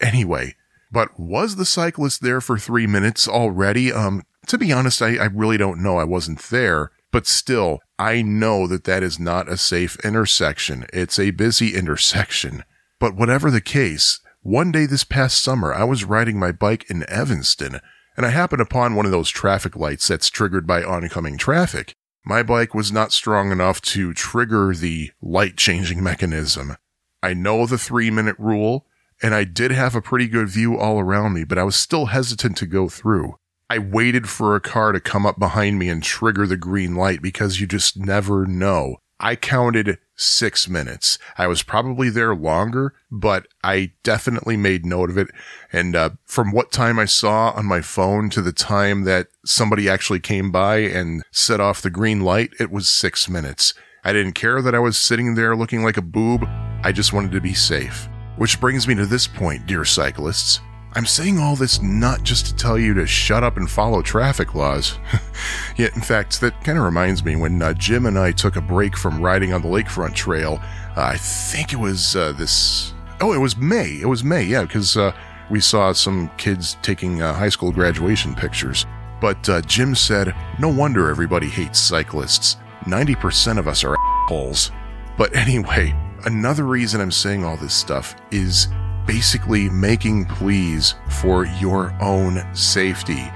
Anyway, 0.00 0.56
but 0.90 1.20
was 1.20 1.56
the 1.56 1.66
cyclist 1.66 2.22
there 2.22 2.40
for 2.40 2.58
three 2.58 2.86
minutes 2.86 3.28
already? 3.28 3.92
Um, 3.92 4.22
to 4.46 4.56
be 4.56 4.72
honest, 4.72 5.02
I, 5.02 5.16
I 5.16 5.26
really 5.26 5.58
don't 5.58 5.82
know. 5.82 5.98
I 5.98 6.04
wasn't 6.04 6.38
there, 6.38 6.90
but 7.12 7.26
still, 7.26 7.80
I 7.98 8.22
know 8.22 8.66
that 8.66 8.84
that 8.84 9.02
is 9.02 9.20
not 9.20 9.48
a 9.48 9.56
safe 9.56 9.96
intersection. 10.04 10.86
It's 10.92 11.18
a 11.18 11.30
busy 11.30 11.74
intersection. 11.76 12.64
But 12.98 13.14
whatever 13.14 13.50
the 13.50 13.60
case, 13.60 14.20
one 14.40 14.72
day 14.72 14.86
this 14.86 15.04
past 15.04 15.40
summer, 15.42 15.72
I 15.72 15.84
was 15.84 16.04
riding 16.04 16.38
my 16.38 16.50
bike 16.50 16.90
in 16.90 17.08
Evanston, 17.08 17.80
and 18.16 18.26
I 18.26 18.30
happened 18.30 18.62
upon 18.62 18.94
one 18.94 19.06
of 19.06 19.12
those 19.12 19.28
traffic 19.28 19.76
lights 19.76 20.08
that's 20.08 20.30
triggered 20.30 20.66
by 20.66 20.82
oncoming 20.82 21.38
traffic. 21.38 21.94
My 22.24 22.42
bike 22.42 22.74
was 22.74 22.92
not 22.92 23.12
strong 23.12 23.52
enough 23.52 23.80
to 23.82 24.12
trigger 24.14 24.74
the 24.74 25.10
light 25.20 25.56
changing 25.56 26.02
mechanism. 26.04 26.76
I 27.22 27.34
know 27.34 27.66
the 27.66 27.78
three 27.78 28.10
minute 28.10 28.36
rule, 28.38 28.86
and 29.22 29.34
I 29.34 29.44
did 29.44 29.70
have 29.70 29.94
a 29.94 30.02
pretty 30.02 30.26
good 30.26 30.48
view 30.48 30.78
all 30.78 30.98
around 30.98 31.34
me, 31.34 31.44
but 31.44 31.58
I 31.58 31.62
was 31.62 31.76
still 31.76 32.06
hesitant 32.06 32.56
to 32.58 32.66
go 32.66 32.88
through. 32.88 33.36
I 33.72 33.78
waited 33.78 34.28
for 34.28 34.54
a 34.54 34.60
car 34.60 34.92
to 34.92 35.00
come 35.00 35.24
up 35.24 35.38
behind 35.38 35.78
me 35.78 35.88
and 35.88 36.02
trigger 36.02 36.46
the 36.46 36.58
green 36.58 36.94
light 36.94 37.22
because 37.22 37.58
you 37.58 37.66
just 37.66 37.96
never 37.96 38.44
know. 38.44 38.98
I 39.18 39.34
counted 39.34 39.96
six 40.14 40.68
minutes. 40.68 41.18
I 41.38 41.46
was 41.46 41.62
probably 41.62 42.10
there 42.10 42.34
longer, 42.34 42.92
but 43.10 43.46
I 43.64 43.92
definitely 44.02 44.58
made 44.58 44.84
note 44.84 45.08
of 45.08 45.16
it. 45.16 45.28
And 45.72 45.96
uh, 45.96 46.10
from 46.26 46.52
what 46.52 46.70
time 46.70 46.98
I 46.98 47.06
saw 47.06 47.52
on 47.52 47.64
my 47.64 47.80
phone 47.80 48.28
to 48.30 48.42
the 48.42 48.52
time 48.52 49.04
that 49.04 49.28
somebody 49.46 49.88
actually 49.88 50.20
came 50.20 50.50
by 50.50 50.80
and 50.80 51.22
set 51.30 51.58
off 51.58 51.80
the 51.80 51.88
green 51.88 52.20
light, 52.20 52.50
it 52.60 52.70
was 52.70 52.90
six 52.90 53.26
minutes. 53.26 53.72
I 54.04 54.12
didn't 54.12 54.34
care 54.34 54.60
that 54.60 54.74
I 54.74 54.80
was 54.80 54.98
sitting 54.98 55.34
there 55.34 55.56
looking 55.56 55.82
like 55.82 55.96
a 55.96 56.02
boob. 56.02 56.44
I 56.84 56.92
just 56.92 57.14
wanted 57.14 57.32
to 57.32 57.40
be 57.40 57.54
safe. 57.54 58.06
Which 58.36 58.60
brings 58.60 58.86
me 58.86 58.94
to 58.96 59.06
this 59.06 59.26
point, 59.26 59.66
dear 59.66 59.86
cyclists. 59.86 60.60
I'm 60.94 61.06
saying 61.06 61.38
all 61.38 61.56
this 61.56 61.80
not 61.80 62.22
just 62.22 62.46
to 62.46 62.54
tell 62.54 62.78
you 62.78 62.92
to 62.94 63.06
shut 63.06 63.42
up 63.42 63.56
and 63.56 63.70
follow 63.70 64.02
traffic 64.02 64.54
laws. 64.54 64.98
Yet, 65.76 65.94
in 65.96 66.02
fact, 66.02 66.40
that 66.42 66.62
kind 66.64 66.76
of 66.76 66.84
reminds 66.84 67.24
me 67.24 67.34
when 67.34 67.62
uh, 67.62 67.72
Jim 67.72 68.04
and 68.04 68.18
I 68.18 68.32
took 68.32 68.56
a 68.56 68.60
break 68.60 68.96
from 68.96 69.22
riding 69.22 69.54
on 69.54 69.62
the 69.62 69.68
lakefront 69.68 70.14
trail. 70.14 70.60
Uh, 70.94 71.02
I 71.02 71.16
think 71.16 71.72
it 71.72 71.78
was 71.78 72.14
uh, 72.14 72.32
this. 72.32 72.92
Oh, 73.22 73.32
it 73.32 73.38
was 73.38 73.56
May. 73.56 74.00
It 74.02 74.06
was 74.06 74.22
May, 74.22 74.44
yeah, 74.44 74.64
because 74.64 74.96
uh, 74.98 75.12
we 75.50 75.60
saw 75.60 75.92
some 75.92 76.30
kids 76.36 76.76
taking 76.82 77.22
uh, 77.22 77.32
high 77.32 77.48
school 77.48 77.72
graduation 77.72 78.34
pictures. 78.34 78.84
But 79.18 79.48
uh, 79.48 79.62
Jim 79.62 79.94
said, 79.94 80.34
No 80.58 80.68
wonder 80.68 81.08
everybody 81.08 81.48
hates 81.48 81.78
cyclists. 81.78 82.56
90% 82.84 83.58
of 83.58 83.66
us 83.66 83.82
are 83.82 83.96
assholes. 84.24 84.72
But 85.16 85.34
anyway, 85.34 85.94
another 86.26 86.64
reason 86.64 87.00
I'm 87.00 87.12
saying 87.12 87.44
all 87.44 87.56
this 87.56 87.74
stuff 87.74 88.14
is 88.30 88.68
basically 89.06 89.68
making 89.68 90.24
pleas 90.26 90.94
for 91.08 91.46
your 91.46 91.94
own 92.00 92.42
safety. 92.54 93.30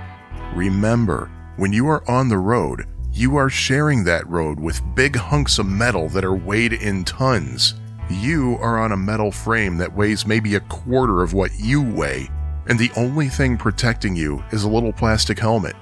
Remember, 0.55 1.31
when 1.57 1.73
you 1.73 1.89
are 1.89 2.09
on 2.11 2.29
the 2.29 2.39
road, 2.39 2.87
you 3.13 3.37
are 3.37 3.49
sharing 3.49 4.05
that 4.05 4.29
road 4.29 4.61
with 4.61 4.83
big 4.95 5.17
hunks 5.17 5.59
of 5.59 5.67
metal 5.67 6.09
that 6.11 6.25
are 6.25 6.35
weighed 6.35 6.75
in 6.75 7.05
tons. 7.05 7.75
You 8.11 8.59
are 8.61 8.79
on 8.79 8.93
a 8.93 8.97
metal 8.97 9.33
frame 9.33 9.79
that 9.79 9.95
weighs 9.95 10.27
maybe 10.27 10.55
a 10.55 10.61
quarter 10.61 11.23
of 11.23 11.33
what 11.33 11.51
you 11.59 11.83
weigh, 11.83 12.29
and 12.69 12.79
the 12.79 12.91
only 12.97 13.29
thing 13.29 13.57
protecting 13.57 14.15
you 14.15 14.45
is 14.53 14.65
a 14.65 14.69
little 14.69 14.93
plastic 14.93 15.39
helmet. 15.39 15.75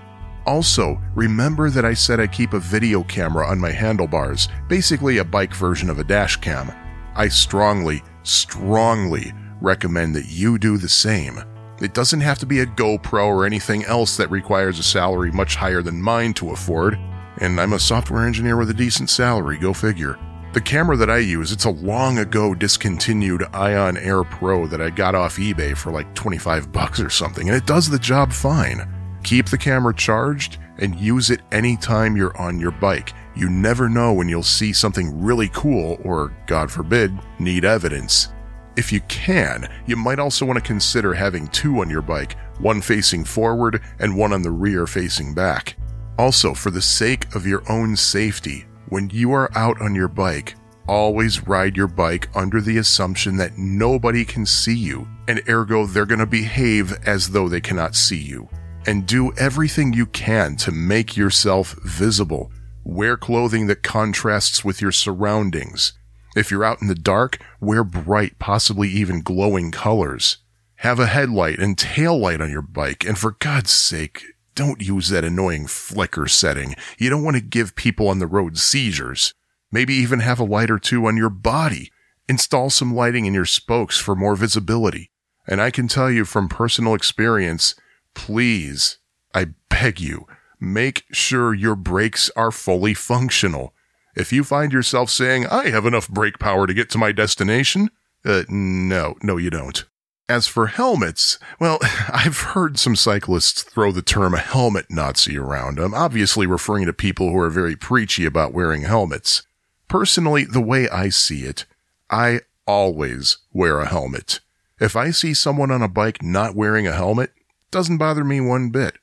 Also, 0.47 1.01
remember 1.15 1.71
that 1.71 1.85
I 1.85 1.95
said 1.95 2.21
I 2.21 2.27
keep 2.27 2.53
a 2.53 2.61
video 2.61 3.03
camera 3.03 3.47
on 3.47 3.59
my 3.59 3.73
handlebars, 3.73 4.49
basically 4.69 5.19
a 5.19 5.25
bike 5.25 5.55
version 5.55 5.91
of 5.91 5.99
a 5.99 6.05
dash 6.05 6.37
cam. 6.37 6.71
I 7.17 7.29
strongly, 7.29 8.03
strongly 8.23 9.33
recommend 9.65 10.15
that 10.15 10.27
you 10.27 10.59
do 10.59 10.79
the 10.79 10.89
same. 10.89 11.43
It 11.81 11.95
doesn't 11.95 12.21
have 12.21 12.39
to 12.39 12.47
be 12.47 12.61
a 12.61 12.67
GoPro 12.67 13.27
or 13.27 13.47
anything 13.47 13.85
else 13.85 14.17
that 14.17 14.31
requires 14.31 14.79
a 14.79 14.83
salary 14.83 15.33
much 15.33 15.57
higher 15.57 15.83
than 15.83 16.01
mine 16.01 16.35
to 16.35 16.53
afford, 16.53 16.99
and 17.39 17.61
I'm 17.61 17.73
a 17.73 17.79
software 17.79 18.27
engineer 18.27 18.57
with 18.57 18.71
a 18.71 18.75
decent 18.75 19.11
salary, 19.11 19.59
go 19.59 19.73
figure. 19.73 20.19
The 20.53 20.61
camera 20.61 20.97
that 20.99 21.11
I 21.11 21.19
use, 21.19 21.51
it's 21.51 21.65
a 21.65 21.71
long 21.71 22.19
ago 22.19 22.55
discontinued 22.55 23.43
Ion 23.53 23.97
Air 23.97 24.23
Pro 24.23 24.69
that 24.69 24.81
I 24.81 24.89
got 24.91 25.17
off 25.17 25.37
eBay 25.37 25.77
for 25.77 25.91
like 25.91 26.15
25 26.15 26.71
bucks 26.71 27.01
or 27.01 27.11
something, 27.11 27.49
and 27.49 27.57
it 27.57 27.67
does 27.67 27.91
the 27.91 27.99
job 27.99 28.33
fine. 28.33 28.89
Keep 29.25 29.47
the 29.47 29.59
camera 29.59 29.93
charged 29.93 30.59
and 30.79 30.95
use 30.95 31.31
it 31.31 31.41
anytime 31.51 32.17
you're 32.17 32.37
on 32.37 32.61
your 32.61 32.71
bike. 32.71 33.13
You 33.35 33.51
never 33.51 33.89
know 33.89 34.13
when 34.13 34.29
you'll 34.29 34.45
see 34.45 34.73
something 34.73 35.21
really 35.21 35.49
cool 35.49 35.99
or, 36.05 36.33
God 36.47 36.71
forbid, 36.71 37.19
need 37.41 37.65
evidence. 37.65 38.29
If 38.77 38.93
you 38.93 39.01
can, 39.03 39.69
you 39.87 39.97
might 39.97 40.19
also 40.19 40.45
want 40.45 40.59
to 40.59 40.65
consider 40.65 41.15
having 41.15 41.49
two 41.49 41.81
on 41.81 41.89
your 41.89 42.03
bike, 42.03 42.37
one 42.59 42.81
facing 42.81 43.25
forward 43.25 43.83
and 43.99 44.17
one 44.17 44.33
on 44.33 44.43
the 44.43 44.51
rear 44.51 44.87
facing 44.87 45.35
back. 45.35 45.77
Also, 46.19 46.55
for 46.55 46.71
the 46.71 46.83
sake 46.83 47.35
of 47.35 47.47
your 47.47 47.63
own 47.71 47.97
safety, 47.97 48.67
when 48.89 49.11
you 49.11 49.33
are 49.33 49.51
out 49.57 49.81
on 49.81 49.95
your 49.95 50.09
bike, 50.09 50.55
always 50.87 51.47
ride 51.47 51.77
your 51.77 51.89
bike 51.89 52.29
under 52.35 52.61
the 52.61 52.79
assumption 52.79 53.37
that 53.37 53.57
nobody 53.57 54.25
can 54.25 54.45
see 54.45 54.77
you, 54.77 55.09
and 55.29 55.43
ergo 55.49 55.87
they're 55.87 56.07
going 56.07 56.19
to 56.19 56.27
behave 56.27 56.93
as 57.07 57.31
though 57.31 57.49
they 57.49 57.61
cannot 57.61 57.95
see 57.95 58.19
you 58.19 58.49
and 58.87 59.07
do 59.07 59.33
everything 59.35 59.93
you 59.93 60.07
can 60.07 60.57
to 60.57 60.73
make 60.73 61.17
yourself 61.17 61.75
visible. 61.85 62.53
Wear 62.85 63.17
clothing 63.17 63.67
that 63.69 63.83
contrasts 63.83 64.65
with 64.65 64.83
your 64.83 64.93
surroundings. 64.93 65.95
If 66.35 66.51
you're 66.51 66.65
out 66.65 66.83
in 66.83 66.89
the 66.89 66.95
dark, 66.95 67.39
wear 67.61 67.85
bright, 67.85 68.39
possibly 68.39 68.89
even 68.89 69.23
glowing 69.23 69.71
colors. 69.71 70.39
Have 70.77 70.99
a 70.99 71.07
headlight 71.07 71.59
and 71.59 71.79
tail 71.79 72.19
light 72.19 72.41
on 72.41 72.51
your 72.51 72.63
bike, 72.63 73.05
and 73.05 73.17
for 73.17 73.37
God's 73.39 73.71
sake, 73.71 74.25
don't 74.55 74.83
use 74.83 75.09
that 75.09 75.25
annoying 75.25 75.67
flicker 75.67 76.27
setting. 76.27 76.75
You 76.99 77.11
don't 77.11 77.25
want 77.25 77.37
to 77.37 77.43
give 77.43 77.77
people 77.77 78.09
on 78.09 78.19
the 78.19 78.27
road 78.27 78.59
seizures. 78.59 79.35
Maybe 79.71 79.95
even 79.95 80.21
have 80.21 80.39
a 80.39 80.45
light 80.45 80.71
or 80.71 80.79
two 80.79 81.07
on 81.07 81.17
your 81.17 81.31
body. 81.31 81.91
Install 82.29 82.71
some 82.71 82.95
lighting 82.95 83.27
in 83.27 83.35
your 83.35 83.45
spokes 83.45 83.99
for 83.99 84.15
more 84.15 84.37
visibility. 84.37 85.11
And 85.47 85.61
I 85.61 85.71
can 85.71 85.89
tell 85.89 86.11
you 86.11 86.25
from 86.25 86.49
personal 86.49 86.95
experience, 86.95 87.75
please, 88.15 88.99
I 89.35 89.49
beg 89.69 90.01
you, 90.01 90.27
make 90.61 91.05
sure 91.13 91.53
your 91.53 91.77
brakes 91.77 92.31
are 92.37 92.51
fully 92.51 92.95
functional. 92.95 93.75
If 94.17 94.33
you 94.33 94.45
find 94.45 94.73
yourself 94.73 95.11
saying, 95.11 95.47
I 95.47 95.71
have 95.71 95.87
enough 95.87 96.09
brake 96.09 96.39
power 96.39 96.67
to 96.67 96.75
get 96.75 96.91
to 96.91 96.99
my 96.99 97.13
destination, 97.13 97.91
uh, 98.25 98.45
no, 98.49 99.17
no, 99.23 99.37
you 99.37 99.51
don't. 99.51 99.85
As 100.29 100.47
for 100.47 100.69
helmets, 100.69 101.39
well, 101.61 101.79
I've 102.13 102.39
heard 102.39 102.79
some 102.79 102.97
cyclists 102.97 103.63
throw 103.63 103.93
the 103.93 104.03
term 104.03 104.35
helmet 104.35 104.87
Nazi 104.89 105.37
around. 105.37 105.79
I'm 105.79 105.95
obviously 105.95 106.47
referring 106.47 106.87
to 106.87 106.93
people 106.93 107.31
who 107.31 107.39
are 107.39 107.51
very 107.51 107.77
preachy 107.77 108.25
about 108.25 108.55
wearing 108.55 108.83
helmets. 108.83 109.43
Personally, 109.89 110.45
the 110.45 110.61
way 110.61 110.89
I 110.89 111.09
see 111.11 111.45
it, 111.45 111.67
I 112.09 112.41
always 112.67 113.39
wear 113.53 113.81
a 113.81 113.89
helmet. 113.89 114.41
If 114.81 114.97
I 114.97 115.11
see 115.11 115.35
someone 115.35 115.71
on 115.71 115.83
a 115.83 115.89
bike 115.89 116.23
not 116.23 116.55
wearing 116.55 116.87
a 116.87 116.93
helmet, 116.93 117.33
doesn't 117.71 117.99
bother 117.99 118.25
me 118.25 118.41
one 118.41 118.71
bit. 118.71 118.97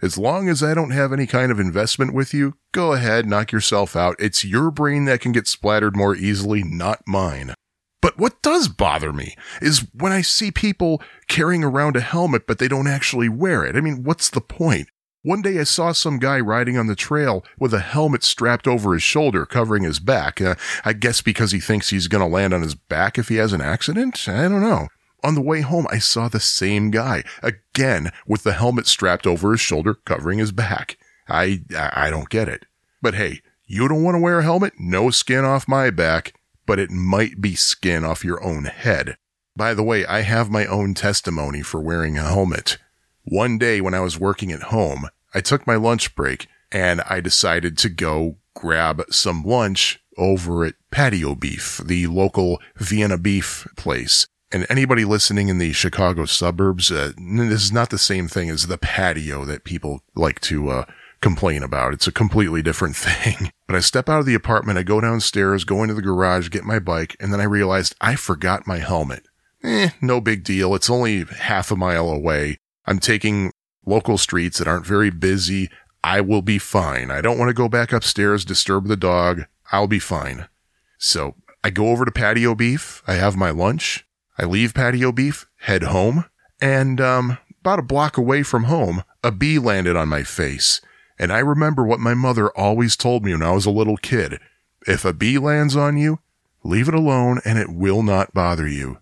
As 0.00 0.16
long 0.16 0.48
as 0.48 0.62
I 0.62 0.74
don't 0.74 0.92
have 0.92 1.12
any 1.12 1.26
kind 1.26 1.50
of 1.50 1.58
investment 1.58 2.14
with 2.14 2.32
you, 2.32 2.54
go 2.72 2.92
ahead, 2.92 3.26
knock 3.26 3.50
yourself 3.50 3.96
out. 3.96 4.14
It's 4.20 4.44
your 4.44 4.70
brain 4.70 5.06
that 5.06 5.20
can 5.20 5.32
get 5.32 5.48
splattered 5.48 5.96
more 5.96 6.14
easily, 6.14 6.62
not 6.62 7.02
mine. 7.06 7.54
But 8.00 8.16
what 8.16 8.40
does 8.40 8.68
bother 8.68 9.12
me 9.12 9.34
is 9.60 9.88
when 9.92 10.12
I 10.12 10.22
see 10.22 10.52
people 10.52 11.02
carrying 11.26 11.64
around 11.64 11.96
a 11.96 12.00
helmet, 12.00 12.46
but 12.46 12.60
they 12.60 12.68
don't 12.68 12.86
actually 12.86 13.28
wear 13.28 13.64
it. 13.64 13.74
I 13.74 13.80
mean, 13.80 14.04
what's 14.04 14.30
the 14.30 14.40
point? 14.40 14.88
One 15.22 15.42
day 15.42 15.58
I 15.58 15.64
saw 15.64 15.90
some 15.90 16.20
guy 16.20 16.38
riding 16.38 16.78
on 16.78 16.86
the 16.86 16.94
trail 16.94 17.44
with 17.58 17.74
a 17.74 17.80
helmet 17.80 18.22
strapped 18.22 18.68
over 18.68 18.94
his 18.94 19.02
shoulder, 19.02 19.44
covering 19.44 19.82
his 19.82 19.98
back. 19.98 20.40
Uh, 20.40 20.54
I 20.84 20.92
guess 20.92 21.22
because 21.22 21.50
he 21.50 21.58
thinks 21.58 21.90
he's 21.90 22.06
going 22.06 22.22
to 22.22 22.32
land 22.32 22.54
on 22.54 22.62
his 22.62 22.76
back 22.76 23.18
if 23.18 23.28
he 23.28 23.34
has 23.34 23.52
an 23.52 23.60
accident? 23.60 24.28
I 24.28 24.42
don't 24.42 24.62
know. 24.62 24.86
On 25.24 25.34
the 25.34 25.40
way 25.40 25.62
home, 25.62 25.86
I 25.90 25.98
saw 25.98 26.28
the 26.28 26.40
same 26.40 26.90
guy, 26.90 27.24
again, 27.42 28.10
with 28.26 28.44
the 28.44 28.52
helmet 28.52 28.86
strapped 28.86 29.26
over 29.26 29.50
his 29.50 29.60
shoulder, 29.60 29.94
covering 29.94 30.38
his 30.38 30.52
back. 30.52 30.96
I, 31.28 31.62
I 31.76 32.08
don't 32.10 32.28
get 32.28 32.48
it. 32.48 32.66
But 33.02 33.14
hey, 33.14 33.42
you 33.66 33.88
don't 33.88 34.02
want 34.02 34.14
to 34.14 34.20
wear 34.20 34.38
a 34.38 34.44
helmet? 34.44 34.74
No 34.78 35.10
skin 35.10 35.44
off 35.44 35.68
my 35.68 35.90
back, 35.90 36.34
but 36.66 36.78
it 36.78 36.90
might 36.90 37.40
be 37.40 37.54
skin 37.54 38.04
off 38.04 38.24
your 38.24 38.42
own 38.42 38.64
head. 38.64 39.16
By 39.56 39.74
the 39.74 39.82
way, 39.82 40.06
I 40.06 40.20
have 40.20 40.50
my 40.50 40.66
own 40.66 40.94
testimony 40.94 41.62
for 41.62 41.80
wearing 41.80 42.16
a 42.16 42.22
helmet. 42.22 42.78
One 43.24 43.58
day 43.58 43.80
when 43.80 43.94
I 43.94 44.00
was 44.00 44.18
working 44.18 44.52
at 44.52 44.64
home, 44.64 45.08
I 45.34 45.40
took 45.40 45.66
my 45.66 45.74
lunch 45.74 46.14
break 46.14 46.46
and 46.70 47.00
I 47.02 47.20
decided 47.20 47.76
to 47.78 47.88
go 47.88 48.36
grab 48.54 49.02
some 49.10 49.42
lunch 49.42 50.00
over 50.16 50.64
at 50.64 50.74
Patio 50.90 51.34
Beef, 51.34 51.78
the 51.84 52.06
local 52.06 52.60
Vienna 52.76 53.18
beef 53.18 53.66
place. 53.76 54.26
And 54.50 54.66
anybody 54.70 55.04
listening 55.04 55.48
in 55.48 55.58
the 55.58 55.72
Chicago 55.72 56.24
suburbs, 56.24 56.90
uh, 56.90 57.12
this 57.18 57.64
is 57.64 57.72
not 57.72 57.90
the 57.90 57.98
same 57.98 58.28
thing 58.28 58.48
as 58.48 58.66
the 58.66 58.78
patio 58.78 59.44
that 59.44 59.64
people 59.64 60.00
like 60.14 60.40
to 60.42 60.70
uh, 60.70 60.84
complain 61.20 61.62
about. 61.62 61.92
It's 61.92 62.06
a 62.06 62.12
completely 62.12 62.62
different 62.62 62.96
thing. 62.96 63.52
But 63.66 63.76
I 63.76 63.80
step 63.80 64.08
out 64.08 64.20
of 64.20 64.26
the 64.26 64.34
apartment, 64.34 64.78
I 64.78 64.82
go 64.84 65.00
downstairs, 65.00 65.64
go 65.64 65.82
into 65.82 65.94
the 65.94 66.02
garage, 66.02 66.48
get 66.48 66.64
my 66.64 66.78
bike, 66.78 67.14
and 67.20 67.32
then 67.32 67.40
I 67.40 67.44
realized 67.44 67.94
I 68.00 68.16
forgot 68.16 68.66
my 68.66 68.78
helmet. 68.78 69.26
Eh, 69.62 69.90
no 70.00 70.20
big 70.20 70.44
deal. 70.44 70.74
It's 70.74 70.88
only 70.88 71.24
half 71.24 71.70
a 71.70 71.76
mile 71.76 72.08
away. 72.08 72.56
I'm 72.86 73.00
taking 73.00 73.52
local 73.84 74.16
streets 74.16 74.58
that 74.58 74.68
aren't 74.68 74.86
very 74.86 75.10
busy. 75.10 75.68
I 76.02 76.20
will 76.20 76.42
be 76.42 76.58
fine. 76.58 77.10
I 77.10 77.20
don't 77.20 77.38
want 77.38 77.48
to 77.48 77.54
go 77.54 77.68
back 77.68 77.92
upstairs, 77.92 78.44
disturb 78.44 78.86
the 78.86 78.96
dog. 78.96 79.44
I'll 79.72 79.88
be 79.88 79.98
fine. 79.98 80.48
So 80.96 81.34
I 81.62 81.70
go 81.70 81.88
over 81.88 82.04
to 82.04 82.10
patio 82.10 82.54
beef. 82.54 83.02
I 83.06 83.14
have 83.14 83.36
my 83.36 83.50
lunch. 83.50 84.06
I 84.38 84.44
leave 84.44 84.74
patio 84.74 85.10
beef, 85.10 85.46
head 85.56 85.82
home, 85.84 86.24
and 86.60 87.00
um, 87.00 87.38
about 87.60 87.80
a 87.80 87.82
block 87.82 88.16
away 88.16 88.42
from 88.42 88.64
home, 88.64 89.02
a 89.24 89.32
bee 89.32 89.58
landed 89.58 89.96
on 89.96 90.08
my 90.08 90.22
face. 90.22 90.80
And 91.18 91.32
I 91.32 91.40
remember 91.40 91.84
what 91.84 91.98
my 91.98 92.14
mother 92.14 92.48
always 92.56 92.96
told 92.96 93.24
me 93.24 93.32
when 93.32 93.42
I 93.42 93.50
was 93.50 93.66
a 93.66 93.70
little 93.70 93.96
kid. 93.96 94.38
If 94.86 95.04
a 95.04 95.12
bee 95.12 95.38
lands 95.38 95.74
on 95.74 95.96
you, 95.96 96.20
leave 96.62 96.88
it 96.88 96.94
alone 96.94 97.40
and 97.44 97.58
it 97.58 97.68
will 97.68 98.02
not 98.02 98.32
bother 98.32 98.68
you. 98.68 98.98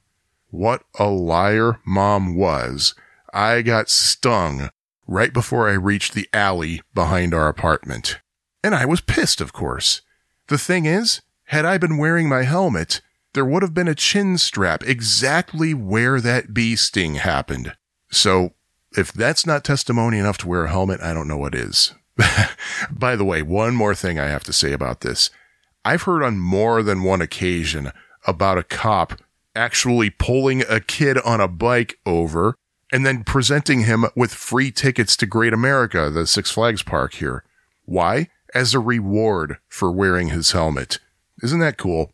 What 0.48 0.82
a 0.98 1.08
liar 1.08 1.80
mom 1.84 2.34
was. 2.34 2.94
I 3.32 3.60
got 3.60 3.90
stung 3.90 4.70
right 5.06 5.32
before 5.32 5.68
I 5.68 5.74
reached 5.74 6.14
the 6.14 6.28
alley 6.32 6.80
behind 6.94 7.34
our 7.34 7.48
apartment. 7.48 8.20
And 8.64 8.74
I 8.74 8.86
was 8.86 9.02
pissed, 9.02 9.40
of 9.42 9.52
course. 9.52 10.00
The 10.48 10.58
thing 10.58 10.86
is, 10.86 11.20
had 11.44 11.64
I 11.64 11.76
been 11.76 11.98
wearing 11.98 12.28
my 12.28 12.42
helmet, 12.42 13.02
there 13.36 13.44
would 13.44 13.62
have 13.62 13.74
been 13.74 13.86
a 13.86 13.94
chin 13.94 14.38
strap 14.38 14.82
exactly 14.84 15.74
where 15.74 16.22
that 16.22 16.54
bee 16.54 16.74
sting 16.74 17.16
happened. 17.16 17.76
So, 18.10 18.54
if 18.96 19.12
that's 19.12 19.44
not 19.44 19.62
testimony 19.62 20.18
enough 20.18 20.38
to 20.38 20.48
wear 20.48 20.64
a 20.64 20.70
helmet, 20.70 21.02
I 21.02 21.12
don't 21.12 21.28
know 21.28 21.36
what 21.36 21.54
is. 21.54 21.92
By 22.90 23.14
the 23.14 23.26
way, 23.26 23.42
one 23.42 23.74
more 23.74 23.94
thing 23.94 24.18
I 24.18 24.28
have 24.28 24.42
to 24.44 24.54
say 24.54 24.72
about 24.72 25.02
this. 25.02 25.28
I've 25.84 26.02
heard 26.02 26.22
on 26.22 26.38
more 26.38 26.82
than 26.82 27.02
one 27.02 27.20
occasion 27.20 27.92
about 28.26 28.56
a 28.56 28.62
cop 28.62 29.20
actually 29.54 30.08
pulling 30.08 30.62
a 30.62 30.80
kid 30.80 31.18
on 31.18 31.38
a 31.38 31.46
bike 31.46 31.98
over 32.06 32.56
and 32.90 33.04
then 33.04 33.22
presenting 33.22 33.80
him 33.80 34.06
with 34.16 34.32
free 34.32 34.70
tickets 34.70 35.14
to 35.18 35.26
Great 35.26 35.52
America, 35.52 36.08
the 36.08 36.26
Six 36.26 36.50
Flags 36.50 36.82
park 36.82 37.14
here. 37.14 37.44
Why? 37.84 38.30
As 38.54 38.72
a 38.72 38.80
reward 38.80 39.58
for 39.68 39.92
wearing 39.92 40.28
his 40.28 40.52
helmet. 40.52 41.00
Isn't 41.42 41.60
that 41.60 41.76
cool? 41.76 42.12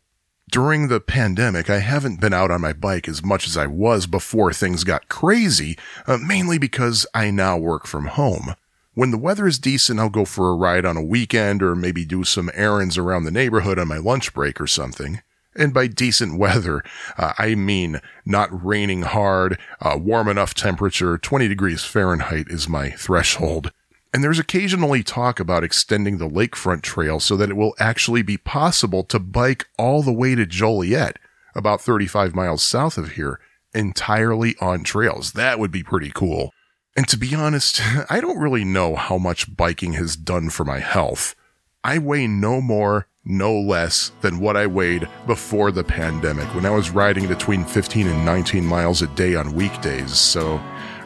During 0.53 0.87
the 0.87 0.99
pandemic, 0.99 1.67
I 1.67 1.79
haven't 1.79 2.21
been 2.21 2.31
out 2.31 2.51
on 2.51 2.61
my 2.61 2.73
bike 2.73 3.07
as 3.07 3.25
much 3.25 3.47
as 3.47 3.57
I 3.57 3.65
was 3.65 4.05
before 4.05 4.53
things 4.53 4.83
got 4.83 5.09
crazy, 5.09 5.79
uh, 6.05 6.17
mainly 6.17 6.59
because 6.59 7.07
I 7.11 7.31
now 7.31 7.57
work 7.57 7.87
from 7.87 8.05
home. 8.05 8.53
When 8.93 9.09
the 9.09 9.17
weather 9.17 9.47
is 9.47 9.57
decent, 9.57 9.99
I'll 9.99 10.11
go 10.11 10.25
for 10.25 10.49
a 10.49 10.55
ride 10.55 10.85
on 10.85 10.95
a 10.95 11.03
weekend 11.03 11.63
or 11.63 11.75
maybe 11.75 12.05
do 12.05 12.23
some 12.23 12.51
errands 12.53 12.99
around 12.99 13.23
the 13.23 13.31
neighborhood 13.31 13.79
on 13.79 13.87
my 13.87 13.97
lunch 13.97 14.31
break 14.31 14.61
or 14.61 14.67
something. 14.67 15.23
And 15.55 15.73
by 15.73 15.87
decent 15.87 16.37
weather, 16.37 16.83
uh, 17.17 17.33
I 17.39 17.55
mean 17.55 17.99
not 18.23 18.49
raining 18.63 19.01
hard, 19.01 19.57
uh, 19.81 19.97
warm 19.99 20.27
enough 20.27 20.53
temperature, 20.53 21.17
20 21.17 21.47
degrees 21.47 21.83
Fahrenheit 21.83 22.45
is 22.49 22.69
my 22.69 22.91
threshold. 22.91 23.71
And 24.13 24.23
there's 24.23 24.39
occasionally 24.39 25.01
talk 25.01 25.39
about 25.39 25.63
extending 25.63 26.19
the 26.19 26.29
lakefront 26.29 26.83
trail 26.83 27.19
so 27.19 27.35
that 27.35 27.49
it 27.49 27.57
will 27.57 27.73
actually 27.79 28.21
be 28.21 28.37
possible 28.37 29.03
to 29.05 29.17
bike 29.17 29.65
all 29.77 30.03
the 30.03 30.13
way 30.13 30.35
to 30.35 30.45
Joliet. 30.45 31.17
about 31.55 31.81
35 31.81 32.33
miles 32.33 32.63
south 32.63 32.97
of 32.97 33.11
here, 33.11 33.39
entirely 33.75 34.55
on 34.59 34.83
trails. 34.83 35.33
That 35.33 35.59
would 35.59 35.71
be 35.71 35.83
pretty 35.83 36.09
cool. 36.09 36.51
And 36.95 37.07
to 37.07 37.17
be 37.17 37.35
honest, 37.35 37.79
I 38.09 38.21
don't 38.21 38.39
really 38.39 38.65
know 38.65 38.95
how 38.95 39.17
much 39.17 39.55
biking 39.55 39.93
has 39.93 40.15
done 40.15 40.49
for 40.49 40.63
my 40.63 40.79
health. 40.79 41.35
I 41.83 41.97
weigh 41.99 42.27
no 42.27 42.61
more, 42.61 43.07
no 43.25 43.59
less 43.59 44.11
than 44.21 44.39
what 44.39 44.57
I 44.57 44.67
weighed 44.67 45.07
before 45.27 45.71
the 45.71 45.83
pandemic 45.83 46.53
when 46.55 46.65
I 46.65 46.71
was 46.71 46.89
riding 46.89 47.27
between 47.27 47.65
15 47.65 48.07
and 48.07 48.25
19 48.25 48.65
miles 48.65 49.01
a 49.01 49.07
day 49.07 49.35
on 49.35 49.53
weekdays, 49.53 50.13
so 50.17 50.57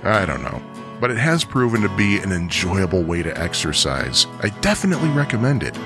I 0.04 0.26
don't 0.26 0.44
know. 0.44 0.77
But 1.00 1.12
it 1.12 1.18
has 1.18 1.44
proven 1.44 1.82
to 1.82 1.90
be 1.90 2.18
an 2.18 2.32
enjoyable 2.32 3.04
way 3.04 3.22
to 3.24 3.40
exercise. 3.40 4.26
I 4.42 4.50
definitely 4.62 5.10
recommend 5.10 5.64
it. 5.64 5.78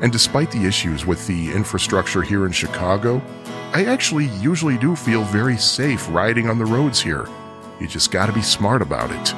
And 0.00 0.12
despite 0.12 0.50
the 0.50 0.66
issues 0.66 1.06
with 1.06 1.26
the 1.26 1.52
infrastructure 1.52 2.22
here 2.22 2.46
in 2.46 2.52
Chicago, 2.52 3.22
I 3.72 3.84
actually 3.84 4.26
usually 4.40 4.76
do 4.76 4.96
feel 4.96 5.22
very 5.24 5.56
safe 5.56 6.06
riding 6.10 6.48
on 6.48 6.58
the 6.58 6.64
roads 6.64 7.00
here. 7.00 7.28
You 7.80 7.86
just 7.86 8.10
gotta 8.10 8.32
be 8.32 8.42
smart 8.42 8.82
about 8.82 9.10
it. 9.10 9.34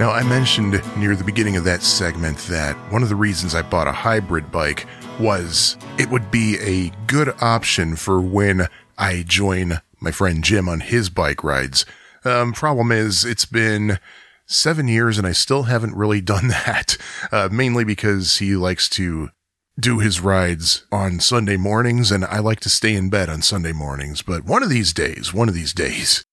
Now, 0.00 0.10
I 0.10 0.24
mentioned 0.24 0.82
near 0.96 1.14
the 1.14 1.22
beginning 1.24 1.56
of 1.56 1.64
that 1.64 1.82
segment 1.82 2.38
that 2.48 2.76
one 2.90 3.02
of 3.02 3.08
the 3.08 3.16
reasons 3.16 3.54
I 3.54 3.62
bought 3.62 3.86
a 3.86 3.92
hybrid 3.92 4.50
bike 4.50 4.86
was 5.20 5.76
it 5.98 6.10
would 6.10 6.30
be 6.30 6.58
a 6.58 6.90
good 7.06 7.32
option 7.40 7.94
for 7.94 8.20
when 8.20 8.66
I 8.98 9.24
join 9.26 9.80
my 10.04 10.10
friend 10.10 10.44
Jim 10.44 10.68
on 10.68 10.80
his 10.80 11.10
bike 11.10 11.42
rides. 11.42 11.84
Um, 12.24 12.52
problem 12.52 12.92
is, 12.92 13.24
it's 13.24 13.44
been 13.46 13.98
seven 14.46 14.88
years 14.88 15.18
and 15.18 15.26
I 15.26 15.32
still 15.32 15.64
haven't 15.64 15.96
really 15.96 16.20
done 16.34 16.48
that, 16.48 16.96
uh, 17.32 17.48
mainly 17.50 17.84
because 17.84 18.38
he 18.38 18.54
likes 18.56 18.88
to 18.90 19.30
do 19.78 19.98
his 19.98 20.20
rides 20.20 20.86
on 20.92 21.18
Sunday 21.18 21.56
mornings 21.56 22.12
and 22.12 22.24
I 22.24 22.38
like 22.38 22.60
to 22.60 22.68
stay 22.68 22.94
in 22.94 23.10
bed 23.10 23.28
on 23.28 23.42
Sunday 23.42 23.72
mornings. 23.72 24.22
But 24.22 24.44
one 24.44 24.62
of 24.62 24.70
these 24.70 24.92
days, 24.92 25.34
one 25.34 25.48
of 25.48 25.54
these 25.54 25.72
days, 25.72 26.24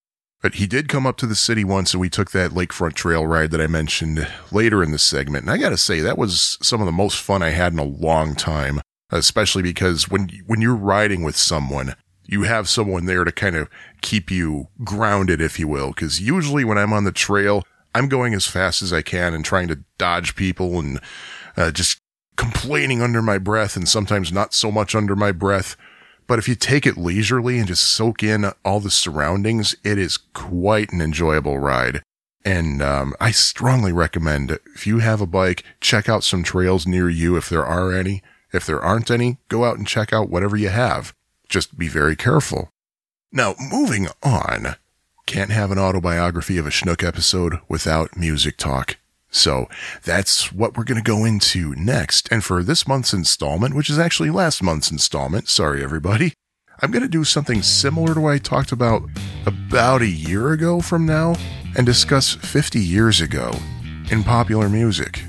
but 0.41 0.56
he 0.56 0.68
did 0.68 0.89
come 0.89 1.07
up 1.07 1.18
to 1.18 1.27
the 1.27 1.35
city 1.35 1.64
once 1.64 1.93
and 1.93 2.02
we 2.02 2.10
took 2.10 2.31
that 2.31 2.52
lakefront 2.52 2.93
trail 2.93 3.26
ride 3.26 3.52
that 3.52 3.61
I 3.61 3.68
mentioned 3.68 4.27
later 4.52 4.84
in 4.84 4.91
the 4.91 4.99
segment. 4.99 5.45
And 5.45 5.52
I 5.52 5.57
gotta 5.57 5.77
say, 5.77 6.02
that 6.02 6.18
was 6.18 6.57
some 6.61 6.81
of 6.81 6.85
the 6.85 6.91
most 6.91 7.19
fun 7.19 7.41
I 7.41 7.49
had 7.49 7.73
in 7.73 7.80
a 7.80 7.84
long 7.84 8.35
time, 8.35 8.81
especially 9.10 9.64
because 9.64 10.10
when, 10.10 10.30
when 10.45 10.61
you're 10.61 10.76
riding 10.76 11.23
with 11.23 11.35
someone, 11.35 11.95
you 12.31 12.43
have 12.43 12.69
someone 12.69 13.05
there 13.05 13.23
to 13.23 13.31
kind 13.31 13.55
of 13.55 13.69
keep 14.01 14.31
you 14.31 14.69
grounded, 14.83 15.41
if 15.41 15.59
you 15.59 15.67
will. 15.67 15.93
Cause 15.93 16.19
usually 16.19 16.63
when 16.63 16.77
I'm 16.77 16.93
on 16.93 17.03
the 17.03 17.11
trail, 17.11 17.63
I'm 17.93 18.07
going 18.07 18.33
as 18.33 18.47
fast 18.47 18.81
as 18.81 18.93
I 18.93 19.01
can 19.01 19.33
and 19.33 19.43
trying 19.43 19.67
to 19.67 19.83
dodge 19.97 20.35
people 20.35 20.79
and 20.79 20.99
uh, 21.57 21.71
just 21.71 21.99
complaining 22.37 23.01
under 23.01 23.21
my 23.21 23.37
breath 23.37 23.75
and 23.75 23.87
sometimes 23.87 24.31
not 24.31 24.53
so 24.53 24.71
much 24.71 24.95
under 24.95 25.15
my 25.15 25.31
breath. 25.31 25.75
But 26.25 26.39
if 26.39 26.47
you 26.47 26.55
take 26.55 26.85
it 26.85 26.97
leisurely 26.97 27.59
and 27.59 27.67
just 27.67 27.83
soak 27.83 28.23
in 28.23 28.45
all 28.63 28.79
the 28.79 28.89
surroundings, 28.89 29.75
it 29.83 29.97
is 29.97 30.15
quite 30.17 30.93
an 30.93 31.01
enjoyable 31.01 31.59
ride. 31.59 32.01
And 32.45 32.81
um, 32.81 33.13
I 33.19 33.31
strongly 33.31 33.91
recommend 33.91 34.57
if 34.73 34.87
you 34.87 34.99
have 34.99 35.21
a 35.21 35.27
bike, 35.27 35.63
check 35.81 36.07
out 36.07 36.23
some 36.23 36.43
trails 36.43 36.87
near 36.87 37.09
you 37.09 37.35
if 37.35 37.49
there 37.49 37.65
are 37.65 37.91
any. 37.91 38.23
If 38.53 38.65
there 38.65 38.81
aren't 38.81 39.11
any, 39.11 39.37
go 39.49 39.65
out 39.65 39.77
and 39.77 39.87
check 39.87 40.11
out 40.11 40.29
whatever 40.29 40.57
you 40.57 40.69
have. 40.69 41.13
Just 41.51 41.77
be 41.77 41.89
very 41.89 42.15
careful. 42.15 42.69
Now, 43.29 43.55
moving 43.59 44.07
on. 44.23 44.77
Can't 45.25 45.51
have 45.51 45.69
an 45.69 45.77
autobiography 45.77 46.57
of 46.57 46.65
a 46.65 46.69
Schnook 46.69 47.05
episode 47.05 47.59
without 47.67 48.15
music 48.15 48.55
talk. 48.55 48.95
So 49.31 49.67
that's 50.03 50.53
what 50.53 50.77
we're 50.77 50.85
going 50.85 51.03
to 51.03 51.11
go 51.11 51.25
into 51.25 51.75
next. 51.75 52.29
And 52.31 52.41
for 52.41 52.63
this 52.63 52.87
month's 52.87 53.13
installment, 53.13 53.75
which 53.75 53.89
is 53.89 53.99
actually 53.99 54.29
last 54.29 54.63
month's 54.63 54.91
installment, 54.91 55.49
sorry 55.49 55.83
everybody, 55.83 56.33
I'm 56.79 56.89
going 56.89 57.03
to 57.03 57.09
do 57.09 57.25
something 57.25 57.61
similar 57.61 58.13
to 58.13 58.21
what 58.21 58.33
I 58.33 58.37
talked 58.37 58.71
about 58.71 59.03
about 59.45 60.01
a 60.01 60.07
year 60.07 60.53
ago 60.53 60.79
from 60.79 61.05
now 61.05 61.35
and 61.75 61.85
discuss 61.85 62.33
50 62.33 62.79
years 62.79 63.19
ago 63.19 63.51
in 64.09 64.23
popular 64.23 64.69
music. 64.69 65.25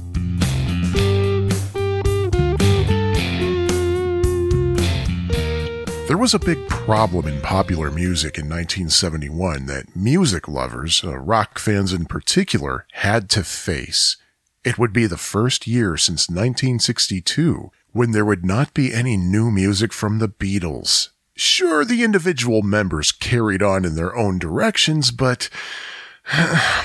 There 6.13 6.19
was 6.19 6.35
a 6.35 6.39
big 6.39 6.69
problem 6.69 7.27
in 7.27 7.41
popular 7.41 7.91
music 7.91 8.37
in 8.37 8.45
1971 8.45 9.65
that 9.65 9.97
music 9.97 10.47
lovers, 10.47 11.03
uh, 11.03 11.17
rock 11.17 11.59
fans 11.59 11.91
in 11.95 12.05
particular, 12.05 12.85
had 12.93 13.31
to 13.31 13.43
face. 13.43 14.19
It 14.63 14.77
would 14.77 14.93
be 14.93 15.07
the 15.07 15.17
first 15.17 15.67
year 15.67 15.97
since 15.97 16.29
1962 16.29 17.71
when 17.93 18.11
there 18.11 18.27
would 18.27 18.45
not 18.45 18.75
be 18.75 18.93
any 18.93 19.17
new 19.17 19.51
music 19.51 19.95
from 19.95 20.19
the 20.19 20.29
Beatles. 20.29 21.09
Sure, 21.35 21.83
the 21.83 22.05
individual 22.05 22.61
members 22.61 23.11
carried 23.11 23.63
on 23.63 23.87
in 23.87 23.95
their 23.95 24.15
own 24.15 24.39
directions, 24.39 25.13
but 25.13 25.49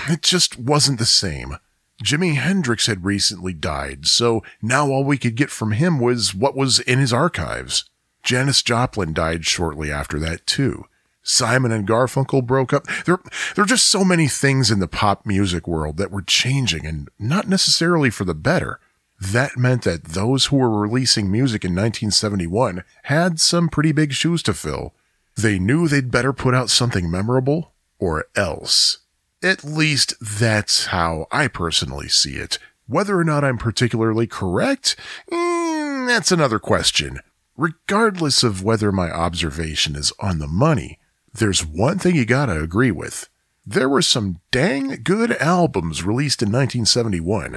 it 0.07 0.21
just 0.21 0.57
wasn't 0.57 0.99
the 0.99 1.05
same. 1.05 1.57
Jimi 2.01 2.35
Hendrix 2.35 2.85
had 2.85 3.03
recently 3.03 3.51
died, 3.51 4.07
so 4.07 4.41
now 4.61 4.87
all 4.87 5.03
we 5.03 5.17
could 5.17 5.35
get 5.35 5.49
from 5.49 5.73
him 5.73 5.99
was 5.99 6.33
what 6.33 6.55
was 6.55 6.79
in 6.79 6.99
his 6.99 7.11
archives. 7.11 7.89
Janis 8.27 8.61
Joplin 8.61 9.13
died 9.13 9.45
shortly 9.45 9.89
after 9.89 10.19
that 10.19 10.45
too. 10.45 10.83
Simon 11.23 11.71
and 11.71 11.87
Garfunkel 11.87 12.45
broke 12.45 12.73
up. 12.73 12.85
There, 13.05 13.19
there 13.55 13.63
are 13.63 13.65
just 13.65 13.87
so 13.87 14.03
many 14.03 14.27
things 14.27 14.69
in 14.69 14.79
the 14.79 14.87
pop 14.87 15.25
music 15.25 15.65
world 15.65 15.95
that 15.95 16.11
were 16.11 16.23
changing 16.23 16.85
and 16.85 17.07
not 17.17 17.47
necessarily 17.47 18.09
for 18.09 18.25
the 18.25 18.35
better. 18.35 18.81
That 19.17 19.55
meant 19.55 19.83
that 19.83 20.03
those 20.03 20.47
who 20.47 20.57
were 20.57 20.77
releasing 20.77 21.31
music 21.31 21.63
in 21.63 21.71
1971 21.71 22.83
had 23.03 23.39
some 23.39 23.69
pretty 23.69 23.93
big 23.93 24.11
shoes 24.11 24.43
to 24.43 24.53
fill. 24.53 24.93
They 25.35 25.57
knew 25.57 25.87
they'd 25.87 26.11
better 26.11 26.33
put 26.33 26.53
out 26.53 26.69
something 26.69 27.09
memorable 27.09 27.71
or 27.97 28.25
else. 28.35 28.97
At 29.41 29.63
least 29.63 30.15
that's 30.19 30.87
how 30.87 31.27
I 31.31 31.47
personally 31.47 32.09
see 32.09 32.35
it. 32.35 32.59
Whether 32.87 33.17
or 33.17 33.23
not 33.23 33.45
I'm 33.45 33.57
particularly 33.57 34.27
correct, 34.27 34.97
mm, 35.31 36.07
that's 36.07 36.33
another 36.33 36.59
question. 36.59 37.21
Regardless 37.57 38.43
of 38.43 38.63
whether 38.63 38.91
my 38.91 39.09
observation 39.09 39.95
is 39.95 40.13
on 40.19 40.37
the 40.37 40.47
money, 40.47 40.99
there's 41.33 41.65
one 41.65 41.97
thing 41.97 42.15
you 42.15 42.23
gotta 42.23 42.61
agree 42.61 42.91
with. 42.91 43.29
There 43.65 43.89
were 43.89 44.03
some 44.03 44.41
dang 44.51 45.01
good 45.01 45.31
albums 45.37 46.03
released 46.03 46.43
in 46.43 46.51
1971. 46.51 47.55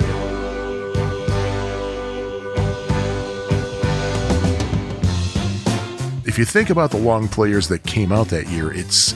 If 6.27 6.39
you 6.39 6.47
think 6.47 6.71
about 6.71 6.93
the 6.93 6.97
long 6.97 7.29
players 7.29 7.69
that 7.69 7.83
came 7.83 8.11
out 8.11 8.29
that 8.29 8.49
year, 8.49 8.73
it's 8.73 9.15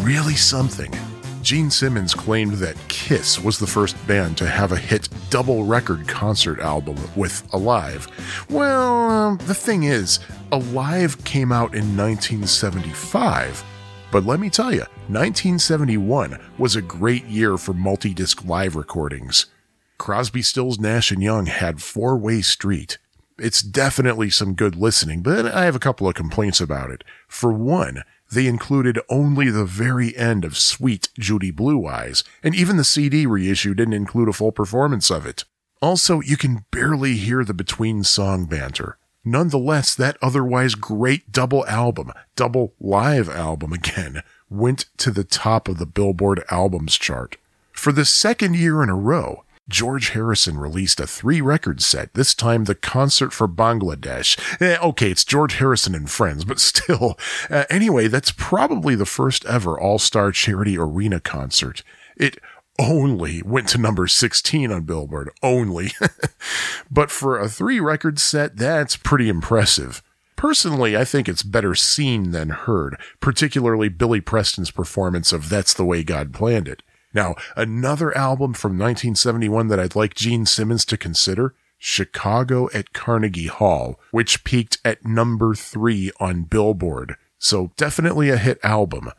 really 0.00 0.36
something. 0.36 0.94
Gene 1.42 1.70
Simmons 1.70 2.14
claimed 2.14 2.54
that 2.54 2.76
Kiss 2.88 3.40
was 3.40 3.58
the 3.58 3.66
first 3.66 3.96
band 4.06 4.36
to 4.38 4.46
have 4.46 4.72
a 4.72 4.76
hit 4.76 5.08
double 5.30 5.64
record 5.64 6.06
concert 6.06 6.60
album 6.60 6.96
with 7.16 7.46
Alive. 7.54 8.06
Well, 8.50 9.10
um, 9.10 9.38
the 9.46 9.54
thing 9.54 9.84
is, 9.84 10.20
Alive 10.52 11.22
came 11.24 11.50
out 11.50 11.74
in 11.74 11.96
1975. 11.96 13.64
But 14.12 14.26
let 14.26 14.40
me 14.40 14.50
tell 14.50 14.72
you, 14.72 14.84
1971 15.08 16.38
was 16.58 16.76
a 16.76 16.82
great 16.82 17.24
year 17.24 17.56
for 17.56 17.72
multi 17.72 18.12
disc 18.12 18.44
live 18.44 18.76
recordings. 18.76 19.46
Crosby, 19.98 20.42
Stills, 20.42 20.78
Nash, 20.78 21.10
and 21.10 21.22
Young 21.22 21.46
had 21.46 21.82
Four 21.82 22.16
Way 22.16 22.42
Street. 22.42 22.98
It's 23.38 23.62
definitely 23.62 24.28
some 24.28 24.54
good 24.54 24.76
listening, 24.76 25.22
but 25.22 25.46
I 25.46 25.64
have 25.64 25.76
a 25.76 25.80
couple 25.80 26.06
of 26.06 26.14
complaints 26.14 26.60
about 26.60 26.90
it. 26.90 27.04
For 27.28 27.52
one, 27.52 28.02
they 28.30 28.46
included 28.46 28.98
only 29.08 29.50
the 29.50 29.64
very 29.64 30.16
end 30.16 30.44
of 30.44 30.56
Sweet 30.56 31.08
Judy 31.18 31.50
Blue 31.50 31.86
Eyes, 31.86 32.24
and 32.42 32.54
even 32.54 32.76
the 32.76 32.84
CD 32.84 33.26
reissue 33.26 33.74
didn't 33.74 33.94
include 33.94 34.28
a 34.28 34.32
full 34.32 34.52
performance 34.52 35.10
of 35.10 35.26
it. 35.26 35.44
Also, 35.82 36.20
you 36.20 36.36
can 36.36 36.64
barely 36.70 37.16
hear 37.16 37.44
the 37.44 37.54
between 37.54 38.04
song 38.04 38.46
banter. 38.46 38.98
Nonetheless, 39.24 39.94
that 39.94 40.16
otherwise 40.22 40.74
great 40.74 41.30
double 41.32 41.66
album, 41.66 42.12
double 42.36 42.74
live 42.80 43.28
album 43.28 43.72
again, 43.72 44.22
went 44.48 44.86
to 44.98 45.10
the 45.10 45.24
top 45.24 45.68
of 45.68 45.78
the 45.78 45.86
Billboard 45.86 46.42
albums 46.50 46.96
chart. 46.96 47.36
For 47.72 47.92
the 47.92 48.04
second 48.04 48.56
year 48.56 48.82
in 48.82 48.88
a 48.88 48.96
row, 48.96 49.44
George 49.70 50.10
Harrison 50.10 50.58
released 50.58 51.00
a 51.00 51.06
three 51.06 51.40
record 51.40 51.80
set, 51.80 52.12
this 52.14 52.34
time 52.34 52.64
the 52.64 52.74
concert 52.74 53.32
for 53.32 53.48
Bangladesh. 53.48 54.36
Eh, 54.60 54.76
okay, 54.82 55.10
it's 55.10 55.24
George 55.24 55.54
Harrison 55.54 55.94
and 55.94 56.10
friends, 56.10 56.44
but 56.44 56.58
still. 56.60 57.18
Uh, 57.48 57.64
anyway, 57.70 58.08
that's 58.08 58.32
probably 58.32 58.94
the 58.94 59.06
first 59.06 59.46
ever 59.46 59.78
all 59.78 59.98
star 59.98 60.32
charity 60.32 60.76
arena 60.76 61.20
concert. 61.20 61.82
It 62.16 62.38
only 62.78 63.42
went 63.42 63.68
to 63.68 63.78
number 63.78 64.06
16 64.06 64.72
on 64.72 64.82
Billboard. 64.82 65.30
Only. 65.42 65.92
but 66.90 67.10
for 67.10 67.38
a 67.38 67.48
three 67.48 67.78
record 67.78 68.18
set, 68.18 68.56
that's 68.56 68.96
pretty 68.96 69.28
impressive. 69.28 70.02
Personally, 70.36 70.96
I 70.96 71.04
think 71.04 71.28
it's 71.28 71.42
better 71.42 71.74
seen 71.74 72.30
than 72.30 72.48
heard, 72.48 72.98
particularly 73.20 73.90
Billy 73.90 74.22
Preston's 74.22 74.70
performance 74.70 75.32
of 75.32 75.50
That's 75.50 75.74
the 75.74 75.84
Way 75.84 76.02
God 76.02 76.32
Planned 76.32 76.66
It. 76.66 76.82
Now, 77.12 77.34
another 77.56 78.16
album 78.16 78.54
from 78.54 78.72
1971 78.72 79.68
that 79.68 79.80
I'd 79.80 79.96
like 79.96 80.14
Gene 80.14 80.46
Simmons 80.46 80.84
to 80.86 80.96
consider 80.96 81.54
Chicago 81.78 82.68
at 82.74 82.92
Carnegie 82.92 83.48
Hall, 83.48 83.98
which 84.10 84.44
peaked 84.44 84.78
at 84.84 85.04
number 85.04 85.54
three 85.54 86.12
on 86.20 86.42
Billboard. 86.42 87.16
So 87.38 87.72
definitely 87.76 88.28
a 88.28 88.36
hit 88.36 88.58
album. 88.62 89.10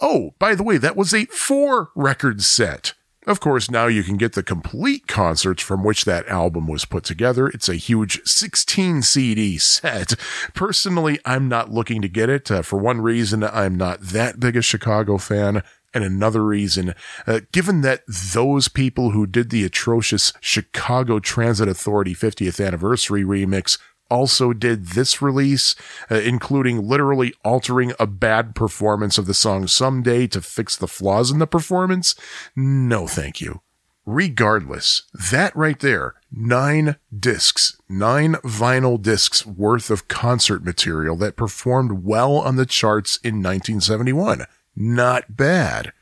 Oh, 0.00 0.34
by 0.38 0.54
the 0.54 0.62
way, 0.62 0.78
that 0.78 0.96
was 0.96 1.12
a 1.12 1.26
four 1.26 1.90
record 1.94 2.42
set. 2.42 2.94
Of 3.26 3.40
course, 3.40 3.68
now 3.68 3.88
you 3.88 4.04
can 4.04 4.16
get 4.16 4.34
the 4.34 4.42
complete 4.44 5.08
concerts 5.08 5.60
from 5.60 5.82
which 5.82 6.04
that 6.04 6.28
album 6.28 6.68
was 6.68 6.84
put 6.84 7.02
together. 7.02 7.48
It's 7.48 7.68
a 7.68 7.74
huge 7.74 8.24
16 8.24 9.02
CD 9.02 9.58
set. 9.58 10.14
Personally, 10.54 11.18
I'm 11.24 11.48
not 11.48 11.72
looking 11.72 12.00
to 12.02 12.08
get 12.08 12.30
it. 12.30 12.50
Uh, 12.52 12.62
for 12.62 12.78
one 12.78 13.00
reason, 13.00 13.42
I'm 13.42 13.74
not 13.74 14.00
that 14.00 14.38
big 14.38 14.56
a 14.56 14.62
Chicago 14.62 15.18
fan. 15.18 15.64
And 15.96 16.04
another 16.04 16.44
reason, 16.44 16.94
uh, 17.26 17.40
given 17.52 17.80
that 17.80 18.02
those 18.06 18.68
people 18.68 19.12
who 19.12 19.26
did 19.26 19.48
the 19.48 19.64
atrocious 19.64 20.34
Chicago 20.42 21.20
Transit 21.20 21.68
Authority 21.68 22.14
50th 22.14 22.62
anniversary 22.62 23.24
remix 23.24 23.78
also 24.10 24.52
did 24.52 24.88
this 24.88 25.22
release, 25.22 25.74
uh, 26.10 26.16
including 26.16 26.86
literally 26.86 27.32
altering 27.46 27.94
a 27.98 28.06
bad 28.06 28.54
performance 28.54 29.16
of 29.16 29.24
the 29.24 29.32
song 29.32 29.66
Someday 29.66 30.26
to 30.26 30.42
fix 30.42 30.76
the 30.76 30.86
flaws 30.86 31.30
in 31.30 31.38
the 31.38 31.46
performance? 31.46 32.14
No, 32.54 33.06
thank 33.06 33.40
you. 33.40 33.62
Regardless, 34.04 35.04
that 35.14 35.56
right 35.56 35.80
there, 35.80 36.12
nine 36.30 36.96
discs, 37.18 37.80
nine 37.88 38.34
vinyl 38.44 39.00
discs 39.00 39.46
worth 39.46 39.88
of 39.88 40.08
concert 40.08 40.62
material 40.62 41.16
that 41.16 41.36
performed 41.36 42.04
well 42.04 42.36
on 42.36 42.56
the 42.56 42.66
charts 42.66 43.16
in 43.24 43.36
1971. 43.36 44.44
Not 44.76 45.36
bad. 45.36 45.92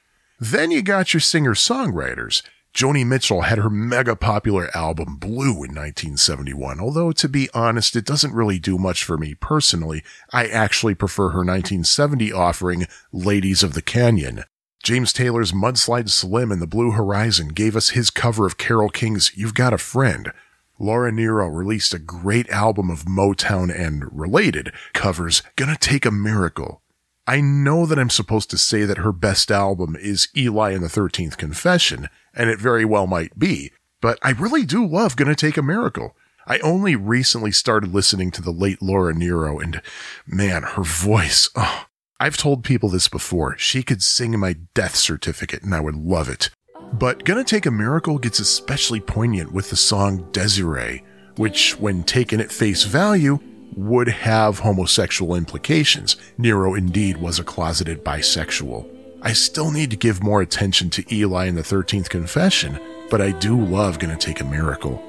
Then 0.40 0.72
you 0.72 0.82
got 0.82 1.14
your 1.14 1.20
singer 1.20 1.54
songwriters. 1.54 2.42
Joni 2.74 3.06
Mitchell 3.06 3.42
had 3.42 3.58
her 3.58 3.70
mega 3.70 4.16
popular 4.16 4.68
album 4.76 5.14
Blue 5.16 5.62
in 5.62 5.70
1971, 5.70 6.80
although 6.80 7.12
to 7.12 7.28
be 7.28 7.48
honest, 7.54 7.94
it 7.94 8.04
doesn't 8.04 8.34
really 8.34 8.58
do 8.58 8.76
much 8.76 9.04
for 9.04 9.16
me 9.16 9.36
personally. 9.36 10.02
I 10.32 10.48
actually 10.48 10.96
prefer 10.96 11.28
her 11.28 11.44
1970 11.44 12.32
offering 12.32 12.86
Ladies 13.12 13.62
of 13.62 13.74
the 13.74 13.82
Canyon. 13.82 14.42
James 14.82 15.12
Taylor's 15.12 15.52
Mudslide 15.52 16.10
Slim 16.10 16.50
and 16.50 16.60
the 16.60 16.66
Blue 16.66 16.90
Horizon 16.90 17.48
gave 17.48 17.76
us 17.76 17.90
his 17.90 18.10
cover 18.10 18.44
of 18.44 18.58
Carole 18.58 18.90
King's 18.90 19.30
You've 19.36 19.54
Got 19.54 19.72
a 19.72 19.78
Friend. 19.78 20.32
Laura 20.80 21.12
Nyro 21.12 21.46
released 21.46 21.94
a 21.94 22.00
great 22.00 22.50
album 22.50 22.90
of 22.90 23.04
Motown 23.04 23.72
and 23.72 24.04
related 24.12 24.72
covers, 24.92 25.42
Gonna 25.54 25.76
Take 25.76 26.04
a 26.04 26.10
Miracle. 26.10 26.82
I 27.26 27.40
know 27.40 27.86
that 27.86 27.98
I'm 27.98 28.10
supposed 28.10 28.50
to 28.50 28.58
say 28.58 28.84
that 28.84 28.98
her 28.98 29.12
best 29.12 29.50
album 29.50 29.96
is 29.98 30.28
Eli 30.36 30.72
and 30.72 30.82
the 30.82 30.88
13th 30.88 31.38
Confession, 31.38 32.10
and 32.34 32.50
it 32.50 32.58
very 32.58 32.84
well 32.84 33.06
might 33.06 33.38
be, 33.38 33.72
but 34.02 34.18
I 34.22 34.32
really 34.32 34.66
do 34.66 34.86
love 34.86 35.16
Gonna 35.16 35.34
Take 35.34 35.56
a 35.56 35.62
Miracle. 35.62 36.14
I 36.46 36.58
only 36.58 36.94
recently 36.94 37.50
started 37.50 37.94
listening 37.94 38.30
to 38.32 38.42
the 38.42 38.50
late 38.50 38.82
Laura 38.82 39.14
Nyro, 39.14 39.58
and 39.58 39.80
man, 40.26 40.62
her 40.62 40.82
voice, 40.82 41.48
oh, 41.56 41.86
I've 42.20 42.36
told 42.36 42.62
people 42.62 42.90
this 42.90 43.08
before. 43.08 43.56
She 43.56 43.82
could 43.82 44.02
sing 44.02 44.38
my 44.38 44.56
death 44.74 44.94
certificate, 44.94 45.62
and 45.62 45.74
I 45.74 45.80
would 45.80 45.96
love 45.96 46.28
it. 46.28 46.50
But 46.92 47.24
Gonna 47.24 47.44
Take 47.44 47.64
a 47.64 47.70
Miracle 47.70 48.18
gets 48.18 48.38
especially 48.38 49.00
poignant 49.00 49.50
with 49.50 49.70
the 49.70 49.76
song 49.76 50.28
Desiree, 50.30 51.02
which, 51.36 51.78
when 51.80 52.04
taken 52.04 52.42
at 52.42 52.52
face 52.52 52.84
value, 52.84 53.38
would 53.76 54.08
have 54.08 54.60
homosexual 54.60 55.34
implications. 55.34 56.16
Nyro 56.38 56.74
indeed 56.74 57.16
was 57.18 57.38
a 57.38 57.44
closeted 57.44 58.04
bisexual. 58.04 58.88
I 59.22 59.32
still 59.32 59.70
need 59.70 59.90
to 59.90 59.96
give 59.96 60.22
more 60.22 60.42
attention 60.42 60.90
to 60.90 61.14
Eli 61.14 61.46
in 61.46 61.54
the 61.54 61.62
13th 61.62 62.08
Confession, 62.08 62.78
but 63.10 63.20
I 63.20 63.32
do 63.32 63.58
love 63.58 63.98
Gonna 63.98 64.16
Take 64.16 64.40
a 64.40 64.44
Miracle. 64.44 65.02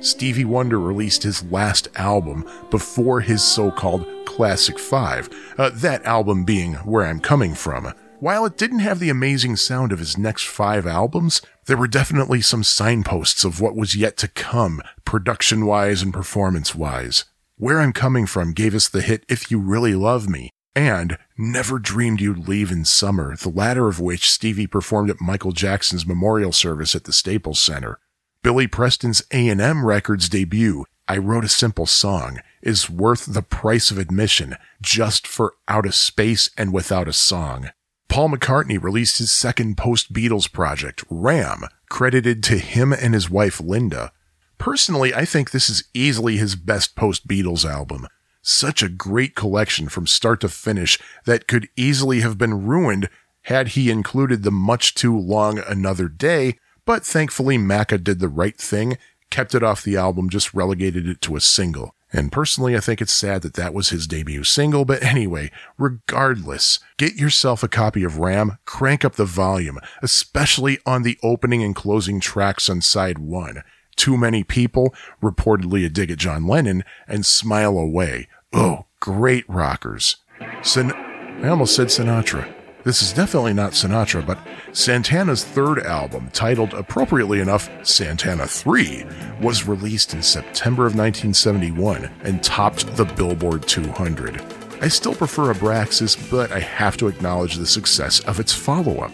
Stevie 0.00 0.44
Wonder 0.44 0.80
released 0.80 1.22
his 1.22 1.44
last 1.52 1.88
album 1.94 2.48
before 2.70 3.20
his 3.20 3.42
so 3.42 3.70
called 3.70 4.06
Classic 4.24 4.78
Five, 4.78 5.28
uh, 5.58 5.70
that 5.74 6.04
album 6.04 6.44
being 6.44 6.74
Where 6.74 7.04
I'm 7.04 7.20
Coming 7.20 7.54
From. 7.54 7.92
While 8.18 8.44
it 8.44 8.58
didn't 8.58 8.80
have 8.80 8.98
the 8.98 9.08
amazing 9.08 9.56
sound 9.56 9.92
of 9.92 9.98
his 9.98 10.18
next 10.18 10.44
five 10.46 10.86
albums, 10.86 11.40
there 11.66 11.76
were 11.76 11.88
definitely 11.88 12.40
some 12.40 12.64
signposts 12.64 13.44
of 13.44 13.60
what 13.60 13.76
was 13.76 13.94
yet 13.94 14.16
to 14.18 14.28
come, 14.28 14.82
production 15.04 15.64
wise 15.64 16.02
and 16.02 16.12
performance 16.12 16.74
wise. 16.74 17.24
Where 17.60 17.78
I'm 17.78 17.92
Coming 17.92 18.24
From 18.24 18.54
gave 18.54 18.74
us 18.74 18.88
the 18.88 19.02
hit 19.02 19.26
If 19.28 19.50
You 19.50 19.58
Really 19.58 19.94
Love 19.94 20.30
Me, 20.30 20.48
and 20.74 21.18
Never 21.36 21.78
Dreamed 21.78 22.18
You'd 22.18 22.48
Leave 22.48 22.72
in 22.72 22.86
Summer, 22.86 23.36
the 23.36 23.50
latter 23.50 23.86
of 23.86 24.00
which 24.00 24.30
Stevie 24.30 24.66
performed 24.66 25.10
at 25.10 25.20
Michael 25.20 25.52
Jackson's 25.52 26.06
memorial 26.06 26.52
service 26.52 26.94
at 26.94 27.04
the 27.04 27.12
Staples 27.12 27.60
Center. 27.60 27.98
Billy 28.42 28.66
Preston's 28.66 29.22
A&M 29.30 29.84
Records 29.84 30.30
debut, 30.30 30.86
I 31.06 31.18
Wrote 31.18 31.44
a 31.44 31.50
Simple 31.50 31.84
Song, 31.84 32.38
is 32.62 32.88
worth 32.88 33.26
the 33.26 33.42
price 33.42 33.90
of 33.90 33.98
admission 33.98 34.56
just 34.80 35.26
for 35.26 35.52
Out 35.68 35.84
of 35.84 35.94
Space 35.94 36.48
and 36.56 36.72
Without 36.72 37.08
a 37.08 37.12
Song. 37.12 37.68
Paul 38.08 38.30
McCartney 38.30 38.82
released 38.82 39.18
his 39.18 39.30
second 39.30 39.76
post-Beatles 39.76 40.50
project, 40.50 41.04
Ram, 41.10 41.64
credited 41.90 42.42
to 42.44 42.56
him 42.56 42.94
and 42.94 43.12
his 43.12 43.28
wife 43.28 43.60
Linda. 43.60 44.12
Personally, 44.60 45.14
I 45.14 45.24
think 45.24 45.50
this 45.50 45.70
is 45.70 45.84
easily 45.94 46.36
his 46.36 46.54
best 46.54 46.94
post 46.94 47.26
Beatles 47.26 47.64
album. 47.64 48.06
Such 48.42 48.82
a 48.82 48.90
great 48.90 49.34
collection 49.34 49.88
from 49.88 50.06
start 50.06 50.42
to 50.42 50.50
finish 50.50 50.98
that 51.24 51.48
could 51.48 51.70
easily 51.76 52.20
have 52.20 52.36
been 52.36 52.66
ruined 52.66 53.08
had 53.44 53.68
he 53.68 53.90
included 53.90 54.42
the 54.42 54.50
much 54.50 54.94
too 54.94 55.18
long 55.18 55.58
Another 55.58 56.08
Day, 56.08 56.58
but 56.84 57.06
thankfully 57.06 57.56
Macca 57.56 58.04
did 58.04 58.20
the 58.20 58.28
right 58.28 58.56
thing, 58.56 58.98
kept 59.30 59.54
it 59.54 59.62
off 59.62 59.82
the 59.82 59.96
album, 59.96 60.28
just 60.28 60.52
relegated 60.52 61.08
it 61.08 61.22
to 61.22 61.36
a 61.36 61.40
single. 61.40 61.94
And 62.12 62.30
personally, 62.30 62.76
I 62.76 62.80
think 62.80 63.00
it's 63.00 63.14
sad 63.14 63.40
that 63.40 63.54
that 63.54 63.72
was 63.72 63.88
his 63.88 64.06
debut 64.06 64.44
single, 64.44 64.84
but 64.84 65.02
anyway, 65.02 65.50
regardless, 65.78 66.80
get 66.98 67.14
yourself 67.14 67.62
a 67.62 67.68
copy 67.68 68.04
of 68.04 68.18
Ram, 68.18 68.58
crank 68.66 69.06
up 69.06 69.14
the 69.14 69.24
volume, 69.24 69.78
especially 70.02 70.80
on 70.84 71.02
the 71.02 71.18
opening 71.22 71.62
and 71.62 71.74
closing 71.74 72.20
tracks 72.20 72.68
on 72.68 72.82
side 72.82 73.18
one. 73.18 73.62
Too 74.00 74.16
Many 74.16 74.44
People, 74.44 74.94
reportedly 75.22 75.84
a 75.84 75.90
dig 75.90 76.10
at 76.10 76.16
John 76.16 76.46
Lennon, 76.46 76.84
and 77.06 77.26
Smile 77.26 77.76
Away. 77.76 78.28
Oh, 78.50 78.86
great 78.98 79.44
rockers. 79.46 80.16
Sin- 80.62 80.90
I 80.92 81.48
almost 81.48 81.76
said 81.76 81.88
Sinatra. 81.88 82.50
This 82.82 83.02
is 83.02 83.12
definitely 83.12 83.52
not 83.52 83.72
Sinatra, 83.72 84.26
but 84.26 84.38
Santana's 84.72 85.44
third 85.44 85.80
album, 85.80 86.30
titled 86.32 86.72
appropriately 86.72 87.40
enough 87.40 87.68
Santana 87.86 88.46
3, 88.46 89.04
was 89.42 89.68
released 89.68 90.14
in 90.14 90.22
September 90.22 90.86
of 90.86 90.94
1971 90.96 92.10
and 92.22 92.42
topped 92.42 92.96
the 92.96 93.04
Billboard 93.04 93.68
200. 93.68 94.42
I 94.80 94.88
still 94.88 95.14
prefer 95.14 95.52
Abraxas, 95.52 96.16
but 96.30 96.52
I 96.52 96.60
have 96.60 96.96
to 96.96 97.08
acknowledge 97.08 97.56
the 97.56 97.66
success 97.66 98.20
of 98.20 98.40
its 98.40 98.54
follow 98.54 99.00
up. 99.00 99.12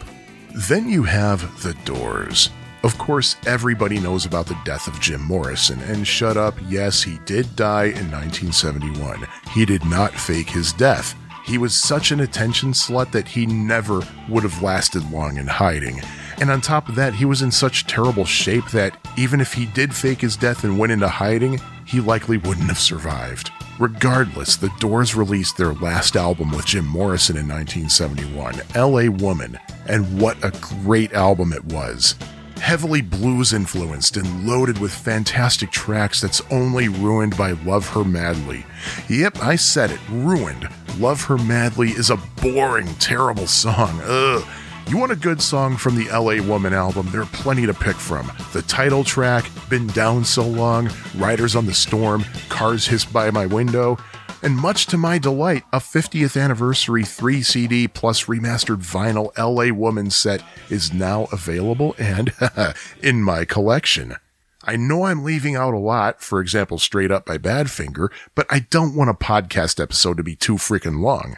Then 0.54 0.88
you 0.88 1.02
have 1.02 1.60
The 1.64 1.74
Doors. 1.84 2.50
Of 2.86 2.98
course, 2.98 3.34
everybody 3.48 3.98
knows 3.98 4.26
about 4.26 4.46
the 4.46 4.56
death 4.64 4.86
of 4.86 5.00
Jim 5.00 5.20
Morrison, 5.20 5.80
and 5.80 6.06
shut 6.06 6.36
up, 6.36 6.54
yes, 6.68 7.02
he 7.02 7.18
did 7.24 7.56
die 7.56 7.86
in 7.86 8.12
1971. 8.12 9.26
He 9.52 9.66
did 9.66 9.84
not 9.84 10.12
fake 10.12 10.50
his 10.50 10.72
death. 10.72 11.16
He 11.44 11.58
was 11.58 11.74
such 11.74 12.12
an 12.12 12.20
attention 12.20 12.70
slut 12.70 13.10
that 13.10 13.26
he 13.26 13.44
never 13.44 14.02
would 14.28 14.44
have 14.44 14.62
lasted 14.62 15.10
long 15.10 15.36
in 15.36 15.48
hiding. 15.48 16.00
And 16.38 16.48
on 16.48 16.60
top 16.60 16.88
of 16.88 16.94
that, 16.94 17.14
he 17.14 17.24
was 17.24 17.42
in 17.42 17.50
such 17.50 17.88
terrible 17.88 18.24
shape 18.24 18.70
that 18.70 18.96
even 19.18 19.40
if 19.40 19.52
he 19.52 19.66
did 19.66 19.92
fake 19.92 20.20
his 20.20 20.36
death 20.36 20.62
and 20.62 20.78
went 20.78 20.92
into 20.92 21.08
hiding, 21.08 21.58
he 21.86 21.98
likely 21.98 22.36
wouldn't 22.36 22.68
have 22.68 22.78
survived. 22.78 23.50
Regardless, 23.80 24.54
the 24.54 24.70
Doors 24.78 25.16
released 25.16 25.56
their 25.56 25.74
last 25.74 26.14
album 26.14 26.52
with 26.52 26.66
Jim 26.66 26.86
Morrison 26.86 27.36
in 27.36 27.48
1971, 27.48 28.62
LA 28.76 29.10
Woman, 29.10 29.58
and 29.88 30.20
what 30.20 30.36
a 30.44 30.56
great 30.84 31.12
album 31.14 31.52
it 31.52 31.64
was 31.64 32.14
heavily 32.58 33.02
blues 33.02 33.52
influenced 33.52 34.16
and 34.16 34.46
loaded 34.46 34.78
with 34.78 34.92
fantastic 34.92 35.70
tracks 35.70 36.20
that's 36.20 36.42
only 36.50 36.88
ruined 36.88 37.36
by 37.36 37.52
Love 37.52 37.88
Her 37.88 38.04
Madly. 38.04 38.66
Yep, 39.08 39.42
I 39.42 39.56
said 39.56 39.90
it, 39.90 40.00
ruined. 40.10 40.68
Love 40.98 41.22
Her 41.22 41.38
Madly 41.38 41.90
is 41.90 42.10
a 42.10 42.16
boring, 42.42 42.94
terrible 42.96 43.46
song. 43.46 44.00
Ugh. 44.02 44.44
You 44.88 44.98
want 44.98 45.10
a 45.10 45.16
good 45.16 45.42
song 45.42 45.76
from 45.76 45.96
the 45.96 46.08
LA 46.10 46.40
Woman 46.46 46.72
album? 46.72 47.08
There 47.10 47.20
are 47.20 47.26
plenty 47.26 47.66
to 47.66 47.74
pick 47.74 47.96
from. 47.96 48.30
The 48.52 48.62
title 48.62 49.02
track, 49.02 49.50
Been 49.68 49.88
Down 49.88 50.24
So 50.24 50.46
Long, 50.46 50.88
Riders 51.16 51.56
on 51.56 51.66
the 51.66 51.74
Storm, 51.74 52.24
Cars 52.48 52.86
Hiss 52.86 53.04
By 53.04 53.32
My 53.32 53.46
Window, 53.46 53.98
and 54.42 54.56
much 54.56 54.86
to 54.86 54.96
my 54.96 55.18
delight, 55.18 55.64
a 55.72 55.78
50th 55.78 56.40
anniversary 56.40 57.04
3 57.04 57.42
CD 57.42 57.88
plus 57.88 58.24
remastered 58.24 58.82
vinyl 58.82 59.36
LA 59.36 59.74
Woman 59.74 60.10
set 60.10 60.42
is 60.68 60.92
now 60.92 61.28
available 61.32 61.94
and 61.98 62.32
in 63.02 63.22
my 63.22 63.44
collection. 63.44 64.16
I 64.64 64.76
know 64.76 65.04
I'm 65.04 65.22
leaving 65.22 65.54
out 65.54 65.74
a 65.74 65.78
lot, 65.78 66.20
for 66.20 66.40
example, 66.40 66.78
Straight 66.78 67.12
Up 67.12 67.24
by 67.24 67.38
Badfinger, 67.38 68.08
but 68.34 68.46
I 68.50 68.60
don't 68.60 68.96
want 68.96 69.10
a 69.10 69.14
podcast 69.14 69.80
episode 69.80 70.16
to 70.16 70.24
be 70.24 70.34
too 70.34 70.56
freaking 70.56 71.00
long. 71.00 71.36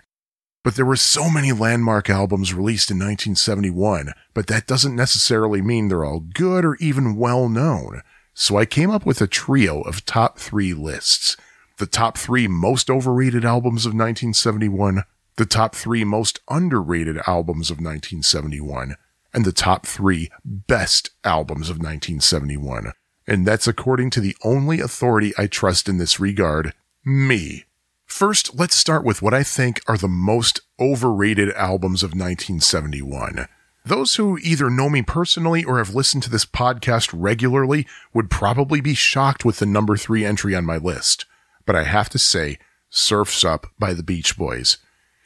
But 0.65 0.77
there 0.77 0.87
were 0.87 0.97
so 0.97 1.31
many 1.31 1.53
landmark 1.53 2.09
albums 2.11 2.55
released 2.55 2.91
in 2.91 2.97
1971, 2.97 4.13
but 4.35 4.47
that 4.47 4.67
doesn't 4.67 4.97
necessarily 4.97 5.63
mean 5.63 5.89
they're 5.89 6.05
all 6.05 6.21
good 6.21 6.65
or 6.65 6.77
even 6.77 7.17
well 7.17 7.49
known. 7.49 8.03
So 8.33 8.57
I 8.57 8.65
came 8.65 8.91
up 8.91 9.05
with 9.05 9.21
a 9.21 9.27
trio 9.27 9.83
of 9.83 10.05
top 10.05 10.39
three 10.39 10.73
lists. 10.73 11.37
The 11.79 11.87
top 11.87 12.19
three 12.19 12.49
most 12.49 12.91
overrated 12.91 13.45
albums 13.45 13.87
of 13.87 13.91
1971, 13.91 15.05
the 15.37 15.47
top 15.47 15.77
three 15.77 16.03
most 16.03 16.41
underrated 16.51 17.19
albums 17.19 17.71
of 17.71 17.77
1971, 17.77 18.97
and 19.33 19.45
the 19.45 19.53
top 19.53 19.87
three 19.87 20.29
best 20.45 21.11
albums 21.23 21.71
of 21.71 21.77
1971. 21.77 22.91
And 23.29 23.47
that's 23.47 23.69
according 23.69 24.11
to 24.11 24.21
the 24.21 24.37
only 24.43 24.81
authority 24.81 25.33
I 25.39 25.47
trust 25.47 25.89
in 25.89 25.99
this 25.99 26.19
regard, 26.19 26.75
me. 27.05 27.67
First, 28.07 28.57
let's 28.57 28.75
start 28.75 29.05
with 29.05 29.23
what 29.23 29.35
I 29.35 29.45
think 29.45 29.81
are 29.87 29.99
the 29.99 30.09
most 30.09 30.61
overrated 30.81 31.53
albums 31.53 32.03
of 32.03 32.09
1971. 32.09 33.47
Those 33.85 34.17
who 34.17 34.37
either 34.39 34.69
know 34.69 34.91
me 34.91 35.03
personally 35.03 35.63
or 35.63 35.79
have 35.79 35.95
listened 35.95 36.25
to 36.25 36.31
this 36.31 36.45
podcast 36.45 37.11
regularly 37.15 37.87
would 38.13 38.31
probably 38.31 38.81
be 38.81 38.95
shocked 38.95 39.45
with 39.45 39.61
the 39.61 39.67
number 39.67 39.97
three 39.97 40.25
entry 40.25 40.57
on 40.57 40.65
my 40.65 40.79
list. 40.79 41.25
But 41.69 41.77
I 41.77 41.85
have 41.85 42.09
to 42.09 42.19
say, 42.19 42.57
Surf's 42.89 43.45
Up 43.45 43.67
by 43.79 43.93
the 43.93 44.03
Beach 44.03 44.39
Boys. 44.39 44.79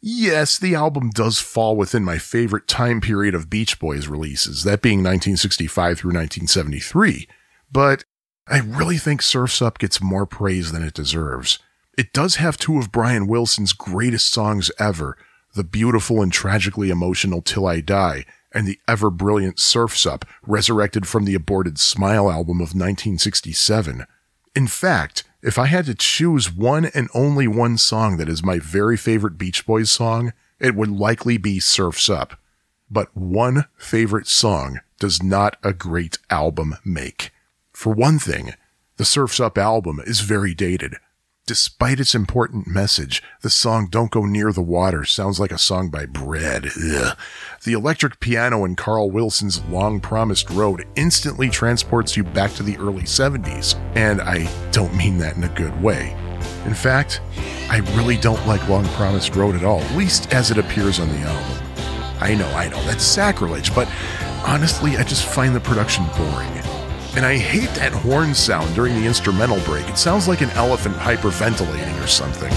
Yes, 0.02 0.59
the 0.59 0.74
album 0.74 1.10
does 1.10 1.39
fall 1.39 1.77
within 1.77 2.02
my 2.05 2.19
favorite 2.19 2.66
time 2.66 3.01
period 3.01 3.36
of 3.36 3.48
Beach 3.48 3.78
Boys 3.78 4.09
releases, 4.09 4.64
that 4.64 4.82
being 4.82 4.98
1965 4.98 5.98
through 5.98 6.09
1973. 6.09 7.28
But 7.70 8.02
I 8.48 8.59
really 8.59 8.98
think 8.98 9.23
Surf's 9.23 9.62
Up 9.62 9.78
gets 9.78 10.02
more 10.02 10.27
praise 10.27 10.73
than 10.73 10.82
it 10.82 10.94
deserves. 10.94 11.60
It 11.97 12.12
does 12.12 12.35
have 12.35 12.56
two 12.56 12.77
of 12.77 12.90
Brian 12.90 13.28
Wilson's 13.28 13.73
greatest 13.73 14.32
songs 14.32 14.69
ever, 14.81 15.16
the 15.55 15.62
beautiful 15.62 16.20
and 16.20 16.32
tragically 16.32 16.90
emotional 16.90 17.40
Till 17.40 17.69
I 17.69 17.81
Die 17.81 18.24
and 18.51 18.66
the 18.66 18.81
ever 18.89 19.10
brilliant 19.10 19.60
Surf's 19.60 20.06
Up, 20.06 20.24
resurrected 20.44 21.06
from 21.06 21.24
the 21.24 21.36
aborted 21.36 21.78
Smile 21.78 22.28
album 22.28 22.56
of 22.56 22.74
1967. 22.74 24.06
In 24.54 24.66
fact, 24.66 25.24
if 25.42 25.58
I 25.58 25.66
had 25.66 25.86
to 25.86 25.94
choose 25.94 26.52
one 26.52 26.84
and 26.84 27.08
only 27.14 27.48
one 27.48 27.78
song 27.78 28.18
that 28.18 28.28
is 28.28 28.44
my 28.44 28.58
very 28.58 28.98
favorite 28.98 29.38
Beach 29.38 29.64
Boys 29.64 29.90
song, 29.90 30.32
it 30.60 30.74
would 30.74 30.90
likely 30.90 31.38
be 31.38 31.58
Surf's 31.58 32.10
Up. 32.10 32.38
But 32.90 33.16
one 33.16 33.64
favorite 33.78 34.28
song 34.28 34.80
does 34.98 35.22
not 35.22 35.56
a 35.62 35.72
great 35.72 36.18
album 36.28 36.76
make. 36.84 37.32
For 37.72 37.94
one 37.94 38.18
thing, 38.18 38.52
the 38.98 39.06
Surf's 39.06 39.40
Up 39.40 39.56
album 39.56 40.00
is 40.04 40.20
very 40.20 40.54
dated. 40.54 40.96
Despite 41.52 42.00
its 42.00 42.14
important 42.14 42.66
message, 42.66 43.22
the 43.42 43.50
song 43.50 43.88
Don't 43.90 44.10
Go 44.10 44.24
Near 44.24 44.54
the 44.54 44.62
Water 44.62 45.04
sounds 45.04 45.38
like 45.38 45.52
a 45.52 45.58
song 45.58 45.90
by 45.90 46.06
Bread. 46.06 46.70
Ugh. 46.82 47.14
The 47.64 47.74
electric 47.74 48.20
piano 48.20 48.64
in 48.64 48.74
Carl 48.74 49.10
Wilson's 49.10 49.62
Long 49.66 50.00
Promised 50.00 50.48
Road 50.48 50.86
instantly 50.96 51.50
transports 51.50 52.16
you 52.16 52.24
back 52.24 52.54
to 52.54 52.62
the 52.62 52.78
early 52.78 53.02
70s, 53.02 53.74
and 53.94 54.22
I 54.22 54.50
don't 54.70 54.96
mean 54.96 55.18
that 55.18 55.36
in 55.36 55.44
a 55.44 55.48
good 55.50 55.78
way. 55.82 56.16
In 56.64 56.72
fact, 56.72 57.20
I 57.68 57.80
really 57.96 58.16
don't 58.16 58.46
like 58.46 58.66
Long 58.66 58.86
Promised 58.94 59.36
Road 59.36 59.54
at 59.54 59.62
all, 59.62 59.80
at 59.80 59.94
least 59.94 60.32
as 60.32 60.50
it 60.50 60.56
appears 60.56 61.00
on 61.00 61.08
the 61.10 61.18
album. 61.18 61.66
I 62.18 62.34
know, 62.34 62.48
I 62.52 62.70
know, 62.70 62.82
that's 62.84 63.04
sacrilege, 63.04 63.74
but 63.74 63.92
honestly, 64.46 64.96
I 64.96 65.04
just 65.04 65.26
find 65.26 65.54
the 65.54 65.60
production 65.60 66.06
boring. 66.16 66.81
And 67.14 67.26
I 67.26 67.36
hate 67.36 67.68
that 67.74 67.93
horn 67.93 68.34
sound 68.34 68.74
during 68.74 68.94
the 68.94 69.06
instrumental 69.06 69.60
break. 69.60 69.86
It 69.89 69.98
sounds 69.98 70.28
like 70.28 70.40
an 70.40 70.48
elephant 70.51 70.97
hyperventilating 70.97 72.02
or 72.02 72.06
something. 72.06 72.51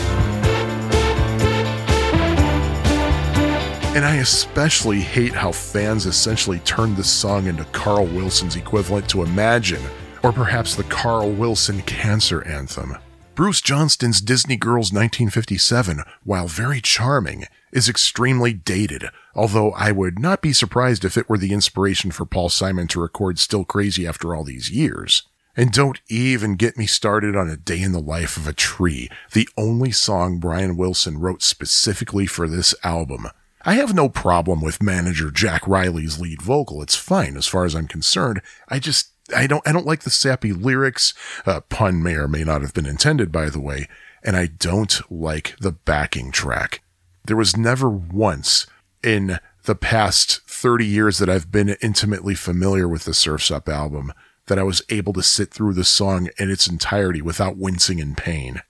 And 3.95 4.05
I 4.05 4.15
especially 4.17 5.01
hate 5.01 5.33
how 5.33 5.51
fans 5.51 6.05
essentially 6.05 6.59
turned 6.59 6.95
this 6.95 7.09
song 7.09 7.47
into 7.47 7.65
Carl 7.65 8.05
Wilson's 8.05 8.55
equivalent 8.55 9.09
to 9.09 9.23
Imagine, 9.23 9.81
or 10.23 10.31
perhaps 10.31 10.75
the 10.75 10.83
Carl 10.85 11.31
Wilson 11.31 11.81
Cancer 11.81 12.41
Anthem. 12.45 12.97
Bruce 13.35 13.59
Johnston's 13.59 14.21
Disney 14.21 14.55
Girls 14.55 14.93
1957, 14.93 16.01
while 16.23 16.47
very 16.47 16.79
charming, 16.79 17.47
is 17.71 17.89
extremely 17.89 18.53
dated, 18.53 19.05
although 19.33 19.71
I 19.71 19.91
would 19.91 20.19
not 20.19 20.41
be 20.41 20.53
surprised 20.53 21.03
if 21.03 21.17
it 21.17 21.29
were 21.29 21.37
the 21.37 21.53
inspiration 21.53 22.11
for 22.11 22.25
Paul 22.25 22.49
Simon 22.49 22.87
to 22.89 23.01
record 23.01 23.39
Still 23.39 23.65
Crazy 23.65 24.07
after 24.07 24.35
all 24.35 24.43
these 24.43 24.69
years. 24.69 25.23
And 25.57 25.71
don't 25.71 26.01
even 26.09 26.55
get 26.55 26.77
me 26.77 26.85
started 26.85 27.35
on 27.35 27.49
A 27.49 27.55
Day 27.55 27.81
in 27.81 27.93
the 27.93 28.01
Life 28.01 28.35
of 28.35 28.47
a 28.47 28.53
Tree, 28.53 29.09
the 29.31 29.47
only 29.57 29.91
song 29.91 30.37
Brian 30.37 30.75
Wilson 30.75 31.17
wrote 31.17 31.41
specifically 31.41 32.25
for 32.25 32.47
this 32.47 32.75
album. 32.83 33.27
I 33.63 33.75
have 33.75 33.95
no 33.95 34.09
problem 34.09 34.61
with 34.61 34.83
manager 34.83 35.31
Jack 35.31 35.63
Rieley's 35.63 36.19
lead 36.19 36.41
vocal. 36.41 36.81
It's 36.81 36.95
fine 36.95 37.35
as 37.35 37.47
far 37.47 37.65
as 37.65 37.73
I'm 37.73 37.87
concerned. 37.87 38.41
I 38.69 38.79
just 38.79 39.11
I 39.35 39.47
don't 39.47 39.67
I 39.67 39.71
don't 39.71 39.87
like 39.87 40.01
the 40.01 40.11
sappy 40.11 40.53
lyrics. 40.53 41.13
Uh, 41.45 41.61
pun 41.61 42.03
may 42.03 42.13
or 42.13 42.27
may 42.27 42.43
not 42.43 42.61
have 42.61 42.73
been 42.73 42.85
intended, 42.85 43.31
by 43.31 43.49
the 43.49 43.59
way. 43.59 43.87
And 44.23 44.35
I 44.35 44.47
don't 44.47 45.01
like 45.11 45.55
the 45.59 45.71
backing 45.71 46.31
track. 46.31 46.81
There 47.27 47.35
was 47.35 47.57
never 47.57 47.89
once 47.89 48.67
in 49.03 49.39
the 49.63 49.73
past 49.73 50.41
30 50.47 50.85
years 50.85 51.17
that 51.17 51.29
I've 51.29 51.51
been 51.51 51.75
intimately 51.81 52.35
familiar 52.35 52.87
with 52.87 53.05
the 53.05 53.15
Surf's 53.15 53.49
Up 53.49 53.67
album 53.67 54.13
that 54.45 54.59
I 54.59 54.63
was 54.63 54.83
able 54.89 55.11
to 55.13 55.23
sit 55.23 55.51
through 55.51 55.73
the 55.73 55.83
song 55.83 56.29
in 56.37 56.51
its 56.51 56.67
entirety 56.67 57.23
without 57.23 57.57
wincing 57.57 57.97
in 57.97 58.13
pain. 58.13 58.61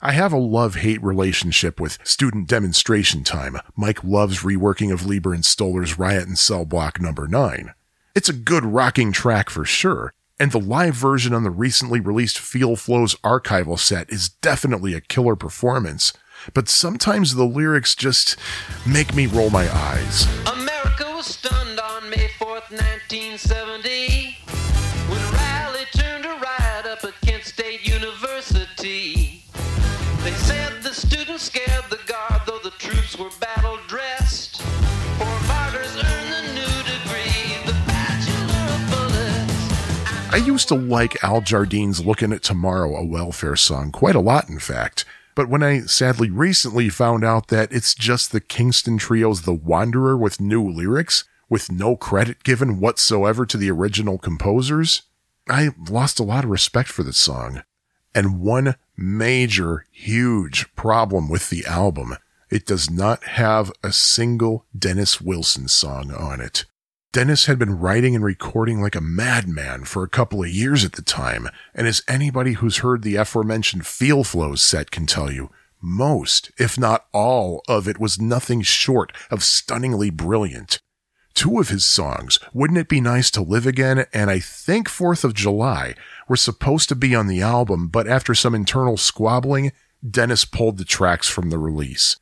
I 0.00 0.12
have 0.12 0.32
a 0.32 0.38
love-hate 0.38 1.02
relationship 1.02 1.78
with 1.78 1.98
Student 2.02 2.48
Demonstration 2.48 3.24
Time, 3.24 3.58
Mike 3.76 4.02
Love's 4.02 4.42
reworking 4.42 4.90
of 4.90 5.04
Leiber 5.04 5.34
and 5.34 5.44
Stoller's 5.44 5.98
Riot 5.98 6.26
in 6.26 6.36
Cell 6.36 6.64
Block 6.64 7.02
number 7.02 7.28
9. 7.28 7.74
It's 8.14 8.30
a 8.30 8.32
good 8.32 8.64
rocking 8.64 9.12
track 9.12 9.50
for 9.50 9.66
sure, 9.66 10.14
and 10.40 10.50
the 10.50 10.60
live 10.60 10.94
version 10.94 11.34
on 11.34 11.42
the 11.42 11.50
recently 11.50 12.00
released 12.00 12.38
Feel 12.38 12.74
Flow's 12.74 13.16
archival 13.16 13.78
set 13.78 14.08
is 14.10 14.30
definitely 14.30 14.94
a 14.94 15.02
killer 15.02 15.36
performance, 15.36 16.14
but 16.54 16.68
sometimes 16.68 17.34
the 17.34 17.44
lyrics 17.44 17.94
just 17.94 18.36
make 18.86 19.14
me 19.14 19.26
roll 19.26 19.50
my 19.50 19.68
eyes. 19.74 20.26
America 20.46 21.04
was 21.14 21.26
stunned 21.26 21.80
on 21.80 22.10
May 22.10 22.28
4th, 22.38 22.70
1970, 22.70 24.36
when 25.08 25.32
Riley 25.32 25.84
turned 25.92 26.24
a 26.24 26.38
riot 26.40 26.86
up 26.86 27.04
at 27.04 27.14
State 27.48 27.86
University. 27.86 29.42
They 30.22 30.32
said 30.32 30.82
the 30.82 30.92
students 30.92 31.44
scared 31.44 31.84
the 31.88 31.98
guard, 32.06 32.42
though 32.46 32.58
the 32.58 32.70
troops 32.78 33.18
were 33.18 33.30
battle 33.40 33.78
dressed. 33.86 34.60
Four 34.60 35.40
martyrs 35.46 35.96
earned 35.96 36.32
the 36.32 36.42
new 36.52 36.82
degree, 36.84 37.56
the 37.64 37.72
Bachelor 37.86 38.74
of 38.74 38.90
Bullets. 38.90 40.32
I 40.32 40.36
used 40.36 40.68
to 40.68 40.74
like 40.74 41.24
Al 41.24 41.40
Jardine's 41.40 42.04
Looking 42.04 42.32
at 42.32 42.42
Tomorrow, 42.42 42.94
a 42.96 43.04
welfare 43.04 43.56
song, 43.56 43.90
quite 43.90 44.14
a 44.14 44.20
lot, 44.20 44.48
in 44.48 44.58
fact. 44.58 45.04
But 45.38 45.48
when 45.48 45.62
I 45.62 45.82
sadly 45.82 46.30
recently 46.30 46.88
found 46.88 47.22
out 47.22 47.46
that 47.46 47.70
it's 47.70 47.94
just 47.94 48.32
the 48.32 48.40
Kingston 48.40 48.98
Trio's 48.98 49.42
The 49.42 49.54
Wanderer 49.54 50.16
with 50.16 50.40
new 50.40 50.68
lyrics, 50.68 51.22
with 51.48 51.70
no 51.70 51.94
credit 51.94 52.42
given 52.42 52.80
whatsoever 52.80 53.46
to 53.46 53.56
the 53.56 53.70
original 53.70 54.18
composers, 54.18 55.02
I 55.48 55.68
lost 55.88 56.18
a 56.18 56.24
lot 56.24 56.42
of 56.42 56.50
respect 56.50 56.88
for 56.88 57.04
the 57.04 57.12
song. 57.12 57.62
And 58.16 58.40
one 58.40 58.74
major, 58.96 59.86
huge 59.92 60.74
problem 60.74 61.28
with 61.28 61.50
the 61.50 61.64
album, 61.66 62.16
it 62.50 62.66
does 62.66 62.90
not 62.90 63.22
have 63.22 63.70
a 63.80 63.92
single 63.92 64.66
Dennis 64.76 65.20
Wilson 65.20 65.68
song 65.68 66.10
on 66.10 66.40
it. 66.40 66.64
Dennis 67.18 67.46
had 67.46 67.58
been 67.58 67.80
writing 67.80 68.14
and 68.14 68.24
recording 68.24 68.80
like 68.80 68.94
a 68.94 69.00
madman 69.00 69.82
for 69.82 70.04
a 70.04 70.08
couple 70.08 70.40
of 70.40 70.50
years 70.50 70.84
at 70.84 70.92
the 70.92 71.02
time, 71.02 71.48
and 71.74 71.88
as 71.88 72.00
anybody 72.06 72.52
who's 72.52 72.76
heard 72.76 73.02
the 73.02 73.16
aforementioned 73.16 73.84
Feel 73.84 74.22
Flows 74.22 74.62
set 74.62 74.92
can 74.92 75.04
tell 75.04 75.28
you, 75.28 75.50
most, 75.82 76.52
if 76.58 76.78
not 76.78 77.06
all, 77.12 77.60
of 77.66 77.88
it 77.88 77.98
was 77.98 78.20
nothing 78.20 78.62
short 78.62 79.12
of 79.32 79.42
stunningly 79.42 80.10
brilliant. 80.10 80.78
Two 81.34 81.58
of 81.58 81.70
his 81.70 81.84
songs, 81.84 82.38
Wouldn't 82.52 82.78
It 82.78 82.88
Be 82.88 83.00
Nice 83.00 83.32
to 83.32 83.42
Live 83.42 83.66
Again 83.66 84.06
and 84.12 84.30
I 84.30 84.38
think 84.38 84.88
Fourth 84.88 85.24
of 85.24 85.34
July, 85.34 85.96
were 86.28 86.36
supposed 86.36 86.88
to 86.90 86.94
be 86.94 87.16
on 87.16 87.26
the 87.26 87.42
album, 87.42 87.88
but 87.88 88.06
after 88.06 88.32
some 88.32 88.54
internal 88.54 88.96
squabbling, 88.96 89.72
Dennis 90.08 90.44
pulled 90.44 90.78
the 90.78 90.84
tracks 90.84 91.28
from 91.28 91.50
the 91.50 91.58
release. 91.58 92.16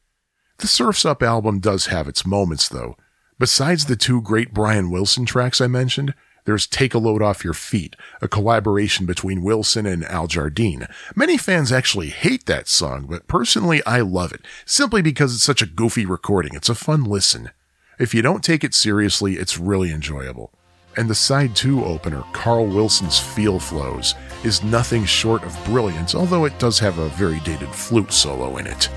The 0.56 0.66
Surf's 0.66 1.04
Up 1.04 1.22
album 1.22 1.60
does 1.60 1.88
have 1.88 2.08
its 2.08 2.24
moments, 2.24 2.66
though. 2.66 2.96
Besides 3.38 3.84
the 3.84 3.96
two 3.96 4.22
great 4.22 4.54
Brian 4.54 4.90
Wilson 4.90 5.26
tracks 5.26 5.60
I 5.60 5.66
mentioned, 5.66 6.14
there's 6.46 6.66
Take 6.66 6.94
a 6.94 6.98
Load 6.98 7.20
Off 7.20 7.44
Your 7.44 7.52
Feet, 7.52 7.94
a 8.22 8.28
collaboration 8.28 9.04
between 9.04 9.42
Wilson 9.42 9.84
and 9.84 10.06
Al 10.06 10.26
Jardine. 10.26 10.86
Many 11.14 11.36
fans 11.36 11.70
actually 11.70 12.08
hate 12.08 12.46
that 12.46 12.66
song, 12.66 13.06
but 13.10 13.26
personally 13.26 13.84
I 13.84 14.00
love 14.00 14.32
it, 14.32 14.40
simply 14.64 15.02
because 15.02 15.34
it's 15.34 15.44
such 15.44 15.60
a 15.60 15.66
goofy 15.66 16.06
recording. 16.06 16.54
It's 16.54 16.70
a 16.70 16.74
fun 16.74 17.04
listen. 17.04 17.50
If 17.98 18.14
you 18.14 18.22
don't 18.22 18.42
take 18.42 18.64
it 18.64 18.72
seriously, 18.72 19.34
it's 19.34 19.58
really 19.58 19.90
enjoyable. 19.90 20.50
And 20.96 21.10
the 21.10 21.14
side 21.14 21.54
2 21.54 21.84
opener, 21.84 22.24
Carl 22.32 22.66
Wilson's 22.66 23.18
Feel 23.18 23.60
Flows, 23.60 24.14
is 24.44 24.62
nothing 24.62 25.04
short 25.04 25.44
of 25.44 25.62
brilliant, 25.66 26.14
although 26.14 26.46
it 26.46 26.58
does 26.58 26.78
have 26.78 26.96
a 26.96 27.10
very 27.10 27.40
dated 27.40 27.68
flute 27.68 28.12
solo 28.12 28.56
in 28.56 28.66
it. 28.66 28.88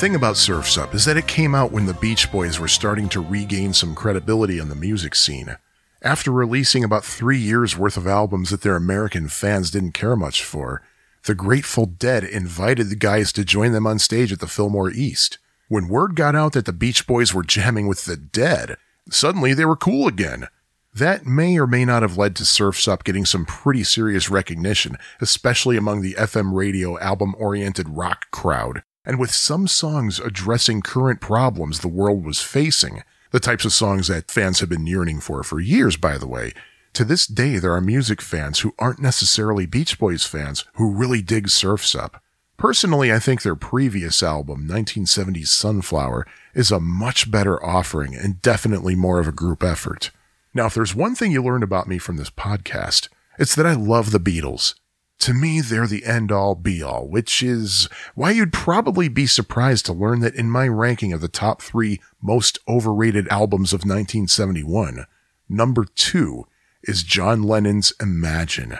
Thing 0.00 0.14
about 0.14 0.38
Surf's 0.38 0.78
Up 0.78 0.94
is 0.94 1.04
that 1.04 1.18
it 1.18 1.26
came 1.26 1.54
out 1.54 1.72
when 1.72 1.84
the 1.84 1.92
Beach 1.92 2.32
Boys 2.32 2.58
were 2.58 2.68
starting 2.68 3.06
to 3.10 3.20
regain 3.20 3.74
some 3.74 3.94
credibility 3.94 4.58
in 4.58 4.70
the 4.70 4.74
music 4.74 5.14
scene. 5.14 5.58
After 6.00 6.32
releasing 6.32 6.82
about 6.82 7.04
three 7.04 7.36
years 7.36 7.76
worth 7.76 7.98
of 7.98 8.06
albums 8.06 8.48
that 8.48 8.62
their 8.62 8.76
American 8.76 9.28
fans 9.28 9.70
didn't 9.70 9.92
care 9.92 10.16
much 10.16 10.42
for, 10.42 10.82
the 11.26 11.34
Grateful 11.34 11.84
Dead 11.84 12.24
invited 12.24 12.88
the 12.88 12.96
guys 12.96 13.30
to 13.34 13.44
join 13.44 13.72
them 13.72 13.86
on 13.86 13.98
stage 13.98 14.32
at 14.32 14.40
the 14.40 14.46
Fillmore 14.46 14.90
East. 14.90 15.36
When 15.68 15.86
word 15.86 16.16
got 16.16 16.34
out 16.34 16.54
that 16.54 16.64
the 16.64 16.72
Beach 16.72 17.06
Boys 17.06 17.34
were 17.34 17.42
jamming 17.42 17.86
with 17.86 18.06
the 18.06 18.16
Dead, 18.16 18.78
suddenly 19.10 19.52
they 19.52 19.66
were 19.66 19.76
cool 19.76 20.08
again. 20.08 20.46
That 20.94 21.26
may 21.26 21.58
or 21.58 21.66
may 21.66 21.84
not 21.84 22.00
have 22.00 22.16
led 22.16 22.36
to 22.36 22.46
Surf's 22.46 22.88
Up 22.88 23.04
getting 23.04 23.26
some 23.26 23.44
pretty 23.44 23.84
serious 23.84 24.30
recognition, 24.30 24.96
especially 25.20 25.76
among 25.76 26.00
the 26.00 26.14
FM 26.14 26.54
radio 26.54 26.98
album 27.00 27.34
oriented 27.38 27.90
rock 27.90 28.30
crowd, 28.30 28.82
and 29.04 29.18
with 29.18 29.30
some 29.30 29.66
songs 29.66 30.18
addressing 30.18 30.82
current 30.82 31.20
problems 31.20 31.80
the 31.80 31.88
world 31.88 32.24
was 32.24 32.42
facing. 32.42 33.02
The 33.30 33.40
types 33.40 33.64
of 33.64 33.72
songs 33.72 34.08
that 34.08 34.30
fans 34.30 34.60
have 34.60 34.68
been 34.68 34.86
yearning 34.86 35.20
for 35.20 35.42
for 35.42 35.60
years, 35.60 35.96
by 35.96 36.18
the 36.18 36.26
way. 36.26 36.52
To 36.94 37.04
this 37.04 37.26
day, 37.26 37.58
there 37.58 37.72
are 37.72 37.80
music 37.80 38.20
fans 38.20 38.60
who 38.60 38.74
aren't 38.78 38.98
necessarily 38.98 39.64
Beach 39.64 39.98
Boys 39.98 40.24
fans 40.26 40.64
who 40.74 40.92
really 40.92 41.22
dig 41.22 41.48
Surf's 41.48 41.94
Up. 41.94 42.20
Personally, 42.56 43.12
I 43.12 43.18
think 43.20 43.42
their 43.42 43.54
previous 43.54 44.22
album, 44.22 44.68
1970's 44.68 45.50
Sunflower, 45.50 46.26
is 46.52 46.70
a 46.70 46.80
much 46.80 47.30
better 47.30 47.64
offering 47.64 48.14
and 48.14 48.42
definitely 48.42 48.94
more 48.96 49.20
of 49.20 49.28
a 49.28 49.32
group 49.32 49.62
effort. 49.62 50.10
Now, 50.52 50.66
if 50.66 50.74
there's 50.74 50.94
one 50.94 51.14
thing 51.14 51.30
you 51.30 51.42
learned 51.42 51.62
about 51.62 51.88
me 51.88 51.98
from 51.98 52.16
this 52.16 52.28
podcast, 52.28 53.08
it's 53.38 53.54
that 53.54 53.66
I 53.66 53.72
love 53.72 54.10
the 54.10 54.20
Beatles. 54.20 54.74
To 55.20 55.34
me, 55.34 55.60
they're 55.60 55.86
the 55.86 56.06
end 56.06 56.32
all 56.32 56.54
be 56.54 56.82
all, 56.82 57.06
which 57.06 57.42
is 57.42 57.90
why 58.14 58.30
you'd 58.30 58.54
probably 58.54 59.08
be 59.08 59.26
surprised 59.26 59.84
to 59.86 59.92
learn 59.92 60.20
that 60.20 60.34
in 60.34 60.50
my 60.50 60.66
ranking 60.66 61.12
of 61.12 61.20
the 61.20 61.28
top 61.28 61.60
three 61.60 62.00
most 62.22 62.58
overrated 62.66 63.28
albums 63.28 63.74
of 63.74 63.80
1971, 63.80 65.04
number 65.46 65.84
two 65.94 66.46
is 66.82 67.02
John 67.02 67.42
Lennon's 67.42 67.92
Imagine. 68.00 68.78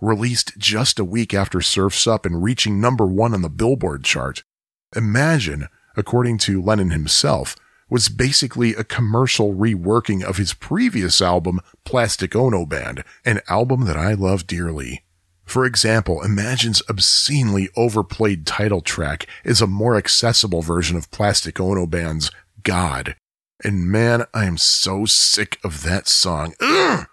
Released 0.00 0.56
just 0.56 1.00
a 1.00 1.04
week 1.04 1.34
after 1.34 1.60
Surf's 1.60 2.06
Up 2.06 2.24
and 2.24 2.44
reaching 2.44 2.80
number 2.80 3.04
one 3.04 3.34
on 3.34 3.42
the 3.42 3.50
Billboard 3.50 4.04
chart, 4.04 4.44
Imagine, 4.94 5.66
according 5.96 6.38
to 6.38 6.62
Lennon 6.62 6.90
himself, 6.90 7.56
was 7.90 8.08
basically 8.08 8.74
a 8.74 8.84
commercial 8.84 9.52
reworking 9.52 10.22
of 10.22 10.36
his 10.36 10.54
previous 10.54 11.20
album, 11.20 11.60
Plastic 11.84 12.36
Ono 12.36 12.66
Band, 12.66 13.02
an 13.24 13.40
album 13.48 13.84
that 13.86 13.96
I 13.96 14.14
love 14.14 14.46
dearly. 14.46 15.04
For 15.44 15.64
example, 15.64 16.22
Imagine's 16.22 16.82
obscenely 16.88 17.68
overplayed 17.76 18.46
title 18.46 18.80
track 18.80 19.26
is 19.44 19.60
a 19.60 19.66
more 19.66 19.96
accessible 19.96 20.62
version 20.62 20.96
of 20.96 21.10
Plastic 21.10 21.60
Ono 21.60 21.86
Band's 21.86 22.30
God. 22.62 23.16
And 23.64 23.86
man, 23.86 24.24
I 24.34 24.44
am 24.44 24.56
so 24.56 25.04
sick 25.04 25.58
of 25.62 25.82
that 25.82 26.08
song. 26.08 26.54
Ugh! 26.60 27.06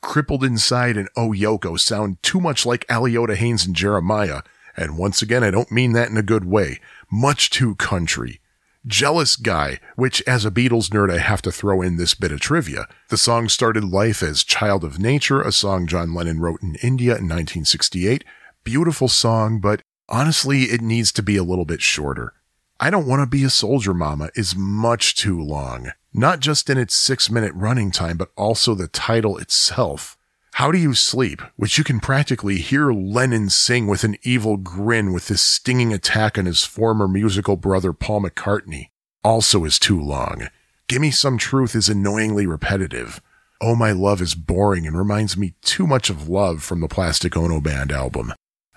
Crippled 0.00 0.42
Inside 0.42 0.96
and 0.96 1.08
Oh 1.16 1.30
Yoko 1.30 1.78
sound 1.78 2.20
too 2.22 2.40
much 2.40 2.66
like 2.66 2.86
Aliotta 2.88 3.36
Haynes 3.36 3.64
and 3.64 3.76
Jeremiah. 3.76 4.42
And 4.76 4.98
once 4.98 5.22
again, 5.22 5.44
I 5.44 5.50
don't 5.50 5.70
mean 5.70 5.92
that 5.92 6.08
in 6.08 6.16
a 6.16 6.22
good 6.22 6.44
way. 6.44 6.80
Much 7.10 7.50
too 7.50 7.76
country. 7.76 8.40
Jealous 8.86 9.36
Guy, 9.36 9.78
which 9.94 10.22
as 10.22 10.44
a 10.44 10.50
Beatles 10.50 10.88
nerd 10.88 11.12
I 11.12 11.18
have 11.18 11.40
to 11.42 11.52
throw 11.52 11.82
in 11.82 11.96
this 11.96 12.14
bit 12.14 12.32
of 12.32 12.40
trivia. 12.40 12.88
The 13.10 13.16
song 13.16 13.48
started 13.48 13.84
life 13.84 14.22
as 14.22 14.42
Child 14.42 14.82
of 14.82 14.98
Nature, 14.98 15.40
a 15.40 15.52
song 15.52 15.86
John 15.86 16.12
Lennon 16.12 16.40
wrote 16.40 16.62
in 16.62 16.74
India 16.82 17.12
in 17.12 17.28
1968. 17.28 18.24
Beautiful 18.64 19.06
song, 19.06 19.60
but 19.60 19.82
honestly 20.08 20.64
it 20.64 20.80
needs 20.80 21.12
to 21.12 21.22
be 21.22 21.36
a 21.36 21.44
little 21.44 21.64
bit 21.64 21.80
shorter. 21.80 22.34
I 22.80 22.90
Don't 22.90 23.06
Want 23.06 23.22
to 23.22 23.26
Be 23.26 23.44
a 23.44 23.50
Soldier 23.50 23.94
Mama 23.94 24.30
is 24.34 24.56
much 24.56 25.14
too 25.14 25.40
long. 25.40 25.92
Not 26.12 26.40
just 26.40 26.68
in 26.68 26.76
its 26.76 26.96
six 26.96 27.30
minute 27.30 27.52
running 27.54 27.92
time, 27.92 28.16
but 28.16 28.30
also 28.36 28.74
the 28.74 28.88
title 28.88 29.38
itself. 29.38 30.18
How 30.56 30.70
Do 30.70 30.76
You 30.76 30.92
Sleep, 30.92 31.40
which 31.56 31.78
you 31.78 31.82
can 31.82 31.98
practically 31.98 32.58
hear 32.58 32.92
Lennon 32.92 33.48
sing 33.48 33.86
with 33.86 34.04
an 34.04 34.16
evil 34.22 34.58
grin 34.58 35.12
with 35.12 35.28
this 35.28 35.40
stinging 35.40 35.94
attack 35.94 36.36
on 36.36 36.44
his 36.44 36.62
former 36.62 37.08
musical 37.08 37.56
brother 37.56 37.94
Paul 37.94 38.22
McCartney, 38.22 38.88
also 39.24 39.64
is 39.64 39.78
too 39.78 39.98
long. 39.98 40.48
Gimme 40.88 41.10
Some 41.10 41.38
Truth 41.38 41.74
is 41.74 41.88
annoyingly 41.88 42.46
repetitive. 42.46 43.22
Oh 43.62 43.74
My 43.74 43.92
Love 43.92 44.20
is 44.20 44.34
boring 44.34 44.86
and 44.86 44.96
reminds 44.96 45.38
me 45.38 45.54
too 45.62 45.86
much 45.86 46.10
of 46.10 46.28
Love 46.28 46.62
from 46.62 46.80
the 46.80 46.88
Plastic 46.88 47.34
Ono 47.34 47.58
Band 47.60 47.90
album. 47.90 48.34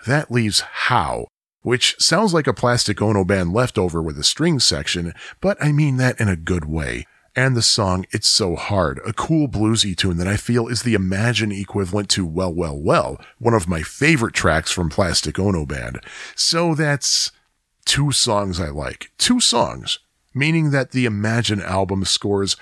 That 0.07 0.31
leaves 0.31 0.61
How, 0.61 1.27
which 1.61 1.97
sounds 1.99 2.34
like 2.34 2.47
a 2.47 2.53
Plastic 2.53 3.02
Ono 3.02 3.26
Band 3.26 3.52
leftover 3.52 4.02
with 4.02 4.18
a 4.18 4.23
string 4.23 4.60
section, 4.60 5.14
but 5.41 5.57
I 5.61 5.73
mean 5.73 5.97
that 5.97 6.22
in 6.22 6.30
a 6.30 6.38
good 6.38 6.65
way 6.65 7.06
and 7.36 7.56
the 7.56 7.62
song 7.62 8.06
It's 8.12 8.28
So 8.28 8.56
Hard, 8.56 8.99
a 9.06 9.14
cool 9.14 9.48
bluesy 9.48 9.95
tune 9.95 10.18
that 10.18 10.28
I 10.28 10.38
feel 10.38 10.68
is 10.68 10.84
the 10.84 10.94
Imagine 10.94 11.52
equivalent 11.52 12.10
to 12.12 12.26
Well, 12.26 12.53
Well, 12.53 12.80
Well, 12.80 13.20
one 13.40 13.53
of 13.53 13.68
my 13.68 13.82
favorite 13.82 14.34
tracks 14.34 14.72
from 14.72 14.90
Plastic 14.90 15.38
Ono 15.38 15.66
Band. 15.66 15.99
So 16.36 16.76
that's 16.76 17.32
two 17.86 18.12
songs 18.12 18.60
I 18.60 18.70
like. 18.70 19.12
Two 19.18 19.40
songs, 19.40 19.99
meaning 20.34 20.72
that 20.72 20.91
the 20.91 21.06
Imagine 21.06 21.62
album 21.62 22.06
scores 22.06 22.56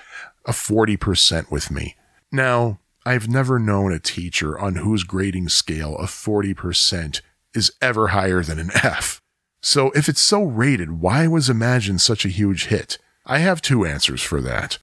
a 0.44 0.52
40% 0.52 1.50
with 1.50 1.70
me. 1.70 1.96
Now, 2.32 2.80
I've 3.06 3.28
never 3.28 3.58
known 3.58 3.92
a 3.92 4.00
teacher 4.00 4.58
on 4.58 4.76
whose 4.76 5.04
grading 5.04 5.50
scale 5.50 5.96
a 5.96 6.04
40% 6.04 7.20
is 7.54 7.72
ever 7.80 8.08
higher 8.08 8.42
than 8.42 8.58
an 8.58 8.70
F. 8.82 9.20
So 9.62 9.90
if 9.92 10.08
it's 10.08 10.20
so 10.20 10.42
rated, 10.42 11.00
why 11.00 11.26
was 11.26 11.48
Imagine 11.48 11.98
such 11.98 12.24
a 12.24 12.30
huge 12.30 12.66
hit? 12.66 12.98
I 13.26 13.38
have 13.38 13.62
two 13.62 13.86
answers 13.86 14.22
for 14.22 14.42
that. 14.42 14.78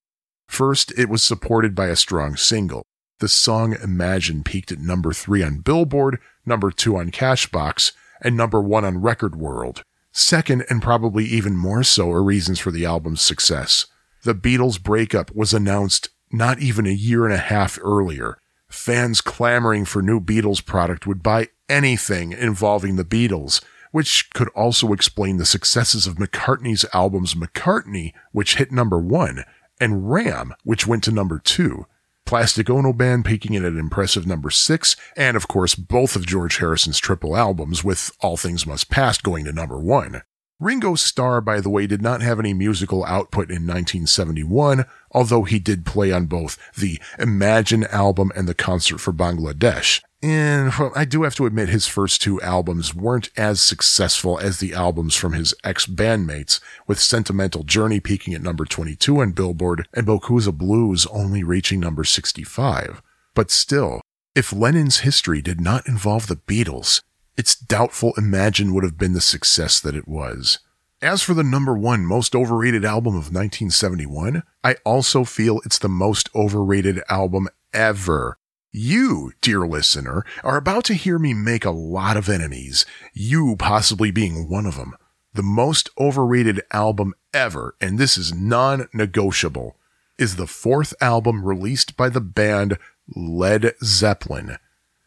First, 0.48 0.92
it 0.98 1.10
was 1.10 1.24
supported 1.24 1.76
by 1.76 1.88
a 1.88 1.96
strong 1.96 2.36
single. 2.36 2.82
The 3.20 3.28
song 3.28 3.76
Imagine 3.84 4.44
peaked 4.44 4.72
at 4.72 4.80
number 4.80 5.14
three 5.14 5.44
on 5.44 5.60
Billboard, 5.60 6.20
number 6.44 6.72
two 6.72 6.98
on 6.98 7.12
Cashbox, 7.12 7.92
and 8.20 8.36
number 8.36 8.60
one 8.60 8.84
on 8.84 8.98
Record 9.00 9.36
World. 9.36 9.84
Second, 10.12 10.66
and 10.72 10.82
probably 10.82 11.26
even 11.26 11.56
more 11.56 11.84
so, 11.84 12.12
are 12.12 12.24
reasons 12.24 12.60
for 12.60 12.72
the 12.72 12.84
album's 12.84 13.22
success. 13.22 13.86
The 14.24 14.34
Beatles' 14.34 14.82
breakup 14.82 15.36
was 15.36 15.54
announced 15.54 16.10
not 16.32 16.60
even 16.60 16.88
a 16.88 16.92
year 16.92 17.26
and 17.26 17.34
a 17.34 17.38
half 17.38 17.78
earlier. 17.84 18.40
Fans 18.70 19.22
clamoring 19.22 19.86
for 19.86 20.02
new 20.02 20.20
Beatles 20.20 20.66
product 20.66 21.06
would 21.06 21.22
buy 21.22 21.50
anything 21.70 22.32
involving 22.32 22.96
the 22.96 23.06
Beatles, 23.06 23.62
which 23.92 24.30
could 24.34 24.50
also 24.50 24.94
explain 24.94 25.38
the 25.38 25.46
successes 25.46 26.08
of 26.08 26.16
McCartney's 26.16 26.86
albums 26.94 27.36
McCartney, 27.36 28.14
which 28.32 28.56
hit 28.56 28.72
number 28.72 29.00
one, 29.00 29.44
and 29.80 30.12
Ram, 30.12 30.54
which 30.64 30.88
went 30.88 31.04
to 31.04 31.12
number 31.12 31.40
two. 31.40 31.86
Plastic 32.26 32.70
Ono 32.70 32.94
Band 32.94 33.26
peaking 33.26 33.56
at 33.56 33.64
an 33.64 33.78
impressive 33.78 34.26
number 34.26 34.50
six, 34.50 34.96
and 35.18 35.36
of 35.36 35.48
course 35.48 35.76
both 35.76 36.16
of 36.16 36.26
George 36.26 36.58
Harrison's 36.58 37.00
triple 37.00 37.36
albums 37.36 37.84
with 37.84 38.12
All 38.22 38.38
Things 38.38 38.66
Must 38.66 38.90
Pass 38.90 39.18
going 39.18 39.46
to 39.46 39.52
number 39.52 39.80
one. 39.80 40.22
Ringo 40.62 40.94
Starr, 40.94 41.42
by 41.42 41.60
the 41.60 41.72
way, 41.72 41.88
did 41.88 42.04
not 42.04 42.22
have 42.22 42.40
any 42.40 42.54
musical 42.54 43.04
output 43.06 43.50
in 43.50 43.66
1971, 43.66 44.86
although 45.10 45.42
he 45.42 45.58
did 45.58 45.88
play 45.88 46.12
on 46.12 46.28
both 46.28 46.60
the 46.76 47.02
Imagine 47.18 47.86
album 47.86 48.32
and 48.36 48.48
the 48.48 48.54
Concert 48.54 49.00
for 49.00 49.12
Bangladesh. 49.12 50.04
And 50.22 50.72
well, 50.78 50.92
I 50.96 51.06
do 51.06 51.24
have 51.24 51.34
to 51.36 51.48
admit 51.48 51.70
his 51.70 51.88
first 51.88 52.22
two 52.22 52.40
albums 52.44 52.94
weren't 52.94 53.32
as 53.36 53.60
successful 53.60 54.38
as 54.38 54.60
the 54.60 54.74
albums 54.74 55.16
from 55.16 55.34
his 55.34 55.56
ex-bandmates, 55.64 56.60
with 56.86 57.00
Sentimental 57.00 57.64
Journey 57.64 58.00
peaking 58.00 58.36
at 58.36 58.44
number 58.44 58.64
22 58.64 59.20
on 59.20 59.32
Billboard 59.32 59.88
and 59.96 60.06
Beaucoups 60.06 60.46
of 60.46 60.60
Blues 60.60 61.08
only 61.08 61.44
reaching 61.44 61.80
number 61.80 62.04
65. 62.04 63.02
But 63.34 63.50
still, 63.50 64.00
if 64.36 64.54
Lennon's 64.54 65.00
history 65.00 65.42
did 65.42 65.60
not 65.60 65.88
involve 65.88 66.28
the 66.28 66.36
Beatles, 66.36 67.02
it's 67.38 67.56
doubtful 67.56 68.14
Imagine 68.18 68.74
would 68.74 68.84
have 68.84 68.98
been 68.98 69.14
the 69.14 69.22
success 69.22 69.80
that 69.80 69.96
it 69.96 70.08
was. 70.08 70.60
As 71.02 71.24
for 71.24 71.34
the 71.34 71.44
number 71.44 71.76
one 71.76 72.06
most 72.06 72.36
overrated 72.36 72.86
album 72.86 73.14
of 73.14 73.34
1971, 73.34 74.44
I 74.64 74.76
also 74.86 75.24
feel 75.24 75.60
it's 75.66 75.80
the 75.80 75.90
most 75.90 76.30
overrated 76.36 77.02
album 77.10 77.48
ever. 77.74 78.38
You, 78.72 79.32
dear 79.42 79.68
listener, 79.68 80.24
are 80.44 80.58
about 80.58 80.86
to 80.86 80.94
hear 80.94 81.18
me 81.18 81.34
make 81.34 81.66
a 81.66 81.72
lot 81.72 82.18
of 82.18 82.30
enemies, 82.30 82.86
you 83.14 83.56
possibly 83.58 84.12
being 84.12 84.48
one 84.48 84.66
of 84.66 84.76
them. 84.76 84.94
The 85.34 85.44
most 85.44 85.90
overrated 85.98 86.62
album 86.72 87.14
ever, 87.34 87.76
and 87.82 87.98
this 87.98 88.18
is 88.18 88.34
non-negotiable, 88.34 89.78
is 90.18 90.36
the 90.36 90.48
fourth 90.48 90.94
album 91.02 91.44
released 91.44 91.98
by 91.98 92.10
the 92.10 92.22
band 92.22 92.78
Led 93.16 93.74
Zeppelin. 93.84 94.58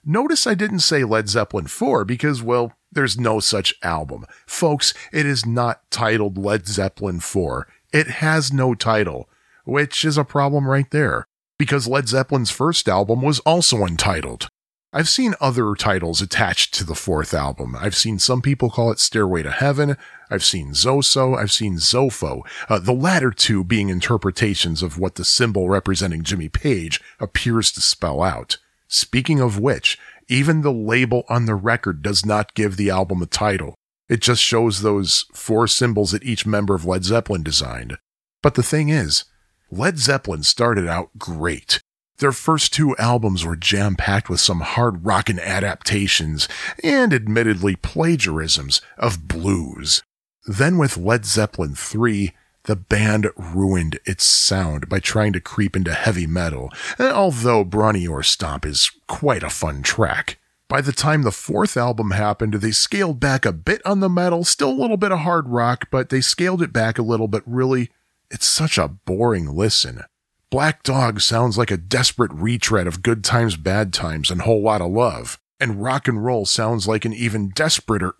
Notice 0.06 0.46
I 0.46 0.54
didn't 0.54 0.80
say 0.80 1.02
Led 1.04 1.28
Zeppelin 1.28 1.66
4 1.66 2.04
because, 2.04 2.42
well, 2.42 2.72
there's 2.92 3.18
no 3.18 3.40
such 3.40 3.74
album. 3.82 4.26
Folks, 4.46 4.92
it 5.12 5.24
is 5.24 5.46
not 5.46 5.90
titled 5.90 6.36
Led 6.36 6.66
Zeppelin 6.66 7.20
4. 7.20 7.66
It 7.92 8.06
has 8.08 8.52
no 8.52 8.74
title, 8.74 9.28
which 9.64 10.04
is 10.04 10.18
a 10.18 10.24
problem 10.24 10.68
right 10.68 10.90
there 10.90 11.26
because 11.58 11.88
Led 11.88 12.08
Zeppelin's 12.08 12.50
first 12.50 12.88
album 12.88 13.22
was 13.22 13.40
also 13.40 13.84
untitled. 13.84 14.48
I've 14.92 15.08
seen 15.08 15.34
other 15.40 15.74
titles 15.74 16.22
attached 16.22 16.72
to 16.74 16.84
the 16.84 16.94
fourth 16.94 17.34
album. 17.34 17.74
I've 17.76 17.96
seen 17.96 18.20
some 18.20 18.40
people 18.40 18.70
call 18.70 18.92
it 18.92 19.00
Stairway 19.00 19.42
to 19.42 19.50
Heaven. 19.50 19.96
I've 20.30 20.44
seen 20.44 20.70
Zoso. 20.70 21.36
I've 21.36 21.50
seen 21.50 21.78
Zofo. 21.78 22.42
Uh, 22.68 22.78
the 22.78 22.92
latter 22.92 23.32
two 23.32 23.64
being 23.64 23.88
interpretations 23.88 24.82
of 24.82 24.98
what 24.98 25.16
the 25.16 25.24
symbol 25.24 25.68
representing 25.68 26.22
Jimmy 26.22 26.48
Page 26.48 27.00
appears 27.18 27.72
to 27.72 27.80
spell 27.80 28.22
out. 28.22 28.58
Speaking 28.88 29.40
of 29.40 29.58
which, 29.58 29.98
even 30.28 30.62
the 30.62 30.72
label 30.72 31.24
on 31.28 31.46
the 31.46 31.54
record 31.54 32.02
does 32.02 32.24
not 32.24 32.54
give 32.54 32.76
the 32.76 32.90
album 32.90 33.22
a 33.22 33.26
title. 33.26 33.74
It 34.08 34.20
just 34.20 34.42
shows 34.42 34.80
those 34.80 35.26
four 35.32 35.66
symbols 35.66 36.12
that 36.12 36.24
each 36.24 36.46
member 36.46 36.74
of 36.74 36.84
Led 36.84 37.04
Zeppelin 37.04 37.42
designed. 37.42 37.96
But 38.42 38.54
the 38.54 38.62
thing 38.62 38.90
is, 38.90 39.24
Led 39.70 39.98
Zeppelin 39.98 40.42
started 40.42 40.86
out 40.86 41.18
great. 41.18 41.80
Their 42.18 42.32
first 42.32 42.72
two 42.72 42.96
albums 42.96 43.44
were 43.44 43.56
jam 43.56 43.96
packed 43.96 44.28
with 44.28 44.40
some 44.40 44.60
hard 44.60 45.04
rockin' 45.04 45.40
adaptations 45.40 46.48
and 46.82 47.12
admittedly 47.12 47.74
plagiarisms 47.76 48.80
of 48.96 49.26
blues. 49.26 50.02
Then 50.46 50.78
with 50.78 50.96
Led 50.96 51.24
Zeppelin 51.24 51.74
3, 51.74 52.32
the 52.64 52.76
band 52.76 53.28
ruined 53.36 53.98
its 54.04 54.24
sound 54.24 54.88
by 54.88 54.98
trying 54.98 55.32
to 55.34 55.40
creep 55.40 55.76
into 55.76 55.92
heavy 55.92 56.26
metal, 56.26 56.72
eh, 56.98 57.10
although 57.10 57.64
Bron-Y-Aur 57.64 58.22
Stomp 58.22 58.66
is 58.66 58.90
quite 59.06 59.42
a 59.42 59.50
fun 59.50 59.82
track. 59.82 60.38
By 60.66 60.80
the 60.80 60.92
time 60.92 61.22
the 61.22 61.30
fourth 61.30 61.76
album 61.76 62.12
happened, 62.12 62.54
they 62.54 62.70
scaled 62.70 63.20
back 63.20 63.44
a 63.44 63.52
bit 63.52 63.82
on 63.84 64.00
the 64.00 64.08
metal, 64.08 64.44
still 64.44 64.70
a 64.70 64.80
little 64.80 64.96
bit 64.96 65.12
of 65.12 65.20
hard 65.20 65.48
rock, 65.48 65.88
but 65.90 66.08
they 66.08 66.20
scaled 66.20 66.62
it 66.62 66.72
back 66.72 66.98
a 66.98 67.02
little, 67.02 67.28
but 67.28 67.42
really, 67.46 67.90
it's 68.30 68.46
such 68.46 68.78
a 68.78 68.88
boring 68.88 69.54
listen. 69.54 70.02
Black 70.50 70.82
Dog 70.82 71.20
sounds 71.20 71.58
like 71.58 71.70
a 71.70 71.76
desperate 71.76 72.32
retread 72.32 72.86
of 72.86 73.02
Good 73.02 73.24
Times, 73.24 73.56
Bad 73.56 73.92
Times, 73.92 74.30
and 74.30 74.42
Whole 74.42 74.62
Lot 74.62 74.80
of 74.80 74.90
Love. 74.90 75.38
And 75.60 75.82
Rock 75.82 76.08
and 76.08 76.24
Roll 76.24 76.46
sounds 76.46 76.88
like 76.88 77.04
an 77.04 77.12
even 77.12 77.50
desperater. 77.54 78.14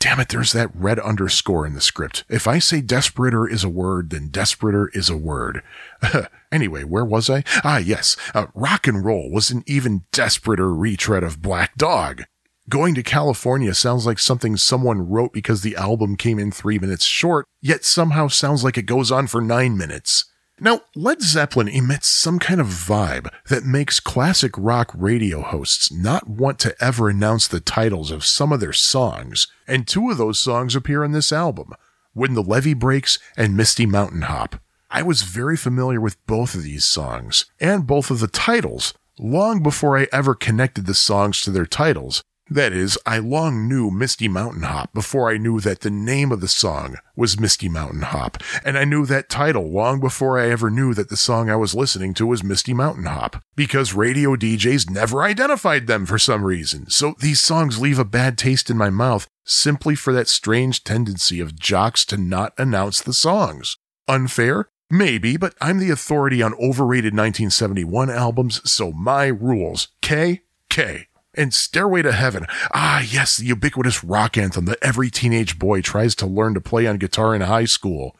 Damn 0.00 0.18
it, 0.18 0.30
there's 0.30 0.52
that 0.52 0.74
red 0.74 0.98
underscore 0.98 1.66
in 1.66 1.74
the 1.74 1.80
script. 1.82 2.24
If 2.26 2.48
I 2.48 2.58
say 2.58 2.80
desperater 2.80 3.46
is 3.46 3.62
a 3.62 3.68
word, 3.68 4.08
then 4.08 4.30
desperater 4.30 4.88
is 4.94 5.10
a 5.10 5.16
word. 5.16 5.62
anyway, 6.50 6.84
where 6.84 7.04
was 7.04 7.28
I? 7.28 7.44
Ah, 7.62 7.76
yes. 7.76 8.16
Uh, 8.34 8.46
rock 8.54 8.86
and 8.86 9.04
Roll 9.04 9.30
was 9.30 9.50
an 9.50 9.62
even 9.66 10.04
desperater 10.10 10.74
retread 10.74 11.22
of 11.22 11.42
Black 11.42 11.76
Dog. 11.76 12.24
Going 12.70 12.94
to 12.94 13.02
California 13.02 13.74
sounds 13.74 14.06
like 14.06 14.18
something 14.18 14.56
someone 14.56 15.06
wrote 15.06 15.34
because 15.34 15.60
the 15.60 15.76
album 15.76 16.16
came 16.16 16.38
in 16.38 16.50
three 16.50 16.78
minutes 16.78 17.04
short, 17.04 17.46
yet 17.60 17.84
somehow 17.84 18.28
sounds 18.28 18.64
like 18.64 18.78
it 18.78 18.86
goes 18.86 19.12
on 19.12 19.26
for 19.26 19.42
nine 19.42 19.76
minutes. 19.76 20.29
Now, 20.62 20.82
Led 20.94 21.22
Zeppelin 21.22 21.68
emits 21.68 22.06
some 22.10 22.38
kind 22.38 22.60
of 22.60 22.66
vibe 22.66 23.32
that 23.48 23.64
makes 23.64 23.98
classic 23.98 24.52
rock 24.58 24.92
radio 24.94 25.40
hosts 25.40 25.90
not 25.90 26.28
want 26.28 26.58
to 26.58 26.74
ever 26.84 27.08
announce 27.08 27.48
the 27.48 27.60
titles 27.60 28.10
of 28.10 28.26
some 28.26 28.52
of 28.52 28.60
their 28.60 28.74
songs, 28.74 29.46
and 29.66 29.88
two 29.88 30.10
of 30.10 30.18
those 30.18 30.38
songs 30.38 30.76
appear 30.76 31.02
on 31.02 31.12
this 31.12 31.32
album 31.32 31.72
When 32.12 32.34
the 32.34 32.42
Levee 32.42 32.74
Breaks 32.74 33.18
and 33.38 33.56
Misty 33.56 33.86
Mountain 33.86 34.22
Hop. 34.22 34.60
I 34.90 35.02
was 35.02 35.22
very 35.22 35.56
familiar 35.56 36.00
with 36.00 36.24
both 36.26 36.54
of 36.54 36.62
these 36.62 36.84
songs, 36.84 37.46
and 37.58 37.86
both 37.86 38.10
of 38.10 38.20
the 38.20 38.28
titles, 38.28 38.92
long 39.18 39.62
before 39.62 39.96
I 39.96 40.08
ever 40.12 40.34
connected 40.34 40.84
the 40.84 40.94
songs 40.94 41.40
to 41.42 41.50
their 41.50 41.64
titles, 41.64 42.22
that 42.50 42.72
is, 42.72 42.98
I 43.06 43.18
long 43.18 43.68
knew 43.68 43.90
Misty 43.90 44.26
Mountain 44.26 44.64
Hop 44.64 44.92
before 44.92 45.30
I 45.30 45.38
knew 45.38 45.60
that 45.60 45.80
the 45.80 45.90
name 45.90 46.32
of 46.32 46.40
the 46.40 46.48
song 46.48 46.96
was 47.14 47.38
Misty 47.38 47.68
Mountain 47.68 48.02
Hop, 48.02 48.38
and 48.64 48.76
I 48.76 48.84
knew 48.84 49.06
that 49.06 49.28
title 49.28 49.70
long 49.70 50.00
before 50.00 50.38
I 50.38 50.50
ever 50.50 50.68
knew 50.68 50.92
that 50.94 51.10
the 51.10 51.16
song 51.16 51.48
I 51.48 51.54
was 51.54 51.74
listening 51.74 52.12
to 52.14 52.26
was 52.26 52.42
Misty 52.42 52.74
Mountain 52.74 53.04
Hop, 53.04 53.42
because 53.54 53.94
radio 53.94 54.34
DJs 54.34 54.90
never 54.90 55.22
identified 55.22 55.86
them 55.86 56.06
for 56.06 56.18
some 56.18 56.42
reason. 56.42 56.90
So 56.90 57.14
these 57.20 57.40
songs 57.40 57.80
leave 57.80 58.00
a 58.00 58.04
bad 58.04 58.36
taste 58.36 58.68
in 58.68 58.76
my 58.76 58.90
mouth 58.90 59.28
simply 59.44 59.94
for 59.94 60.12
that 60.12 60.28
strange 60.28 60.82
tendency 60.82 61.38
of 61.38 61.58
jocks 61.58 62.04
to 62.06 62.16
not 62.16 62.52
announce 62.58 63.00
the 63.00 63.14
songs. 63.14 63.76
Unfair? 64.08 64.68
Maybe, 64.90 65.36
but 65.36 65.54
I'm 65.60 65.78
the 65.78 65.90
authority 65.90 66.42
on 66.42 66.54
overrated 66.54 67.12
1971 67.12 68.10
albums, 68.10 68.60
so 68.68 68.90
my 68.90 69.26
rules. 69.26 69.86
K, 70.02 70.42
K 70.68 71.06
and 71.40 71.54
Stairway 71.54 72.02
to 72.02 72.12
Heaven. 72.12 72.46
Ah, 72.74 73.00
yes, 73.00 73.38
the 73.38 73.46
ubiquitous 73.46 74.04
rock 74.04 74.36
anthem 74.36 74.66
that 74.66 74.78
every 74.82 75.10
teenage 75.10 75.58
boy 75.58 75.80
tries 75.80 76.14
to 76.16 76.26
learn 76.26 76.52
to 76.52 76.60
play 76.60 76.86
on 76.86 76.98
guitar 76.98 77.34
in 77.34 77.40
high 77.40 77.64
school. 77.64 78.14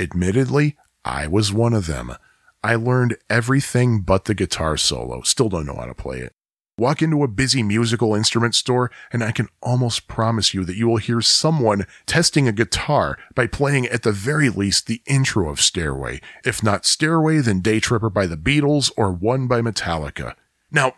Admittedly, 0.00 0.76
I 1.04 1.28
was 1.28 1.52
one 1.52 1.72
of 1.72 1.86
them. 1.86 2.16
I 2.64 2.74
learned 2.74 3.16
everything 3.30 4.00
but 4.00 4.24
the 4.24 4.34
guitar 4.34 4.76
solo. 4.76 5.22
Still 5.22 5.48
don't 5.48 5.66
know 5.66 5.76
how 5.76 5.86
to 5.86 5.94
play 5.94 6.18
it. 6.18 6.34
Walk 6.76 7.00
into 7.00 7.22
a 7.22 7.28
busy 7.28 7.62
musical 7.62 8.16
instrument 8.16 8.56
store, 8.56 8.90
and 9.12 9.22
I 9.22 9.30
can 9.30 9.48
almost 9.62 10.08
promise 10.08 10.52
you 10.52 10.64
that 10.64 10.76
you 10.76 10.88
will 10.88 10.96
hear 10.96 11.20
someone 11.20 11.86
testing 12.06 12.48
a 12.48 12.52
guitar 12.52 13.16
by 13.36 13.46
playing 13.46 13.86
at 13.86 14.02
the 14.02 14.10
very 14.10 14.48
least 14.48 14.88
the 14.88 15.00
intro 15.06 15.48
of 15.48 15.60
Stairway. 15.60 16.20
If 16.44 16.64
not 16.64 16.86
Stairway, 16.86 17.38
then 17.38 17.60
Day 17.60 17.78
Tripper 17.78 18.10
by 18.10 18.26
the 18.26 18.36
Beatles 18.36 18.90
or 18.96 19.12
One 19.12 19.46
by 19.46 19.60
Metallica. 19.60 20.34
Now, 20.72 20.94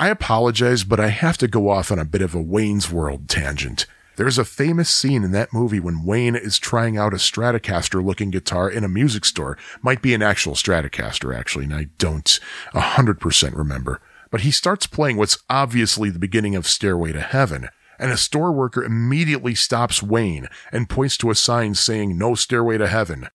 I 0.00 0.08
apologize, 0.08 0.82
but 0.82 0.98
I 0.98 1.08
have 1.08 1.36
to 1.36 1.46
go 1.46 1.68
off 1.68 1.92
on 1.92 1.98
a 1.98 2.06
bit 2.06 2.22
of 2.22 2.34
a 2.34 2.40
Wayne's 2.40 2.90
World 2.90 3.28
tangent. 3.28 3.84
There's 4.16 4.38
a 4.38 4.46
famous 4.46 4.88
scene 4.88 5.22
in 5.22 5.32
that 5.32 5.52
movie 5.52 5.78
when 5.78 6.06
Wayne 6.06 6.36
is 6.36 6.58
trying 6.58 6.96
out 6.96 7.12
a 7.12 7.16
Stratocaster 7.16 8.02
looking 8.02 8.30
guitar 8.30 8.70
in 8.70 8.82
a 8.82 8.88
music 8.88 9.26
store. 9.26 9.58
Might 9.82 10.00
be 10.00 10.14
an 10.14 10.22
actual 10.22 10.54
Stratocaster, 10.54 11.38
actually, 11.38 11.66
and 11.66 11.74
I 11.74 11.88
don't 11.98 12.40
100% 12.72 13.54
remember. 13.54 14.00
But 14.30 14.40
he 14.40 14.50
starts 14.50 14.86
playing 14.86 15.18
what's 15.18 15.36
obviously 15.50 16.08
the 16.08 16.18
beginning 16.18 16.56
of 16.56 16.66
Stairway 16.66 17.12
to 17.12 17.20
Heaven, 17.20 17.68
and 17.98 18.10
a 18.10 18.16
store 18.16 18.52
worker 18.52 18.82
immediately 18.82 19.54
stops 19.54 20.02
Wayne 20.02 20.48
and 20.72 20.88
points 20.88 21.18
to 21.18 21.30
a 21.30 21.34
sign 21.34 21.74
saying 21.74 22.16
no 22.16 22.34
stairway 22.34 22.78
to 22.78 22.86
heaven. 22.86 23.28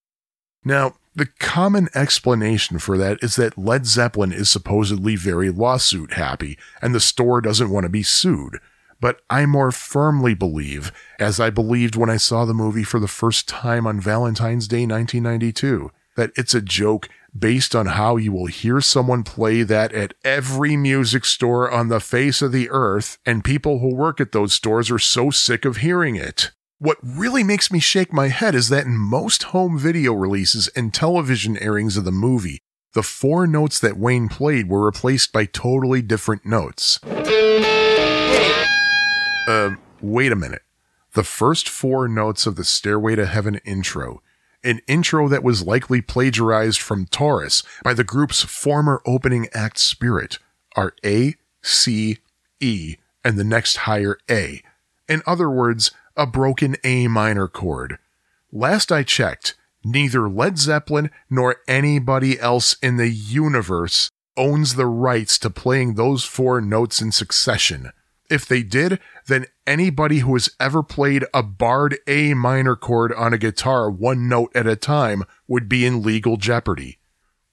Now, 0.63 0.95
the 1.15 1.27
common 1.39 1.87
explanation 1.95 2.77
for 2.77 2.97
that 2.97 3.23
is 3.23 3.37
that 3.37 3.57
Led 3.57 3.85
Zeppelin 3.85 4.33
is 4.33 4.51
supposedly 4.51 5.15
very 5.15 5.49
lawsuit 5.49 6.13
happy 6.13 6.57
and 6.81 6.93
the 6.93 6.99
store 6.99 7.39
doesn't 7.39 7.69
want 7.69 7.85
to 7.85 7.89
be 7.89 8.03
sued. 8.03 8.59
But 8.99 9.21
I 9.29 9.45
more 9.45 9.71
firmly 9.71 10.33
believe, 10.33 10.91
as 11.19 11.39
I 11.39 11.49
believed 11.49 11.95
when 11.95 12.09
I 12.09 12.17
saw 12.17 12.43
the 12.43 12.53
movie 12.53 12.83
for 12.83 12.99
the 12.99 13.07
first 13.07 13.47
time 13.47 13.87
on 13.87 13.99
Valentine's 13.99 14.67
Day 14.67 14.85
1992, 14.85 15.91
that 16.15 16.31
it's 16.35 16.53
a 16.53 16.61
joke 16.61 17.09
based 17.37 17.75
on 17.75 17.87
how 17.87 18.15
you 18.15 18.31
will 18.31 18.45
hear 18.45 18.79
someone 18.79 19.23
play 19.23 19.63
that 19.63 19.91
at 19.93 20.13
every 20.23 20.77
music 20.77 21.25
store 21.25 21.69
on 21.69 21.89
the 21.89 21.99
face 21.99 22.41
of 22.41 22.53
the 22.53 22.69
earth, 22.69 23.17
and 23.25 23.43
people 23.43 23.79
who 23.79 23.93
work 23.93 24.21
at 24.21 24.31
those 24.31 24.53
stores 24.53 24.89
are 24.89 24.99
so 24.99 25.29
sick 25.29 25.65
of 25.65 25.77
hearing 25.77 26.15
it. 26.15 26.51
What 26.79 26.97
really 27.01 27.41
makes 27.41 27.71
me 27.71 27.79
shake 27.79 28.11
my 28.11 28.27
head 28.27 28.53
is 28.53 28.67
that 28.67 28.85
in 28.85 28.97
most 28.97 29.43
home 29.43 29.79
video 29.79 30.11
releases 30.11 30.67
and 30.69 30.93
television 30.93 31.57
airings 31.59 31.95
of 31.95 32.03
the 32.03 32.11
movie, 32.11 32.59
the 32.93 33.01
four 33.01 33.47
notes 33.47 33.79
that 33.79 33.97
Wayne 33.97 34.27
played 34.27 34.67
were 34.67 34.85
replaced 34.85 35.31
by 35.31 35.45
totally 35.45 36.01
different 36.01 36.45
notes. 36.45 36.99
Uh, 39.47 39.75
wait 40.01 40.33
a 40.33 40.35
minute. 40.35 40.63
The 41.13 41.23
first 41.23 41.69
four 41.69 42.09
notes 42.09 42.45
of 42.45 42.57
the 42.57 42.65
Stairway 42.65 43.15
to 43.15 43.25
Heaven 43.25 43.61
intro, 43.63 44.21
an 44.61 44.81
intro 44.85 45.29
that 45.29 45.43
was 45.43 45.65
likely 45.65 46.01
plagiarized 46.01 46.81
from 46.81 47.05
Taurus 47.05 47.63
by 47.85 47.93
the 47.93 48.03
group's 48.03 48.43
former 48.43 49.01
opening 49.05 49.47
act 49.53 49.77
Spirit, 49.77 50.39
are 50.75 50.93
A, 51.05 51.35
C, 51.61 52.17
E, 52.59 52.97
and 53.23 53.39
the 53.39 53.45
next 53.45 53.77
higher 53.77 54.17
A. 54.29 54.61
In 55.07 55.21
other 55.25 55.49
words, 55.49 55.91
a 56.17 56.25
broken 56.25 56.75
A 56.83 57.07
minor 57.07 57.47
chord. 57.47 57.97
Last 58.51 58.91
I 58.91 59.03
checked, 59.03 59.55
neither 59.83 60.29
Led 60.29 60.57
Zeppelin 60.57 61.11
nor 61.29 61.57
anybody 61.67 62.39
else 62.39 62.77
in 62.81 62.97
the 62.97 63.09
universe 63.09 64.09
owns 64.37 64.75
the 64.75 64.85
rights 64.85 65.37
to 65.39 65.49
playing 65.49 65.95
those 65.95 66.23
four 66.23 66.61
notes 66.61 67.01
in 67.01 67.11
succession. 67.11 67.91
If 68.29 68.47
they 68.47 68.63
did, 68.63 68.99
then 69.27 69.45
anybody 69.67 70.19
who 70.19 70.33
has 70.33 70.49
ever 70.59 70.81
played 70.81 71.25
a 71.33 71.43
barred 71.43 71.97
A 72.07 72.33
minor 72.33 72.75
chord 72.75 73.13
on 73.13 73.33
a 73.33 73.37
guitar 73.37 73.89
one 73.89 74.27
note 74.27 74.51
at 74.55 74.67
a 74.67 74.75
time 74.75 75.23
would 75.47 75.69
be 75.69 75.85
in 75.85 76.01
legal 76.01 76.37
jeopardy. 76.37 76.97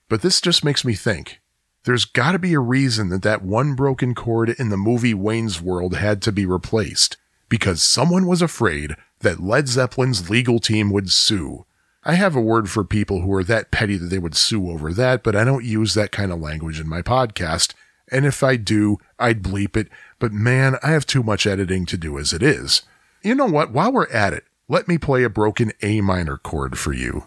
But 0.09 0.23
this 0.23 0.41
just 0.41 0.65
makes 0.65 0.85
me 0.85 0.95
think. 0.95 1.41
There's 1.85 2.05
gotta 2.05 2.39
be 2.39 2.55
a 2.55 2.61
reason 2.61 3.09
that 3.11 3.23
that 3.23 3.43
one 3.43 3.75
broken 3.75 4.15
chord 4.15 4.51
in 4.51 4.69
the 4.69 4.77
movie 4.77 5.15
Wayne's 5.15 5.61
World 5.61 5.97
had 5.97 6.23
to 6.23 6.33
be 6.33 6.47
replaced 6.47 7.17
because 7.53 7.83
someone 7.83 8.27
was 8.27 8.41
afraid 8.41 8.97
that 9.21 9.39
Led 9.39 9.69
Zeppelin's 9.69 10.31
legal 10.31 10.59
team 10.59 10.89
would 10.89 11.13
sue. 11.13 11.67
I 12.03 12.15
have 12.15 12.35
a 12.35 12.41
word 12.41 12.71
for 12.71 12.83
people 12.83 13.21
who 13.21 13.31
are 13.35 13.45
that 13.45 13.71
petty 13.71 13.99
that 13.99 14.07
they 14.07 14.19
would 14.19 14.35
sue 14.35 14.71
over 14.71 14.91
that, 14.95 15.23
but 15.23 15.37
I 15.37 15.45
don't 15.45 15.63
use 15.63 15.93
that 15.93 16.13
kind 16.13 16.33
of 16.33 16.41
language 16.41 16.81
in 16.81 16.89
my 16.89 17.03
podcast. 17.03 17.75
And 18.11 18.25
if 18.25 18.43
I 18.43 18.57
do, 18.57 18.97
I'd 19.19 19.43
bleep 19.43 19.77
it. 19.77 19.89
But 20.19 20.33
man, 20.33 20.77
I 20.83 20.93
have 20.93 21.05
too 21.05 21.23
much 21.23 21.47
editing 21.47 21.85
to 21.87 21.99
do 21.99 22.19
as 22.19 22.33
it 22.33 22.43
is. 22.43 22.85
You 23.23 23.35
know 23.35 23.45
what? 23.45 23.71
While 23.71 23.93
we're 23.93 24.11
at 24.11 24.33
it, 24.33 24.45
let 24.67 24.89
me 24.89 24.97
play 24.97 25.23
a 25.23 25.29
broken 25.29 25.73
A 25.83 26.01
minor 26.01 26.39
chord 26.39 26.79
for 26.79 26.95
you. 26.95 27.27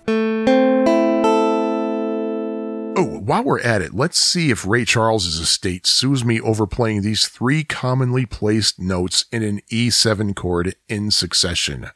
Oh, 2.98 3.20
while 3.20 3.44
we're 3.44 3.60
at 3.60 3.82
it, 3.82 3.94
let's 3.94 4.18
see 4.18 4.52
if 4.52 4.66
Ray 4.66 4.86
Charles's 4.86 5.38
estate 5.38 5.86
sues 5.86 6.24
me 6.24 6.40
over 6.40 6.66
playing 6.66 7.02
these 7.02 7.28
three 7.28 7.66
commonly 7.66 8.26
placed 8.26 8.80
notes 8.80 9.26
in 9.34 9.44
an 9.44 9.60
E7 9.70 10.34
chord 10.34 10.76
in 10.88 11.12
succession. 11.12 11.90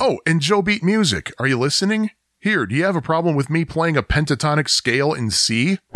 Oh, 0.00 0.18
and 0.26 0.40
Jobete 0.40 0.82
Music, 0.82 1.32
are 1.38 1.46
you 1.46 1.56
listening? 1.56 2.10
Here, 2.40 2.66
do 2.66 2.74
you 2.74 2.82
have 2.84 2.96
a 2.96 3.00
problem 3.00 3.36
with 3.36 3.48
me 3.48 3.64
playing 3.64 3.96
a 3.96 4.02
pentatonic 4.02 4.68
scale 4.68 5.12
in 5.12 5.30
C? 5.30 5.78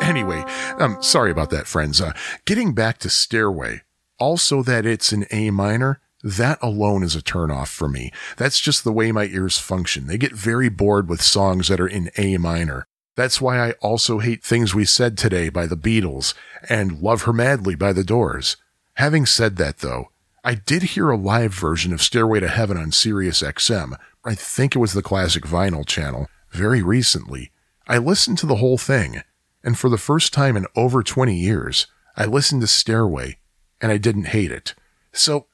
anyway, 0.00 0.44
um, 0.78 1.02
sorry 1.02 1.32
about 1.32 1.50
that, 1.50 1.66
friends. 1.66 2.00
Uh, 2.00 2.12
getting 2.44 2.72
back 2.72 2.98
to 2.98 3.10
Stairway, 3.10 3.82
also 4.20 4.62
that 4.62 4.86
it's 4.86 5.10
an 5.10 5.26
A 5.32 5.50
minor, 5.50 6.00
that 6.22 6.58
alone 6.62 7.02
is 7.02 7.16
a 7.16 7.22
turnoff 7.22 7.68
for 7.68 7.88
me. 7.88 8.12
That's 8.36 8.60
just 8.60 8.84
the 8.84 8.92
way 8.92 9.12
my 9.12 9.24
ears 9.24 9.58
function. 9.58 10.06
They 10.06 10.18
get 10.18 10.32
very 10.32 10.68
bored 10.68 11.08
with 11.08 11.22
songs 11.22 11.68
that 11.68 11.80
are 11.80 11.88
in 11.88 12.10
A 12.16 12.36
minor. 12.36 12.86
That's 13.16 13.40
why 13.40 13.58
I 13.58 13.72
also 13.82 14.18
hate 14.18 14.42
Things 14.42 14.74
We 14.74 14.84
Said 14.84 15.18
Today 15.18 15.48
by 15.48 15.66
the 15.66 15.76
Beatles 15.76 16.34
and 16.68 17.00
Love 17.00 17.22
Her 17.22 17.32
Madly 17.32 17.74
by 17.74 17.92
the 17.92 18.04
Doors. 18.04 18.56
Having 18.94 19.26
said 19.26 19.56
that, 19.56 19.78
though, 19.78 20.10
I 20.44 20.54
did 20.54 20.82
hear 20.82 21.10
a 21.10 21.16
live 21.16 21.52
version 21.52 21.92
of 21.92 22.02
Stairway 22.02 22.40
to 22.40 22.48
Heaven 22.48 22.76
on 22.76 22.92
Sirius 22.92 23.42
XM. 23.42 23.94
I 24.24 24.34
think 24.34 24.74
it 24.74 24.78
was 24.78 24.92
the 24.92 25.02
classic 25.02 25.44
vinyl 25.44 25.86
channel 25.86 26.28
very 26.50 26.82
recently. 26.82 27.50
I 27.86 27.98
listened 27.98 28.38
to 28.38 28.46
the 28.46 28.56
whole 28.56 28.78
thing, 28.78 29.22
and 29.62 29.78
for 29.78 29.88
the 29.88 29.98
first 29.98 30.32
time 30.32 30.56
in 30.56 30.66
over 30.76 31.02
20 31.02 31.34
years, 31.34 31.86
I 32.16 32.24
listened 32.24 32.60
to 32.62 32.66
Stairway 32.66 33.38
and 33.80 33.90
I 33.90 33.98
didn't 33.98 34.28
hate 34.28 34.50
it. 34.50 34.74
So, 35.12 35.46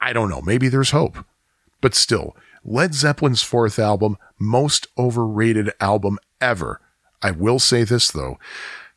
I 0.00 0.12
don't 0.12 0.30
know, 0.30 0.42
maybe 0.42 0.68
there's 0.68 0.90
hope. 0.90 1.24
But 1.80 1.94
still, 1.94 2.36
Led 2.64 2.94
Zeppelin's 2.94 3.42
fourth 3.42 3.78
album, 3.78 4.16
most 4.38 4.86
overrated 4.96 5.70
album 5.80 6.18
ever. 6.40 6.80
I 7.22 7.30
will 7.30 7.58
say 7.58 7.84
this 7.84 8.10
though, 8.10 8.38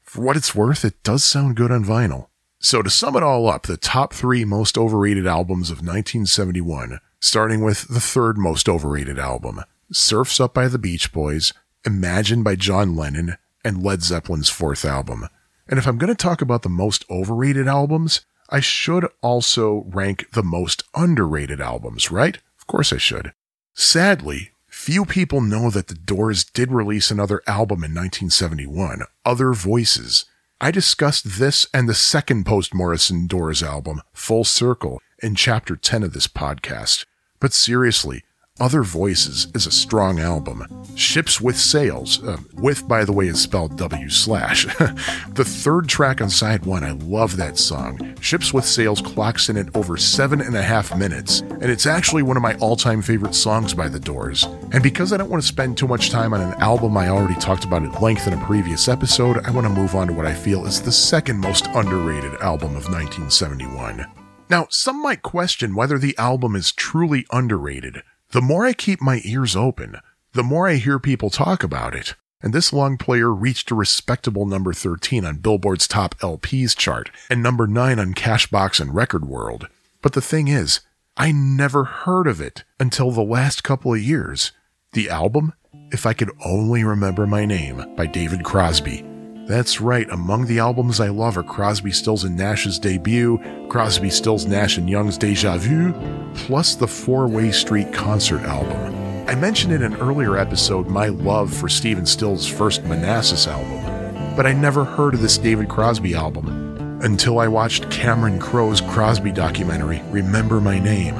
for 0.01 0.21
what 0.21 0.37
it's 0.37 0.55
worth, 0.55 0.83
it 0.83 1.01
does 1.03 1.23
sound 1.23 1.55
good 1.55 1.71
on 1.71 1.85
vinyl. 1.85 2.27
So 2.59 2.81
to 2.81 2.89
sum 2.89 3.15
it 3.15 3.23
all 3.23 3.47
up, 3.47 3.63
the 3.63 3.77
top 3.77 4.13
three 4.13 4.45
most 4.45 4.77
overrated 4.77 5.25
albums 5.25 5.71
of 5.71 5.77
1971, 5.77 6.99
starting 7.19 7.63
with 7.63 7.87
the 7.87 7.99
third 7.99 8.37
most 8.37 8.69
overrated 8.69 9.17
album, 9.17 9.61
Surf's 9.91 10.39
Up 10.39 10.53
by 10.53 10.67
the 10.67 10.77
Beach 10.77 11.11
Boys, 11.11 11.53
Imagine 11.85 12.43
by 12.43 12.55
John 12.55 12.95
Lennon, 12.95 13.37
and 13.65 13.81
Led 13.81 14.03
Zeppelin's 14.03 14.49
fourth 14.49 14.85
album. 14.85 15.27
And 15.67 15.79
if 15.79 15.87
I'm 15.87 15.97
going 15.97 16.13
to 16.13 16.15
talk 16.15 16.41
about 16.41 16.61
the 16.61 16.69
most 16.69 17.03
overrated 17.09 17.67
albums, 17.67 18.21
I 18.52 18.60
should 18.60 19.07
also 19.22 19.86
rank 19.88 20.32
the 20.34 20.44
most 20.44 20.84
underrated 20.94 21.61
albums, 21.61 22.11
right? 22.11 22.38
Of 22.60 22.68
course 22.68 22.91
I 22.91 22.98
should. 22.98 23.32
Sadly, 23.73 24.52
few 24.68 25.06
people 25.06 25.40
know 25.40 25.69
that 25.69 25.88
the 25.88 25.95
Doors 25.95 26.44
did 26.44 26.69
release 26.72 27.10
another 27.10 27.41
album 27.48 27.78
in 27.78 27.91
1971, 27.91 29.03
Other 29.26 29.53
Voices. 29.53 30.26
I 30.60 30.69
discussed 30.69 31.40
this 31.40 31.65
and 31.73 31.88
the 31.88 31.94
second 31.94 32.45
post 32.45 32.73
Morrison 32.73 33.26
Doors 33.26 33.64
album, 33.64 34.02
Full 34.11 34.44
Circle, 34.44 35.02
in 35.23 35.36
chapter 35.36 35.78
10 35.78 36.03
of 36.03 36.14
this 36.14 36.28
podcast. 36.28 37.06
But 37.40 37.53
seriously, 37.53 38.23
other 38.61 38.83
Voices 38.83 39.47
is 39.55 39.65
a 39.65 39.71
strong 39.71 40.19
album. 40.19 40.67
Ships 40.95 41.41
with 41.41 41.57
Sails, 41.57 42.23
uh, 42.23 42.38
with, 42.53 42.88
by 42.88 43.03
the 43.03 43.11
way, 43.11 43.27
is 43.27 43.41
spelled 43.41 43.75
W 43.77 44.07
slash. 44.07 44.65
the 45.29 45.43
third 45.43 45.89
track 45.89 46.21
on 46.21 46.29
side 46.29 46.63
one, 46.65 46.83
I 46.83 46.91
love 46.91 47.38
that 47.38 47.57
song. 47.57 48.15
Ships 48.21 48.53
with 48.53 48.63
Sails 48.63 49.01
clocks 49.01 49.49
in 49.49 49.57
at 49.57 49.75
over 49.75 49.97
seven 49.97 50.41
and 50.41 50.55
a 50.55 50.61
half 50.61 50.95
minutes, 50.95 51.41
and 51.41 51.65
it's 51.65 51.88
actually 51.88 52.21
one 52.21 52.38
of 52.38 52.43
my 52.43 52.53
all 52.57 52.75
time 52.75 53.01
favorite 53.01 53.33
songs 53.33 53.73
by 53.73 53.89
The 53.89 53.99
Doors. 53.99 54.43
And 54.71 54.83
because 54.83 55.11
I 55.11 55.17
don't 55.17 55.31
want 55.31 55.41
to 55.41 55.47
spend 55.47 55.75
too 55.75 55.88
much 55.88 56.11
time 56.11 56.31
on 56.31 56.41
an 56.41 56.53
album 56.61 56.95
I 56.95 57.09
already 57.09 57.39
talked 57.39 57.65
about 57.65 57.83
at 57.83 57.99
length 58.01 58.27
in 58.27 58.33
a 58.33 58.45
previous 58.45 58.88
episode, 58.88 59.43
I 59.43 59.49
want 59.49 59.65
to 59.65 59.73
move 59.73 59.95
on 59.95 60.07
to 60.07 60.13
what 60.13 60.27
I 60.27 60.35
feel 60.35 60.67
is 60.67 60.81
the 60.81 60.91
second 60.91 61.39
most 61.39 61.65
underrated 61.73 62.35
album 62.41 62.75
of 62.75 62.85
1971. 62.91 64.05
Now, 64.51 64.67
some 64.69 65.01
might 65.01 65.23
question 65.23 65.73
whether 65.73 65.97
the 65.97 66.15
album 66.19 66.55
is 66.55 66.73
truly 66.73 67.25
underrated. 67.31 68.03
The 68.31 68.41
more 68.41 68.65
I 68.65 68.71
keep 68.71 69.01
my 69.01 69.19
ears 69.25 69.57
open, 69.57 69.97
the 70.31 70.43
more 70.43 70.69
I 70.69 70.75
hear 70.75 70.99
people 70.99 71.29
talk 71.29 71.63
about 71.63 71.93
it. 71.93 72.15
And 72.41 72.53
this 72.53 72.71
long 72.71 72.97
player 72.97 73.29
reached 73.29 73.69
a 73.71 73.75
respectable 73.75 74.45
number 74.45 74.71
13 74.71 75.25
on 75.25 75.37
Billboard's 75.37 75.85
top 75.85 76.17
LPs 76.19 76.75
chart 76.75 77.11
and 77.29 77.43
number 77.43 77.67
9 77.67 77.99
on 77.99 78.13
Cashbox 78.13 78.79
and 78.79 78.95
Record 78.95 79.25
World. 79.25 79.67
But 80.01 80.13
the 80.13 80.21
thing 80.21 80.47
is, 80.47 80.79
I 81.17 81.33
never 81.33 81.83
heard 81.83 82.25
of 82.25 82.39
it 82.39 82.63
until 82.79 83.11
the 83.11 83.21
last 83.21 83.65
couple 83.65 83.93
of 83.93 84.01
years. 84.01 84.53
The 84.93 85.09
album, 85.09 85.51
If 85.91 86.05
I 86.05 86.13
Could 86.13 86.31
Only 86.45 86.85
Remember 86.85 87.27
My 87.27 87.45
Name 87.45 87.95
by 87.97 88.05
David 88.05 88.45
Crosby. 88.45 89.10
That's 89.47 89.81
right, 89.81 90.09
among 90.11 90.45
the 90.45 90.59
albums 90.59 90.99
I 90.99 91.09
love 91.09 91.38
are 91.38 91.43
Crosby, 91.43 91.91
Stills, 91.91 92.23
and 92.23 92.38
Nash's 92.38 92.80
debut, 92.80 93.39
Crosby, 93.69 94.09
Stills, 94.09 94.45
Nash, 94.45 94.77
and 94.77 94.89
Young's 94.89 95.18
Deja 95.18 95.57
Vu, 95.57 95.93
plus 96.35 96.76
the 96.76 96.88
Four 96.88 97.27
Way 97.27 97.51
Street 97.51 97.91
concert 97.91 98.43
album. 98.43 99.27
I 99.27 99.35
mentioned 99.35 99.73
in 99.73 99.84
an 99.84 99.95
earlier 99.95 100.38
episode 100.38 100.88
my 100.88 101.07
love 101.07 101.53
for 101.53 101.68
Stephen 101.68 102.05
Stills' 102.05 102.47
first 102.47 102.84
Manassas 102.84 103.47
album, 103.47 104.35
but 104.35 104.45
I 104.45 104.53
never 104.53 104.85
heard 104.85 105.15
of 105.15 105.22
this 105.22 105.38
David 105.38 105.69
Crosby 105.69 106.13
album 106.13 107.01
until 107.01 107.39
I 107.39 107.47
watched 107.47 107.89
Cameron 107.89 108.39
Crowe's 108.39 108.80
Crosby 108.80 109.31
documentary, 109.31 110.01
Remember 110.11 110.61
My 110.61 110.77
Name. 110.80 111.15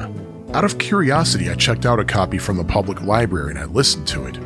Out 0.54 0.64
of 0.64 0.78
curiosity, 0.78 1.50
I 1.50 1.54
checked 1.54 1.86
out 1.86 1.98
a 1.98 2.04
copy 2.04 2.38
from 2.38 2.56
the 2.56 2.64
public 2.64 3.02
library 3.02 3.50
and 3.50 3.58
I 3.58 3.64
listened 3.64 4.06
to 4.08 4.26
it. 4.26 4.36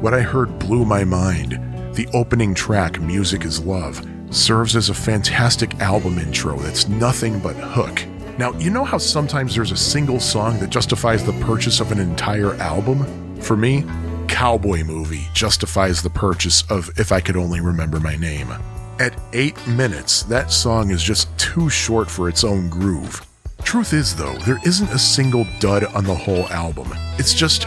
What 0.00 0.14
I 0.14 0.22
heard 0.22 0.58
blew 0.58 0.84
my 0.84 1.04
mind. 1.04 1.60
The 1.92 2.08
opening 2.12 2.54
track, 2.54 3.00
Music 3.00 3.44
is 3.44 3.60
Love, 3.60 4.06
serves 4.30 4.76
as 4.76 4.88
a 4.88 4.94
fantastic 4.94 5.74
album 5.80 6.18
intro 6.18 6.56
that's 6.58 6.88
nothing 6.88 7.40
but 7.40 7.56
hook. 7.56 8.04
Now, 8.38 8.52
you 8.52 8.70
know 8.70 8.84
how 8.84 8.98
sometimes 8.98 9.54
there's 9.54 9.72
a 9.72 9.76
single 9.76 10.20
song 10.20 10.60
that 10.60 10.70
justifies 10.70 11.24
the 11.24 11.32
purchase 11.44 11.80
of 11.80 11.90
an 11.90 11.98
entire 11.98 12.54
album? 12.54 13.40
For 13.40 13.56
me, 13.56 13.84
Cowboy 14.28 14.84
Movie 14.84 15.26
justifies 15.34 16.02
the 16.02 16.10
purchase 16.10 16.62
of 16.70 16.90
If 16.98 17.10
I 17.10 17.20
Could 17.20 17.36
Only 17.36 17.60
Remember 17.60 17.98
My 17.98 18.14
Name. 18.14 18.52
At 19.00 19.18
8 19.32 19.66
minutes, 19.66 20.22
that 20.24 20.52
song 20.52 20.90
is 20.90 21.02
just 21.02 21.36
too 21.38 21.68
short 21.68 22.08
for 22.08 22.28
its 22.28 22.44
own 22.44 22.68
groove. 22.68 23.26
Truth 23.62 23.92
is, 23.92 24.14
though, 24.14 24.36
there 24.38 24.60
isn't 24.64 24.90
a 24.90 24.98
single 24.98 25.46
dud 25.58 25.84
on 25.84 26.04
the 26.04 26.14
whole 26.14 26.46
album. 26.48 26.92
It's 27.18 27.34
just 27.34 27.66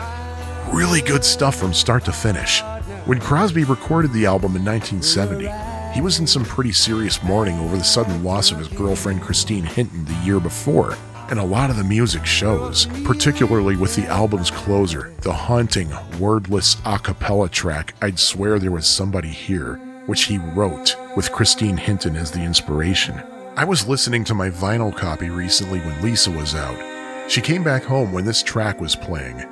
really 0.71 1.01
good 1.01 1.25
stuff 1.25 1.55
from 1.55 1.73
start 1.73 2.05
to 2.05 2.13
finish. 2.13 2.63
When 3.05 3.19
Crosby 3.19 3.63
recorded 3.63 4.13
the 4.13 4.27
album 4.27 4.55
in 4.55 4.63
1970, 4.63 5.49
he 5.91 6.01
was 6.01 6.19
in 6.19 6.27
some 6.27 6.45
pretty 6.45 6.71
serious 6.71 7.23
mourning 7.23 7.59
over 7.59 7.75
the 7.75 7.83
sudden 7.83 8.23
loss 8.23 8.51
of 8.51 8.59
his 8.59 8.67
girlfriend 8.67 9.23
Christine 9.23 9.63
Hinton 9.63 10.05
the 10.05 10.13
year 10.23 10.39
before, 10.39 10.95
and 11.31 11.39
a 11.39 11.43
lot 11.43 11.71
of 11.71 11.77
the 11.77 11.83
music 11.83 12.27
shows, 12.27 12.85
particularly 13.03 13.75
with 13.75 13.95
the 13.95 14.05
album's 14.05 14.51
closer, 14.51 15.11
the 15.21 15.33
haunting, 15.33 15.91
wordless 16.19 16.77
a 16.85 16.99
cappella 16.99 17.49
track 17.49 17.95
I'd 18.03 18.19
Swear 18.19 18.59
There 18.59 18.69
Was 18.69 18.85
Somebody 18.85 19.29
Here, 19.29 19.77
which 20.05 20.25
he 20.25 20.37
wrote 20.37 20.95
with 21.15 21.31
Christine 21.31 21.77
Hinton 21.77 22.15
as 22.15 22.29
the 22.29 22.43
inspiration. 22.43 23.19
I 23.57 23.65
was 23.65 23.87
listening 23.87 24.23
to 24.25 24.35
my 24.35 24.51
vinyl 24.51 24.95
copy 24.95 25.31
recently 25.31 25.79
when 25.79 26.03
Lisa 26.03 26.29
was 26.29 26.53
out. 26.53 27.31
She 27.31 27.41
came 27.41 27.63
back 27.63 27.83
home 27.83 28.13
when 28.13 28.25
this 28.25 28.43
track 28.43 28.79
was 28.79 28.95
playing, 28.95 29.43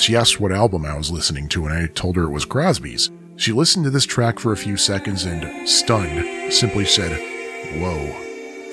she 0.00 0.16
asked 0.16 0.40
what 0.40 0.52
album 0.52 0.86
I 0.86 0.96
was 0.96 1.10
listening 1.10 1.48
to, 1.50 1.66
and 1.66 1.74
I 1.74 1.86
told 1.86 2.16
her 2.16 2.24
it 2.24 2.30
was 2.30 2.44
Crosby's. 2.44 3.10
She 3.36 3.52
listened 3.52 3.84
to 3.84 3.90
this 3.90 4.06
track 4.06 4.38
for 4.38 4.52
a 4.52 4.56
few 4.56 4.76
seconds 4.76 5.24
and, 5.24 5.68
stunned, 5.68 6.52
simply 6.52 6.84
said, 6.84 7.12
Whoa. 7.80 8.12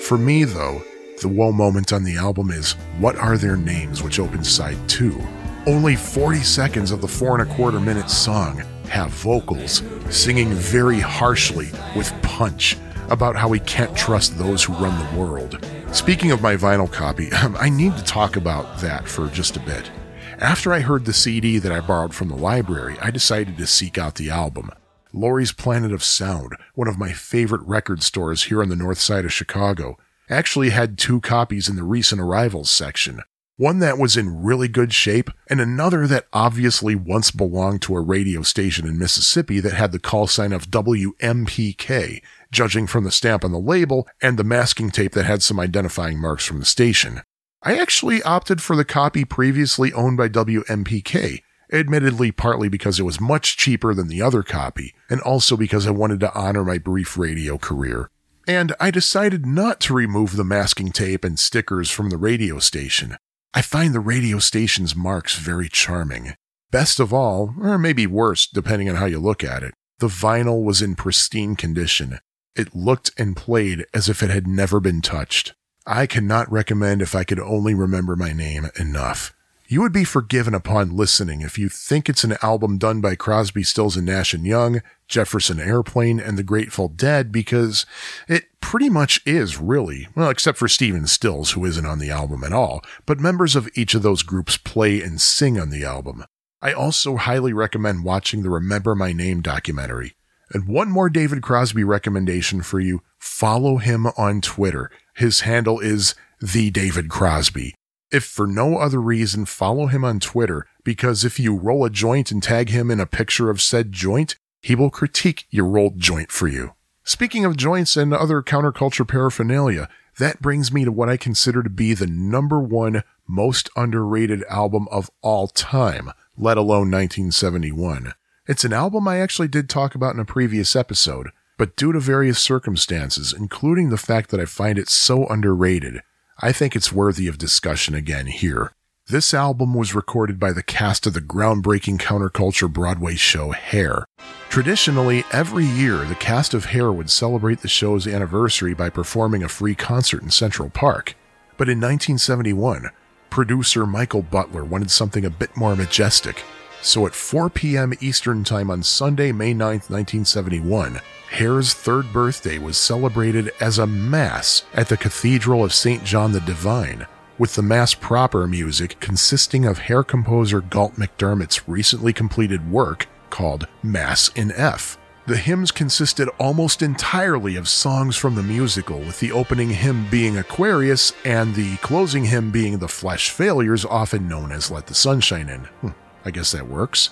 For 0.00 0.18
me, 0.18 0.44
though, 0.44 0.82
the 1.20 1.28
whoa 1.28 1.52
moment 1.52 1.92
on 1.92 2.04
the 2.04 2.16
album 2.16 2.50
is 2.50 2.72
What 2.98 3.16
Are 3.16 3.36
Their 3.36 3.56
Names, 3.56 4.02
which 4.02 4.20
opens 4.20 4.48
side 4.48 4.76
2. 4.88 5.20
Only 5.66 5.96
40 5.96 6.38
seconds 6.40 6.90
of 6.90 7.00
the 7.00 7.08
four 7.08 7.38
and 7.38 7.50
a 7.50 7.54
quarter 7.54 7.80
minute 7.80 8.08
song 8.08 8.62
have 8.88 9.10
vocals 9.10 9.82
singing 10.10 10.50
very 10.50 11.00
harshly 11.00 11.70
with 11.94 12.12
punch 12.22 12.76
about 13.10 13.36
how 13.36 13.48
we 13.48 13.60
can't 13.60 13.96
trust 13.96 14.38
those 14.38 14.64
who 14.64 14.72
run 14.74 14.98
the 14.98 15.20
world. 15.20 15.64
Speaking 15.92 16.30
of 16.30 16.42
my 16.42 16.56
vinyl 16.56 16.90
copy, 16.90 17.28
I 17.32 17.68
need 17.68 17.96
to 17.96 18.04
talk 18.04 18.36
about 18.36 18.78
that 18.78 19.08
for 19.08 19.28
just 19.28 19.56
a 19.56 19.60
bit. 19.60 19.90
After 20.38 20.72
I 20.72 20.80
heard 20.80 21.04
the 21.04 21.12
CD 21.12 21.58
that 21.58 21.72
I 21.72 21.80
borrowed 21.80 22.14
from 22.14 22.28
the 22.28 22.36
library, 22.36 22.96
I 23.00 23.10
decided 23.10 23.56
to 23.58 23.66
seek 23.66 23.98
out 23.98 24.16
the 24.16 24.30
album. 24.30 24.70
Laurie's 25.12 25.52
Planet 25.52 25.92
of 25.92 26.04
Sound, 26.04 26.54
one 26.74 26.86
of 26.86 26.98
my 26.98 27.12
favorite 27.12 27.62
record 27.62 28.02
stores 28.02 28.44
here 28.44 28.62
on 28.62 28.68
the 28.68 28.76
north 28.76 29.00
side 29.00 29.24
of 29.24 29.32
Chicago, 29.32 29.96
actually 30.28 30.70
had 30.70 30.98
two 30.98 31.20
copies 31.20 31.68
in 31.68 31.76
the 31.76 31.82
recent 31.82 32.20
arrivals 32.20 32.70
section. 32.70 33.22
One 33.56 33.80
that 33.80 33.98
was 33.98 34.16
in 34.16 34.44
really 34.44 34.68
good 34.68 34.92
shape, 34.92 35.30
and 35.48 35.60
another 35.60 36.06
that 36.06 36.28
obviously 36.32 36.94
once 36.94 37.32
belonged 37.32 37.82
to 37.82 37.96
a 37.96 38.00
radio 38.00 38.42
station 38.42 38.86
in 38.86 38.98
Mississippi 38.98 39.58
that 39.58 39.72
had 39.72 39.90
the 39.90 39.98
call 39.98 40.28
sign 40.28 40.52
of 40.52 40.70
WMPK, 40.70 42.22
judging 42.52 42.86
from 42.86 43.02
the 43.02 43.10
stamp 43.10 43.44
on 43.44 43.50
the 43.50 43.58
label 43.58 44.06
and 44.22 44.38
the 44.38 44.44
masking 44.44 44.90
tape 44.90 45.12
that 45.12 45.26
had 45.26 45.42
some 45.42 45.58
identifying 45.58 46.20
marks 46.20 46.44
from 46.44 46.60
the 46.60 46.64
station. 46.64 47.22
I 47.62 47.76
actually 47.76 48.22
opted 48.22 48.62
for 48.62 48.76
the 48.76 48.84
copy 48.84 49.24
previously 49.24 49.92
owned 49.92 50.16
by 50.16 50.28
WMPK, 50.28 51.42
admittedly 51.72 52.30
partly 52.30 52.68
because 52.68 53.00
it 53.00 53.04
was 53.04 53.20
much 53.20 53.56
cheaper 53.56 53.94
than 53.94 54.06
the 54.06 54.22
other 54.22 54.44
copy, 54.44 54.94
and 55.10 55.20
also 55.22 55.56
because 55.56 55.86
I 55.86 55.90
wanted 55.90 56.20
to 56.20 56.32
honor 56.34 56.64
my 56.64 56.78
brief 56.78 57.18
radio 57.18 57.58
career. 57.58 58.10
And 58.46 58.74
I 58.78 58.92
decided 58.92 59.44
not 59.44 59.80
to 59.80 59.94
remove 59.94 60.36
the 60.36 60.44
masking 60.44 60.92
tape 60.92 61.24
and 61.24 61.38
stickers 61.38 61.90
from 61.90 62.10
the 62.10 62.16
radio 62.16 62.60
station. 62.60 63.16
I 63.52 63.62
find 63.62 63.92
the 63.92 64.00
radio 64.00 64.38
station's 64.38 64.94
marks 64.94 65.36
very 65.36 65.68
charming. 65.68 66.34
Best 66.70 67.00
of 67.00 67.12
all, 67.12 67.54
or 67.60 67.76
maybe 67.76 68.06
worst, 68.06 68.54
depending 68.54 68.88
on 68.88 68.96
how 68.96 69.06
you 69.06 69.18
look 69.18 69.42
at 69.42 69.64
it, 69.64 69.74
the 69.98 70.06
vinyl 70.06 70.62
was 70.62 70.80
in 70.80 70.94
pristine 70.94 71.56
condition. 71.56 72.20
It 72.54 72.74
looked 72.74 73.10
and 73.18 73.36
played 73.36 73.84
as 73.92 74.08
if 74.08 74.22
it 74.22 74.30
had 74.30 74.46
never 74.46 74.78
been 74.78 75.02
touched. 75.02 75.54
I 75.90 76.06
cannot 76.06 76.52
recommend 76.52 77.00
if 77.00 77.14
I 77.14 77.24
could 77.24 77.40
only 77.40 77.72
remember 77.72 78.14
my 78.14 78.34
name 78.34 78.68
enough. 78.78 79.34
You 79.68 79.80
would 79.80 79.92
be 79.92 80.04
forgiven 80.04 80.54
upon 80.54 80.94
listening 80.94 81.40
if 81.40 81.58
you 81.58 81.70
think 81.70 82.08
it's 82.08 82.24
an 82.24 82.36
album 82.42 82.76
done 82.76 83.00
by 83.00 83.16
Crosby, 83.16 83.62
Stills 83.62 83.96
and 83.96 84.04
Nash 84.04 84.34
and 84.34 84.44
Young, 84.44 84.82
Jefferson 85.08 85.58
Airplane, 85.58 86.20
and 86.20 86.36
the 86.36 86.42
Grateful 86.42 86.88
Dead 86.88 87.32
because 87.32 87.86
it 88.28 88.44
pretty 88.60 88.90
much 88.90 89.22
is 89.24 89.58
really, 89.58 90.08
well, 90.14 90.28
except 90.28 90.58
for 90.58 90.68
Stephen 90.68 91.06
Stills, 91.06 91.52
who 91.52 91.64
isn't 91.64 91.86
on 91.86 92.00
the 92.00 92.10
album 92.10 92.44
at 92.44 92.52
all, 92.52 92.84
but 93.06 93.18
members 93.18 93.56
of 93.56 93.70
each 93.74 93.94
of 93.94 94.02
those 94.02 94.22
groups 94.22 94.58
play 94.58 95.00
and 95.00 95.22
sing 95.22 95.58
on 95.58 95.70
the 95.70 95.84
album. 95.84 96.22
I 96.60 96.74
also 96.74 97.16
highly 97.16 97.54
recommend 97.54 98.04
watching 98.04 98.42
the 98.42 98.50
Remember 98.50 98.94
My 98.94 99.14
Name 99.14 99.40
documentary. 99.40 100.16
And 100.50 100.66
one 100.66 100.90
more 100.90 101.10
David 101.10 101.42
Crosby 101.42 101.84
recommendation 101.84 102.62
for 102.62 102.80
you. 102.80 103.02
Follow 103.18 103.76
him 103.76 104.06
on 104.16 104.40
Twitter. 104.40 104.90
His 105.18 105.40
handle 105.40 105.80
is 105.80 106.14
the 106.40 106.70
David 106.70 107.08
Crosby. 107.08 107.74
If 108.12 108.22
for 108.22 108.46
no 108.46 108.78
other 108.78 109.00
reason, 109.00 109.46
follow 109.46 109.88
him 109.88 110.04
on 110.04 110.20
Twitter 110.20 110.64
because 110.84 111.24
if 111.24 111.40
you 111.40 111.56
roll 111.56 111.84
a 111.84 111.90
joint 111.90 112.30
and 112.30 112.40
tag 112.40 112.68
him 112.68 112.88
in 112.88 113.00
a 113.00 113.04
picture 113.04 113.50
of 113.50 113.60
said 113.60 113.90
joint, 113.90 114.36
he 114.62 114.76
will 114.76 114.90
critique 114.90 115.46
your 115.50 115.66
rolled 115.66 115.98
joint 115.98 116.30
for 116.30 116.46
you. 116.46 116.74
Speaking 117.02 117.44
of 117.44 117.56
joints 117.56 117.96
and 117.96 118.14
other 118.14 118.42
counterculture 118.42 119.08
paraphernalia, 119.08 119.88
that 120.20 120.40
brings 120.40 120.70
me 120.70 120.84
to 120.84 120.92
what 120.92 121.08
I 121.08 121.16
consider 121.16 121.64
to 121.64 121.70
be 121.70 121.94
the 121.94 122.06
number 122.06 122.60
one 122.60 123.02
most 123.26 123.70
underrated 123.74 124.44
album 124.44 124.86
of 124.88 125.10
all 125.20 125.48
time, 125.48 126.12
let 126.36 126.58
alone 126.58 126.92
1971. 126.92 128.12
It's 128.46 128.64
an 128.64 128.72
album 128.72 129.08
I 129.08 129.18
actually 129.18 129.48
did 129.48 129.68
talk 129.68 129.96
about 129.96 130.14
in 130.14 130.20
a 130.20 130.24
previous 130.24 130.76
episode, 130.76 131.30
but 131.58 131.76
due 131.76 131.92
to 131.92 132.00
various 132.00 132.38
circumstances, 132.38 133.34
including 133.36 133.90
the 133.90 133.98
fact 133.98 134.30
that 134.30 134.40
I 134.40 134.46
find 134.46 134.78
it 134.78 134.88
so 134.88 135.26
underrated, 135.26 136.00
I 136.40 136.52
think 136.52 136.74
it's 136.74 136.92
worthy 136.92 137.26
of 137.26 137.36
discussion 137.36 137.94
again 137.94 138.26
here. 138.26 138.72
This 139.08 139.34
album 139.34 139.74
was 139.74 139.94
recorded 139.94 140.38
by 140.38 140.52
the 140.52 140.62
cast 140.62 141.06
of 141.06 141.14
the 141.14 141.20
groundbreaking 141.20 141.98
counterculture 141.98 142.72
Broadway 142.72 143.16
show 143.16 143.50
Hair. 143.50 144.04
Traditionally, 144.50 145.24
every 145.32 145.64
year, 145.64 146.04
the 146.04 146.14
cast 146.14 146.54
of 146.54 146.66
Hair 146.66 146.92
would 146.92 147.10
celebrate 147.10 147.60
the 147.60 147.68
show's 147.68 148.06
anniversary 148.06 148.74
by 148.74 148.90
performing 148.90 149.42
a 149.42 149.48
free 149.48 149.74
concert 149.74 150.22
in 150.22 150.30
Central 150.30 150.70
Park. 150.70 151.16
But 151.56 151.68
in 151.68 151.78
1971, 151.78 152.90
producer 153.30 153.86
Michael 153.86 154.22
Butler 154.22 154.62
wanted 154.62 154.90
something 154.90 155.24
a 155.24 155.30
bit 155.30 155.56
more 155.56 155.74
majestic. 155.74 156.44
So 156.80 157.06
at 157.06 157.14
4 157.14 157.50
p.m. 157.50 157.92
Eastern 158.00 158.44
Time 158.44 158.70
on 158.70 158.82
Sunday, 158.82 159.32
May 159.32 159.52
9, 159.52 159.68
1971, 159.68 161.00
Hair's 161.30 161.74
third 161.74 162.12
birthday 162.12 162.58
was 162.58 162.78
celebrated 162.78 163.50
as 163.60 163.78
a 163.78 163.86
Mass 163.86 164.64
at 164.72 164.88
the 164.88 164.96
Cathedral 164.96 165.64
of 165.64 165.74
St. 165.74 166.04
John 166.04 166.32
the 166.32 166.40
Divine, 166.40 167.06
with 167.36 167.54
the 167.54 167.62
Mass 167.62 167.94
proper 167.94 168.46
music 168.46 168.98
consisting 169.00 169.66
of 169.66 169.78
Hair 169.78 170.04
composer 170.04 170.60
Galt 170.60 170.96
MacDermot's 170.96 171.68
recently 171.68 172.12
completed 172.12 172.70
work 172.70 173.06
called 173.28 173.66
Mass 173.82 174.30
in 174.34 174.52
F. 174.52 174.96
The 175.26 175.36
hymns 175.36 175.70
consisted 175.70 176.30
almost 176.38 176.80
entirely 176.80 177.56
of 177.56 177.68
songs 177.68 178.16
from 178.16 178.34
the 178.34 178.42
musical, 178.42 179.00
with 179.00 179.20
the 179.20 179.30
opening 179.30 179.68
hymn 179.68 180.08
being 180.10 180.38
Aquarius 180.38 181.12
and 181.22 181.54
the 181.54 181.76
closing 181.78 182.24
hymn 182.24 182.50
being 182.50 182.78
The 182.78 182.88
Flesh 182.88 183.28
Failures, 183.28 183.84
often 183.84 184.26
known 184.26 184.52
as 184.52 184.70
Let 184.70 184.86
the 184.86 184.94
Sunshine 184.94 185.50
In. 185.50 185.60
Hm, 185.82 185.94
I 186.24 186.30
guess 186.30 186.52
that 186.52 186.68
works. 186.68 187.10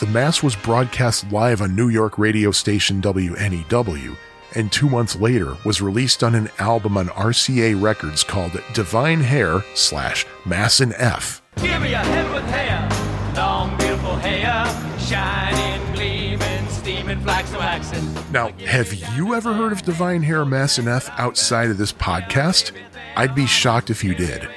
The 0.00 0.06
Mass 0.06 0.42
was 0.42 0.56
broadcast 0.56 1.30
live 1.30 1.62
on 1.62 1.76
New 1.76 1.88
York 1.88 2.18
radio 2.18 2.50
station 2.50 3.00
WNEW, 3.00 4.16
and 4.54 4.72
two 4.72 4.88
months 4.88 5.16
later 5.16 5.56
was 5.64 5.80
released 5.80 6.24
on 6.24 6.34
an 6.34 6.50
album 6.58 6.96
on 6.96 7.06
RCA 7.08 7.80
Records 7.80 8.24
called 8.24 8.60
Divine 8.72 9.20
Hair 9.20 9.62
slash 9.74 10.26
Mass 10.44 10.80
in 10.80 10.92
F. 10.94 11.42
Give 11.56 11.80
me 11.80 11.92
a 11.94 11.98
head 11.98 12.34
with 12.34 12.44
hair, 12.44 13.34
long 13.36 13.76
beautiful 13.78 14.16
hair, 14.16 14.66
shining, 14.98 15.94
gleaming, 15.94 16.68
steaming, 16.68 17.20
flaxen 17.20 17.58
waxing. 17.58 18.32
Now, 18.32 18.48
have 18.66 18.92
you 19.16 19.34
ever 19.34 19.52
heard 19.52 19.72
of 19.72 19.82
Divine 19.82 20.22
Hair 20.22 20.44
Mass 20.44 20.78
in 20.78 20.88
F 20.88 21.08
outside 21.18 21.70
of 21.70 21.78
this 21.78 21.92
podcast? 21.92 22.72
I'd 23.16 23.34
be 23.34 23.46
shocked 23.46 23.90
if 23.90 24.02
you 24.02 24.14
did. 24.14 24.48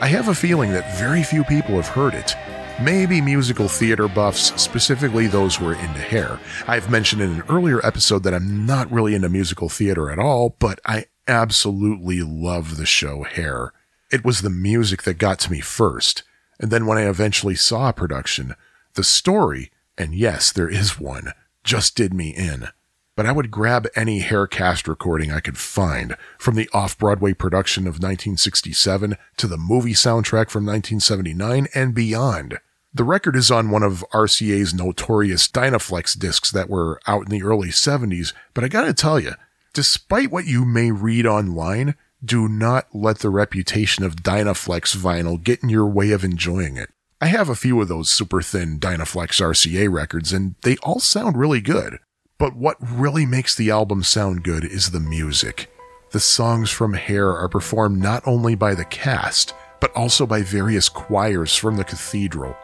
I 0.00 0.06
have 0.08 0.28
a 0.28 0.34
feeling 0.34 0.72
that 0.72 0.98
very 0.98 1.22
few 1.22 1.44
people 1.44 1.76
have 1.76 1.88
heard 1.88 2.14
it. 2.14 2.34
Maybe 2.82 3.22
musical 3.22 3.68
theater 3.68 4.06
buffs, 4.06 4.52
specifically 4.60 5.28
those 5.28 5.56
who 5.56 5.66
are 5.68 5.74
into 5.74 5.98
hair. 5.98 6.38
I've 6.66 6.90
mentioned 6.90 7.22
in 7.22 7.30
an 7.30 7.42
earlier 7.48 7.84
episode 7.84 8.22
that 8.24 8.34
I'm 8.34 8.66
not 8.66 8.92
really 8.92 9.14
into 9.14 9.30
musical 9.30 9.70
theater 9.70 10.10
at 10.10 10.18
all, 10.18 10.56
but 10.58 10.78
I 10.84 11.06
absolutely 11.26 12.20
love 12.20 12.76
the 12.76 12.84
show 12.84 13.22
Hair. 13.22 13.72
It 14.12 14.26
was 14.26 14.42
the 14.42 14.50
music 14.50 15.04
that 15.04 15.16
got 15.16 15.38
to 15.40 15.50
me 15.50 15.60
first. 15.60 16.22
And 16.60 16.70
then 16.70 16.84
when 16.84 16.98
I 16.98 17.08
eventually 17.08 17.54
saw 17.54 17.88
a 17.88 17.94
production, 17.94 18.54
the 18.92 19.04
story, 19.04 19.70
and 19.96 20.14
yes, 20.14 20.52
there 20.52 20.68
is 20.68 21.00
one, 21.00 21.32
just 21.64 21.96
did 21.96 22.12
me 22.12 22.28
in. 22.28 22.68
But 23.16 23.24
I 23.24 23.32
would 23.32 23.50
grab 23.50 23.86
any 23.96 24.18
hair 24.18 24.46
cast 24.46 24.86
recording 24.86 25.32
I 25.32 25.40
could 25.40 25.56
find, 25.56 26.14
from 26.36 26.56
the 26.56 26.68
off 26.74 26.98
Broadway 26.98 27.32
production 27.32 27.84
of 27.84 27.94
1967 27.94 29.16
to 29.38 29.46
the 29.46 29.56
movie 29.56 29.94
soundtrack 29.94 30.50
from 30.50 30.66
1979 30.66 31.68
and 31.74 31.94
beyond. 31.94 32.58
The 32.96 33.04
record 33.04 33.36
is 33.36 33.50
on 33.50 33.68
one 33.68 33.82
of 33.82 34.06
RCA's 34.14 34.72
notorious 34.72 35.48
Dynaflex 35.48 36.18
discs 36.18 36.50
that 36.52 36.70
were 36.70 36.98
out 37.06 37.24
in 37.24 37.28
the 37.28 37.42
early 37.42 37.68
70s, 37.68 38.32
but 38.54 38.64
I 38.64 38.68
gotta 38.68 38.94
tell 38.94 39.20
you, 39.20 39.34
despite 39.74 40.30
what 40.30 40.46
you 40.46 40.64
may 40.64 40.90
read 40.90 41.26
online, 41.26 41.94
do 42.24 42.48
not 42.48 42.86
let 42.94 43.18
the 43.18 43.28
reputation 43.28 44.02
of 44.02 44.22
Dynaflex 44.22 44.96
vinyl 44.96 45.44
get 45.44 45.62
in 45.62 45.68
your 45.68 45.84
way 45.84 46.10
of 46.10 46.24
enjoying 46.24 46.78
it. 46.78 46.88
I 47.20 47.26
have 47.26 47.50
a 47.50 47.54
few 47.54 47.78
of 47.82 47.88
those 47.88 48.08
super 48.08 48.40
thin 48.40 48.78
Dynaflex 48.78 49.42
RCA 49.42 49.92
records, 49.92 50.32
and 50.32 50.54
they 50.62 50.78
all 50.78 50.98
sound 50.98 51.36
really 51.36 51.60
good. 51.60 51.98
But 52.38 52.56
what 52.56 52.78
really 52.80 53.26
makes 53.26 53.54
the 53.54 53.70
album 53.70 54.04
sound 54.04 54.42
good 54.42 54.64
is 54.64 54.92
the 54.92 55.00
music. 55.00 55.70
The 56.12 56.20
songs 56.20 56.70
from 56.70 56.94
Hair 56.94 57.30
are 57.36 57.50
performed 57.50 58.00
not 58.00 58.26
only 58.26 58.54
by 58.54 58.74
the 58.74 58.86
cast, 58.86 59.52
but 59.82 59.94
also 59.94 60.26
by 60.26 60.40
various 60.40 60.88
choirs 60.88 61.54
from 61.54 61.76
the 61.76 61.84
cathedral. 61.84 62.56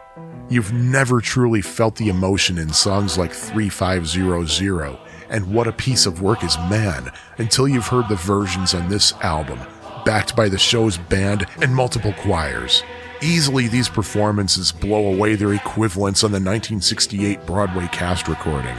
You've 0.49 0.73
never 0.73 1.21
truly 1.21 1.63
felt 1.63 1.97
the 1.97 2.09
emotion 2.09 2.59
in 2.59 2.73
songs 2.73 3.17
like 3.17 3.33
3500 3.33 4.99
and 5.31 5.51
What 5.53 5.67
a 5.67 5.73
Piece 5.73 6.05
of 6.05 6.21
Work 6.21 6.45
is 6.45 6.59
Man 6.69 7.11
until 7.39 7.67
you've 7.67 7.87
heard 7.87 8.09
the 8.09 8.17
versions 8.17 8.75
on 8.75 8.89
this 8.89 9.13
album, 9.23 9.59
backed 10.05 10.37
by 10.37 10.49
the 10.49 10.59
show's 10.59 10.99
band 10.99 11.47
and 11.63 11.75
multiple 11.75 12.13
choirs. 12.19 12.83
Easily, 13.23 13.69
these 13.69 13.89
performances 13.89 14.73
blow 14.73 15.13
away 15.13 15.37
their 15.37 15.55
equivalents 15.55 16.25
on 16.25 16.33
the 16.33 16.37
1968 16.37 17.47
Broadway 17.47 17.89
cast 17.93 18.29
recording. 18.29 18.77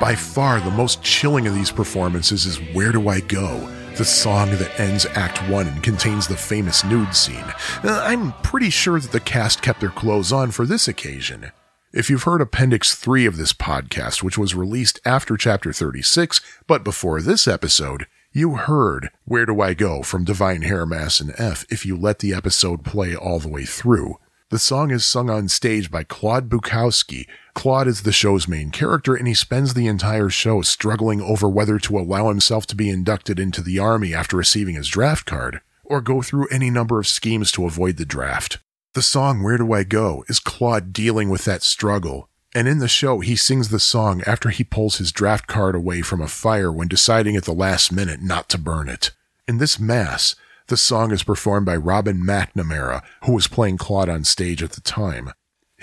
By 0.00 0.14
far, 0.14 0.60
the 0.60 0.70
most 0.72 1.02
chilling 1.02 1.46
of 1.46 1.54
these 1.54 1.70
performances 1.70 2.44
is 2.44 2.56
Where 2.74 2.92
Do 2.92 3.08
I 3.08 3.20
Go? 3.20 3.72
The 3.96 4.04
song 4.04 4.50
that 4.50 4.80
ends 4.80 5.06
Act 5.06 5.38
1 5.48 5.68
and 5.68 5.82
contains 5.82 6.26
the 6.26 6.36
famous 6.36 6.84
nude 6.84 7.14
scene. 7.14 7.44
Uh, 7.84 8.02
I'm 8.04 8.32
pretty 8.42 8.70
sure 8.70 8.98
that 8.98 9.12
the 9.12 9.20
cast 9.20 9.62
kept 9.62 9.80
their 9.80 9.90
clothes 9.90 10.32
on 10.32 10.50
for 10.50 10.66
this 10.66 10.88
occasion. 10.88 11.52
If 11.92 12.10
you've 12.10 12.24
heard 12.24 12.40
Appendix 12.40 12.96
3 12.96 13.24
of 13.24 13.36
this 13.36 13.52
podcast, 13.52 14.22
which 14.22 14.36
was 14.36 14.54
released 14.54 14.98
after 15.04 15.36
Chapter 15.36 15.72
36, 15.72 16.40
but 16.66 16.82
before 16.82 17.22
this 17.22 17.46
episode, 17.46 18.06
you 18.32 18.56
heard 18.56 19.10
Where 19.26 19.46
Do 19.46 19.60
I 19.60 19.74
Go 19.74 20.02
from 20.02 20.24
Divine 20.24 20.62
Hair 20.62 20.86
Mass 20.86 21.20
in 21.20 21.32
F 21.38 21.64
if 21.70 21.86
you 21.86 21.96
let 21.96 22.18
the 22.18 22.34
episode 22.34 22.84
play 22.84 23.14
all 23.14 23.38
the 23.38 23.48
way 23.48 23.64
through. 23.64 24.18
The 24.50 24.58
song 24.58 24.90
is 24.90 25.06
sung 25.06 25.30
on 25.30 25.48
stage 25.48 25.90
by 25.90 26.02
Claude 26.02 26.48
Bukowski. 26.48 27.26
Claude 27.54 27.88
is 27.88 28.02
the 28.02 28.12
show's 28.12 28.48
main 28.48 28.70
character, 28.70 29.14
and 29.14 29.26
he 29.26 29.34
spends 29.34 29.74
the 29.74 29.86
entire 29.86 30.28
show 30.28 30.60
struggling 30.62 31.20
over 31.20 31.48
whether 31.48 31.78
to 31.78 31.98
allow 31.98 32.28
himself 32.28 32.66
to 32.66 32.76
be 32.76 32.90
inducted 32.90 33.38
into 33.38 33.62
the 33.62 33.78
army 33.78 34.12
after 34.12 34.36
receiving 34.36 34.74
his 34.74 34.88
draft 34.88 35.24
card, 35.24 35.60
or 35.84 36.00
go 36.00 36.20
through 36.20 36.48
any 36.48 36.68
number 36.68 36.98
of 36.98 37.06
schemes 37.06 37.52
to 37.52 37.64
avoid 37.64 37.96
the 37.96 38.04
draft. 38.04 38.58
The 38.94 39.02
song 39.02 39.42
Where 39.42 39.58
Do 39.58 39.72
I 39.72 39.84
Go 39.84 40.24
is 40.28 40.38
Claude 40.38 40.92
dealing 40.92 41.28
with 41.28 41.44
that 41.46 41.62
struggle, 41.62 42.28
and 42.54 42.68
in 42.68 42.78
the 42.78 42.88
show 42.88 43.20
he 43.20 43.36
sings 43.36 43.68
the 43.68 43.80
song 43.80 44.22
after 44.26 44.50
he 44.50 44.62
pulls 44.62 44.98
his 44.98 45.10
draft 45.12 45.46
card 45.46 45.74
away 45.74 46.02
from 46.02 46.20
a 46.20 46.28
fire 46.28 46.72
when 46.72 46.88
deciding 46.88 47.36
at 47.36 47.44
the 47.44 47.52
last 47.52 47.90
minute 47.90 48.20
not 48.20 48.48
to 48.50 48.58
burn 48.58 48.88
it. 48.88 49.10
In 49.48 49.58
this 49.58 49.78
mass, 49.78 50.36
the 50.68 50.76
song 50.76 51.10
is 51.10 51.22
performed 51.22 51.66
by 51.66 51.76
Robin 51.76 52.22
McNamara, 52.22 53.02
who 53.24 53.32
was 53.32 53.48
playing 53.48 53.78
Claude 53.78 54.08
on 54.08 54.24
stage 54.24 54.62
at 54.62 54.72
the 54.72 54.80
time. 54.80 55.32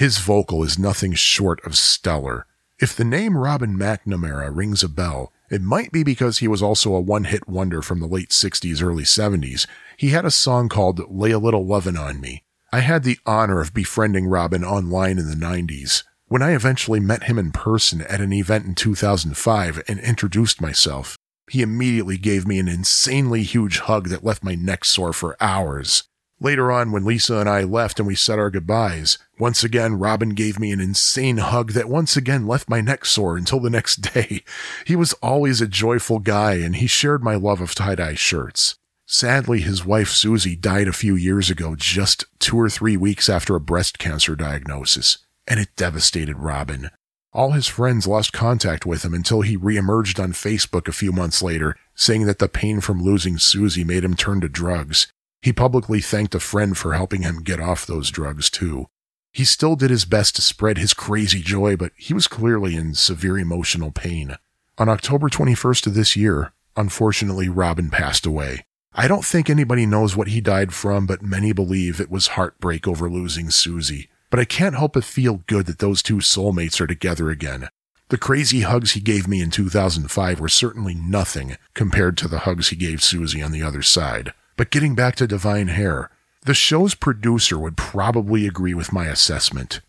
His 0.02 0.18
vocal 0.18 0.64
is 0.64 0.80
nothing 0.80 1.14
short 1.14 1.64
of 1.64 1.78
stellar. 1.78 2.48
If 2.80 2.96
the 2.96 3.06
name 3.06 3.38
Robin 3.38 3.78
McNamara 3.78 4.50
rings 4.52 4.82
a 4.82 4.90
bell, 4.90 5.32
it 5.52 5.62
might 5.62 5.92
be 5.92 6.02
because 6.02 6.40
he 6.40 6.48
was 6.48 6.64
also 6.64 6.96
a 6.96 7.00
one 7.00 7.26
hit 7.26 7.48
wonder 7.48 7.84
from 7.84 8.00
the 8.00 8.08
late 8.08 8.30
60s, 8.30 8.82
early 8.82 9.04
70s. 9.04 9.68
He 9.98 10.10
had 10.10 10.26
a 10.26 10.32
song 10.32 10.70
called 10.70 11.08
Lay 11.08 11.30
a 11.30 11.38
Little 11.38 11.68
Lovin' 11.68 11.98
on 11.98 12.20
Me. 12.20 12.42
I 12.74 12.80
had 12.80 13.04
the 13.04 13.20
honor 13.28 13.62
of 13.62 13.76
befriending 13.76 14.26
Robin 14.26 14.64
online 14.64 15.20
in 15.20 15.30
the 15.30 15.36
90s. 15.36 16.04
When 16.26 16.42
I 16.42 16.56
eventually 16.56 17.00
met 17.00 17.26
him 17.26 17.38
in 17.38 17.52
person 17.52 18.02
at 18.02 18.22
an 18.22 18.34
event 18.34 18.66
in 18.66 18.74
2005 18.74 19.84
and 19.88 20.00
introduced 20.00 20.60
myself, 20.60 21.16
he 21.48 21.62
immediately 21.62 22.18
gave 22.18 22.48
me 22.48 22.58
an 22.58 22.68
insanely 22.68 23.44
huge 23.44 23.78
hug 23.78 24.10
that 24.10 24.24
left 24.24 24.44
my 24.44 24.56
neck 24.56 24.84
sore 24.84 25.14
for 25.14 25.38
hours. 25.40 26.06
Later 26.44 26.72
on, 26.72 26.92
when 26.92 27.06
Lisa 27.06 27.38
and 27.38 27.48
I 27.48 27.62
left 27.62 28.00
and 28.00 28.08
we 28.08 28.16
said 28.16 28.40
our 28.40 28.50
goodbyes, 28.50 29.20
once 29.38 29.64
again, 29.64 30.00
Robin 30.00 30.30
gave 30.30 30.60
me 30.60 30.72
an 30.72 30.82
insane 30.82 31.38
hug 31.38 31.74
that 31.74 31.88
once 31.88 32.18
again 32.18 32.48
left 32.48 32.68
my 32.68 32.82
neck 32.82 33.06
sore 33.06 33.38
until 33.38 33.60
the 33.60 33.70
next 33.70 33.98
day. 34.14 34.44
He 34.84 34.96
was 34.96 35.14
always 35.22 35.62
a 35.62 35.68
joyful 35.68 36.18
guy 36.18 36.56
and 36.56 36.78
he 36.78 36.88
shared 36.88 37.24
my 37.24 37.36
love 37.36 37.62
of 37.62 37.76
tie-dye 37.76 38.16
shirts. 38.16 38.76
Sadly, 39.06 39.62
his 39.62 39.86
wife 39.86 40.10
Susie 40.10 40.56
died 40.56 40.88
a 40.88 40.94
few 40.94 41.16
years 41.16 41.52
ago, 41.52 41.76
just 41.78 42.26
two 42.40 42.60
or 42.60 42.72
three 42.72 42.98
weeks 42.98 43.30
after 43.30 43.56
a 43.56 43.62
breast 43.62 44.00
cancer 44.00 44.36
diagnosis, 44.36 45.20
and 45.48 45.60
it 45.60 45.76
devastated 45.76 46.40
Robin. 46.40 46.90
All 47.34 47.52
his 47.52 47.68
friends 47.68 48.08
lost 48.08 48.34
contact 48.34 48.84
with 48.84 49.06
him 49.06 49.14
until 49.14 49.42
he 49.42 49.58
reemerged 49.58 50.22
on 50.22 50.34
Facebook 50.34 50.88
a 50.88 50.92
few 50.92 51.12
months 51.12 51.44
later, 51.44 51.76
saying 51.94 52.26
that 52.26 52.40
the 52.40 52.50
pain 52.50 52.82
from 52.82 53.04
losing 53.04 53.38
Susie 53.38 53.84
made 53.84 54.04
him 54.04 54.16
turn 54.16 54.42
to 54.42 54.50
drugs. 54.50 55.06
He 55.42 55.52
publicly 55.52 56.02
thanked 56.02 56.36
a 56.36 56.40
friend 56.40 56.78
for 56.78 56.94
helping 56.94 57.24
him 57.24 57.42
get 57.42 57.60
off 57.60 57.86
those 57.86 58.12
drugs 58.12 58.50
too. 58.50 58.88
He 59.34 59.44
still 59.44 59.76
did 59.76 59.90
his 59.90 60.06
best 60.06 60.36
to 60.36 60.42
spread 60.42 60.78
his 60.78 60.94
crazy 60.94 61.42
joy, 61.42 61.76
but 61.76 61.94
he 61.96 62.14
was 62.14 62.28
clearly 62.28 62.76
in 62.76 62.94
severe 62.94 63.40
emotional 63.40 63.92
pain. 63.92 64.38
On 64.78 64.90
October 64.90 65.30
21st 65.30 65.88
of 65.88 65.94
this 65.94 66.16
year, 66.16 66.52
unfortunately, 66.76 67.50
Robin 67.50 67.90
passed 67.90 68.26
away. 68.26 68.66
I 68.94 69.08
don't 69.08 69.26
think 69.26 69.50
anybody 69.50 69.86
knows 69.86 70.16
what 70.16 70.28
he 70.28 70.42
died 70.42 70.74
from, 70.74 71.08
but 71.08 71.22
many 71.22 71.54
believe 71.54 72.00
it 72.00 72.12
was 72.12 72.28
heartbreak 72.28 72.88
over 72.88 73.10
losing 73.10 73.50
Susie. 73.50 74.10
But 74.30 74.40
I 74.40 74.46
can't 74.46 74.76
help 74.76 74.94
but 74.94 75.06
feel 75.06 75.44
good 75.48 75.66
that 75.66 75.80
those 75.80 76.04
two 76.04 76.18
soulmates 76.18 76.80
are 76.82 76.88
together 76.88 77.30
again. 77.30 77.70
The 78.10 78.18
crazy 78.18 78.62
hugs 78.62 78.92
he 78.92 79.00
gave 79.00 79.28
me 79.28 79.42
in 79.42 79.50
2005 79.50 80.40
were 80.42 80.50
certainly 80.50 80.94
nothing 80.94 81.56
compared 81.74 82.18
to 82.18 82.28
the 82.28 82.40
hugs 82.40 82.70
he 82.70 82.76
gave 82.76 83.02
Susie 83.02 83.42
on 83.42 83.54
the 83.54 83.64
other 83.64 83.82
side. 83.82 84.34
But 84.58 84.72
getting 84.72 84.96
back 84.96 85.16
to 85.16 85.28
Divine 85.28 85.70
Hair, 85.70 86.10
the 86.46 86.54
show's 86.54 86.96
producer 86.96 87.58
would 87.60 87.78
probably 87.78 88.48
agree 88.48 88.74
with 88.74 88.94
my 88.94 89.08
assessment. 89.08 89.82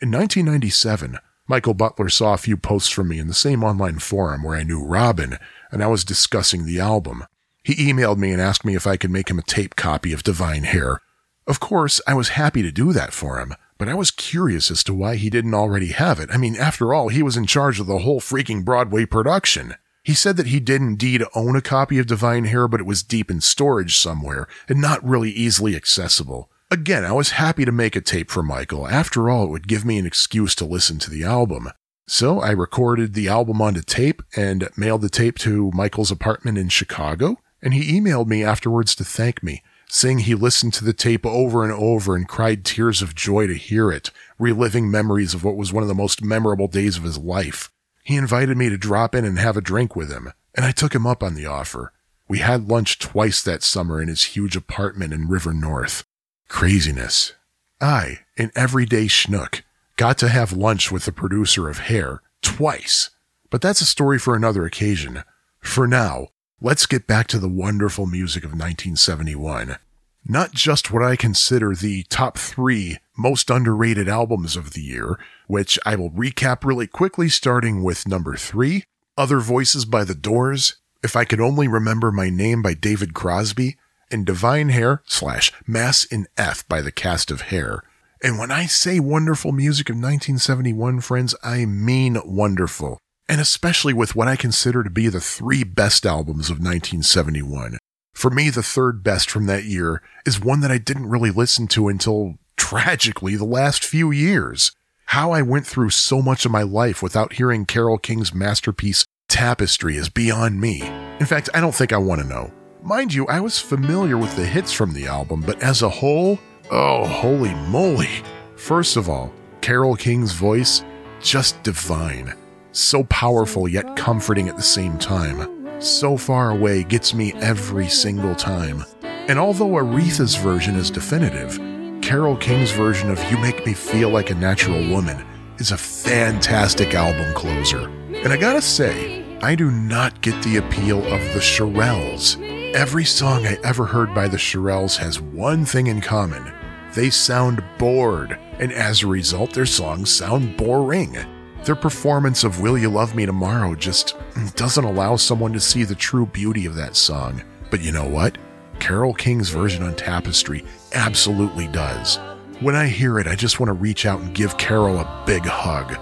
In 0.00 0.10
1997, 0.10 1.18
Michael 1.46 1.74
Butler 1.74 2.08
saw 2.08 2.34
a 2.34 2.38
few 2.38 2.56
posts 2.56 2.90
from 2.90 3.08
me 3.08 3.18
in 3.18 3.26
the 3.26 3.34
same 3.34 3.64
online 3.64 3.98
forum 3.98 4.42
where 4.42 4.56
I 4.56 4.62
knew 4.62 4.84
Robin, 4.84 5.36
and 5.70 5.82
I 5.82 5.88
was 5.88 6.04
discussing 6.04 6.64
the 6.64 6.80
album. 6.80 7.24
He 7.62 7.74
emailed 7.92 8.18
me 8.18 8.32
and 8.32 8.40
asked 8.40 8.64
me 8.64 8.74
if 8.74 8.86
I 8.86 8.96
could 8.96 9.10
make 9.10 9.30
him 9.30 9.38
a 9.38 9.42
tape 9.42 9.76
copy 9.76 10.12
of 10.12 10.22
Divine 10.22 10.64
Hair. 10.64 11.00
Of 11.46 11.60
course, 11.60 12.00
I 12.06 12.14
was 12.14 12.30
happy 12.30 12.62
to 12.62 12.70
do 12.70 12.92
that 12.92 13.12
for 13.12 13.40
him, 13.40 13.54
but 13.78 13.88
I 13.88 13.94
was 13.94 14.10
curious 14.10 14.70
as 14.70 14.84
to 14.84 14.94
why 14.94 15.16
he 15.16 15.30
didn't 15.30 15.54
already 15.54 15.88
have 15.88 16.20
it. 16.20 16.30
I 16.32 16.36
mean, 16.36 16.56
after 16.56 16.94
all, 16.94 17.08
he 17.08 17.22
was 17.22 17.36
in 17.36 17.46
charge 17.46 17.80
of 17.80 17.86
the 17.86 17.98
whole 17.98 18.20
freaking 18.20 18.64
Broadway 18.64 19.04
production. 19.04 19.74
He 20.02 20.14
said 20.14 20.36
that 20.36 20.46
he 20.46 20.60
did 20.60 20.80
indeed 20.80 21.22
own 21.34 21.56
a 21.56 21.60
copy 21.60 21.98
of 21.98 22.06
Divine 22.06 22.44
Hair, 22.44 22.68
but 22.68 22.80
it 22.80 22.86
was 22.86 23.02
deep 23.02 23.30
in 23.30 23.40
storage 23.40 23.96
somewhere 23.96 24.48
and 24.68 24.80
not 24.80 25.04
really 25.04 25.30
easily 25.30 25.76
accessible. 25.76 26.50
Again, 26.70 27.04
I 27.04 27.12
was 27.12 27.32
happy 27.32 27.64
to 27.64 27.72
make 27.72 27.96
a 27.96 28.00
tape 28.00 28.30
for 28.30 28.42
Michael. 28.42 28.86
After 28.86 29.28
all, 29.28 29.44
it 29.44 29.50
would 29.50 29.68
give 29.68 29.84
me 29.84 29.98
an 29.98 30.06
excuse 30.06 30.54
to 30.54 30.64
listen 30.64 30.98
to 31.00 31.10
the 31.10 31.24
album. 31.24 31.70
So 32.06 32.40
I 32.40 32.50
recorded 32.50 33.14
the 33.14 33.28
album 33.28 33.60
onto 33.60 33.82
tape 33.82 34.22
and 34.34 34.68
mailed 34.76 35.02
the 35.02 35.08
tape 35.08 35.38
to 35.40 35.70
Michael's 35.72 36.10
apartment 36.10 36.58
in 36.58 36.68
Chicago, 36.68 37.38
and 37.62 37.74
he 37.74 38.00
emailed 38.00 38.26
me 38.26 38.42
afterwards 38.42 38.94
to 38.96 39.04
thank 39.04 39.42
me, 39.42 39.62
saying 39.88 40.20
he 40.20 40.34
listened 40.34 40.72
to 40.74 40.84
the 40.84 40.92
tape 40.92 41.26
over 41.26 41.62
and 41.62 41.72
over 41.72 42.16
and 42.16 42.26
cried 42.26 42.64
tears 42.64 43.02
of 43.02 43.14
joy 43.14 43.46
to 43.46 43.54
hear 43.54 43.92
it, 43.92 44.10
reliving 44.38 44.90
memories 44.90 45.34
of 45.34 45.44
what 45.44 45.56
was 45.56 45.72
one 45.72 45.82
of 45.82 45.88
the 45.88 45.94
most 45.94 46.22
memorable 46.22 46.68
days 46.68 46.96
of 46.96 47.04
his 47.04 47.18
life. 47.18 47.70
He 48.10 48.16
invited 48.16 48.56
me 48.56 48.68
to 48.68 48.76
drop 48.76 49.14
in 49.14 49.24
and 49.24 49.38
have 49.38 49.56
a 49.56 49.60
drink 49.60 49.94
with 49.94 50.10
him, 50.10 50.32
and 50.56 50.66
I 50.66 50.72
took 50.72 50.96
him 50.96 51.06
up 51.06 51.22
on 51.22 51.34
the 51.34 51.46
offer. 51.46 51.92
We 52.26 52.40
had 52.40 52.68
lunch 52.68 52.98
twice 52.98 53.40
that 53.44 53.62
summer 53.62 54.02
in 54.02 54.08
his 54.08 54.34
huge 54.34 54.56
apartment 54.56 55.12
in 55.12 55.28
River 55.28 55.54
North. 55.54 56.02
Craziness. 56.48 57.34
I, 57.80 58.18
an 58.36 58.50
everyday 58.56 59.04
schnook, 59.04 59.62
got 59.96 60.18
to 60.18 60.28
have 60.28 60.52
lunch 60.52 60.90
with 60.90 61.04
the 61.04 61.12
producer 61.12 61.68
of 61.68 61.78
Hair 61.78 62.20
twice. 62.42 63.10
But 63.48 63.60
that's 63.60 63.80
a 63.80 63.86
story 63.86 64.18
for 64.18 64.34
another 64.34 64.64
occasion. 64.64 65.22
For 65.60 65.86
now, 65.86 66.30
let's 66.60 66.86
get 66.86 67.06
back 67.06 67.28
to 67.28 67.38
the 67.38 67.48
wonderful 67.48 68.06
music 68.06 68.42
of 68.42 68.50
1971 68.50 69.76
not 70.24 70.52
just 70.52 70.90
what 70.90 71.02
I 71.02 71.16
consider 71.16 71.74
the 71.74 72.04
top 72.04 72.38
three 72.38 72.98
most 73.16 73.50
underrated 73.50 74.08
albums 74.08 74.56
of 74.56 74.72
the 74.72 74.82
year, 74.82 75.18
which 75.46 75.78
I 75.84 75.96
will 75.96 76.10
recap 76.10 76.64
really 76.64 76.86
quickly, 76.86 77.28
starting 77.28 77.82
with 77.82 78.08
number 78.08 78.36
three, 78.36 78.84
Other 79.16 79.40
Voices 79.40 79.84
by 79.84 80.04
The 80.04 80.14
Doors, 80.14 80.76
If 81.02 81.16
I 81.16 81.24
Could 81.24 81.40
Only 81.40 81.68
Remember 81.68 82.10
My 82.10 82.30
Name 82.30 82.62
by 82.62 82.74
David 82.74 83.14
Crosby, 83.14 83.76
and 84.10 84.26
Divine 84.26 84.70
Hair 84.70 85.02
slash 85.06 85.52
Mass 85.66 86.04
in 86.04 86.26
F 86.36 86.66
by 86.68 86.80
the 86.80 86.92
cast 86.92 87.30
of 87.30 87.42
Hair. 87.42 87.82
And 88.22 88.38
when 88.38 88.50
I 88.50 88.66
say 88.66 89.00
wonderful 89.00 89.52
music 89.52 89.88
of 89.88 89.94
1971, 89.94 91.00
friends, 91.00 91.34
I 91.42 91.64
mean 91.64 92.18
wonderful. 92.24 92.98
And 93.28 93.40
especially 93.40 93.94
with 93.94 94.14
what 94.16 94.28
I 94.28 94.36
consider 94.36 94.82
to 94.82 94.90
be 94.90 95.08
the 95.08 95.20
three 95.20 95.64
best 95.64 96.04
albums 96.04 96.50
of 96.50 96.58
1971. 96.58 97.78
For 98.12 98.30
me, 98.30 98.50
the 98.50 98.62
third 98.62 99.02
best 99.02 99.30
from 99.30 99.46
that 99.46 99.64
year 99.64 100.02
is 100.26 100.40
one 100.40 100.60
that 100.60 100.70
I 100.70 100.78
didn't 100.78 101.08
really 101.08 101.30
listen 101.30 101.68
to 101.68 101.88
until 101.88 102.34
tragically 102.56 103.36
the 103.36 103.44
last 103.44 103.84
few 103.84 104.10
years. 104.10 104.72
How 105.06 105.32
I 105.32 105.42
went 105.42 105.66
through 105.66 105.90
so 105.90 106.22
much 106.22 106.44
of 106.44 106.52
my 106.52 106.62
life 106.62 107.02
without 107.02 107.34
hearing 107.34 107.66
Carole 107.66 107.98
King's 107.98 108.34
masterpiece 108.34 109.04
Tapestry 109.28 109.96
is 109.96 110.08
beyond 110.08 110.60
me. 110.60 110.82
In 111.20 111.26
fact, 111.26 111.48
I 111.54 111.60
don't 111.60 111.74
think 111.74 111.92
I 111.92 111.98
want 111.98 112.20
to 112.20 112.26
know. 112.26 112.52
Mind 112.82 113.14
you, 113.14 113.26
I 113.26 113.40
was 113.40 113.58
familiar 113.58 114.18
with 114.18 114.34
the 114.36 114.44
hits 114.44 114.72
from 114.72 114.92
the 114.92 115.06
album, 115.06 115.42
but 115.46 115.62
as 115.62 115.82
a 115.82 115.88
whole, 115.88 116.38
oh, 116.70 117.06
holy 117.06 117.54
moly. 117.54 118.10
First 118.56 118.96
of 118.96 119.08
all, 119.08 119.32
Carole 119.60 119.96
King's 119.96 120.32
voice, 120.32 120.84
just 121.22 121.62
divine. 121.62 122.34
So 122.72 123.04
powerful 123.04 123.68
yet 123.68 123.96
comforting 123.96 124.48
at 124.48 124.56
the 124.56 124.62
same 124.62 124.98
time 124.98 125.59
so 125.82 126.16
far 126.16 126.50
away 126.50 126.84
gets 126.84 127.14
me 127.14 127.32
every 127.34 127.88
single 127.88 128.34
time. 128.34 128.84
And 129.02 129.38
although 129.38 129.70
Aretha's 129.70 130.36
version 130.36 130.76
is 130.76 130.90
definitive, 130.90 131.58
Carole 132.02 132.36
King's 132.36 132.72
version 132.72 133.10
of 133.10 133.22
You 133.30 133.38
Make 133.38 133.64
Me 133.64 133.74
Feel 133.74 134.10
Like 134.10 134.30
a 134.30 134.34
Natural 134.34 134.88
Woman 134.88 135.24
is 135.58 135.72
a 135.72 135.76
fantastic 135.76 136.94
album 136.94 137.32
closer. 137.34 137.88
And 137.88 138.32
I 138.32 138.36
gotta 138.36 138.62
say, 138.62 139.24
I 139.42 139.54
do 139.54 139.70
not 139.70 140.20
get 140.20 140.42
the 140.42 140.56
appeal 140.56 140.98
of 140.98 141.20
the 141.32 141.40
Shirelles. 141.40 142.40
Every 142.74 143.04
song 143.04 143.46
I 143.46 143.58
ever 143.64 143.86
heard 143.86 144.14
by 144.14 144.28
the 144.28 144.36
Shirelles 144.36 144.96
has 144.96 145.20
one 145.20 145.64
thing 145.64 145.86
in 145.86 146.00
common. 146.00 146.52
They 146.94 147.10
sound 147.10 147.62
bored, 147.78 148.38
and 148.58 148.72
as 148.72 149.02
a 149.02 149.06
result, 149.06 149.52
their 149.52 149.66
songs 149.66 150.10
sound 150.10 150.56
boring. 150.56 151.16
Their 151.64 151.76
performance 151.76 152.42
of 152.42 152.60
Will 152.60 152.78
You 152.78 152.88
Love 152.88 153.14
Me 153.14 153.26
Tomorrow 153.26 153.74
just 153.74 154.16
doesn't 154.56 154.84
allow 154.84 155.16
someone 155.16 155.52
to 155.52 155.60
see 155.60 155.84
the 155.84 155.94
true 155.94 156.24
beauty 156.24 156.64
of 156.64 156.74
that 156.76 156.96
song. 156.96 157.42
But 157.70 157.82
you 157.82 157.92
know 157.92 158.08
what? 158.08 158.38
Carole 158.78 159.12
King's 159.12 159.50
version 159.50 159.82
on 159.82 159.94
Tapestry 159.94 160.64
absolutely 160.94 161.68
does. 161.68 162.18
When 162.60 162.74
I 162.74 162.86
hear 162.86 163.18
it, 163.18 163.26
I 163.26 163.34
just 163.34 163.60
want 163.60 163.68
to 163.68 163.74
reach 163.74 164.06
out 164.06 164.20
and 164.20 164.34
give 164.34 164.56
Carole 164.56 164.98
a 164.98 165.24
big 165.26 165.44
hug. 165.44 165.98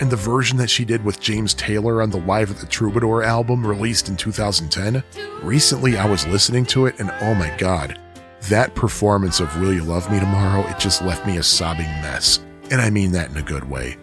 And 0.00 0.10
the 0.10 0.16
version 0.16 0.56
that 0.58 0.70
she 0.70 0.84
did 0.84 1.04
with 1.04 1.20
James 1.20 1.54
Taylor 1.54 2.02
on 2.02 2.10
the 2.10 2.20
Live 2.20 2.52
at 2.52 2.58
the 2.58 2.66
Troubadour 2.66 3.24
album 3.24 3.66
released 3.66 4.08
in 4.08 4.16
2010, 4.16 5.02
recently 5.42 5.98
I 5.98 6.06
was 6.06 6.26
listening 6.28 6.64
to 6.66 6.86
it 6.86 7.00
and 7.00 7.10
oh 7.20 7.34
my 7.34 7.54
god, 7.58 7.98
that 8.48 8.76
performance 8.76 9.40
of 9.40 9.60
Will 9.60 9.74
You 9.74 9.82
Love 9.82 10.10
Me 10.10 10.20
Tomorrow, 10.20 10.66
it 10.68 10.78
just 10.78 11.02
left 11.02 11.26
me 11.26 11.36
a 11.38 11.42
sobbing 11.42 11.84
mess. 12.00 12.38
And 12.70 12.80
I 12.80 12.90
mean 12.90 13.10
that 13.12 13.30
in 13.30 13.36
a 13.36 13.42
good 13.42 13.68
way. 13.68 13.98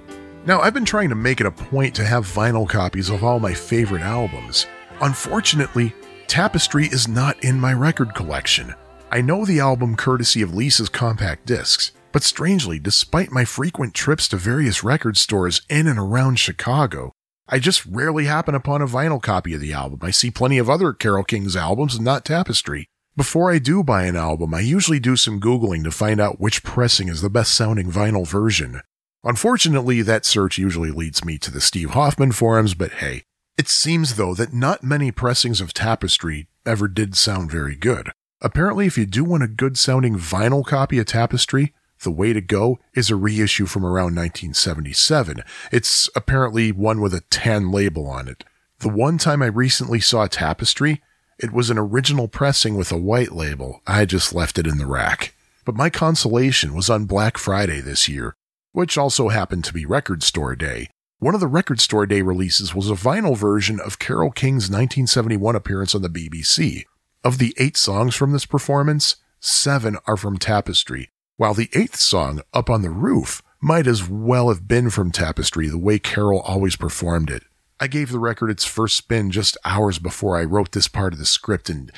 Now, 0.47 0.61
I've 0.61 0.73
been 0.73 0.85
trying 0.85 1.09
to 1.09 1.15
make 1.15 1.41
it 1.41 1.45
a 1.45 1.51
point 1.51 1.93
to 1.95 2.05
have 2.05 2.25
vinyl 2.25 2.69
copies 2.69 3.09
of 3.09 3.21
all 3.21 3.37
my 3.37 3.53
favorite 3.53 4.01
albums. 4.01 4.65
Unfortunately, 5.01 5.93
Tapestry 6.27 6.85
is 6.85 7.05
not 7.05 7.43
in 7.43 7.59
my 7.59 7.73
record 7.73 8.15
collection. 8.15 8.73
I 9.11 9.19
know 9.19 9.43
the 9.43 9.59
album 9.59 9.97
courtesy 9.97 10.41
of 10.41 10.55
Lisa's 10.55 10.87
compact 10.87 11.45
discs, 11.45 11.91
but 12.13 12.23
strangely, 12.23 12.79
despite 12.79 13.29
my 13.29 13.43
frequent 13.43 13.93
trips 13.93 14.29
to 14.29 14.37
various 14.37 14.85
record 14.85 15.17
stores 15.17 15.63
in 15.69 15.85
and 15.85 15.99
around 15.99 16.39
Chicago, 16.39 17.11
I 17.49 17.59
just 17.59 17.85
rarely 17.85 18.23
happen 18.23 18.55
upon 18.55 18.81
a 18.81 18.87
vinyl 18.87 19.21
copy 19.21 19.53
of 19.53 19.59
the 19.59 19.73
album. 19.73 19.99
I 20.01 20.11
see 20.11 20.31
plenty 20.31 20.59
of 20.59 20.69
other 20.69 20.93
Carole 20.93 21.25
King's 21.25 21.57
albums 21.57 21.95
and 21.95 22.05
not 22.05 22.23
Tapestry. 22.23 22.87
Before 23.17 23.51
I 23.51 23.59
do 23.59 23.83
buy 23.83 24.05
an 24.05 24.15
album, 24.15 24.53
I 24.53 24.61
usually 24.61 25.01
do 25.01 25.17
some 25.17 25.41
Googling 25.41 25.83
to 25.83 25.91
find 25.91 26.21
out 26.21 26.39
which 26.39 26.63
pressing 26.63 27.09
is 27.09 27.21
the 27.21 27.29
best 27.29 27.53
sounding 27.53 27.91
vinyl 27.91 28.25
version. 28.25 28.79
Unfortunately, 29.27 30.01
that 30.01 30.23
search 30.23 30.57
usually 30.57 30.89
leads 30.89 31.25
me 31.25 31.37
to 31.37 31.51
the 31.51 31.59
Steve 31.59 31.89
Hoffman 31.89 32.31
forums, 32.31 32.73
but 32.73 32.93
hey, 32.93 33.23
it 33.57 33.67
seems 33.67 34.15
though 34.15 34.33
that 34.33 34.53
not 34.53 34.85
many 34.85 35.11
pressings 35.11 35.59
of 35.59 35.73
Tapestry 35.73 36.47
ever 36.65 36.87
did 36.87 37.13
sound 37.17 37.51
very 37.51 37.75
good. 37.75 38.13
Apparently, 38.41 38.85
if 38.85 38.97
you 38.97 39.05
do 39.05 39.25
want 39.25 39.43
a 39.43 39.49
good 39.49 39.77
sounding 39.77 40.17
vinyl 40.17 40.65
copy 40.65 40.97
of 40.97 41.07
Tapestry, 41.07 41.73
the 42.03 42.09
way 42.09 42.31
to 42.31 42.39
go 42.39 42.79
is 42.93 43.09
a 43.09 43.17
reissue 43.17 43.65
from 43.65 43.83
around 43.83 44.15
1977. 44.15 45.43
It's 45.73 46.09
apparently 46.15 46.71
one 46.71 47.01
with 47.01 47.13
a 47.13 47.25
tan 47.29 47.69
label 47.69 48.07
on 48.07 48.29
it. 48.29 48.45
The 48.79 48.87
one 48.87 49.17
time 49.17 49.41
I 49.41 49.47
recently 49.47 49.99
saw 49.99 50.27
Tapestry, 50.27 51.01
it 51.37 51.51
was 51.51 51.69
an 51.69 51.77
original 51.77 52.29
pressing 52.29 52.77
with 52.77 52.93
a 52.93 52.97
white 52.97 53.33
label. 53.33 53.81
I 53.85 54.05
just 54.05 54.33
left 54.33 54.57
it 54.57 54.67
in 54.67 54.77
the 54.77 54.85
rack. 54.85 55.33
But 55.65 55.75
my 55.75 55.89
consolation 55.89 56.73
was 56.73 56.89
on 56.89 57.03
Black 57.07 57.37
Friday 57.37 57.81
this 57.81 58.07
year, 58.07 58.36
which 58.77 58.95
also 58.95 59.29
happened 59.29 59.63
to 59.63 59.73
be 59.73 59.87
Record 59.87 60.21
Store 60.21 60.55
Day. 60.55 60.87
One 61.17 61.33
of 61.33 61.39
the 61.39 61.47
Record 61.47 61.81
Store 61.81 62.05
Day 62.05 62.21
releases 62.21 62.75
was 62.75 62.91
a 62.91 62.93
vinyl 62.93 63.35
version 63.35 63.79
of 63.79 63.97
Carole 63.97 64.29
King's 64.29 64.69
1971 64.69 65.55
appearance 65.55 65.95
on 65.95 66.03
the 66.03 66.09
BBC. 66.09 66.83
Of 67.23 67.39
the 67.39 67.55
eight 67.57 67.75
songs 67.75 68.13
from 68.13 68.33
this 68.33 68.45
performance, 68.45 69.15
seven 69.39 69.97
are 70.05 70.15
from 70.15 70.37
Tapestry, 70.37 71.09
while 71.37 71.55
the 71.55 71.71
eighth 71.73 71.95
song, 71.95 72.43
Up 72.53 72.69
on 72.69 72.83
the 72.83 72.91
Roof, 72.91 73.41
might 73.59 73.87
as 73.87 74.07
well 74.07 74.49
have 74.49 74.67
been 74.67 74.91
from 74.91 75.09
Tapestry 75.09 75.67
the 75.67 75.79
way 75.79 75.97
Carole 75.97 76.41
always 76.41 76.75
performed 76.75 77.31
it. 77.31 77.45
I 77.79 77.87
gave 77.87 78.11
the 78.11 78.19
record 78.19 78.51
its 78.51 78.63
first 78.63 78.95
spin 78.95 79.31
just 79.31 79.57
hours 79.65 79.97
before 79.97 80.37
I 80.37 80.43
wrote 80.43 80.73
this 80.73 80.87
part 80.87 81.13
of 81.13 81.19
the 81.19 81.25
script, 81.25 81.67
and 81.71 81.91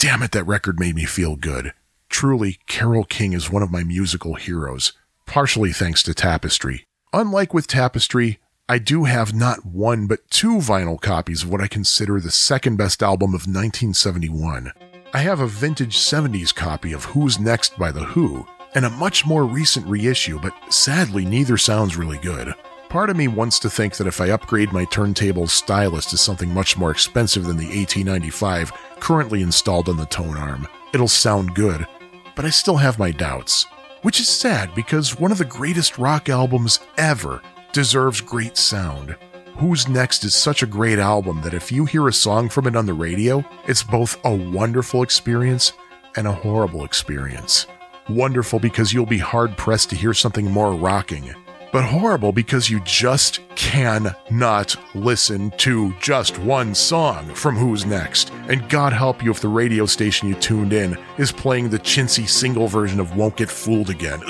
damn 0.00 0.20
it, 0.20 0.32
that 0.32 0.48
record 0.48 0.80
made 0.80 0.96
me 0.96 1.04
feel 1.04 1.36
good. 1.36 1.74
Truly, 2.08 2.58
Carole 2.66 3.04
King 3.04 3.34
is 3.34 3.52
one 3.52 3.62
of 3.62 3.70
my 3.70 3.84
musical 3.84 4.34
heroes, 4.34 4.94
partially 5.34 5.72
thanks 5.72 6.00
to 6.00 6.14
Tapestry. 6.14 6.86
Unlike 7.12 7.52
with 7.52 7.66
Tapestry, 7.66 8.38
I 8.68 8.78
do 8.78 9.02
have 9.02 9.34
not 9.34 9.66
one 9.66 10.06
but 10.06 10.30
two 10.30 10.58
vinyl 10.58 11.00
copies 11.00 11.42
of 11.42 11.50
what 11.50 11.60
I 11.60 11.66
consider 11.66 12.20
the 12.20 12.30
second 12.30 12.76
best 12.76 13.02
album 13.02 13.30
of 13.30 13.48
1971. 13.48 14.70
I 15.12 15.18
have 15.18 15.40
a 15.40 15.48
vintage 15.48 15.96
70s 15.96 16.54
copy 16.54 16.92
of 16.92 17.06
Who's 17.06 17.40
Next 17.40 17.76
by 17.76 17.90
The 17.90 18.04
Who, 18.04 18.46
and 18.76 18.84
a 18.84 18.90
much 18.90 19.26
more 19.26 19.44
recent 19.44 19.84
reissue, 19.88 20.38
but 20.38 20.54
sadly 20.72 21.24
neither 21.24 21.56
sounds 21.56 21.96
really 21.96 22.18
good. 22.18 22.54
Part 22.88 23.10
of 23.10 23.16
me 23.16 23.26
wants 23.26 23.58
to 23.58 23.68
think 23.68 23.96
that 23.96 24.06
if 24.06 24.20
I 24.20 24.30
upgrade 24.30 24.72
my 24.72 24.84
turntable 24.84 25.48
stylus 25.48 26.06
to 26.10 26.16
something 26.16 26.54
much 26.54 26.78
more 26.78 26.92
expensive 26.92 27.42
than 27.42 27.56
the 27.56 27.76
1895 27.76 28.70
currently 29.00 29.42
installed 29.42 29.88
on 29.88 29.96
the 29.96 30.06
tone 30.06 30.36
arm, 30.36 30.68
it'll 30.92 31.08
sound 31.08 31.56
good, 31.56 31.88
but 32.36 32.44
I 32.44 32.50
still 32.50 32.76
have 32.76 33.00
my 33.00 33.10
doubts. 33.10 33.66
Which 34.04 34.20
is 34.20 34.28
sad 34.28 34.74
because 34.74 35.18
one 35.18 35.32
of 35.32 35.38
the 35.38 35.46
greatest 35.46 35.96
rock 35.96 36.28
albums 36.28 36.78
ever 36.98 37.40
deserves 37.72 38.20
great 38.20 38.58
sound. 38.58 39.16
Who's 39.56 39.88
Next 39.88 40.24
is 40.24 40.34
such 40.34 40.62
a 40.62 40.66
great 40.66 40.98
album 40.98 41.40
that 41.40 41.54
if 41.54 41.72
you 41.72 41.86
hear 41.86 42.06
a 42.06 42.12
song 42.12 42.50
from 42.50 42.66
it 42.66 42.76
on 42.76 42.84
the 42.84 42.92
radio, 42.92 43.42
it's 43.66 43.82
both 43.82 44.22
a 44.26 44.30
wonderful 44.30 45.02
experience 45.02 45.72
and 46.16 46.26
a 46.26 46.32
horrible 46.32 46.84
experience. 46.84 47.66
Wonderful 48.10 48.58
because 48.58 48.92
you'll 48.92 49.06
be 49.06 49.16
hard 49.16 49.56
pressed 49.56 49.88
to 49.88 49.96
hear 49.96 50.12
something 50.12 50.50
more 50.50 50.74
rocking, 50.74 51.34
but 51.74 51.82
horrible 51.82 52.30
because 52.30 52.70
you 52.70 52.78
just 52.84 53.40
cannot 53.56 54.76
listen 54.94 55.50
to 55.56 55.92
just 56.00 56.38
one 56.38 56.72
song 56.72 57.26
from 57.34 57.56
Who's 57.56 57.84
Next. 57.84 58.30
And 58.48 58.68
God 58.68 58.92
help 58.92 59.24
you 59.24 59.32
if 59.32 59.40
the 59.40 59.48
radio 59.48 59.84
station 59.84 60.28
you 60.28 60.36
tuned 60.36 60.72
in 60.72 60.96
is 61.18 61.32
playing 61.32 61.70
the 61.70 61.80
chintzy 61.80 62.28
single 62.28 62.68
version 62.68 63.00
of 63.00 63.16
Won't 63.16 63.34
Get 63.34 63.50
Fooled 63.50 63.90
Again. 63.90 64.20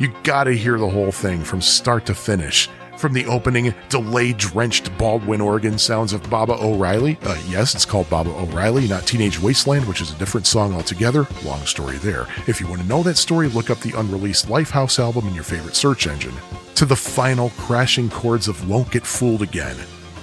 You 0.00 0.12
gotta 0.24 0.52
hear 0.52 0.76
the 0.76 0.90
whole 0.90 1.12
thing 1.12 1.44
from 1.44 1.60
start 1.60 2.04
to 2.06 2.14
finish. 2.14 2.68
From 3.00 3.14
the 3.14 3.24
opening, 3.24 3.72
delay 3.88 4.34
drenched 4.34 4.94
Baldwin 4.98 5.40
organ 5.40 5.78
sounds 5.78 6.12
of 6.12 6.28
Baba 6.28 6.62
O'Riley. 6.62 7.16
Uh, 7.22 7.42
yes, 7.48 7.74
it's 7.74 7.86
called 7.86 8.10
Baba 8.10 8.28
O'Riley, 8.28 8.86
not 8.88 9.06
Teenage 9.06 9.40
Wasteland, 9.40 9.88
which 9.88 10.02
is 10.02 10.12
a 10.12 10.18
different 10.18 10.46
song 10.46 10.74
altogether. 10.74 11.26
Long 11.42 11.64
story 11.64 11.96
there. 11.96 12.26
If 12.46 12.60
you 12.60 12.66
want 12.66 12.82
to 12.82 12.86
know 12.86 13.02
that 13.04 13.16
story, 13.16 13.48
look 13.48 13.70
up 13.70 13.80
the 13.80 13.98
unreleased 13.98 14.48
Lifehouse 14.48 14.98
album 14.98 15.26
in 15.28 15.34
your 15.34 15.44
favorite 15.44 15.76
search 15.76 16.06
engine. 16.06 16.34
To 16.74 16.84
the 16.84 16.94
final 16.94 17.48
crashing 17.56 18.10
chords 18.10 18.48
of 18.48 18.68
Won't 18.68 18.90
Get 18.90 19.06
Fooled 19.06 19.40
Again. 19.40 19.76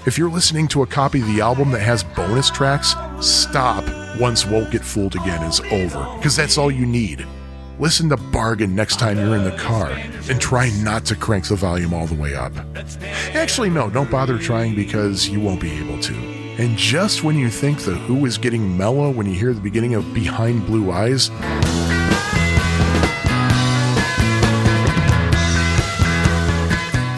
If 0.06 0.20
you're 0.20 0.30
listening 0.30 0.68
to 0.68 0.84
a 0.84 0.88
copy 0.88 1.22
of 1.22 1.28
the 1.34 1.42
album 1.42 1.72
that 1.72 1.82
has 1.82 2.04
bonus 2.04 2.52
tracks, 2.52 2.94
stop 3.22 3.86
once 4.20 4.46
Won't 4.46 4.72
Get 4.72 4.86
Fooled 4.86 5.16
Again 5.16 5.42
is 5.42 5.62
over, 5.72 6.08
because 6.18 6.36
that's 6.36 6.60
all 6.60 6.70
you 6.70 6.86
need. 6.86 7.26
Listen 7.80 8.10
to 8.10 8.18
Bargain 8.18 8.74
next 8.74 8.98
time 8.98 9.18
you're 9.18 9.36
in 9.36 9.44
the 9.44 9.56
car 9.56 9.92
and 9.92 10.42
try 10.42 10.72
not 10.82 11.06
to 11.06 11.16
crank 11.16 11.48
the 11.48 11.56
volume 11.56 11.94
all 11.94 12.08
the 12.08 12.16
way 12.16 12.34
up. 12.34 12.52
Actually, 13.34 13.70
no, 13.70 13.88
don't 13.88 14.10
bother 14.10 14.40
trying 14.40 14.74
because 14.74 15.30
you 15.30 15.40
won't 15.40 15.62
be 15.62 15.72
able 15.74 16.00
to. 16.02 16.16
And 16.58 16.76
just 16.76 17.24
when 17.24 17.36
you 17.36 17.50
think 17.52 17.82
The 17.82 17.94
Who 17.94 18.26
is 18.26 18.40
getting 18.40 18.76
mellow 18.76 19.12
when 19.12 19.28
you 19.28 19.36
hear 19.36 19.54
the 19.54 19.62
beginning 19.62 19.94
of 19.94 20.12
Behind 20.12 20.66
Blue 20.66 20.92
Eyes, 20.92 21.28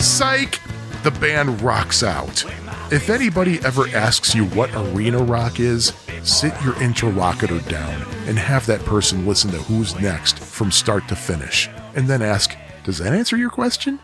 Psych! 0.03 0.59
The 1.03 1.11
band 1.21 1.61
rocks 1.61 2.03
out. 2.03 2.43
If 2.91 3.09
anybody 3.09 3.59
ever 3.63 3.87
asks 3.87 4.35
you 4.35 4.43
what 4.47 4.69
arena 4.75 5.19
rock 5.19 5.61
is, 5.61 5.93
sit 6.23 6.53
your 6.61 6.79
interlocutor 6.81 7.59
down 7.61 8.01
and 8.27 8.37
have 8.37 8.65
that 8.65 8.81
person 8.85 9.25
listen 9.25 9.51
to 9.51 9.57
Who's 9.57 9.99
Next 9.99 10.39
from 10.39 10.71
start 10.71 11.07
to 11.07 11.15
finish, 11.15 11.69
and 11.95 12.07
then 12.07 12.21
ask, 12.21 12.55
Does 12.83 12.97
that 12.99 13.13
answer 13.13 13.37
your 13.37 13.49
question? 13.49 13.99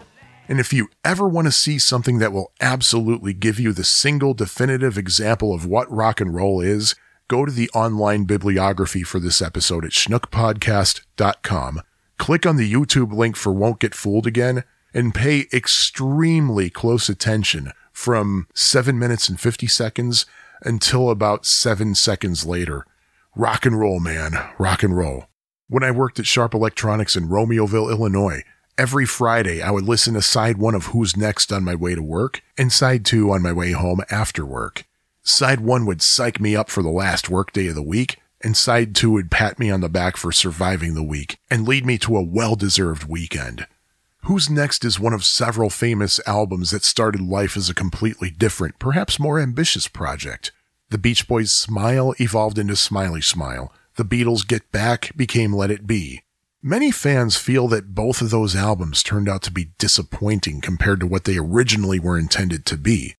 And 0.47 0.59
if 0.59 0.71
you 0.71 0.89
ever 1.03 1.27
want 1.27 1.47
to 1.47 1.51
see 1.51 1.79
something 1.79 2.19
that 2.19 2.31
will 2.31 2.51
absolutely 2.61 3.33
give 3.33 3.59
you 3.59 3.73
the 3.73 3.83
single 3.83 4.33
definitive 4.33 4.97
example 4.97 5.53
of 5.53 5.65
what 5.65 5.91
rock 5.91 6.21
and 6.21 6.35
roll 6.35 6.61
is, 6.61 6.95
go 7.27 7.45
to 7.45 7.51
the 7.51 7.69
online 7.71 8.25
bibliography 8.25 9.03
for 9.03 9.19
this 9.19 9.41
episode 9.41 9.83
at 9.83 9.91
schnookpodcast.com. 9.91 11.81
Click 12.17 12.45
on 12.45 12.55
the 12.57 12.71
YouTube 12.71 13.11
link 13.11 13.35
for 13.35 13.51
Won't 13.51 13.79
Get 13.79 13.95
Fooled 13.95 14.27
Again 14.27 14.63
and 14.93 15.13
pay 15.13 15.47
extremely 15.51 16.69
close 16.69 17.09
attention 17.09 17.71
from 17.91 18.47
7 18.53 18.97
minutes 18.97 19.27
and 19.27 19.39
50 19.39 19.67
seconds 19.67 20.25
until 20.61 21.09
about 21.09 21.45
7 21.45 21.95
seconds 21.95 22.45
later. 22.45 22.85
Rock 23.35 23.65
and 23.65 23.79
roll, 23.79 23.99
man. 23.99 24.33
Rock 24.57 24.83
and 24.83 24.95
roll. 24.95 25.25
When 25.67 25.83
I 25.83 25.91
worked 25.91 26.19
at 26.19 26.25
Sharp 26.27 26.53
Electronics 26.53 27.15
in 27.15 27.27
Romeoville, 27.27 27.89
Illinois, 27.89 28.43
every 28.77 29.05
Friday 29.05 29.61
I 29.61 29.71
would 29.71 29.85
listen 29.85 30.13
to 30.13 30.21
side 30.21 30.57
one 30.57 30.75
of 30.75 30.87
Who's 30.87 31.17
Next 31.17 31.51
on 31.51 31.63
my 31.63 31.75
way 31.75 31.95
to 31.95 32.03
work 32.03 32.41
and 32.57 32.71
side 32.71 33.03
two 33.03 33.31
on 33.31 33.41
my 33.41 33.51
way 33.51 33.71
home 33.71 34.01
after 34.09 34.45
work. 34.45 34.85
Side 35.23 35.59
one 35.59 35.85
would 35.85 36.01
psych 36.01 36.39
me 36.39 36.55
up 36.55 36.69
for 36.69 36.83
the 36.83 36.89
last 36.89 37.29
workday 37.29 37.67
of 37.67 37.75
the 37.75 37.81
week, 37.81 38.21
and 38.41 38.55
side 38.55 38.93
two 38.93 39.09
would 39.11 39.31
pat 39.31 39.57
me 39.57 39.71
on 39.71 39.81
the 39.81 39.89
back 39.89 40.17
for 40.17 40.31
surviving 40.31 40.93
the 40.93 41.03
week 41.03 41.37
and 41.49 41.67
lead 41.67 41.83
me 41.83 41.97
to 41.97 42.15
a 42.15 42.23
well 42.23 42.55
deserved 42.55 43.05
weekend. 43.05 43.65
Who's 44.25 44.49
Next 44.49 44.83
is 44.83 44.99
one 44.99 45.13
of 45.13 45.23
several 45.23 45.69
famous 45.69 46.19
albums 46.25 46.71
that 46.71 46.83
started 46.83 47.21
life 47.21 47.55
as 47.55 47.69
a 47.69 47.75
completely 47.75 48.31
different, 48.31 48.79
perhaps 48.79 49.19
more 49.19 49.39
ambitious 49.39 49.87
project. 49.87 50.51
The 50.89 50.97
Beach 50.97 51.27
Boys' 51.27 51.51
Smile 51.51 52.15
evolved 52.17 52.57
into 52.57 52.75
Smiley 52.75 53.21
Smile. 53.21 53.71
The 53.97 54.03
Beatles' 54.03 54.47
Get 54.47 54.71
Back 54.71 55.15
became 55.15 55.53
Let 55.53 55.69
It 55.69 55.85
Be. 55.85 56.23
Many 56.63 56.89
fans 56.89 57.37
feel 57.37 57.67
that 57.67 57.93
both 57.93 58.19
of 58.19 58.31
those 58.31 58.55
albums 58.55 59.03
turned 59.03 59.29
out 59.29 59.43
to 59.43 59.51
be 59.51 59.73
disappointing 59.77 60.59
compared 60.59 61.01
to 61.01 61.07
what 61.07 61.25
they 61.25 61.37
originally 61.37 61.99
were 61.99 62.17
intended 62.17 62.65
to 62.65 62.77
be. 62.77 63.17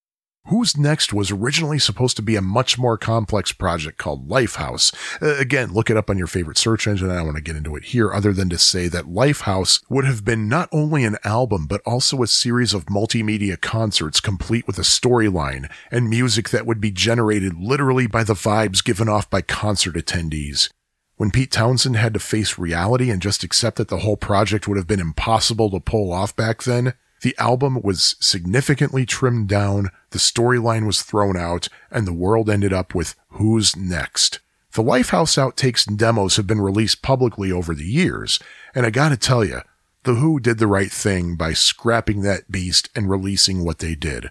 Who's 0.48 0.77
Next 0.77 1.12
was 1.12 1.32
originally 1.32 1.81
supposed 1.81 2.14
to 2.16 2.23
be 2.23 2.36
a 2.36 2.40
much 2.40 2.78
more 2.78 2.97
complex 2.97 3.51
project 3.51 3.98
called 3.98 4.28
Lifehouse. 4.28 4.94
Uh, 5.20 5.36
again, 5.39 5.73
look 5.73 5.90
it 5.90 5.97
up 5.97 6.09
on 6.09 6.18
your 6.18 6.28
favorite 6.28 6.56
search 6.56 6.86
engine. 6.86 7.10
I 7.10 7.16
don't 7.16 7.24
want 7.24 7.36
to 7.36 7.43
get 7.43 7.56
into 7.56 7.74
it 7.74 7.86
here 7.86 8.12
other 8.12 8.32
than 8.32 8.48
to 8.51 8.59
say 8.59 8.86
that 8.86 9.06
Lifehouse 9.06 9.82
would 9.89 10.05
have 10.05 10.24
been 10.24 10.48
not 10.48 10.68
only 10.70 11.02
an 11.02 11.16
album, 11.24 11.66
but 11.66 11.82
also 11.85 12.23
a 12.23 12.28
series 12.28 12.74
of 12.74 12.86
multimedia 12.86 13.60
concerts 13.60 14.20
complete 14.20 14.68
with 14.68 14.78
a 14.78 14.82
storyline 14.82 15.68
and 15.90 16.09
music 16.09 16.51
that 16.51 16.64
would 16.64 16.81
be 16.81 16.93
generated 16.93 17.55
literally 17.59 18.06
by 18.06 18.23
the 18.23 18.35
vibes 18.35 18.85
given 18.85 19.09
off 19.09 19.28
by 19.28 19.43
concert 19.43 19.97
attendees. 19.97 20.70
When 21.16 21.32
Pete 21.32 21.51
Townshend 21.51 21.97
had 21.97 22.14
to 22.14 22.20
face 22.20 22.56
reality 22.56 23.10
and 23.10 23.20
just 23.20 23.43
accept 23.43 23.78
that 23.78 23.89
the 23.89 23.98
whole 23.98 24.18
project 24.18 24.68
would 24.68 24.77
have 24.77 24.86
been 24.86 25.01
impossible 25.01 25.70
to 25.70 25.81
pull 25.81 26.12
off 26.12 26.36
back 26.36 26.62
then, 26.62 26.93
the 27.22 27.34
album 27.38 27.80
was 27.82 28.16
significantly 28.20 29.06
trimmed 29.06 29.48
down, 29.48 29.90
the 30.10 30.18
storyline 30.18 30.86
was 30.86 31.02
thrown 31.02 31.36
out, 31.36 31.68
and 31.90 32.06
the 32.06 32.12
world 32.12 32.51
ended 32.51 32.72
up 32.72 32.94
with 32.94 33.14
Who's 33.30 33.74
Next? 33.76 34.40
The 34.72 34.82
Lifehouse 34.82 35.38
outtakes 35.38 35.88
and 35.88 35.98
demos 35.98 36.36
have 36.36 36.47
been 36.47 36.60
released 36.60 37.01
publicly 37.01 37.51
over 37.51 37.74
the 37.74 37.86
years, 37.86 38.38
and 38.74 38.84
I 38.84 38.90
gotta 38.90 39.16
tell 39.16 39.44
you, 39.44 39.62
The 40.02 40.16
Who 40.16 40.38
did 40.38 40.59
the 40.59 40.66
right 40.66 40.93
thing 40.93 41.36
by 41.36 41.55
scrapping 41.55 42.20
that 42.22 42.51
beast 42.51 42.90
and 42.94 43.09
releasing 43.09 43.64
what 43.64 43.78
they 43.78 43.94
did. 43.94 44.30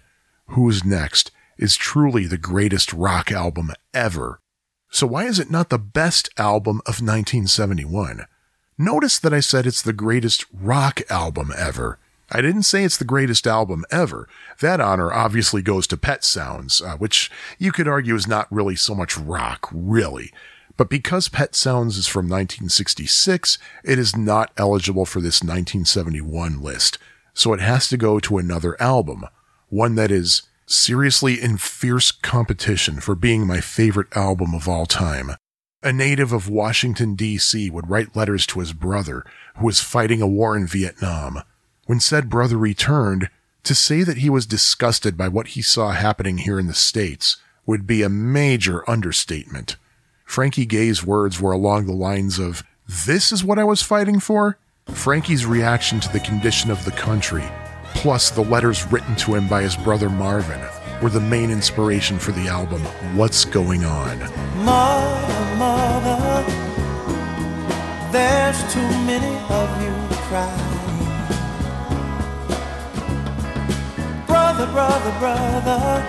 Who's 0.50 0.84
Next 0.84 1.32
is 1.58 1.76
truly 1.76 2.26
the 2.26 2.38
greatest 2.38 2.92
rock 2.92 3.32
album 3.32 3.72
ever. 3.92 4.40
So 4.90 5.06
why 5.06 5.24
is 5.24 5.38
it 5.38 5.50
not 5.50 5.68
the 5.68 5.78
best 5.78 6.28
album 6.38 6.76
of 6.86 7.02
1971? 7.02 8.26
Notice 8.78 9.18
that 9.18 9.34
I 9.34 9.40
said 9.40 9.66
it's 9.66 9.82
the 9.82 9.92
greatest 9.92 10.44
rock 10.52 11.00
album 11.10 11.50
ever. 11.56 11.98
I 12.30 12.40
didn't 12.40 12.64
say 12.64 12.82
it's 12.82 12.96
the 12.96 13.04
greatest 13.04 13.46
album 13.46 13.84
ever. 13.90 14.28
That 14.60 14.80
honor 14.80 15.12
obviously 15.12 15.62
goes 15.62 15.86
to 15.88 15.96
Pet 15.96 16.24
Sounds, 16.24 16.80
uh, 16.80 16.96
which 16.96 17.30
you 17.58 17.70
could 17.70 17.86
argue 17.86 18.14
is 18.14 18.26
not 18.26 18.50
really 18.50 18.74
so 18.74 18.94
much 18.94 19.16
rock, 19.16 19.68
really. 19.72 20.32
But 20.76 20.90
because 20.90 21.28
Pet 21.28 21.54
Sounds 21.54 21.96
is 21.96 22.06
from 22.06 22.26
1966, 22.26 23.58
it 23.84 23.98
is 23.98 24.16
not 24.16 24.52
eligible 24.56 25.06
for 25.06 25.20
this 25.20 25.42
1971 25.42 26.60
list. 26.60 26.98
So 27.32 27.52
it 27.52 27.60
has 27.60 27.88
to 27.88 27.96
go 27.96 28.18
to 28.20 28.38
another 28.38 28.80
album, 28.82 29.24
one 29.68 29.94
that 29.94 30.10
is 30.10 30.42
seriously 30.66 31.40
in 31.40 31.56
fierce 31.58 32.10
competition 32.10 33.00
for 33.00 33.14
being 33.14 33.46
my 33.46 33.60
favorite 33.60 34.14
album 34.16 34.54
of 34.54 34.68
all 34.68 34.86
time. 34.86 35.32
A 35.82 35.92
native 35.92 36.32
of 36.32 36.48
Washington, 36.48 37.14
D.C. 37.14 37.70
would 37.70 37.88
write 37.88 38.16
letters 38.16 38.46
to 38.46 38.60
his 38.60 38.72
brother, 38.72 39.24
who 39.56 39.66
was 39.66 39.80
fighting 39.80 40.20
a 40.20 40.26
war 40.26 40.56
in 40.56 40.66
Vietnam. 40.66 41.42
When 41.86 42.00
said 42.00 42.28
brother 42.28 42.56
returned, 42.56 43.30
to 43.62 43.74
say 43.74 44.02
that 44.02 44.18
he 44.18 44.30
was 44.30 44.46
disgusted 44.46 45.16
by 45.16 45.28
what 45.28 45.48
he 45.48 45.62
saw 45.62 45.90
happening 45.90 46.38
here 46.38 46.58
in 46.58 46.66
the 46.66 46.74
States 46.74 47.36
would 47.64 47.86
be 47.86 48.02
a 48.02 48.08
major 48.08 48.88
understatement. 48.88 49.76
Frankie 50.24 50.66
Gaye's 50.66 51.04
words 51.04 51.40
were 51.40 51.52
along 51.52 51.86
the 51.86 51.92
lines 51.92 52.38
of, 52.38 52.64
This 52.88 53.32
is 53.32 53.44
what 53.44 53.58
I 53.58 53.64
was 53.64 53.82
fighting 53.82 54.20
for? 54.20 54.58
Frankie's 54.88 55.46
reaction 55.46 55.98
to 56.00 56.12
the 56.12 56.20
condition 56.20 56.70
of 56.70 56.84
the 56.84 56.92
country, 56.92 57.44
plus 57.94 58.30
the 58.30 58.42
letters 58.42 58.90
written 58.90 59.16
to 59.16 59.34
him 59.34 59.48
by 59.48 59.62
his 59.62 59.76
brother 59.76 60.08
Marvin, 60.08 60.60
were 61.02 61.10
the 61.10 61.20
main 61.20 61.50
inspiration 61.50 62.18
for 62.18 62.32
the 62.32 62.48
album 62.48 62.82
What's 63.16 63.44
Going 63.44 63.84
On. 63.84 64.18
Mother, 64.64 65.56
mother, 65.56 66.52
there's 68.12 68.72
too 68.72 68.88
many 69.06 69.36
of 69.52 69.82
you 69.82 70.16
crying. 70.28 70.75
Brother, 74.56 74.72
brother, 74.72 75.18
brother, 75.18 76.06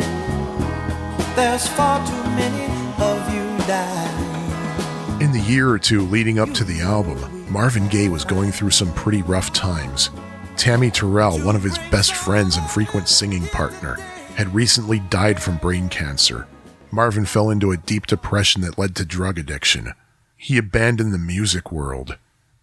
there's 1.36 1.68
far 1.68 2.00
too 2.08 2.24
many 2.30 2.64
of 2.98 3.34
you 3.34 3.44
dying. 3.68 5.22
In 5.22 5.34
the 5.34 5.42
year 5.42 5.70
or 5.70 5.78
two 5.78 6.04
leading 6.04 6.40
up 6.40 6.54
to 6.54 6.64
the 6.64 6.80
album, 6.80 7.52
Marvin 7.52 7.90
Gaye 7.90 8.08
was 8.08 8.24
going 8.24 8.54
through 8.54 8.70
some 8.70 8.94
pretty 8.94 9.22
rough 9.22 9.52
times. 9.52 10.12
Tammy 10.56 10.90
Terrell, 10.90 11.40
one 11.40 11.58
of 11.58 11.64
his 11.64 11.78
best 11.92 12.14
friends 12.14 12.56
and 12.56 12.70
frequent 12.70 13.10
singing 13.10 13.46
partner, 13.48 13.96
had 14.36 14.56
recently 14.56 15.00
died 15.00 15.44
from 15.44 15.58
brain 15.58 15.90
cancer. 15.90 16.48
Marvin 16.90 17.26
fell 17.26 17.50
into 17.50 17.74
a 17.74 17.78
deep 17.78 18.08
depression 18.08 18.62
that 18.62 18.78
led 18.78 18.96
to 18.96 19.04
drug 19.04 19.38
addiction. 19.38 19.92
He 20.38 20.58
abandoned 20.58 21.14
the 21.14 21.18
music 21.18 21.70
world. 21.70 22.18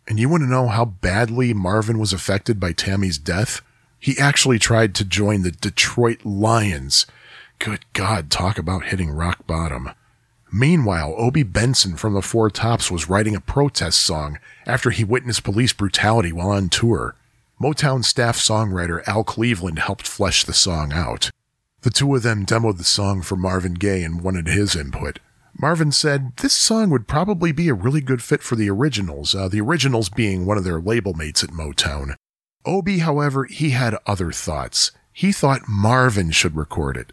And 0.08 0.18
you 0.18 0.30
want 0.30 0.44
to 0.44 0.48
know 0.48 0.68
how 0.68 0.86
badly 0.86 1.52
Marvin 1.52 1.98
was 1.98 2.14
affected 2.14 2.58
by 2.58 2.72
Tammy's 2.72 3.18
death? 3.18 3.60
He 4.04 4.18
actually 4.18 4.58
tried 4.58 4.94
to 4.96 5.04
join 5.06 5.40
the 5.40 5.50
Detroit 5.50 6.26
Lions. 6.26 7.06
Good 7.58 7.86
God, 7.94 8.30
talk 8.30 8.58
about 8.58 8.88
hitting 8.88 9.08
rock 9.10 9.46
bottom. 9.46 9.92
Meanwhile, 10.52 11.14
Obie 11.16 11.42
Benson 11.42 11.96
from 11.96 12.12
the 12.12 12.20
Four 12.20 12.50
Tops 12.50 12.90
was 12.90 13.08
writing 13.08 13.34
a 13.34 13.40
protest 13.40 14.02
song 14.02 14.38
after 14.66 14.90
he 14.90 15.04
witnessed 15.04 15.42
police 15.42 15.72
brutality 15.72 16.32
while 16.34 16.50
on 16.50 16.68
tour. 16.68 17.16
Motown 17.58 18.04
staff 18.04 18.36
songwriter 18.36 19.02
Al 19.08 19.24
Cleveland 19.24 19.78
helped 19.78 20.06
flesh 20.06 20.44
the 20.44 20.52
song 20.52 20.92
out. 20.92 21.30
The 21.80 21.88
two 21.88 22.14
of 22.14 22.22
them 22.22 22.44
demoed 22.44 22.76
the 22.76 22.84
song 22.84 23.22
for 23.22 23.36
Marvin 23.36 23.72
Gaye 23.72 24.02
and 24.02 24.20
wanted 24.20 24.48
his 24.48 24.76
input. 24.76 25.18
Marvin 25.58 25.92
said 25.92 26.36
this 26.36 26.52
song 26.52 26.90
would 26.90 27.08
probably 27.08 27.52
be 27.52 27.70
a 27.70 27.74
really 27.74 28.02
good 28.02 28.22
fit 28.22 28.42
for 28.42 28.54
the 28.54 28.68
originals, 28.68 29.34
uh, 29.34 29.48
the 29.48 29.62
originals 29.62 30.10
being 30.10 30.44
one 30.44 30.58
of 30.58 30.64
their 30.64 30.78
label 30.78 31.14
mates 31.14 31.42
at 31.42 31.48
Motown. 31.48 32.16
Obie, 32.66 32.98
however, 32.98 33.44
he 33.44 33.70
had 33.70 33.96
other 34.06 34.32
thoughts. 34.32 34.90
He 35.12 35.32
thought 35.32 35.68
Marvin 35.68 36.30
should 36.30 36.56
record 36.56 36.96
it. 36.96 37.12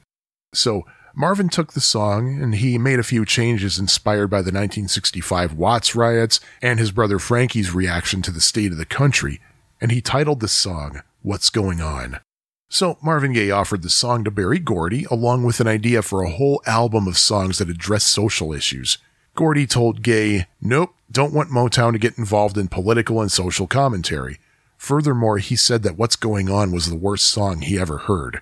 So 0.54 0.86
Marvin 1.14 1.50
took 1.50 1.74
the 1.74 1.82
song 1.82 2.42
and 2.42 2.56
he 2.56 2.78
made 2.78 3.00
a 3.00 3.04
few 3.04 3.26
changes 3.26 3.78
inspired 3.78 4.28
by 4.28 4.38
the 4.38 4.52
1965 4.52 5.54
Watts 5.54 5.96
riots 5.96 6.40
and 6.62 6.80
his 6.80 6.92
brother 6.92 7.20
Frankie's 7.20 7.74
reaction 7.74 8.22
to 8.24 8.32
the 8.32 8.42
state 8.42 8.72
of 8.72 8.78
the 8.78 8.86
country, 8.86 9.42
and 9.80 9.92
he 9.92 10.02
titled 10.02 10.40
the 10.40 10.48
song 10.48 11.02
What's 11.22 11.50
Going 11.50 11.82
On. 11.82 12.20
So 12.70 12.98
Marvin 13.04 13.34
Gaye 13.34 13.52
offered 13.52 13.82
the 13.82 13.90
song 13.90 14.24
to 14.24 14.32
Berry 14.32 14.60
Gordy 14.60 15.06
along 15.12 15.44
with 15.44 15.60
an 15.60 15.68
idea 15.68 16.02
for 16.02 16.24
a 16.24 16.30
whole 16.30 16.62
album 16.66 17.08
of 17.08 17.18
songs 17.18 17.58
that 17.58 17.70
address 17.70 18.06
social 18.06 18.54
issues. 18.54 18.98
Gordy 19.36 19.68
told 19.68 20.02
Gaye, 20.02 20.48
Nope, 20.62 20.96
don't 21.12 21.34
want 21.34 21.50
Motown 21.50 21.92
to 21.92 22.00
get 22.00 22.18
involved 22.18 22.58
in 22.58 22.70
political 22.70 23.20
and 23.20 23.30
social 23.30 23.68
commentary. 23.68 24.40
Furthermore, 24.82 25.38
he 25.38 25.56
said 25.56 25.84
that 25.84 25.96
What's 25.96 26.16
Going 26.16 26.50
On 26.50 26.72
was 26.72 26.90
the 26.90 26.96
worst 26.96 27.28
song 27.28 27.62
he 27.62 27.78
ever 27.78 28.00
heard. 28.00 28.42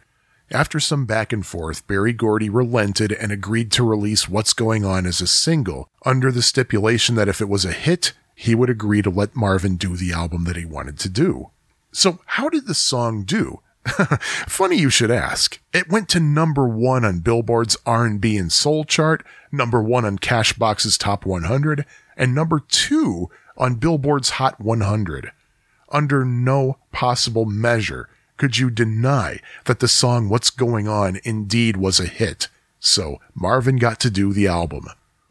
After 0.49 0.80
some 0.80 1.06
back 1.06 1.34
and 1.34 1.45
forth, 1.45 1.86
Berry 1.86 2.14
Gordy 2.14 2.49
relented 2.49 3.11
and 3.11 3.30
agreed 3.30 3.74
to 3.74 3.84
release 3.84 4.30
What's 4.30 4.53
Going 4.53 4.86
On 4.86 5.06
as 5.06 5.20
a 5.20 5.28
single, 5.28 5.90
under 6.06 6.32
the 6.32 6.41
stipulation 6.41 7.16
that 7.16 7.28
if 7.28 7.41
it 7.41 7.49
was 7.49 7.66
a 7.66 7.74
hit, 7.74 8.14
he 8.36 8.56
would 8.56 8.70
agree 8.70 9.02
to 9.02 9.10
let 9.10 9.36
Marvin 9.36 9.76
do 9.76 9.98
the 9.98 10.14
album 10.14 10.45
that 10.45 10.56
he 10.56 10.64
wanted 10.64 10.98
to 10.99 11.10
do. 11.10 11.49
So 11.91 12.22
how 12.26 12.48
did 12.48 12.68
the 12.68 12.74
song 12.74 13.24
do? 13.24 13.60
Funny 14.48 14.78
you 14.78 14.90
should 14.90 15.11
ask. 15.11 15.60
It 15.74 15.91
went 15.91 16.07
to 16.07 16.22
number 16.22 16.70
one 16.70 17.03
on 17.03 17.20
Billboard's 17.20 17.76
R&B 17.86 18.38
and 18.38 18.49
Soul 18.49 18.86
chart, 18.86 19.26
number 19.52 19.84
one 19.84 20.06
on 20.06 20.18
Cashbox's 20.18 20.98
Top 20.98 21.26
100, 21.26 21.86
and 22.16 22.34
number 22.34 22.61
two 22.66 23.30
on 23.57 23.76
Billboard's 23.76 24.30
Hot 24.30 24.61
100 24.61 25.34
under 25.91 26.26
no 26.26 26.78
possible 26.91 27.45
measure 27.45 28.10
could 28.40 28.57
you 28.57 28.70
deny 28.70 29.40
that 29.66 29.80
the 29.80 29.88
song 29.88 30.30
What's 30.30 30.49
Going 30.49 30.88
On 30.88 31.20
indeed 31.26 31.76
was 31.76 31.99
a 31.99 32.06
hit. 32.06 32.48
So 32.80 33.20
Marvin 33.36 33.76
got 33.76 33.99
to 33.99 34.10
do 34.10 34.32
the 34.32 34.48
album. 34.48 34.88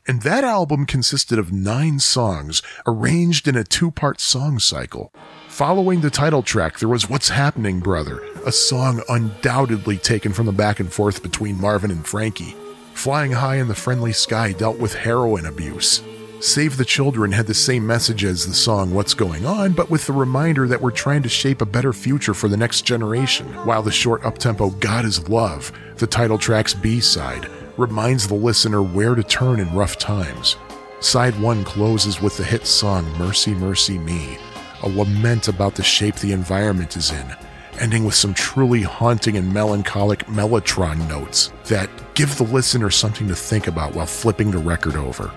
And 0.06 0.22
that 0.22 0.44
album 0.44 0.86
consisted 0.86 1.38
of 1.38 1.52
nine 1.52 2.00
songs 2.00 2.62
arranged 2.86 3.48
in 3.48 3.56
a 3.56 3.64
two 3.64 3.90
part 3.90 4.20
song 4.20 4.58
cycle. 4.58 5.12
Following 5.48 6.02
the 6.02 6.10
title 6.10 6.42
track, 6.42 6.78
there 6.78 6.88
was 6.88 7.08
What's 7.08 7.30
Happening, 7.30 7.80
Brother, 7.80 8.22
a 8.44 8.52
song 8.52 9.02
undoubtedly 9.08 9.96
taken 9.96 10.32
from 10.32 10.46
the 10.46 10.52
back 10.52 10.78
and 10.78 10.92
forth 10.92 11.22
between 11.22 11.60
Marvin 11.60 11.90
and 11.90 12.06
Frankie. 12.06 12.54
Flying 12.92 13.32
High 13.32 13.56
in 13.56 13.68
the 13.68 13.74
Friendly 13.74 14.12
Sky 14.12 14.52
dealt 14.52 14.78
with 14.78 14.94
heroin 14.94 15.46
abuse. 15.46 16.02
Save 16.40 16.76
the 16.76 16.84
Children 16.84 17.32
had 17.32 17.48
the 17.48 17.54
same 17.54 17.84
message 17.84 18.24
as 18.24 18.46
the 18.46 18.54
song 18.54 18.94
What's 18.94 19.12
Going 19.12 19.44
On, 19.44 19.72
but 19.72 19.90
with 19.90 20.06
the 20.06 20.12
reminder 20.12 20.68
that 20.68 20.80
we're 20.80 20.92
trying 20.92 21.24
to 21.24 21.28
shape 21.28 21.60
a 21.60 21.66
better 21.66 21.92
future 21.92 22.32
for 22.32 22.46
the 22.46 22.56
next 22.56 22.82
generation, 22.82 23.46
while 23.66 23.82
the 23.82 23.90
short 23.90 24.22
uptempo 24.22 24.78
God 24.78 25.04
is 25.04 25.28
Love, 25.28 25.72
the 25.96 26.06
title 26.06 26.38
track's 26.38 26.74
B 26.74 27.00
side, 27.00 27.50
reminds 27.76 28.28
the 28.28 28.36
listener 28.36 28.82
where 28.82 29.16
to 29.16 29.24
turn 29.24 29.58
in 29.58 29.74
rough 29.74 29.98
times. 29.98 30.54
Side 31.00 31.38
1 31.40 31.64
closes 31.64 32.22
with 32.22 32.36
the 32.36 32.44
hit 32.44 32.68
song 32.68 33.04
Mercy, 33.18 33.52
Mercy 33.52 33.98
Me, 33.98 34.38
a 34.84 34.88
lament 34.88 35.48
about 35.48 35.74
the 35.74 35.82
shape 35.82 36.14
the 36.16 36.30
environment 36.30 36.96
is 36.96 37.10
in, 37.10 37.36
ending 37.80 38.04
with 38.04 38.14
some 38.14 38.32
truly 38.32 38.82
haunting 38.82 39.36
and 39.36 39.52
melancholic 39.52 40.20
mellotron 40.26 41.08
notes 41.08 41.52
that 41.64 41.90
give 42.14 42.38
the 42.38 42.44
listener 42.44 42.90
something 42.90 43.26
to 43.26 43.34
think 43.34 43.66
about 43.66 43.92
while 43.96 44.06
flipping 44.06 44.52
the 44.52 44.58
record 44.58 44.94
over. 44.94 45.32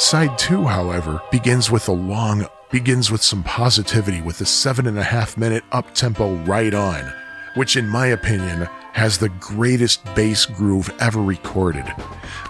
Side 0.00 0.38
2, 0.38 0.64
however, 0.64 1.20
begins 1.30 1.70
with 1.70 1.86
a 1.86 1.92
long, 1.92 2.46
begins 2.70 3.10
with 3.10 3.22
some 3.22 3.42
positivity 3.42 4.22
with 4.22 4.40
a 4.40 4.46
seven 4.46 4.86
and 4.86 4.98
a 4.98 5.02
half 5.02 5.36
minute 5.36 5.62
up 5.72 5.94
tempo 5.94 6.36
right 6.46 6.72
on, 6.72 7.12
which 7.54 7.76
in 7.76 7.86
my 7.86 8.06
opinion 8.06 8.66
has 8.94 9.18
the 9.18 9.28
greatest 9.28 10.02
bass 10.14 10.46
groove 10.46 10.90
ever 11.00 11.20
recorded. 11.20 11.84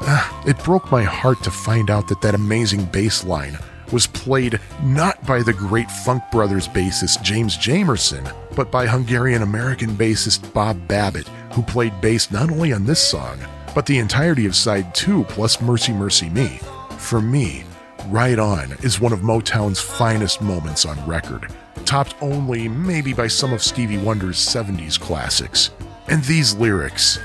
Uh, 0.00 0.42
it 0.46 0.62
broke 0.62 0.92
my 0.92 1.02
heart 1.02 1.42
to 1.42 1.50
find 1.50 1.90
out 1.90 2.06
that 2.06 2.20
that 2.20 2.36
amazing 2.36 2.84
bass 2.84 3.24
line 3.24 3.58
was 3.90 4.06
played 4.06 4.60
not 4.84 5.26
by 5.26 5.42
the 5.42 5.52
great 5.52 5.90
Funk 5.90 6.22
Brothers 6.30 6.68
bassist 6.68 7.20
James 7.24 7.58
Jamerson, 7.58 8.32
but 8.54 8.70
by 8.70 8.86
Hungarian 8.86 9.42
American 9.42 9.96
bassist 9.96 10.54
Bob 10.54 10.86
Babbitt, 10.86 11.26
who 11.52 11.62
played 11.62 12.00
bass 12.00 12.30
not 12.30 12.48
only 12.48 12.72
on 12.72 12.84
this 12.86 13.02
song, 13.02 13.40
but 13.74 13.86
the 13.86 13.98
entirety 13.98 14.46
of 14.46 14.54
side 14.54 14.94
2 14.94 15.24
plus 15.24 15.60
Mercy 15.60 15.92
Mercy 15.92 16.30
Me. 16.30 16.60
For 17.00 17.20
me, 17.20 17.64
Right 18.06 18.38
On 18.38 18.70
is 18.84 19.00
one 19.00 19.12
of 19.12 19.20
Motown's 19.20 19.80
finest 19.80 20.40
moments 20.40 20.84
on 20.86 21.04
record, 21.08 21.52
topped 21.84 22.14
only 22.20 22.68
maybe 22.68 23.12
by 23.12 23.26
some 23.26 23.52
of 23.52 23.64
Stevie 23.64 23.98
Wonder's 23.98 24.36
70s 24.36 25.00
classics. 25.00 25.70
And 26.06 26.22
these 26.22 26.54
lyrics 26.54 27.18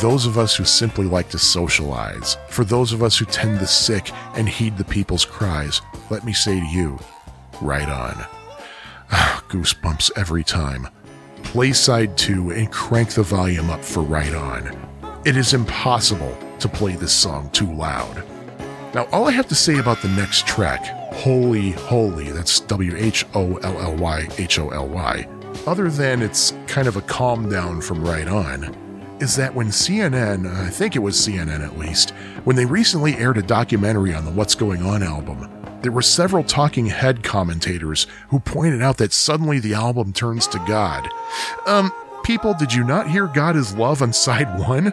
those 0.00 0.26
of 0.26 0.38
us 0.38 0.56
who 0.56 0.64
simply 0.64 1.04
like 1.06 1.28
to 1.30 1.38
socialize, 1.38 2.36
for 2.48 2.64
those 2.64 2.92
of 2.92 3.02
us 3.02 3.18
who 3.18 3.24
tend 3.24 3.58
the 3.58 3.66
sick 3.66 4.10
and 4.34 4.48
heed 4.48 4.76
the 4.76 4.84
people's 4.84 5.24
cries, 5.24 5.80
let 6.10 6.24
me 6.24 6.32
say 6.32 6.58
to 6.58 6.66
you, 6.66 6.98
right 7.60 7.88
on. 7.88 8.14
Ah, 9.10 9.44
goosebumps 9.48 10.10
every 10.16 10.44
time. 10.44 10.88
Play 11.42 11.72
side 11.72 12.16
2 12.16 12.50
and 12.50 12.72
crank 12.72 13.10
the 13.10 13.22
volume 13.22 13.70
up 13.70 13.84
for 13.84 14.02
Right 14.02 14.34
On. 14.34 14.76
It 15.24 15.36
is 15.36 15.54
impossible 15.54 16.36
to 16.58 16.68
play 16.68 16.96
this 16.96 17.12
song 17.12 17.50
too 17.50 17.72
loud. 17.72 18.24
Now, 18.94 19.04
all 19.12 19.28
I 19.28 19.32
have 19.32 19.48
to 19.48 19.54
say 19.54 19.78
about 19.78 20.02
the 20.02 20.08
next 20.08 20.46
track, 20.46 20.82
Wholy 21.12 21.74
Holy, 21.74 22.30
that's 22.30 22.60
W 22.60 22.96
H 22.96 23.24
O 23.34 23.56
L 23.56 23.78
L 23.78 23.96
Y 23.96 24.26
H 24.38 24.58
O 24.58 24.70
L 24.70 24.88
Y, 24.88 25.28
other 25.66 25.90
than 25.90 26.22
it's 26.22 26.54
kind 26.66 26.88
of 26.88 26.96
a 26.96 27.02
calm 27.02 27.48
down 27.48 27.80
from 27.80 28.04
Right 28.04 28.28
On, 28.28 28.83
is 29.20 29.36
that 29.36 29.54
when 29.54 29.68
CNN, 29.68 30.46
I 30.46 30.70
think 30.70 30.96
it 30.96 31.00
was 31.00 31.16
CNN 31.16 31.64
at 31.64 31.78
least, 31.78 32.10
when 32.44 32.56
they 32.56 32.66
recently 32.66 33.14
aired 33.16 33.38
a 33.38 33.42
documentary 33.42 34.12
on 34.12 34.24
the 34.24 34.30
What's 34.30 34.54
Going 34.54 34.82
On 34.82 35.02
album, 35.02 35.50
there 35.82 35.92
were 35.92 36.02
several 36.02 36.42
talking 36.42 36.86
head 36.86 37.22
commentators 37.22 38.06
who 38.28 38.40
pointed 38.40 38.82
out 38.82 38.96
that 38.98 39.12
suddenly 39.12 39.58
the 39.60 39.74
album 39.74 40.12
turns 40.12 40.46
to 40.48 40.58
God. 40.66 41.08
Um, 41.66 41.92
people, 42.24 42.54
did 42.54 42.72
you 42.72 42.84
not 42.84 43.10
hear 43.10 43.26
God 43.26 43.54
is 43.54 43.74
Love 43.74 44.02
on 44.02 44.12
side 44.12 44.58
one? 44.58 44.92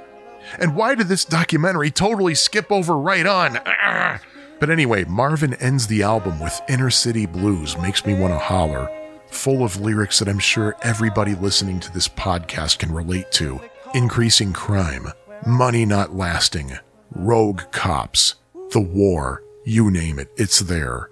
And 0.60 0.76
why 0.76 0.96
did 0.96 1.08
this 1.08 1.26
documentary 1.26 1.92
totally 1.92 2.36
skip 2.36 2.72
over 2.72 2.98
right 2.98 3.26
on? 3.26 3.56
Arrgh. 3.56 4.22
But 4.60 4.70
anyway, 4.70 5.06
Marvin 5.06 5.56
ends 5.56 5.88
the 5.88 6.04
album 6.04 6.40
with 6.40 6.62
Inner 6.70 6.92
City 6.92 7.26
Blues, 7.26 7.78
Makes 7.78 8.06
Me 8.06 8.14
Want 8.14 8.34
to 8.34 8.38
Holler, 8.38 8.88
full 9.28 9.64
of 9.64 9.82
lyrics 9.82 10.20
that 10.20 10.28
I'm 10.28 10.40
sure 10.40 10.76
everybody 10.84 11.34
listening 11.34 11.80
to 11.80 11.92
this 11.92 12.08
podcast 12.08 12.80
can 12.80 12.92
relate 12.92 13.32
to. 13.34 13.60
Increasing 13.94 14.54
crime, 14.54 15.12
money 15.46 15.86
not 15.86 16.16
lasting, 16.16 16.80
rogue 17.14 17.64
cops, 17.72 18.36
the 18.70 18.80
war, 18.80 19.44
you 19.66 19.92
name 19.92 20.18
it, 20.18 20.32
it's 20.38 20.60
there. 20.60 21.10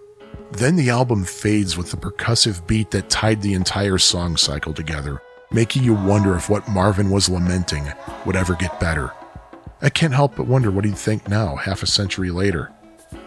Then 0.54 0.78
the 0.78 0.90
album 0.90 1.26
fades 1.26 1.76
with 1.76 1.92
the 1.92 1.98
percussive 1.98 2.66
beat 2.68 2.92
that 2.92 3.10
tied 3.10 3.42
the 3.42 3.54
entire 3.54 3.98
song 3.98 4.38
cycle 4.38 4.74
together, 4.74 5.22
making 5.52 5.84
you 5.84 5.94
wonder 5.94 6.38
if 6.38 6.50
what 6.50 6.70
Marvin 6.70 7.10
was 7.10 7.28
lamenting 7.28 7.92
would 8.26 8.38
ever 8.38 8.56
get 8.56 8.80
better. 8.80 9.12
I 9.82 9.90
can't 9.90 10.14
help 10.14 10.38
but 10.38 10.48
wonder 10.48 10.72
what 10.72 10.86
he'd 10.86 10.98
think 10.98 11.28
now, 11.28 11.58
half 11.58 11.84
a 11.84 11.88
century 11.88 12.32
later. 12.32 12.72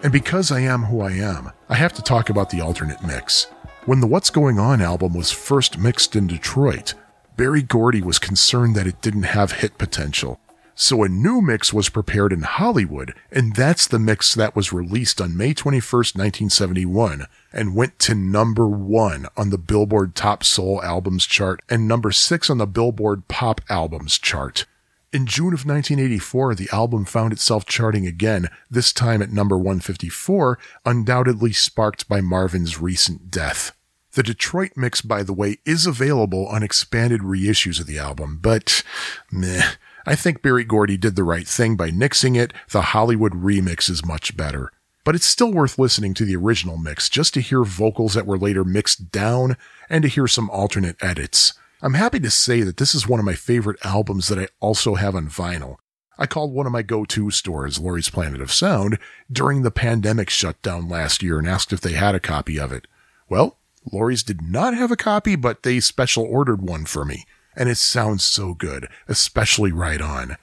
And 0.01 0.11
because 0.11 0.51
I 0.51 0.61
am 0.61 0.85
who 0.85 1.01
I 1.01 1.11
am, 1.11 1.51
I 1.69 1.75
have 1.75 1.93
to 1.93 2.01
talk 2.01 2.31
about 2.31 2.49
the 2.49 2.61
alternate 2.61 3.03
mix. 3.05 3.45
When 3.85 3.99
the 3.99 4.07
What's 4.07 4.31
Going 4.31 4.57
On 4.57 4.81
album 4.81 5.13
was 5.13 5.29
first 5.29 5.77
mixed 5.77 6.15
in 6.15 6.25
Detroit, 6.25 6.95
Berry 7.35 7.63
Gordy 7.63 8.01
was 8.01 8.19
concerned 8.19 8.75
that 8.75 8.85
it 8.85 9.01
didn't 9.01 9.23
have 9.23 9.53
hit 9.53 9.79
potential. 9.79 10.39
So 10.75 11.03
a 11.03 11.09
new 11.09 11.41
mix 11.41 11.73
was 11.73 11.89
prepared 11.89 12.31
in 12.31 12.41
Hollywood, 12.41 13.13
and 13.31 13.55
that's 13.55 13.87
the 13.87 13.99
mix 13.99 14.35
that 14.35 14.55
was 14.55 14.73
released 14.73 15.19
on 15.19 15.37
May 15.37 15.53
21st, 15.53 16.15
1971, 16.15 17.25
and 17.51 17.75
went 17.75 17.97
to 17.99 18.15
number 18.15 18.67
one 18.67 19.27
on 19.35 19.49
the 19.49 19.57
Billboard 19.57 20.15
Top 20.15 20.43
Soul 20.43 20.81
Albums 20.83 21.25
chart 21.25 21.61
and 21.69 21.87
number 21.87 22.11
six 22.11 22.49
on 22.49 22.59
the 22.59 22.67
Billboard 22.67 23.27
Pop 23.27 23.61
Albums 23.69 24.17
chart. 24.19 24.65
In 25.11 25.27
June 25.27 25.53
of 25.53 25.65
1984, 25.65 26.55
the 26.55 26.69
album 26.71 27.05
found 27.05 27.33
itself 27.33 27.65
charting 27.65 28.07
again, 28.07 28.49
this 28.69 28.91
time 28.91 29.21
at 29.21 29.31
number 29.31 29.57
154, 29.57 30.57
undoubtedly 30.85 31.53
sparked 31.53 32.07
by 32.07 32.19
Marvin's 32.19 32.79
recent 32.79 33.29
death. 33.29 33.73
The 34.13 34.23
Detroit 34.23 34.73
mix, 34.75 35.01
by 35.01 35.23
the 35.23 35.33
way, 35.33 35.57
is 35.65 35.87
available 35.87 36.45
on 36.47 36.61
expanded 36.61 37.21
reissues 37.21 37.79
of 37.79 37.87
the 37.87 37.97
album, 37.97 38.37
but 38.39 38.83
meh. 39.31 39.71
I 40.05 40.15
think 40.15 40.43
Berry 40.43 40.63
Gordy 40.63 40.97
did 40.97 41.15
the 41.15 41.23
right 41.23 41.47
thing 41.47 41.75
by 41.75 41.89
nixing 41.89 42.37
it. 42.37 42.53
The 42.69 42.81
Hollywood 42.81 43.33
remix 43.33 43.89
is 43.89 44.05
much 44.05 44.37
better. 44.37 44.71
But 45.03 45.15
it's 45.15 45.25
still 45.25 45.51
worth 45.51 45.79
listening 45.79 46.13
to 46.15 46.25
the 46.25 46.35
original 46.35 46.77
mix 46.77 47.09
just 47.09 47.33
to 47.33 47.41
hear 47.41 47.63
vocals 47.63 48.13
that 48.13 48.27
were 48.27 48.37
later 48.37 48.63
mixed 48.63 49.11
down 49.11 49.57
and 49.89 50.03
to 50.03 50.07
hear 50.07 50.27
some 50.27 50.49
alternate 50.51 50.97
edits. 51.01 51.53
I'm 51.81 51.95
happy 51.95 52.19
to 52.19 52.29
say 52.29 52.61
that 52.61 52.77
this 52.77 52.93
is 52.93 53.07
one 53.07 53.19
of 53.19 53.25
my 53.25 53.33
favorite 53.33 53.83
albums 53.83 54.27
that 54.27 54.37
I 54.37 54.47
also 54.59 54.93
have 54.93 55.15
on 55.15 55.27
vinyl. 55.27 55.77
I 56.19 56.27
called 56.27 56.53
one 56.53 56.67
of 56.67 56.71
my 56.71 56.83
go-to 56.83 57.31
stores, 57.31 57.79
Laurie's 57.79 58.11
Planet 58.11 58.41
of 58.41 58.53
Sound, 58.53 58.99
during 59.31 59.63
the 59.63 59.71
pandemic 59.71 60.29
shutdown 60.29 60.87
last 60.87 61.23
year 61.23 61.39
and 61.39 61.47
asked 61.47 61.73
if 61.73 61.81
they 61.81 61.93
had 61.93 62.13
a 62.13 62.19
copy 62.19 62.59
of 62.59 62.71
it. 62.71 62.85
Well, 63.27 63.57
Laurie's 63.91 64.23
did 64.23 64.41
not 64.41 64.73
have 64.73 64.91
a 64.91 64.95
copy, 64.95 65.35
but 65.35 65.63
they 65.63 65.79
special 65.79 66.23
ordered 66.23 66.61
one 66.61 66.85
for 66.85 67.05
me. 67.05 67.25
And 67.55 67.69
it 67.69 67.77
sounds 67.77 68.23
so 68.23 68.53
good, 68.53 68.87
especially 69.07 69.71
right 69.71 70.01
on. 70.01 70.37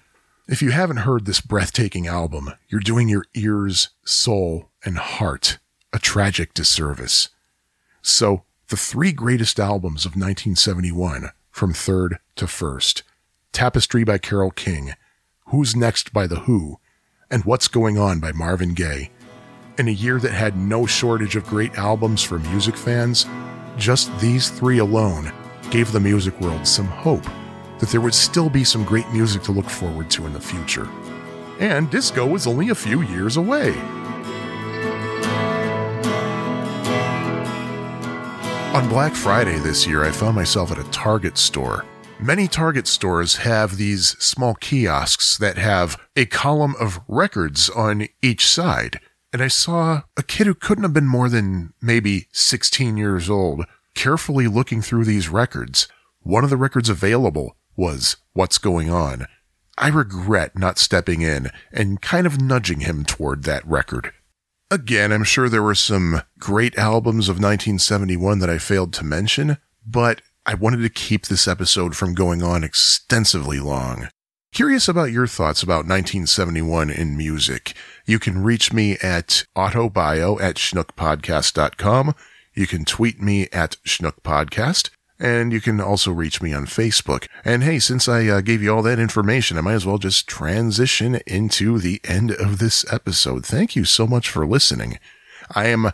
If 0.47 0.63
you 0.63 0.71
haven't 0.71 0.99
heard 0.99 1.27
this 1.27 1.41
breathtaking 1.41 2.07
album, 2.07 2.53
you're 2.69 2.81
doing 2.81 3.09
your 3.09 3.25
ears, 3.35 3.91
soul, 4.05 4.71
and 4.85 4.99
heart 4.99 5.59
a 5.93 5.99
tragic 5.99 6.55
disservice. 6.55 7.31
So, 8.03 8.45
the 8.69 8.77
three 8.77 9.13
greatest 9.13 9.59
albums 9.59 10.05
of 10.05 10.13
1971, 10.13 11.31
from 11.51 11.73
third 11.73 12.19
to 12.37 12.47
first 12.47 13.03
Tapestry 13.53 14.05
by 14.05 14.19
Carole 14.19 14.53
King, 14.53 14.95
Who's 15.47 15.75
Next 15.75 16.13
by 16.13 16.27
The 16.27 16.41
Who, 16.41 16.79
and 17.31 17.45
What's 17.45 17.69
Going 17.69 17.99
On 17.99 18.21
by 18.21 18.33
Marvin 18.33 18.75
Gaye. 18.75 19.11
In 19.81 19.89
a 19.89 19.93
year 19.93 20.21
that 20.21 20.33
had 20.33 20.59
no 20.59 20.85
shortage 20.85 21.37
of 21.37 21.47
great 21.47 21.79
albums 21.79 22.23
for 22.23 22.39
music 22.39 22.77
fans, 22.77 23.25
just 23.79 24.11
these 24.21 24.51
three 24.51 24.77
alone 24.77 25.33
gave 25.71 25.91
the 25.91 25.99
music 25.99 26.39
world 26.39 26.67
some 26.67 26.85
hope 26.85 27.25
that 27.79 27.89
there 27.89 28.03
would 28.03 28.13
still 28.13 28.51
be 28.51 28.63
some 28.63 28.85
great 28.85 29.09
music 29.11 29.43
to 29.45 29.53
look 29.53 29.65
forward 29.65 30.11
to 30.11 30.27
in 30.27 30.35
the 30.35 30.41
future. 30.41 30.87
And 31.61 31.91
disco 31.91 32.27
was 32.27 32.47
only 32.47 32.69
a 32.69 32.75
few 32.75 33.01
years 33.01 33.39
away. 33.39 33.71
On 38.75 38.87
Black 38.87 39.15
Friday 39.15 39.59
this 39.61 39.87
year, 39.87 40.05
I 40.05 40.11
found 40.11 40.37
myself 40.37 40.71
at 40.71 40.79
a 40.79 40.91
Target 40.91 41.39
store. 41.39 41.87
Many 42.19 42.49
Target 42.49 42.87
stores 42.87 43.37
have 43.37 43.79
these 43.79 44.09
small 44.23 44.57
kiosks 44.57 45.39
that 45.39 45.57
have 45.57 45.99
a 46.17 46.27
column 46.27 46.75
of 46.79 47.01
records 47.09 47.71
on 47.71 48.09
each 48.21 48.47
side. 48.47 49.01
And 49.33 49.43
I 49.43 49.49
saw 49.49 50.03
a 50.17 50.23
kid 50.23 50.47
who 50.47 50.55
couldn't 50.55 50.83
have 50.83 50.93
been 50.93 51.07
more 51.07 51.29
than 51.29 51.73
maybe 51.81 52.27
16 52.33 52.97
years 52.97 53.31
old 53.31 53.65
carefully 53.95 54.49
looking 54.49 54.83
through 54.83 55.05
these 55.05 55.29
records. 55.29 55.87
One 56.21 56.45
of 56.45 56.51
the 56.51 56.57
records 56.57 56.89
available 56.89 57.57
was 57.77 58.17
What's 58.33 58.59
Going 58.59 58.91
On. 58.91 59.27
I 59.79 59.89
regret 59.89 60.59
not 60.59 60.79
stepping 60.79 61.23
in 61.23 61.51
and 61.73 62.03
kind 62.03 62.27
of 62.27 62.41
nudging 62.41 62.81
him 62.81 63.05
toward 63.05 63.45
that 63.45 63.67
record. 63.67 64.13
Again, 64.71 65.13
I'm 65.13 65.25
sure 65.25 65.49
there 65.49 65.63
were 65.63 65.75
some 65.75 66.23
great 66.39 66.77
albums 66.77 67.29
of 67.29 67.37
1971 67.37 68.41
that 68.41 68.51
I 68.51 68.59
failed 68.59 68.93
to 68.95 69.05
mention, 69.05 69.59
but 69.87 70.23
I 70.45 70.55
wanted 70.55 70.83
to 70.83 70.89
keep 70.89 71.27
this 71.27 71.49
episode 71.49 71.97
from 71.97 72.15
going 72.15 72.43
on 72.43 72.63
extensively 72.63 73.61
long. 73.61 74.09
Curious 74.53 74.89
about 74.89 75.13
your 75.13 75.29
thoughts 75.29 75.63
about 75.63 75.87
1971 75.87 76.91
in 76.91 77.17
music. 77.17 77.73
You 78.05 78.19
can 78.19 78.43
reach 78.43 78.73
me 78.73 78.97
at 79.01 79.45
autobio 79.57 80.41
at 80.41 80.57
schnookpodcast.com. 80.57 82.17
You 82.55 82.67
can 82.67 82.85
tweet 82.85 83.23
me 83.23 83.47
at 83.53 83.77
schnookpodcast. 83.87 84.91
And 85.21 85.53
you 85.53 85.61
can 85.61 85.81
also 85.81 86.11
reach 86.11 86.43
me 86.43 86.53
on 86.53 86.67
Facebook. 86.67 87.29
And 87.45 87.63
hey, 87.63 87.79
since 87.79 88.09
I 88.09 88.27
uh, 88.27 88.41
gave 88.41 88.63
you 88.63 88.75
all 88.75 88.83
that 88.83 88.99
information, 88.99 89.57
I 89.57 89.61
might 89.61 89.75
as 89.75 89.87
well 89.87 89.99
just 89.99 90.27
transition 90.27 91.21
into 91.27 91.79
the 91.79 92.01
end 92.05 92.33
of 92.33 92.59
this 92.59 92.91
episode. 92.91 93.47
Thank 93.47 93.77
you 93.77 93.85
so 93.85 94.07
much 94.07 94.31
for 94.31 94.47
listening. 94.47 94.99
I 95.55 95.67
am 95.67 95.93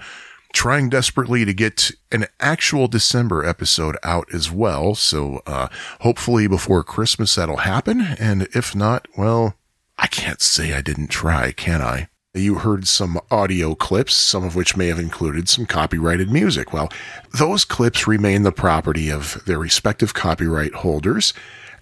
trying 0.56 0.88
desperately 0.88 1.44
to 1.44 1.52
get 1.52 1.90
an 2.10 2.24
actual 2.40 2.88
December 2.88 3.44
episode 3.44 3.94
out 4.02 4.26
as 4.32 4.50
well. 4.50 4.94
So, 4.94 5.42
uh, 5.46 5.68
hopefully 6.00 6.46
before 6.46 6.82
Christmas 6.82 7.34
that'll 7.34 7.58
happen. 7.58 8.00
And 8.18 8.48
if 8.54 8.74
not, 8.74 9.06
well, 9.18 9.54
I 9.98 10.06
can't 10.06 10.40
say 10.40 10.72
I 10.72 10.80
didn't 10.80 11.08
try, 11.08 11.52
can 11.52 11.82
I? 11.82 12.08
You 12.32 12.54
heard 12.54 12.88
some 12.88 13.20
audio 13.30 13.74
clips, 13.74 14.14
some 14.14 14.44
of 14.44 14.56
which 14.56 14.78
may 14.78 14.86
have 14.86 14.98
included 14.98 15.50
some 15.50 15.66
copyrighted 15.66 16.30
music. 16.30 16.72
Well, 16.72 16.90
those 17.38 17.66
clips 17.66 18.06
remain 18.06 18.42
the 18.42 18.50
property 18.50 19.10
of 19.10 19.44
their 19.44 19.58
respective 19.58 20.14
copyright 20.14 20.72
holders, 20.76 21.34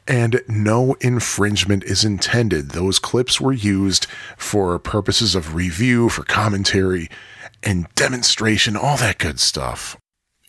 and 0.08 0.42
no 0.48 0.94
infringement 1.00 1.84
is 1.84 2.04
intended. 2.04 2.70
Those 2.70 2.98
clips 2.98 3.40
were 3.40 3.52
used 3.52 4.08
for 4.36 4.76
purposes 4.80 5.36
of 5.36 5.54
review, 5.54 6.08
for 6.08 6.24
commentary, 6.24 7.08
and 7.64 7.86
demonstration, 7.94 8.76
all 8.76 8.96
that 8.98 9.18
good 9.18 9.40
stuff. 9.40 9.96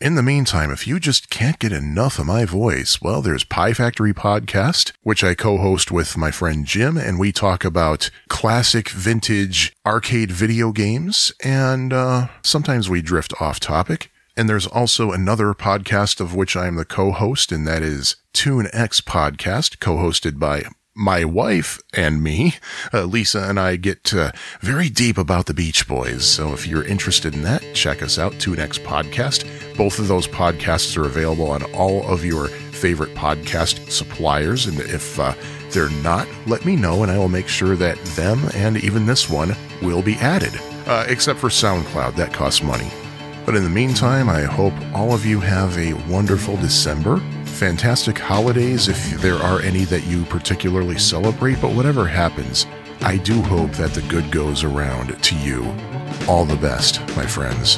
In 0.02 0.16
the 0.16 0.24
meantime, 0.24 0.72
if 0.72 0.86
you 0.86 1.00
just 1.00 1.30
can't 1.30 1.58
get 1.58 1.72
enough 1.72 2.20
of 2.20 2.26
my 2.26 2.44
voice, 2.44 3.02
well, 3.02 3.22
there's 3.22 3.46
Pie 3.46 3.74
Factory 3.74 4.14
Podcast, 4.14 4.92
which 5.04 5.24
I 5.24 5.36
co-host 5.36 5.90
with 5.90 6.18
my 6.18 6.32
friend 6.32 6.66
Jim, 6.66 6.98
and 6.98 7.18
we 7.18 7.32
talk 7.32 7.64
about 7.64 8.10
classic 8.28 8.90
vintage 8.90 9.72
arcade 9.86 10.32
video 10.32 10.74
games, 10.74 11.32
and 11.42 11.94
uh, 11.94 12.28
sometimes 12.44 12.90
we 12.90 13.02
drift 13.02 13.34
off 13.40 13.62
topic. 13.62 14.12
And 14.36 14.50
there's 14.50 14.68
also 14.68 15.14
another 15.14 15.54
podcast 15.54 16.20
of 16.20 16.36
which 16.36 16.58
I 16.58 16.68
am 16.68 16.76
the 16.76 16.84
co-host, 16.84 17.54
and 17.54 17.66
that 17.66 17.82
is 17.82 18.18
Tune 18.34 18.68
X 18.74 19.00
Podcast, 19.00 19.80
co-hosted 19.80 20.38
by 20.38 20.66
my 20.96 21.26
wife 21.26 21.80
and 21.94 22.24
me, 22.24 22.56
uh, 22.94 23.04
Lisa 23.04 23.44
and 23.50 23.60
I 23.60 23.76
get 23.76 24.14
uh, 24.14 24.32
very 24.62 24.90
deep 24.90 25.18
about 25.18 25.46
the 25.46 25.54
Beach 25.54 25.88
Boys. 25.88 26.26
So 26.26 26.54
if 26.54 26.66
you're 26.66 26.86
interested 26.86 27.34
in 27.34 27.42
that, 27.42 27.64
check 27.74 28.02
us 28.02 28.18
out, 28.18 28.34
Two 28.40 28.56
Next 28.56 28.82
Podcast. 28.84 29.46
Both 29.76 30.00
of 30.00 30.08
those 30.08 30.28
podcasts 30.28 30.96
are 30.98 31.06
available 31.06 31.52
on 31.52 31.64
all 31.74 32.08
of 32.08 32.24
your 32.24 32.48
favorite 32.48 33.14
podcast 33.14 33.90
suppliers. 33.92 34.68
And 34.68 34.80
if 34.80 35.20
uh, 35.20 35.34
they're 35.72 35.90
not, 35.90 36.28
let 36.48 36.66
me 36.66 36.78
know 36.78 37.04
and 37.04 37.12
I 37.12 37.18
will 37.18 37.28
make 37.28 37.50
sure 37.50 37.76
that 37.76 37.98
them 38.16 38.40
and 38.54 38.78
even 38.78 39.06
this 39.06 39.30
one 39.30 39.56
will 39.82 40.02
be 40.02 40.16
added. 40.16 40.54
Uh, 40.88 41.06
except 41.10 41.40
for 41.40 41.50
SoundCloud, 41.50 42.16
that 42.16 42.32
costs 42.32 42.62
money. 42.64 42.90
But 43.46 43.56
in 43.56 43.64
the 43.64 43.70
meantime, 43.70 44.30
I 44.30 44.42
hope 44.42 44.74
all 44.94 45.14
of 45.14 45.26
you 45.26 45.40
have 45.40 45.78
a 45.78 45.94
wonderful 46.10 46.58
December 46.58 47.22
fantastic 47.56 48.20
holidays 48.20 48.90
if 48.90 49.22
there 49.22 49.36
are 49.36 49.62
any 49.62 49.86
that 49.86 50.06
you 50.06 50.26
particularly 50.26 51.00
celebrate, 51.00 51.62
but 51.62 51.74
whatever 51.74 52.06
happens, 52.06 52.66
I 53.02 53.18
do 53.18 53.42
hope 53.42 53.72
that 53.74 53.94
the 53.94 54.02
good 54.04 54.30
goes 54.30 54.64
around 54.64 55.22
to 55.24 55.36
you. 55.38 55.64
All 56.28 56.44
the 56.44 56.58
best, 56.58 57.00
my 57.16 57.26
friends. 57.26 57.78